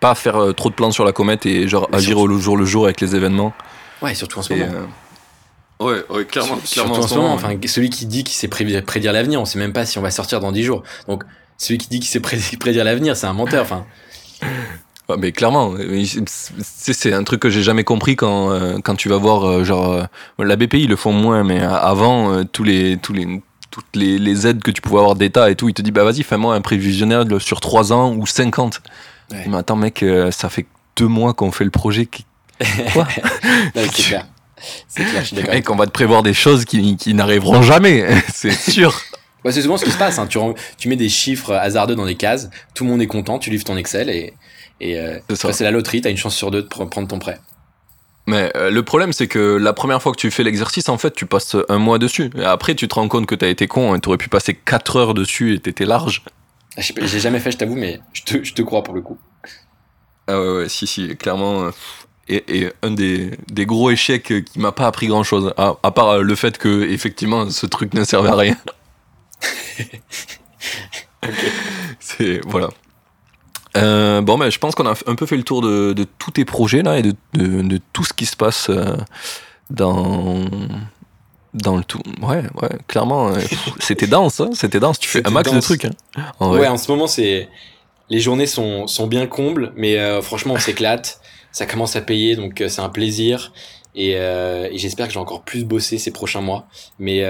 pas 0.00 0.14
faire 0.14 0.36
euh, 0.36 0.52
trop 0.52 0.70
de 0.70 0.74
plans 0.74 0.90
sur 0.90 1.04
la 1.04 1.12
comète 1.12 1.46
et 1.46 1.68
genre 1.68 1.88
agir 1.92 2.18
au 2.18 2.38
jour 2.38 2.56
le 2.56 2.64
jour 2.64 2.84
avec 2.84 3.00
les 3.00 3.16
événements. 3.16 3.52
Ouais, 4.02 4.14
surtout 4.14 4.38
en 4.38 4.42
ce 4.42 4.52
moment. 4.52 4.72
Euh, 5.80 5.84
ouais, 5.84 6.04
ouais, 6.10 6.24
clairement. 6.24 6.58
clairement 6.70 6.94
en 6.94 7.02
ce 7.06 7.14
moment, 7.14 7.32
enfin, 7.34 7.54
celui 7.66 7.90
qui 7.90 8.06
dit 8.06 8.24
qu'il 8.24 8.36
sait 8.36 8.48
prédire, 8.48 9.12
l'avenir, 9.12 9.40
on 9.40 9.44
sait 9.44 9.58
même 9.58 9.72
pas 9.72 9.86
si 9.86 9.98
on 9.98 10.02
va 10.02 10.10
sortir 10.10 10.40
dans 10.40 10.52
10 10.52 10.62
jours. 10.62 10.82
Donc, 11.08 11.24
celui 11.56 11.78
qui 11.78 11.88
dit 11.88 12.00
qu'il 12.00 12.08
sait 12.08 12.20
prédire 12.58 12.84
l'avenir, 12.84 13.16
c'est 13.16 13.26
un 13.26 13.32
menteur, 13.32 13.62
enfin. 13.62 13.84
Ouais, 15.08 15.16
mais 15.18 15.32
clairement, 15.32 15.74
c'est 16.62 17.12
un 17.12 17.24
truc 17.24 17.40
que 17.40 17.50
j'ai 17.50 17.62
jamais 17.62 17.82
compris 17.82 18.14
quand, 18.14 18.50
euh, 18.50 18.78
quand 18.84 18.94
tu 18.94 19.08
vas 19.08 19.16
voir, 19.16 19.64
genre, 19.64 20.06
la 20.38 20.56
BPI 20.56 20.86
le 20.86 20.96
font 20.96 21.12
moins, 21.12 21.42
mais 21.42 21.60
avant, 21.60 22.44
tous 22.44 22.62
les, 22.62 22.98
tous 22.98 23.14
les, 23.14 23.40
toutes 23.70 23.86
les, 23.94 24.18
les 24.18 24.46
aides 24.46 24.62
que 24.62 24.70
tu 24.70 24.80
pouvais 24.80 24.98
avoir 24.98 25.16
d'État 25.16 25.50
et 25.50 25.56
tout, 25.56 25.68
ils 25.68 25.74
te 25.74 25.82
disent, 25.82 25.92
bah 25.92 26.04
vas-y, 26.04 26.22
fais-moi 26.22 26.54
un 26.54 26.60
prévisionnaire 26.60 27.24
sur 27.40 27.60
3 27.60 27.92
ans 27.92 28.14
ou 28.14 28.26
50. 28.26 28.80
Mais 29.30 29.56
attends, 29.56 29.76
mec, 29.76 30.02
euh, 30.02 30.30
ça 30.30 30.48
fait 30.48 30.66
deux 30.96 31.06
mois 31.06 31.34
qu'on 31.34 31.52
fait 31.52 31.64
le 31.64 31.70
projet. 31.70 32.08
Quoi 32.92 33.06
C'est 33.74 33.90
clair. 33.90 34.26
C'est 34.88 35.04
clair, 35.04 35.22
je 35.22 35.26
suis 35.26 35.36
d'accord. 35.36 35.54
Mec, 35.54 35.70
on 35.70 35.76
va 35.76 35.86
te 35.86 35.92
prévoir 35.92 36.22
des 36.22 36.34
choses 36.34 36.64
qui, 36.64 36.96
qui 36.96 37.14
n'arriveront 37.14 37.62
jamais, 37.62 38.04
c'est 38.34 38.50
sûr. 38.50 39.00
c'est 39.44 39.62
souvent 39.62 39.76
ce 39.76 39.84
qui 39.84 39.92
se 39.92 39.98
passe. 39.98 40.18
Hein. 40.18 40.26
Tu, 40.26 40.38
tu 40.76 40.88
mets 40.88 40.96
des 40.96 41.08
chiffres 41.08 41.52
hasardeux 41.54 41.94
dans 41.94 42.06
des 42.06 42.16
cases, 42.16 42.50
tout 42.74 42.84
le 42.84 42.90
monde 42.90 43.02
est 43.02 43.06
content, 43.06 43.38
tu 43.38 43.50
livres 43.50 43.64
ton 43.64 43.76
Excel 43.76 44.10
et, 44.10 44.34
et 44.80 44.98
euh, 44.98 45.18
c'est 45.34 45.64
la 45.64 45.70
loterie, 45.70 46.00
t'as 46.00 46.10
une 46.10 46.16
chance 46.16 46.34
sur 46.34 46.50
deux 46.50 46.62
de 46.62 46.68
prendre 46.68 47.06
ton 47.06 47.18
prêt. 47.18 47.38
Mais 48.26 48.52
euh, 48.56 48.70
le 48.70 48.82
problème, 48.82 49.14
c'est 49.14 49.26
que 49.26 49.56
la 49.56 49.72
première 49.72 50.02
fois 50.02 50.12
que 50.12 50.18
tu 50.18 50.30
fais 50.30 50.42
l'exercice, 50.42 50.90
en 50.90 50.98
fait, 50.98 51.14
tu 51.14 51.24
passes 51.24 51.56
un 51.70 51.78
mois 51.78 51.98
dessus. 51.98 52.30
Et 52.36 52.44
après, 52.44 52.74
tu 52.74 52.86
te 52.86 52.94
rends 52.94 53.08
compte 53.08 53.24
que 53.24 53.34
t'as 53.34 53.48
été 53.48 53.66
con 53.66 53.94
et 53.94 54.00
t'aurais 54.00 54.18
pu 54.18 54.28
passer 54.28 54.54
quatre 54.54 54.96
heures 54.96 55.14
dessus 55.14 55.54
et 55.54 55.60
t'étais 55.60 55.86
large. 55.86 56.22
Ah, 56.78 56.80
j'ai 56.80 57.18
jamais 57.18 57.40
fait, 57.40 57.50
je 57.50 57.56
t'avoue, 57.56 57.74
mais 57.74 58.00
je 58.12 58.22
te, 58.22 58.44
je 58.44 58.54
te, 58.54 58.62
crois 58.62 58.84
pour 58.84 58.94
le 58.94 59.00
coup. 59.00 59.18
Ah 60.28 60.40
ouais, 60.40 60.56
ouais 60.58 60.68
si, 60.68 60.86
si, 60.86 61.16
clairement. 61.16 61.64
Euh, 61.64 61.70
et, 62.28 62.68
un 62.82 62.92
des, 62.92 63.32
des, 63.48 63.66
gros 63.66 63.90
échecs 63.90 64.32
qui 64.44 64.58
m'a 64.60 64.70
pas 64.70 64.86
appris 64.86 65.08
grand 65.08 65.24
chose, 65.24 65.52
à, 65.56 65.90
part 65.90 66.08
euh, 66.08 66.22
le 66.22 66.34
fait 66.36 66.56
que, 66.56 66.88
effectivement, 66.88 67.50
ce 67.50 67.66
truc 67.66 67.94
ne 67.94 68.04
servait 68.04 68.28
à 68.28 68.36
rien. 68.36 68.56
C'est. 71.98 72.40
Voilà. 72.46 72.68
Euh, 73.76 74.20
bon, 74.20 74.36
mais 74.36 74.52
je 74.52 74.58
pense 74.60 74.76
qu'on 74.76 74.86
a 74.86 74.94
un 75.06 75.14
peu 75.16 75.26
fait 75.26 75.36
le 75.36 75.42
tour 75.42 75.62
de, 75.62 75.94
de 75.94 76.04
tous 76.04 76.30
tes 76.32 76.44
projets 76.44 76.82
là 76.82 76.98
et 76.98 77.02
de, 77.02 77.14
de, 77.34 77.62
de, 77.62 77.80
tout 77.92 78.04
ce 78.04 78.12
qui 78.12 78.26
se 78.26 78.36
passe 78.36 78.70
dans 79.70 80.44
dans 81.54 81.76
le 81.76 81.84
tout. 81.84 82.00
Ouais, 82.22 82.42
ouais, 82.62 82.78
clairement, 82.86 83.30
euh, 83.30 83.40
c'était 83.80 84.06
dense, 84.06 84.40
hein, 84.40 84.50
c'était 84.54 84.80
dense. 84.80 84.98
Tu 84.98 85.08
fais 85.08 85.26
un 85.26 85.30
max 85.30 85.50
de 85.50 85.60
trucs. 85.60 85.84
Hein, 85.84 85.92
en 86.40 86.56
ouais, 86.56 86.66
en 86.66 86.76
ce 86.78 86.90
moment, 86.90 87.06
c'est 87.06 87.48
les 88.10 88.20
journées 88.20 88.46
sont, 88.46 88.86
sont 88.86 89.06
bien 89.06 89.26
combles, 89.26 89.72
mais 89.76 89.98
euh, 89.98 90.22
franchement, 90.22 90.54
on 90.54 90.58
s'éclate. 90.58 91.20
Ça 91.50 91.66
commence 91.66 91.96
à 91.96 92.00
payer, 92.02 92.36
donc 92.36 92.60
euh, 92.60 92.68
c'est 92.68 92.82
un 92.82 92.88
plaisir. 92.88 93.52
Et, 93.94 94.12
et 94.12 94.78
j'espère 94.78 95.08
que 95.08 95.12
j'ai 95.12 95.18
encore 95.18 95.42
plus 95.42 95.64
bossé 95.64 95.98
ces 95.98 96.12
prochains 96.12 96.40
mois. 96.40 96.68
Mais 97.00 97.24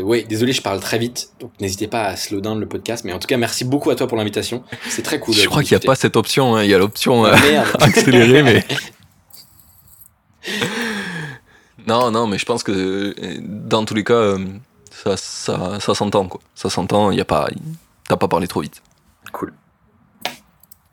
ouais, 0.00 0.24
désolé, 0.24 0.52
je 0.52 0.60
parle 0.60 0.80
très 0.80 0.98
vite, 0.98 1.28
donc 1.38 1.52
n'hésitez 1.60 1.86
pas 1.86 2.06
à 2.06 2.16
slow 2.16 2.40
down 2.40 2.58
le 2.58 2.66
podcast. 2.66 3.04
Mais 3.04 3.12
en 3.12 3.20
tout 3.20 3.28
cas, 3.28 3.36
merci 3.36 3.64
beaucoup 3.64 3.90
à 3.90 3.94
toi 3.94 4.08
pour 4.08 4.16
l'invitation. 4.16 4.64
C'est 4.88 5.02
très 5.02 5.20
cool. 5.20 5.34
Je 5.34 5.46
crois 5.46 5.62
qu'il 5.62 5.78
n'y 5.78 5.84
a 5.84 5.86
pas 5.86 5.94
cette 5.94 6.16
option. 6.16 6.56
Hein. 6.56 6.64
Il 6.64 6.70
y 6.70 6.74
a 6.74 6.78
l'option 6.78 7.24
ah, 7.24 7.36
accélérée, 7.78 8.42
mais. 8.42 8.64
Non, 11.88 12.10
non, 12.10 12.26
mais 12.26 12.36
je 12.36 12.44
pense 12.44 12.62
que 12.62 12.72
euh, 12.72 13.38
dans 13.40 13.86
tous 13.86 13.94
les 13.94 14.04
cas, 14.04 14.12
euh, 14.12 14.44
ça, 14.90 15.16
ça, 15.16 15.80
ça 15.80 15.94
s'entend, 15.94 16.28
quoi. 16.28 16.40
Ça 16.54 16.68
s'entend, 16.68 17.10
il 17.10 17.16
y 17.16 17.20
a 17.20 17.24
pas. 17.24 17.48
T'as 18.06 18.16
pas 18.16 18.28
parlé 18.28 18.46
trop 18.46 18.60
vite. 18.60 18.82
Cool. 19.32 19.54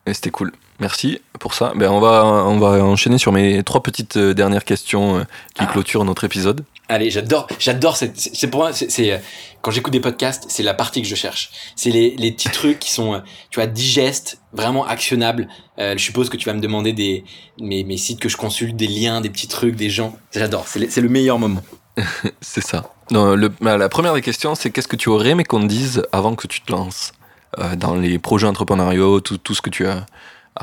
Et 0.06 0.14
c'était 0.14 0.30
cool. 0.30 0.54
Merci 0.80 1.20
pour 1.38 1.54
ça. 1.54 1.74
Ben, 1.76 1.90
on, 1.90 2.00
va, 2.00 2.24
on 2.26 2.60
va 2.60 2.82
enchaîner 2.84 3.18
sur 3.18 3.34
mes 3.34 3.62
trois 3.64 3.84
petites 3.84 4.16
euh, 4.16 4.34
dernières 4.34 4.64
questions 4.64 5.26
qui 5.54 5.64
ah. 5.64 5.66
clôturent 5.66 6.06
notre 6.06 6.24
épisode. 6.24 6.64
Allez, 6.88 7.10
j'adore, 7.10 7.48
j'adore 7.60 7.98
c'est 7.98 8.48
pour 8.48 8.62
moi, 8.62 8.72
c'est, 8.72 9.22
quand 9.62 9.72
j'écoute 9.72 9.92
des 9.92 10.00
podcasts, 10.00 10.46
c'est 10.50 10.62
la 10.62 10.76
partie 10.76 11.02
que 11.02 11.08
je 11.08 11.16
cherche. 11.16 11.52
C'est 11.76 11.90
les, 11.90 12.16
les 12.16 12.32
petits 12.32 12.50
trucs 12.50 12.80
qui 12.80 12.92
sont, 12.92 13.22
tu 13.50 13.60
vois, 13.60 13.66
digestes, 13.66 14.40
vraiment 14.56 14.86
actionnables. 14.86 15.48
Euh, 15.80 15.94
je 15.98 16.04
suppose 16.04 16.30
que 16.30 16.38
tu 16.38 16.46
vas 16.46 16.54
me 16.54 16.62
demander 16.62 16.94
des, 16.94 17.24
mes, 17.60 17.84
mes 17.84 17.98
sites 17.98 18.20
que 18.20 18.30
je 18.30 18.38
consulte, 18.38 18.76
des 18.76 18.88
liens, 18.88 19.22
des 19.22 19.30
petits 19.30 19.48
trucs, 19.48 19.76
des 19.76 19.90
gens. 19.90 20.18
J'adore, 20.34 20.68
c'est 20.68 21.02
le, 21.02 21.10
meilleur 21.10 21.40
moment. 21.40 21.62
c'est 22.42 22.64
ça. 22.64 22.92
le, 23.12 23.48
bah, 23.62 23.78
la 23.78 23.90
première 23.90 24.14
des 24.14 24.22
questions, 24.22 24.56
c'est 24.56 24.72
qu'est-ce 24.72 24.88
que 24.88 24.96
tu 24.96 25.10
aurais 25.10 25.30
aimé 25.30 25.44
qu'on 25.44 25.62
te 25.62 25.68
dise 25.68 26.04
avant 26.12 26.36
que 26.36 26.48
tu 26.48 26.62
te 26.62 26.72
lances 26.72 27.14
euh, 27.60 27.76
dans 27.76 27.96
les 27.96 28.20
projets 28.20 28.48
entrepreneuriaux, 28.48 29.22
tout, 29.22 29.38
tout, 29.38 29.54
ce 29.54 29.62
que 29.62 29.70
tu 29.70 29.86
as, 29.86 30.06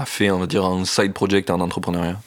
fait, 0.04 0.30
on 0.30 0.38
va 0.38 0.46
dire, 0.46 0.64
en 0.64 0.84
side 0.84 1.12
project 1.12 1.50
en 1.50 1.60
entrepreneuriat? 1.60 2.18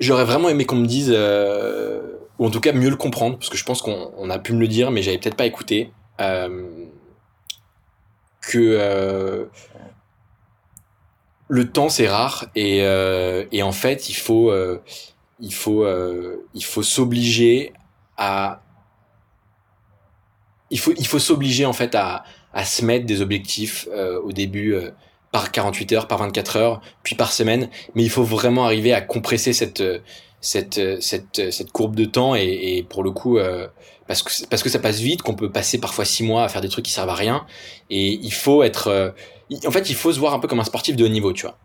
J'aurais 0.00 0.24
vraiment 0.24 0.48
aimé 0.48 0.66
qu'on 0.66 0.76
me 0.76 0.86
dise, 0.86 1.10
euh, 1.14 2.02
ou 2.38 2.46
en 2.46 2.50
tout 2.50 2.60
cas 2.60 2.72
mieux 2.72 2.90
le 2.90 2.96
comprendre, 2.96 3.38
parce 3.38 3.48
que 3.48 3.56
je 3.56 3.64
pense 3.64 3.80
qu'on 3.80 4.28
a 4.28 4.38
pu 4.38 4.52
me 4.52 4.60
le 4.60 4.68
dire, 4.68 4.90
mais 4.90 5.02
j'avais 5.02 5.16
peut-être 5.16 5.36
pas 5.36 5.46
écouté, 5.46 5.90
euh, 6.20 6.66
que 8.42 9.48
le 11.48 11.70
temps 11.70 11.88
c'est 11.88 12.08
rare 12.08 12.46
et, 12.54 12.78
et 12.78 13.62
en 13.62 13.72
fait 13.72 14.08
il 14.08 14.14
faut 14.14 14.50
il 15.40 15.52
faut, 15.52 15.84
euh, 15.84 16.46
il 16.54 16.64
faut 16.64 16.82
s'obliger 16.82 17.72
à, 18.16 18.62
il 20.70 20.78
faut, 20.78 20.92
il 20.96 21.06
faut 21.06 21.18
s'obliger 21.18 21.66
en 21.66 21.72
fait 21.72 21.94
à, 21.94 22.24
à 22.52 22.64
se 22.64 22.84
mettre 22.84 23.06
des 23.06 23.20
objectifs 23.20 23.88
euh, 23.92 24.20
au 24.22 24.32
début 24.32 24.74
euh, 24.74 24.90
par 25.32 25.52
48 25.52 25.92
heures, 25.92 26.08
par 26.08 26.18
24 26.18 26.56
heures, 26.56 26.80
puis 27.02 27.14
par 27.14 27.32
semaine. 27.32 27.68
Mais 27.94 28.02
il 28.02 28.10
faut 28.10 28.24
vraiment 28.24 28.64
arriver 28.64 28.94
à 28.94 29.00
compresser 29.00 29.52
cette, 29.52 29.82
cette, 30.40 30.80
cette, 31.00 31.50
cette 31.50 31.72
courbe 31.72 31.96
de 31.96 32.04
temps 32.04 32.34
et, 32.34 32.44
et 32.44 32.82
pour 32.82 33.02
le 33.02 33.10
coup, 33.10 33.38
parce 34.06 34.22
que 34.22 34.46
parce 34.46 34.62
que 34.62 34.68
ça 34.68 34.78
passe 34.78 35.00
vite, 35.00 35.22
qu'on 35.22 35.34
peut 35.34 35.50
passer 35.50 35.78
parfois 35.78 36.04
six 36.04 36.22
mois 36.22 36.44
à 36.44 36.48
faire 36.48 36.60
des 36.60 36.68
trucs 36.68 36.84
qui 36.84 36.92
servent 36.92 37.08
à 37.08 37.14
rien. 37.14 37.46
Et 37.90 38.12
il 38.12 38.32
faut 38.32 38.62
être, 38.62 39.14
en 39.66 39.70
fait, 39.70 39.90
il 39.90 39.96
faut 39.96 40.12
se 40.12 40.18
voir 40.18 40.34
un 40.34 40.38
peu 40.38 40.48
comme 40.48 40.60
un 40.60 40.64
sportif 40.64 40.96
de 40.96 41.04
haut 41.04 41.08
niveau, 41.08 41.32
tu 41.32 41.42
vois. 41.42 41.58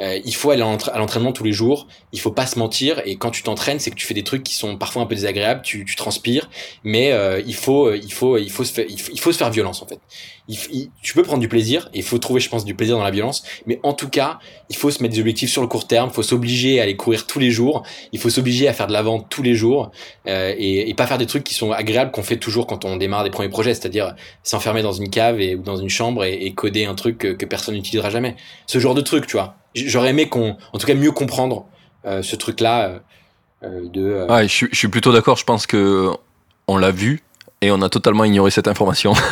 Euh, 0.00 0.18
il 0.24 0.34
faut 0.34 0.50
aller 0.50 0.62
à 0.62 0.98
l'entraînement 0.98 1.32
tous 1.32 1.44
les 1.44 1.52
jours. 1.52 1.86
Il 2.12 2.20
faut 2.20 2.30
pas 2.30 2.46
se 2.46 2.58
mentir. 2.58 3.02
Et 3.04 3.16
quand 3.16 3.30
tu 3.30 3.42
t'entraînes, 3.42 3.80
c'est 3.80 3.90
que 3.90 3.96
tu 3.96 4.06
fais 4.06 4.14
des 4.14 4.24
trucs 4.24 4.44
qui 4.44 4.54
sont 4.54 4.76
parfois 4.76 5.02
un 5.02 5.06
peu 5.06 5.14
désagréables. 5.14 5.62
Tu, 5.62 5.84
tu 5.84 5.96
transpires, 5.96 6.48
mais 6.84 7.12
euh, 7.12 7.42
il 7.46 7.54
faut, 7.54 7.92
il 7.92 8.12
faut, 8.12 8.38
il 8.38 8.50
faut 8.50 8.64
se 8.64 8.72
faire, 8.72 8.86
il 8.88 9.20
faut, 9.20 9.32
se 9.32 9.38
faire 9.38 9.50
violence 9.50 9.82
en 9.82 9.86
fait. 9.86 10.00
tu 11.02 11.14
peux 11.14 11.22
prendre 11.22 11.40
du 11.40 11.48
plaisir. 11.48 11.88
Il 11.94 12.02
faut 12.02 12.18
trouver, 12.18 12.40
je 12.40 12.48
pense, 12.48 12.64
du 12.64 12.74
plaisir 12.74 12.96
dans 12.96 13.04
la 13.04 13.10
violence. 13.10 13.42
Mais 13.66 13.80
en 13.82 13.92
tout 13.92 14.08
cas, 14.08 14.38
il 14.70 14.76
faut 14.76 14.90
se 14.90 15.02
mettre 15.02 15.14
des 15.14 15.20
objectifs 15.20 15.50
sur 15.50 15.62
le 15.62 15.68
court 15.68 15.86
terme. 15.86 16.10
Il 16.12 16.14
faut 16.14 16.22
s'obliger 16.22 16.80
à 16.80 16.84
aller 16.84 16.96
courir 16.96 17.26
tous 17.26 17.38
les 17.38 17.50
jours. 17.50 17.82
Il 18.12 18.20
faut 18.20 18.30
s'obliger 18.30 18.68
à 18.68 18.72
faire 18.72 18.86
de 18.86 18.92
la 18.92 19.02
vente 19.02 19.26
tous 19.28 19.42
les 19.42 19.54
jours 19.54 19.90
euh, 20.26 20.54
et, 20.56 20.88
et, 20.88 20.94
pas 20.94 21.06
faire 21.06 21.18
des 21.18 21.26
trucs 21.26 21.44
qui 21.44 21.54
sont 21.54 21.72
agréables 21.72 22.10
qu'on 22.10 22.22
fait 22.22 22.36
toujours 22.36 22.66
quand 22.66 22.84
on 22.84 22.96
démarre 22.96 23.24
des 23.24 23.30
premiers 23.30 23.48
projets, 23.48 23.74
c'est-à-dire 23.74 24.14
s'enfermer 24.42 24.82
dans 24.82 24.92
une 24.92 25.10
cave 25.10 25.40
et, 25.40 25.54
ou 25.54 25.62
dans 25.62 25.76
une 25.76 25.88
chambre 25.88 26.24
et, 26.24 26.34
et 26.34 26.52
coder 26.52 26.86
un 26.86 26.94
truc 26.94 27.18
que, 27.18 27.28
que 27.28 27.46
personne 27.46 27.74
n'utilisera 27.74 28.10
jamais. 28.10 28.36
Ce 28.66 28.78
genre 28.78 28.94
de 28.94 29.00
truc, 29.00 29.26
tu 29.26 29.34
vois 29.34 29.56
j'aurais 29.74 30.10
aimé 30.10 30.28
qu'on, 30.28 30.56
en 30.72 30.78
tout 30.78 30.86
cas, 30.86 30.94
mieux 30.94 31.12
comprendre 31.12 31.66
euh, 32.04 32.22
ce 32.22 32.36
truc-là 32.36 32.86
euh, 32.86 32.98
euh, 33.64 33.88
de. 33.88 34.26
Ouais, 34.28 34.48
je, 34.48 34.66
je, 34.70 34.76
suis 34.76 34.88
plutôt 34.88 35.12
d'accord. 35.12 35.36
Je 35.36 35.44
pense 35.44 35.66
que 35.66 36.10
on 36.66 36.76
l'a 36.76 36.90
vu 36.90 37.22
et 37.60 37.70
on 37.70 37.82
a 37.82 37.88
totalement 37.88 38.24
ignoré 38.24 38.50
cette 38.50 38.68
information. 38.68 39.12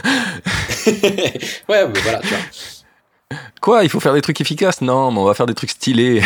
ouais, 0.86 1.88
mais 1.88 2.00
voilà, 2.00 2.20
tu 2.20 2.28
vois. 2.28 3.38
Quoi, 3.60 3.84
il 3.84 3.90
faut 3.90 4.00
faire 4.00 4.14
des 4.14 4.22
trucs 4.22 4.40
efficaces? 4.40 4.80
Non, 4.80 5.10
mais 5.10 5.18
on 5.18 5.24
va 5.24 5.34
faire 5.34 5.46
des 5.46 5.54
trucs 5.54 5.70
stylés. 5.70 6.22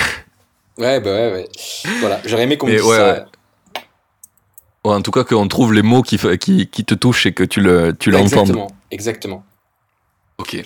Ouais, 0.76 1.00
bah 1.00 1.10
ouais, 1.10 1.32
ouais. 1.32 1.48
Voilà, 2.00 2.20
j'aurais 2.24 2.44
aimé 2.44 2.56
qu'on 2.56 2.66
me 2.66 2.72
dise 2.72 2.82
ouais, 2.82 2.96
ça. 2.96 3.26
Ouais. 4.84 4.94
en 4.94 5.02
tout 5.02 5.10
cas, 5.10 5.24
qu'on 5.24 5.48
trouve 5.48 5.72
les 5.72 5.82
mots 5.82 6.02
qui, 6.02 6.18
qui, 6.38 6.66
qui, 6.66 6.84
te 6.84 6.94
touchent 6.94 7.26
et 7.26 7.32
que 7.32 7.44
tu 7.44 7.60
l'entendes. 7.60 7.96
Tu 7.98 8.14
exactement, 8.14 8.70
exactement. 8.90 9.44
Ok. 10.38 10.62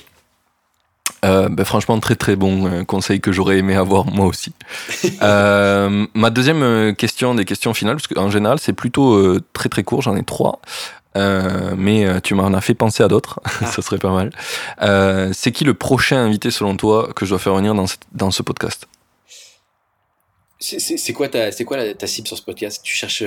Euh, 1.25 1.49
ben, 1.49 1.65
franchement, 1.65 1.99
très 2.01 2.17
très 2.17 2.37
bon 2.37 2.67
euh, 2.67 2.85
conseil 2.85 3.21
que 3.21 3.33
j'aurais 3.33 3.59
aimé 3.59 3.75
avoir 3.75 4.07
moi 4.07 4.27
aussi. 4.27 4.53
euh, 5.23 6.07
ma 6.15 6.31
deuxième 6.31 6.63
euh, 6.63 6.93
question, 6.93 7.35
des 7.35 7.45
questions 7.45 7.73
finales, 7.73 7.97
parce 7.97 8.09
qu'en 8.09 8.31
général 8.31 8.59
c'est 8.59 8.73
plutôt 8.73 9.15
euh, 9.15 9.43
très 9.53 9.69
très 9.69 9.83
court, 9.83 10.03
j'en 10.03 10.17
ai 10.17 10.23
trois, 10.23 10.61
mais 11.17 12.21
tu 12.23 12.35
m'en 12.35 12.53
as 12.53 12.61
fait 12.61 12.75
penser 12.75 13.03
à 13.03 13.09
d'autres, 13.09 13.41
ah. 13.45 13.67
ça 13.67 13.83
serait 13.83 13.99
pas 13.99 14.13
mal. 14.13 14.31
c'est 15.33 15.53
qui 15.53 15.65
le 15.65 15.75
prochain 15.75 16.19
invité 16.19 16.51
selon 16.51 16.77
toi 16.77 17.11
que 17.15 17.25
je 17.25 17.31
dois 17.31 17.39
faire 17.39 17.55
venir 17.55 17.75
dans, 17.75 17.87
dans 18.13 18.31
ce 18.31 18.43
podcast? 18.43 18.87
C'est 20.61 21.13
quoi, 21.13 21.29
ta, 21.29 21.51
quoi 21.65 21.77
la, 21.77 21.95
ta 21.95 22.07
cible 22.07 22.27
sur 22.27 22.37
ce 22.37 22.43
podcast? 22.43 22.81
Tu 22.83 22.95
cherches, 22.95 23.25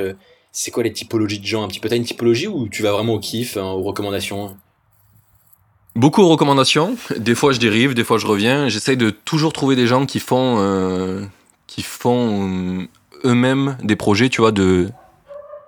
c'est 0.51 0.71
quoi 0.71 0.83
les 0.83 0.93
typologies 0.93 1.39
de 1.39 1.45
gens? 1.45 1.63
Un 1.63 1.67
petit 1.67 1.79
peu 1.79 1.87
T'as 1.87 1.95
une 1.95 2.05
typologie 2.05 2.47
ou 2.47 2.67
tu 2.67 2.83
vas 2.83 2.91
vraiment 2.91 3.13
au 3.13 3.19
kiff, 3.19 3.57
hein, 3.57 3.63
aux 3.63 3.83
recommandations? 3.83 4.57
Beaucoup 5.97 6.21
de 6.21 6.27
recommandations. 6.27 6.95
Des 7.17 7.33
fois, 7.33 7.53
je 7.53 7.59
dérive, 7.59 7.95
des 7.95 8.03
fois, 8.03 8.19
je 8.19 8.27
reviens. 8.27 8.69
J'essaye 8.69 8.97
de 8.97 9.09
toujours 9.09 9.51
trouver 9.51 9.75
des 9.75 9.87
gens 9.87 10.05
qui 10.05 10.19
font, 10.19 10.57
euh, 10.59 11.23
qui 11.65 11.81
font 11.81 12.47
euh, 12.47 12.87
eux-mêmes 13.25 13.77
des 13.81 13.95
projets, 13.95 14.29
tu 14.29 14.41
vois, 14.41 14.51
de, 14.51 14.89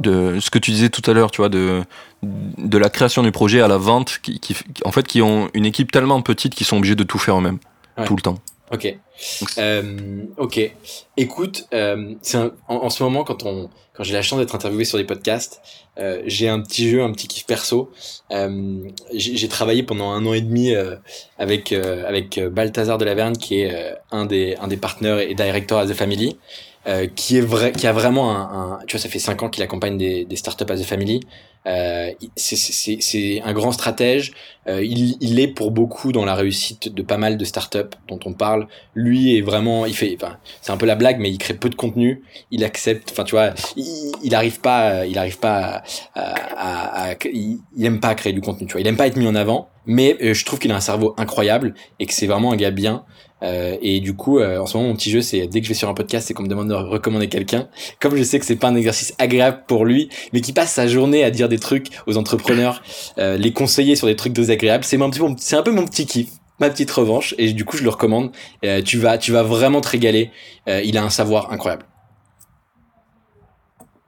de 0.02 0.40
ce 0.40 0.52
que 0.52 0.60
tu 0.60 0.70
disais 0.70 0.90
tout 0.90 1.02
à 1.10 1.16
l'heure, 1.16 1.32
tu 1.32 1.42
vois, 1.42 1.50
de, 1.50 1.82
de 2.22 2.78
la 2.78 2.92
création 2.92 3.24
du 3.24 3.32
projet 3.32 3.60
à 3.60 3.68
la 3.68 3.78
vente, 3.78 4.20
qui, 4.22 4.40
qui, 4.40 4.56
en 4.86 4.92
fait, 4.92 5.08
qui 5.08 5.24
ont 5.24 5.50
une 5.56 5.66
équipe 5.66 5.92
tellement 5.92 6.22
petite 6.22 6.54
qu'ils 6.54 6.68
sont 6.68 6.78
obligés 6.78 6.96
de 6.96 7.04
tout 7.04 7.18
faire 7.18 7.40
eux-mêmes, 7.40 7.58
tout 8.06 8.16
le 8.16 8.22
temps. 8.22 8.38
Ok. 8.72 8.96
Euh, 9.58 10.26
ok. 10.38 10.72
Écoute, 11.18 11.68
euh, 11.74 12.14
en, 12.68 12.76
en, 12.76 12.90
ce 12.90 13.04
moment, 13.04 13.24
quand 13.24 13.44
on, 13.44 13.70
quand 13.94 14.04
j'ai 14.04 14.14
la 14.14 14.22
chance 14.22 14.40
d'être 14.40 14.56
interviewé 14.56 14.86
sur 14.86 14.98
des 14.98 15.04
podcasts, 15.06 15.62
euh, 15.98 16.22
j'ai 16.26 16.48
un 16.48 16.62
petit 16.62 16.90
jeu, 16.90 17.02
un 17.02 17.12
petit 17.12 17.28
kiff 17.28 17.46
perso. 17.46 17.92
Euh, 18.32 18.88
j'ai 19.14 19.48
travaillé 19.48 19.84
pendant 19.84 20.12
un 20.12 20.26
an 20.26 20.34
et 20.34 20.42
demi 20.42 20.74
euh, 20.74 20.96
avec 21.38 21.72
euh, 21.72 22.08
avec 22.08 22.40
Balthazar 22.40 22.98
de 22.98 23.06
Laverne, 23.06 23.38
qui 23.38 23.62
est 23.62 23.96
un 24.12 24.26
des 24.26 24.56
un 24.62 24.68
des 24.68 24.78
partenaires 24.78 25.20
et 25.20 25.34
directeur 25.34 25.80
à 25.80 25.88
The 25.88 25.94
Family. 25.94 26.38
qui 27.16 27.38
est 27.38 27.42
vrai, 27.42 27.72
qui 27.72 27.88
a 27.88 27.92
vraiment 27.92 28.32
un, 28.36 28.74
un, 28.74 28.80
tu 28.88 28.96
vois, 28.96 29.02
ça 29.02 29.10
fait 29.10 29.20
cinq 29.20 29.44
ans 29.44 29.50
qu'il 29.50 29.64
accompagne 29.64 29.98
des, 29.98 30.26
des 30.26 30.36
startups 30.36 30.72
à 30.72 30.76
The 30.78 30.84
Family. 30.84 31.20
Euh, 31.68 32.12
c'est 32.36 33.42
un 33.42 33.54
grand 33.54 33.72
stratège. 33.72 34.34
Euh, 34.68 34.84
il, 34.84 35.18
il, 35.20 35.40
est 35.40 35.48
pour 35.48 35.72
beaucoup 35.72 36.12
dans 36.12 36.26
la 36.26 36.36
réussite 36.36 36.94
de 36.94 37.02
pas 37.02 37.18
mal 37.18 37.38
de 37.38 37.46
startups 37.46 37.96
dont 38.08 38.20
on 38.26 38.34
parle. 38.34 38.68
Lui 38.96 39.38
est 39.38 39.42
vraiment, 39.42 39.86
il 39.86 39.96
fait, 39.96 40.16
enfin, 40.16 40.38
c'est 40.62 40.72
un 40.72 40.78
peu 40.78 40.86
la 40.86 40.96
blague, 40.96 41.20
mais 41.20 41.30
il 41.30 41.38
crée 41.38 41.54
peu 41.54 41.70
de 41.70 41.76
contenu. 41.76 42.24
Il 42.52 42.64
accepte, 42.64 43.10
enfin, 43.12 43.24
tu 43.24 43.32
vois, 43.32 43.54
il, 43.76 44.12
il 44.24 44.36
arrive 44.36 44.60
pas, 44.62 45.06
il 45.06 45.18
arrive 45.18 45.40
pas 45.40 45.84
à, 46.16 46.34
à, 46.56 47.12
à, 47.12 47.16
il, 47.26 47.60
aime 47.84 48.00
pas 48.00 48.16
créer 48.16 48.34
du 48.34 48.42
contenu, 48.42 48.68
tu 48.68 48.74
vois. 48.74 48.82
Il 48.82 48.88
aime 48.88 48.98
pas 48.98 49.08
être 49.08 49.18
mis 49.18 49.28
en 49.28 49.36
avant, 49.36 49.70
mais 49.86 50.18
euh, 50.22 50.34
je 50.34 50.46
trouve 50.46 50.60
qu'il 50.60 50.72
a 50.72 50.76
un 50.76 50.82
cerveau 50.82 51.16
incroyable 51.18 51.74
et 52.00 52.06
que 52.06 52.14
c'est 52.14 52.28
vraiment 52.28 52.52
un 52.52 52.58
gars 52.58 52.72
bien. 52.72 53.06
Euh, 53.44 53.78
et 53.82 54.00
du 54.00 54.16
coup, 54.16 54.40
euh, 54.40 54.60
en 54.60 54.66
ce 54.66 54.78
moment, 54.78 54.90
mon 54.90 54.96
petit 54.96 55.12
jeu, 55.12 55.22
c'est 55.22 55.48
dès 55.48 55.62
que 55.62 55.66
je 55.66 55.70
vais 55.70 55.78
sur 55.78 55.90
un 55.90 55.94
podcast 55.94 56.30
et 56.30 56.34
qu'on 56.34 56.44
me 56.44 56.48
demande 56.48 56.70
de 56.70 56.74
recommander 56.74 57.30
quelqu'un, 57.30 57.68
comme 58.00 58.16
je 58.16 58.24
sais 58.24 58.40
que 58.40 58.46
c'est 58.46 58.56
pas 58.56 58.68
un 58.68 58.76
exercice 58.76 59.14
agréable 59.18 59.64
pour 59.68 59.86
lui, 59.86 60.10
mais 60.34 60.42
qui 60.42 60.54
passe 60.54 60.74
sa 60.74 60.88
journée 60.88 61.24
à 61.24 61.32
dire 61.32 61.50
des 61.50 61.60
trucs 61.60 61.88
aux 62.08 62.18
entrepreneurs, 62.18 62.82
euh, 63.18 63.38
les 63.38 63.54
conseiller 63.54 63.96
sur 63.96 64.08
des 64.08 64.16
trucs 64.16 64.34
désagréables, 64.34 64.84
c'est 64.84 65.02
un, 65.02 65.12
c'est 65.38 65.56
un 65.56 65.64
peu 65.64 65.72
mon 65.72 65.86
petit 65.86 66.06
kiff 66.06 66.30
ma 66.60 66.70
petite 66.70 66.92
revanche. 66.92 67.34
Et 67.38 67.54
du 67.54 67.64
coup 67.64 67.78
je 67.78 67.84
le 67.84 67.90
recommande. 67.90 68.32
Tu 68.84 68.98
vas 68.98 69.18
tu 69.18 69.32
vas 69.32 69.44
vraiment 69.44 69.80
te 69.80 69.88
régaler. 69.88 70.30
Il 70.68 70.98
a 70.98 71.04
un 71.04 71.10
savoir 71.10 71.54
incroyable. 71.54 71.86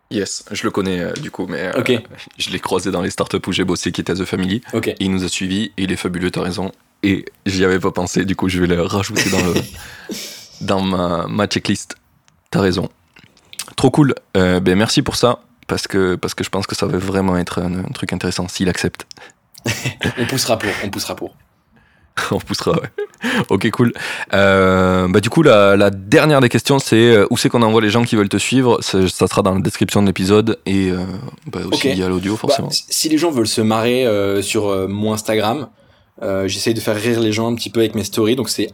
Yes, 0.10 0.44
je 0.52 0.64
le 0.64 0.72
connais 0.72 1.14
du 1.22 1.32
coup, 1.32 1.48
mais 1.48 1.72
je 2.38 2.49
l'ai 2.49 2.60
croisé 2.60 2.91
dans 2.91 3.02
les 3.02 3.10
startups 3.10 3.40
où 3.48 3.53
j'ai 3.53 3.64
bossé 3.64 3.94
qui 3.94 4.02
était 4.02 4.16
The 4.16 4.26
Family. 4.26 4.62
il 4.99 5.12
nous 5.12 5.24
a 5.24 5.30
suivis 5.30 5.72
et 5.78 5.84
il 5.84 5.94
est 5.94 5.95
fabuleux, 5.95 6.30
t'as 6.30 6.41
raison 6.41 6.74
et 7.03 7.26
j'y 7.45 7.65
avais 7.65 7.80
pas 7.80 7.91
pensé, 7.91 8.26
du 8.26 8.36
coup 8.36 8.49
je 8.49 8.60
vais 8.60 8.68
le 8.68 8.82
rajouter 8.82 9.30
dans, 9.30 9.44
le, 9.44 9.53
dans 10.61 10.82
ma, 10.82 11.28
ma 11.28 11.48
checklist. 11.48 11.95
T'as 12.49 12.61
raison. 12.61 12.90
Trop 13.76 13.90
cool. 13.90 14.14
Euh, 14.36 14.60
ben 14.60 14.78
merci 14.78 15.02
pour 15.02 15.15
ça, 15.15 15.40
parce 15.68 15.88
que, 15.88 16.15
parce 16.15 16.34
que 16.34 16.44
je 16.44 16.49
pense 16.49 16.68
que 16.68 16.76
ça 16.76 16.86
va 16.86 16.98
vraiment 16.98 17.38
être 17.38 17.61
un, 17.61 17.84
truc 17.94 18.14
intéressant 18.14 18.48
s'il 18.48 18.69
accepte. 18.69 19.07
on 20.18 20.26
poussera 20.26 20.57
pour, 20.57 20.69
on 20.84 20.90
poussera 20.90 21.15
pour. 21.15 21.36
on 22.32 22.40
poussera, 22.40 22.73
ouais. 22.73 22.90
Ok, 23.49 23.69
cool. 23.72 23.94
Euh, 24.34 25.07
bah, 25.07 25.19
du 25.19 25.30
coup, 25.30 25.44
la, 25.44 25.78
la, 25.78 25.90
dernière 25.90 26.41
des 26.41 26.49
questions, 26.49 26.80
c'est 26.80 27.15
euh, 27.15 27.28
où 27.30 27.38
c'est 27.38 27.49
qu'on 27.49 27.61
envoie 27.61 27.82
les 27.82 27.90
gens 27.90 28.03
qui 28.03 28.15
veulent 28.15 28.30
te 28.30 28.38
suivre? 28.38 28.80
Ça, 28.82 29.07
ça 29.07 29.28
sera 29.28 29.41
dans 29.41 29.53
la 29.53 29.61
description 29.61 30.02
de 30.02 30.07
l'épisode 30.07 30.60
et 30.65 30.90
euh, 30.90 30.98
bah, 31.48 31.61
aussi 31.72 31.90
il 31.90 31.99
y 31.99 32.03
a 32.03 32.10
l'audio, 32.10 32.36
forcément. 32.36 32.68
Bah, 32.68 32.73
si 32.90 33.10
les 33.10 33.18
gens 33.18 33.32
veulent 33.32 33.48
se 33.48 33.61
marrer 33.61 34.06
sur 34.41 34.90
mon 34.90 35.14
Instagram, 35.14 35.69
euh, 36.22 36.48
J'essaye 36.48 36.73
de 36.73 36.80
faire 36.80 36.95
rire 36.95 37.19
les 37.19 37.31
gens 37.31 37.52
un 37.52 37.56
petit 37.56 37.69
peu 37.69 37.80
avec 37.80 37.95
mes 37.95 38.03
stories, 38.03 38.35
donc 38.35 38.49
c'est 38.49 38.69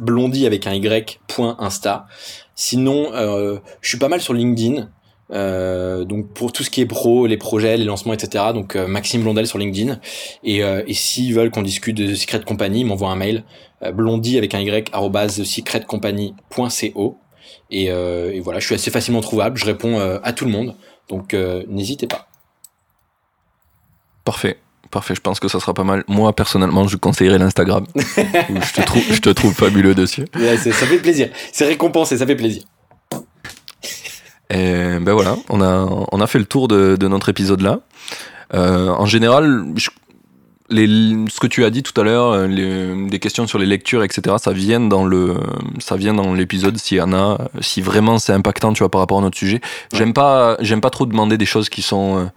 blondie 0.00 0.46
avec 0.46 0.66
un 0.66 0.74
y 0.74 1.18
point 1.26 1.56
insta. 1.58 2.06
Sinon, 2.54 3.12
euh, 3.14 3.58
je 3.80 3.88
suis 3.88 3.98
pas 3.98 4.08
mal 4.08 4.20
sur 4.20 4.34
LinkedIn. 4.34 4.88
Euh, 5.30 6.04
donc 6.04 6.32
pour 6.32 6.52
tout 6.52 6.62
ce 6.64 6.70
qui 6.70 6.80
est 6.80 6.86
pro, 6.86 7.26
les 7.26 7.36
projets, 7.36 7.76
les 7.76 7.84
lancements, 7.84 8.14
etc. 8.14 8.46
Donc 8.54 8.76
euh, 8.76 8.86
Maxime 8.86 9.22
Blondel 9.22 9.46
sur 9.46 9.58
LinkedIn. 9.58 10.00
Et, 10.44 10.62
euh, 10.62 10.82
et 10.86 10.94
s'ils 10.94 11.34
veulent 11.34 11.50
qu'on 11.50 11.62
discute 11.62 11.96
de 11.96 12.06
The 12.06 12.16
Secret 12.16 12.40
Company, 12.44 12.80
ils 12.80 12.86
m'envoient 12.86 13.10
un 13.10 13.16
mail 13.16 13.44
blondie 13.92 14.38
avec 14.38 14.54
un 14.54 14.60
y 14.60 15.44
secretcompany.co. 15.44 17.18
Et, 17.70 17.84
et 17.84 18.40
voilà, 18.40 18.58
je 18.58 18.66
suis 18.66 18.74
assez 18.74 18.90
facilement 18.90 19.20
trouvable. 19.20 19.56
Je 19.56 19.66
réponds 19.66 20.00
à 20.00 20.32
tout 20.32 20.44
le 20.44 20.50
monde. 20.50 20.74
Donc 21.08 21.32
n'hésitez 21.68 22.08
pas. 22.08 22.26
Parfait. 24.24 24.58
Parfait, 24.90 25.14
je 25.14 25.20
pense 25.20 25.38
que 25.38 25.48
ça 25.48 25.60
sera 25.60 25.74
pas 25.74 25.84
mal. 25.84 26.02
Moi, 26.08 26.32
personnellement, 26.34 26.88
je 26.88 26.96
conseillerais 26.96 27.38
l'Instagram. 27.38 27.84
je, 27.96 28.72
te 28.72 28.80
trouve, 28.82 29.02
je 29.10 29.20
te 29.20 29.28
trouve 29.30 29.52
fabuleux 29.52 29.94
dessus. 29.94 30.24
ça 30.34 30.86
fait 30.86 30.98
plaisir. 30.98 31.28
C'est 31.52 31.66
récompensé, 31.66 32.16
ça 32.16 32.26
fait 32.26 32.36
plaisir. 32.36 32.62
Et 34.50 34.98
ben 35.00 35.12
voilà, 35.12 35.36
on 35.50 35.60
a, 35.60 35.86
on 36.10 36.20
a 36.22 36.26
fait 36.26 36.38
le 36.38 36.46
tour 36.46 36.68
de, 36.68 36.96
de 36.96 37.08
notre 37.08 37.28
épisode 37.28 37.60
là. 37.60 37.80
Euh, 38.54 38.88
en 38.88 39.04
général, 39.04 39.64
je- 39.76 39.90
les, 40.70 40.86
ce 41.30 41.38
que 41.40 41.46
tu 41.46 41.64
as 41.64 41.70
dit 41.70 41.82
tout 41.82 41.98
à 42.00 42.04
l'heure, 42.04 42.32
euh, 42.32 43.08
des 43.08 43.18
questions 43.18 43.46
sur 43.46 43.58
les 43.58 43.66
lectures, 43.66 44.02
etc., 44.04 44.36
ça 44.38 44.52
vient 44.52 44.80
dans 44.80 45.04
le, 45.04 45.34
ça 45.80 45.96
vient 45.96 46.14
dans 46.14 46.32
l'épisode 46.34 46.76
s'il 46.78 46.96
y 46.98 47.00
en 47.02 47.12
a, 47.12 47.38
si 47.60 47.80
vraiment 47.82 48.18
c'est 48.18 48.32
impactant, 48.32 48.72
tu 48.72 48.78
vois, 48.80 48.90
par 48.90 49.00
rapport 49.00 49.18
à 49.18 49.22
notre 49.22 49.36
sujet. 49.36 49.60
J'aime 49.92 50.12
pas, 50.14 50.56
j'aime 50.60 50.80
pas 50.80 50.90
trop 50.90 51.04
demander 51.06 51.36
des 51.38 51.46
choses 51.46 51.68
qui 51.68 51.82
sont, 51.82 52.30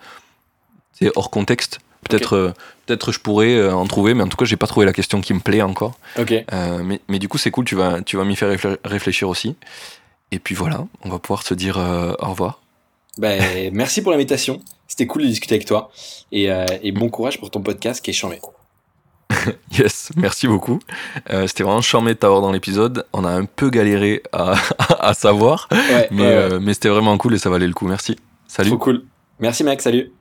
euh, 1.02 1.10
hors 1.16 1.30
contexte. 1.30 1.80
Peut-être, 2.10 2.34
euh, 2.36 2.52
peut-être 2.86 3.12
je 3.12 3.20
pourrais 3.20 3.54
euh, 3.56 3.74
en 3.74 3.86
trouver, 3.86 4.14
mais 4.14 4.24
en 4.24 4.28
tout 4.28 4.38
cas, 4.38 4.46
j'ai 4.46 4.58
pas 4.58 4.68
trouvé 4.68 4.86
la 4.86 4.94
question 4.94 5.22
qui 5.22 5.34
me 5.34 5.40
plaît 5.40 5.62
encore. 5.62 5.94
Euh, 6.52 6.82
mais, 6.84 7.00
mais 7.08 7.20
du 7.20 7.28
coup, 7.28 7.38
c'est 7.38 7.52
cool, 7.52 7.64
tu 7.66 7.76
vas, 7.76 8.02
tu 8.02 8.18
vas 8.18 8.24
m'y 8.26 8.36
faire 8.36 8.50
réflé- 8.50 8.78
réfléchir 8.84 9.30
aussi. 9.30 9.56
Et 10.32 10.40
puis 10.40 10.56
voilà, 10.56 10.86
on 11.04 11.10
va 11.10 11.20
pouvoir 11.20 11.44
se 11.44 11.54
dire 11.54 11.78
euh, 11.78 12.14
au 12.20 12.30
revoir. 12.30 12.62
Ben, 13.18 13.70
merci 13.74 14.02
pour 14.02 14.12
l'invitation. 14.12 14.62
C'était 14.88 15.06
cool 15.08 15.22
de 15.24 15.28
discuter 15.28 15.56
avec 15.56 15.68
toi. 15.68 15.92
Et, 16.32 16.50
et 16.84 16.92
bon 16.92 17.10
courage 17.10 17.40
pour 17.40 17.50
ton 17.50 17.62
podcast 17.62 18.04
qui 18.04 18.10
est 18.12 18.14
chambé. 18.14 18.40
Yes, 19.72 20.12
merci 20.18 20.48
beaucoup. 20.48 20.80
C'était 21.48 21.64
vraiment 21.64 21.82
charmé 21.82 22.14
de 22.14 22.20
t'avoir 22.20 22.42
dans 22.42 22.52
l'épisode. 22.52 23.06
On 23.14 23.24
a 23.24 23.30
un 23.32 23.46
peu 23.46 23.70
galéré 23.70 24.22
à, 24.34 24.56
à 25.00 25.14
savoir, 25.14 25.70
Ouais, 25.72 26.10
mais, 26.12 26.60
mais 26.60 26.74
c'était 26.74 26.90
vraiment 26.90 27.18
cool 27.18 27.36
et 27.36 27.38
ça 27.38 27.50
valait 27.50 27.68
le 27.68 27.74
coup. 27.74 27.88
Merci. 27.88 28.18
Salut. 28.48 28.70
Trop 28.72 28.78
cool. 28.80 29.04
Merci 29.40 29.64
mec, 29.64 29.82
salut. 29.82 30.12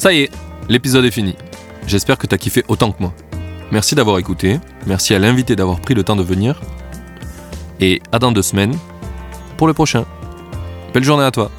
Ça 0.00 0.14
y 0.14 0.20
est, 0.20 0.30
l'épisode 0.70 1.04
est 1.04 1.10
fini. 1.10 1.36
J'espère 1.86 2.16
que 2.16 2.26
t'as 2.26 2.38
kiffé 2.38 2.64
autant 2.68 2.90
que 2.90 3.02
moi. 3.02 3.12
Merci 3.70 3.94
d'avoir 3.94 4.16
écouté, 4.16 4.58
merci 4.86 5.14
à 5.14 5.18
l'invité 5.18 5.56
d'avoir 5.56 5.78
pris 5.78 5.92
le 5.92 6.02
temps 6.02 6.16
de 6.16 6.22
venir. 6.22 6.58
Et 7.80 8.00
à 8.10 8.18
dans 8.18 8.32
deux 8.32 8.40
semaines 8.40 8.74
pour 9.58 9.66
le 9.66 9.74
prochain. 9.74 10.06
Belle 10.94 11.04
journée 11.04 11.24
à 11.24 11.30
toi. 11.30 11.50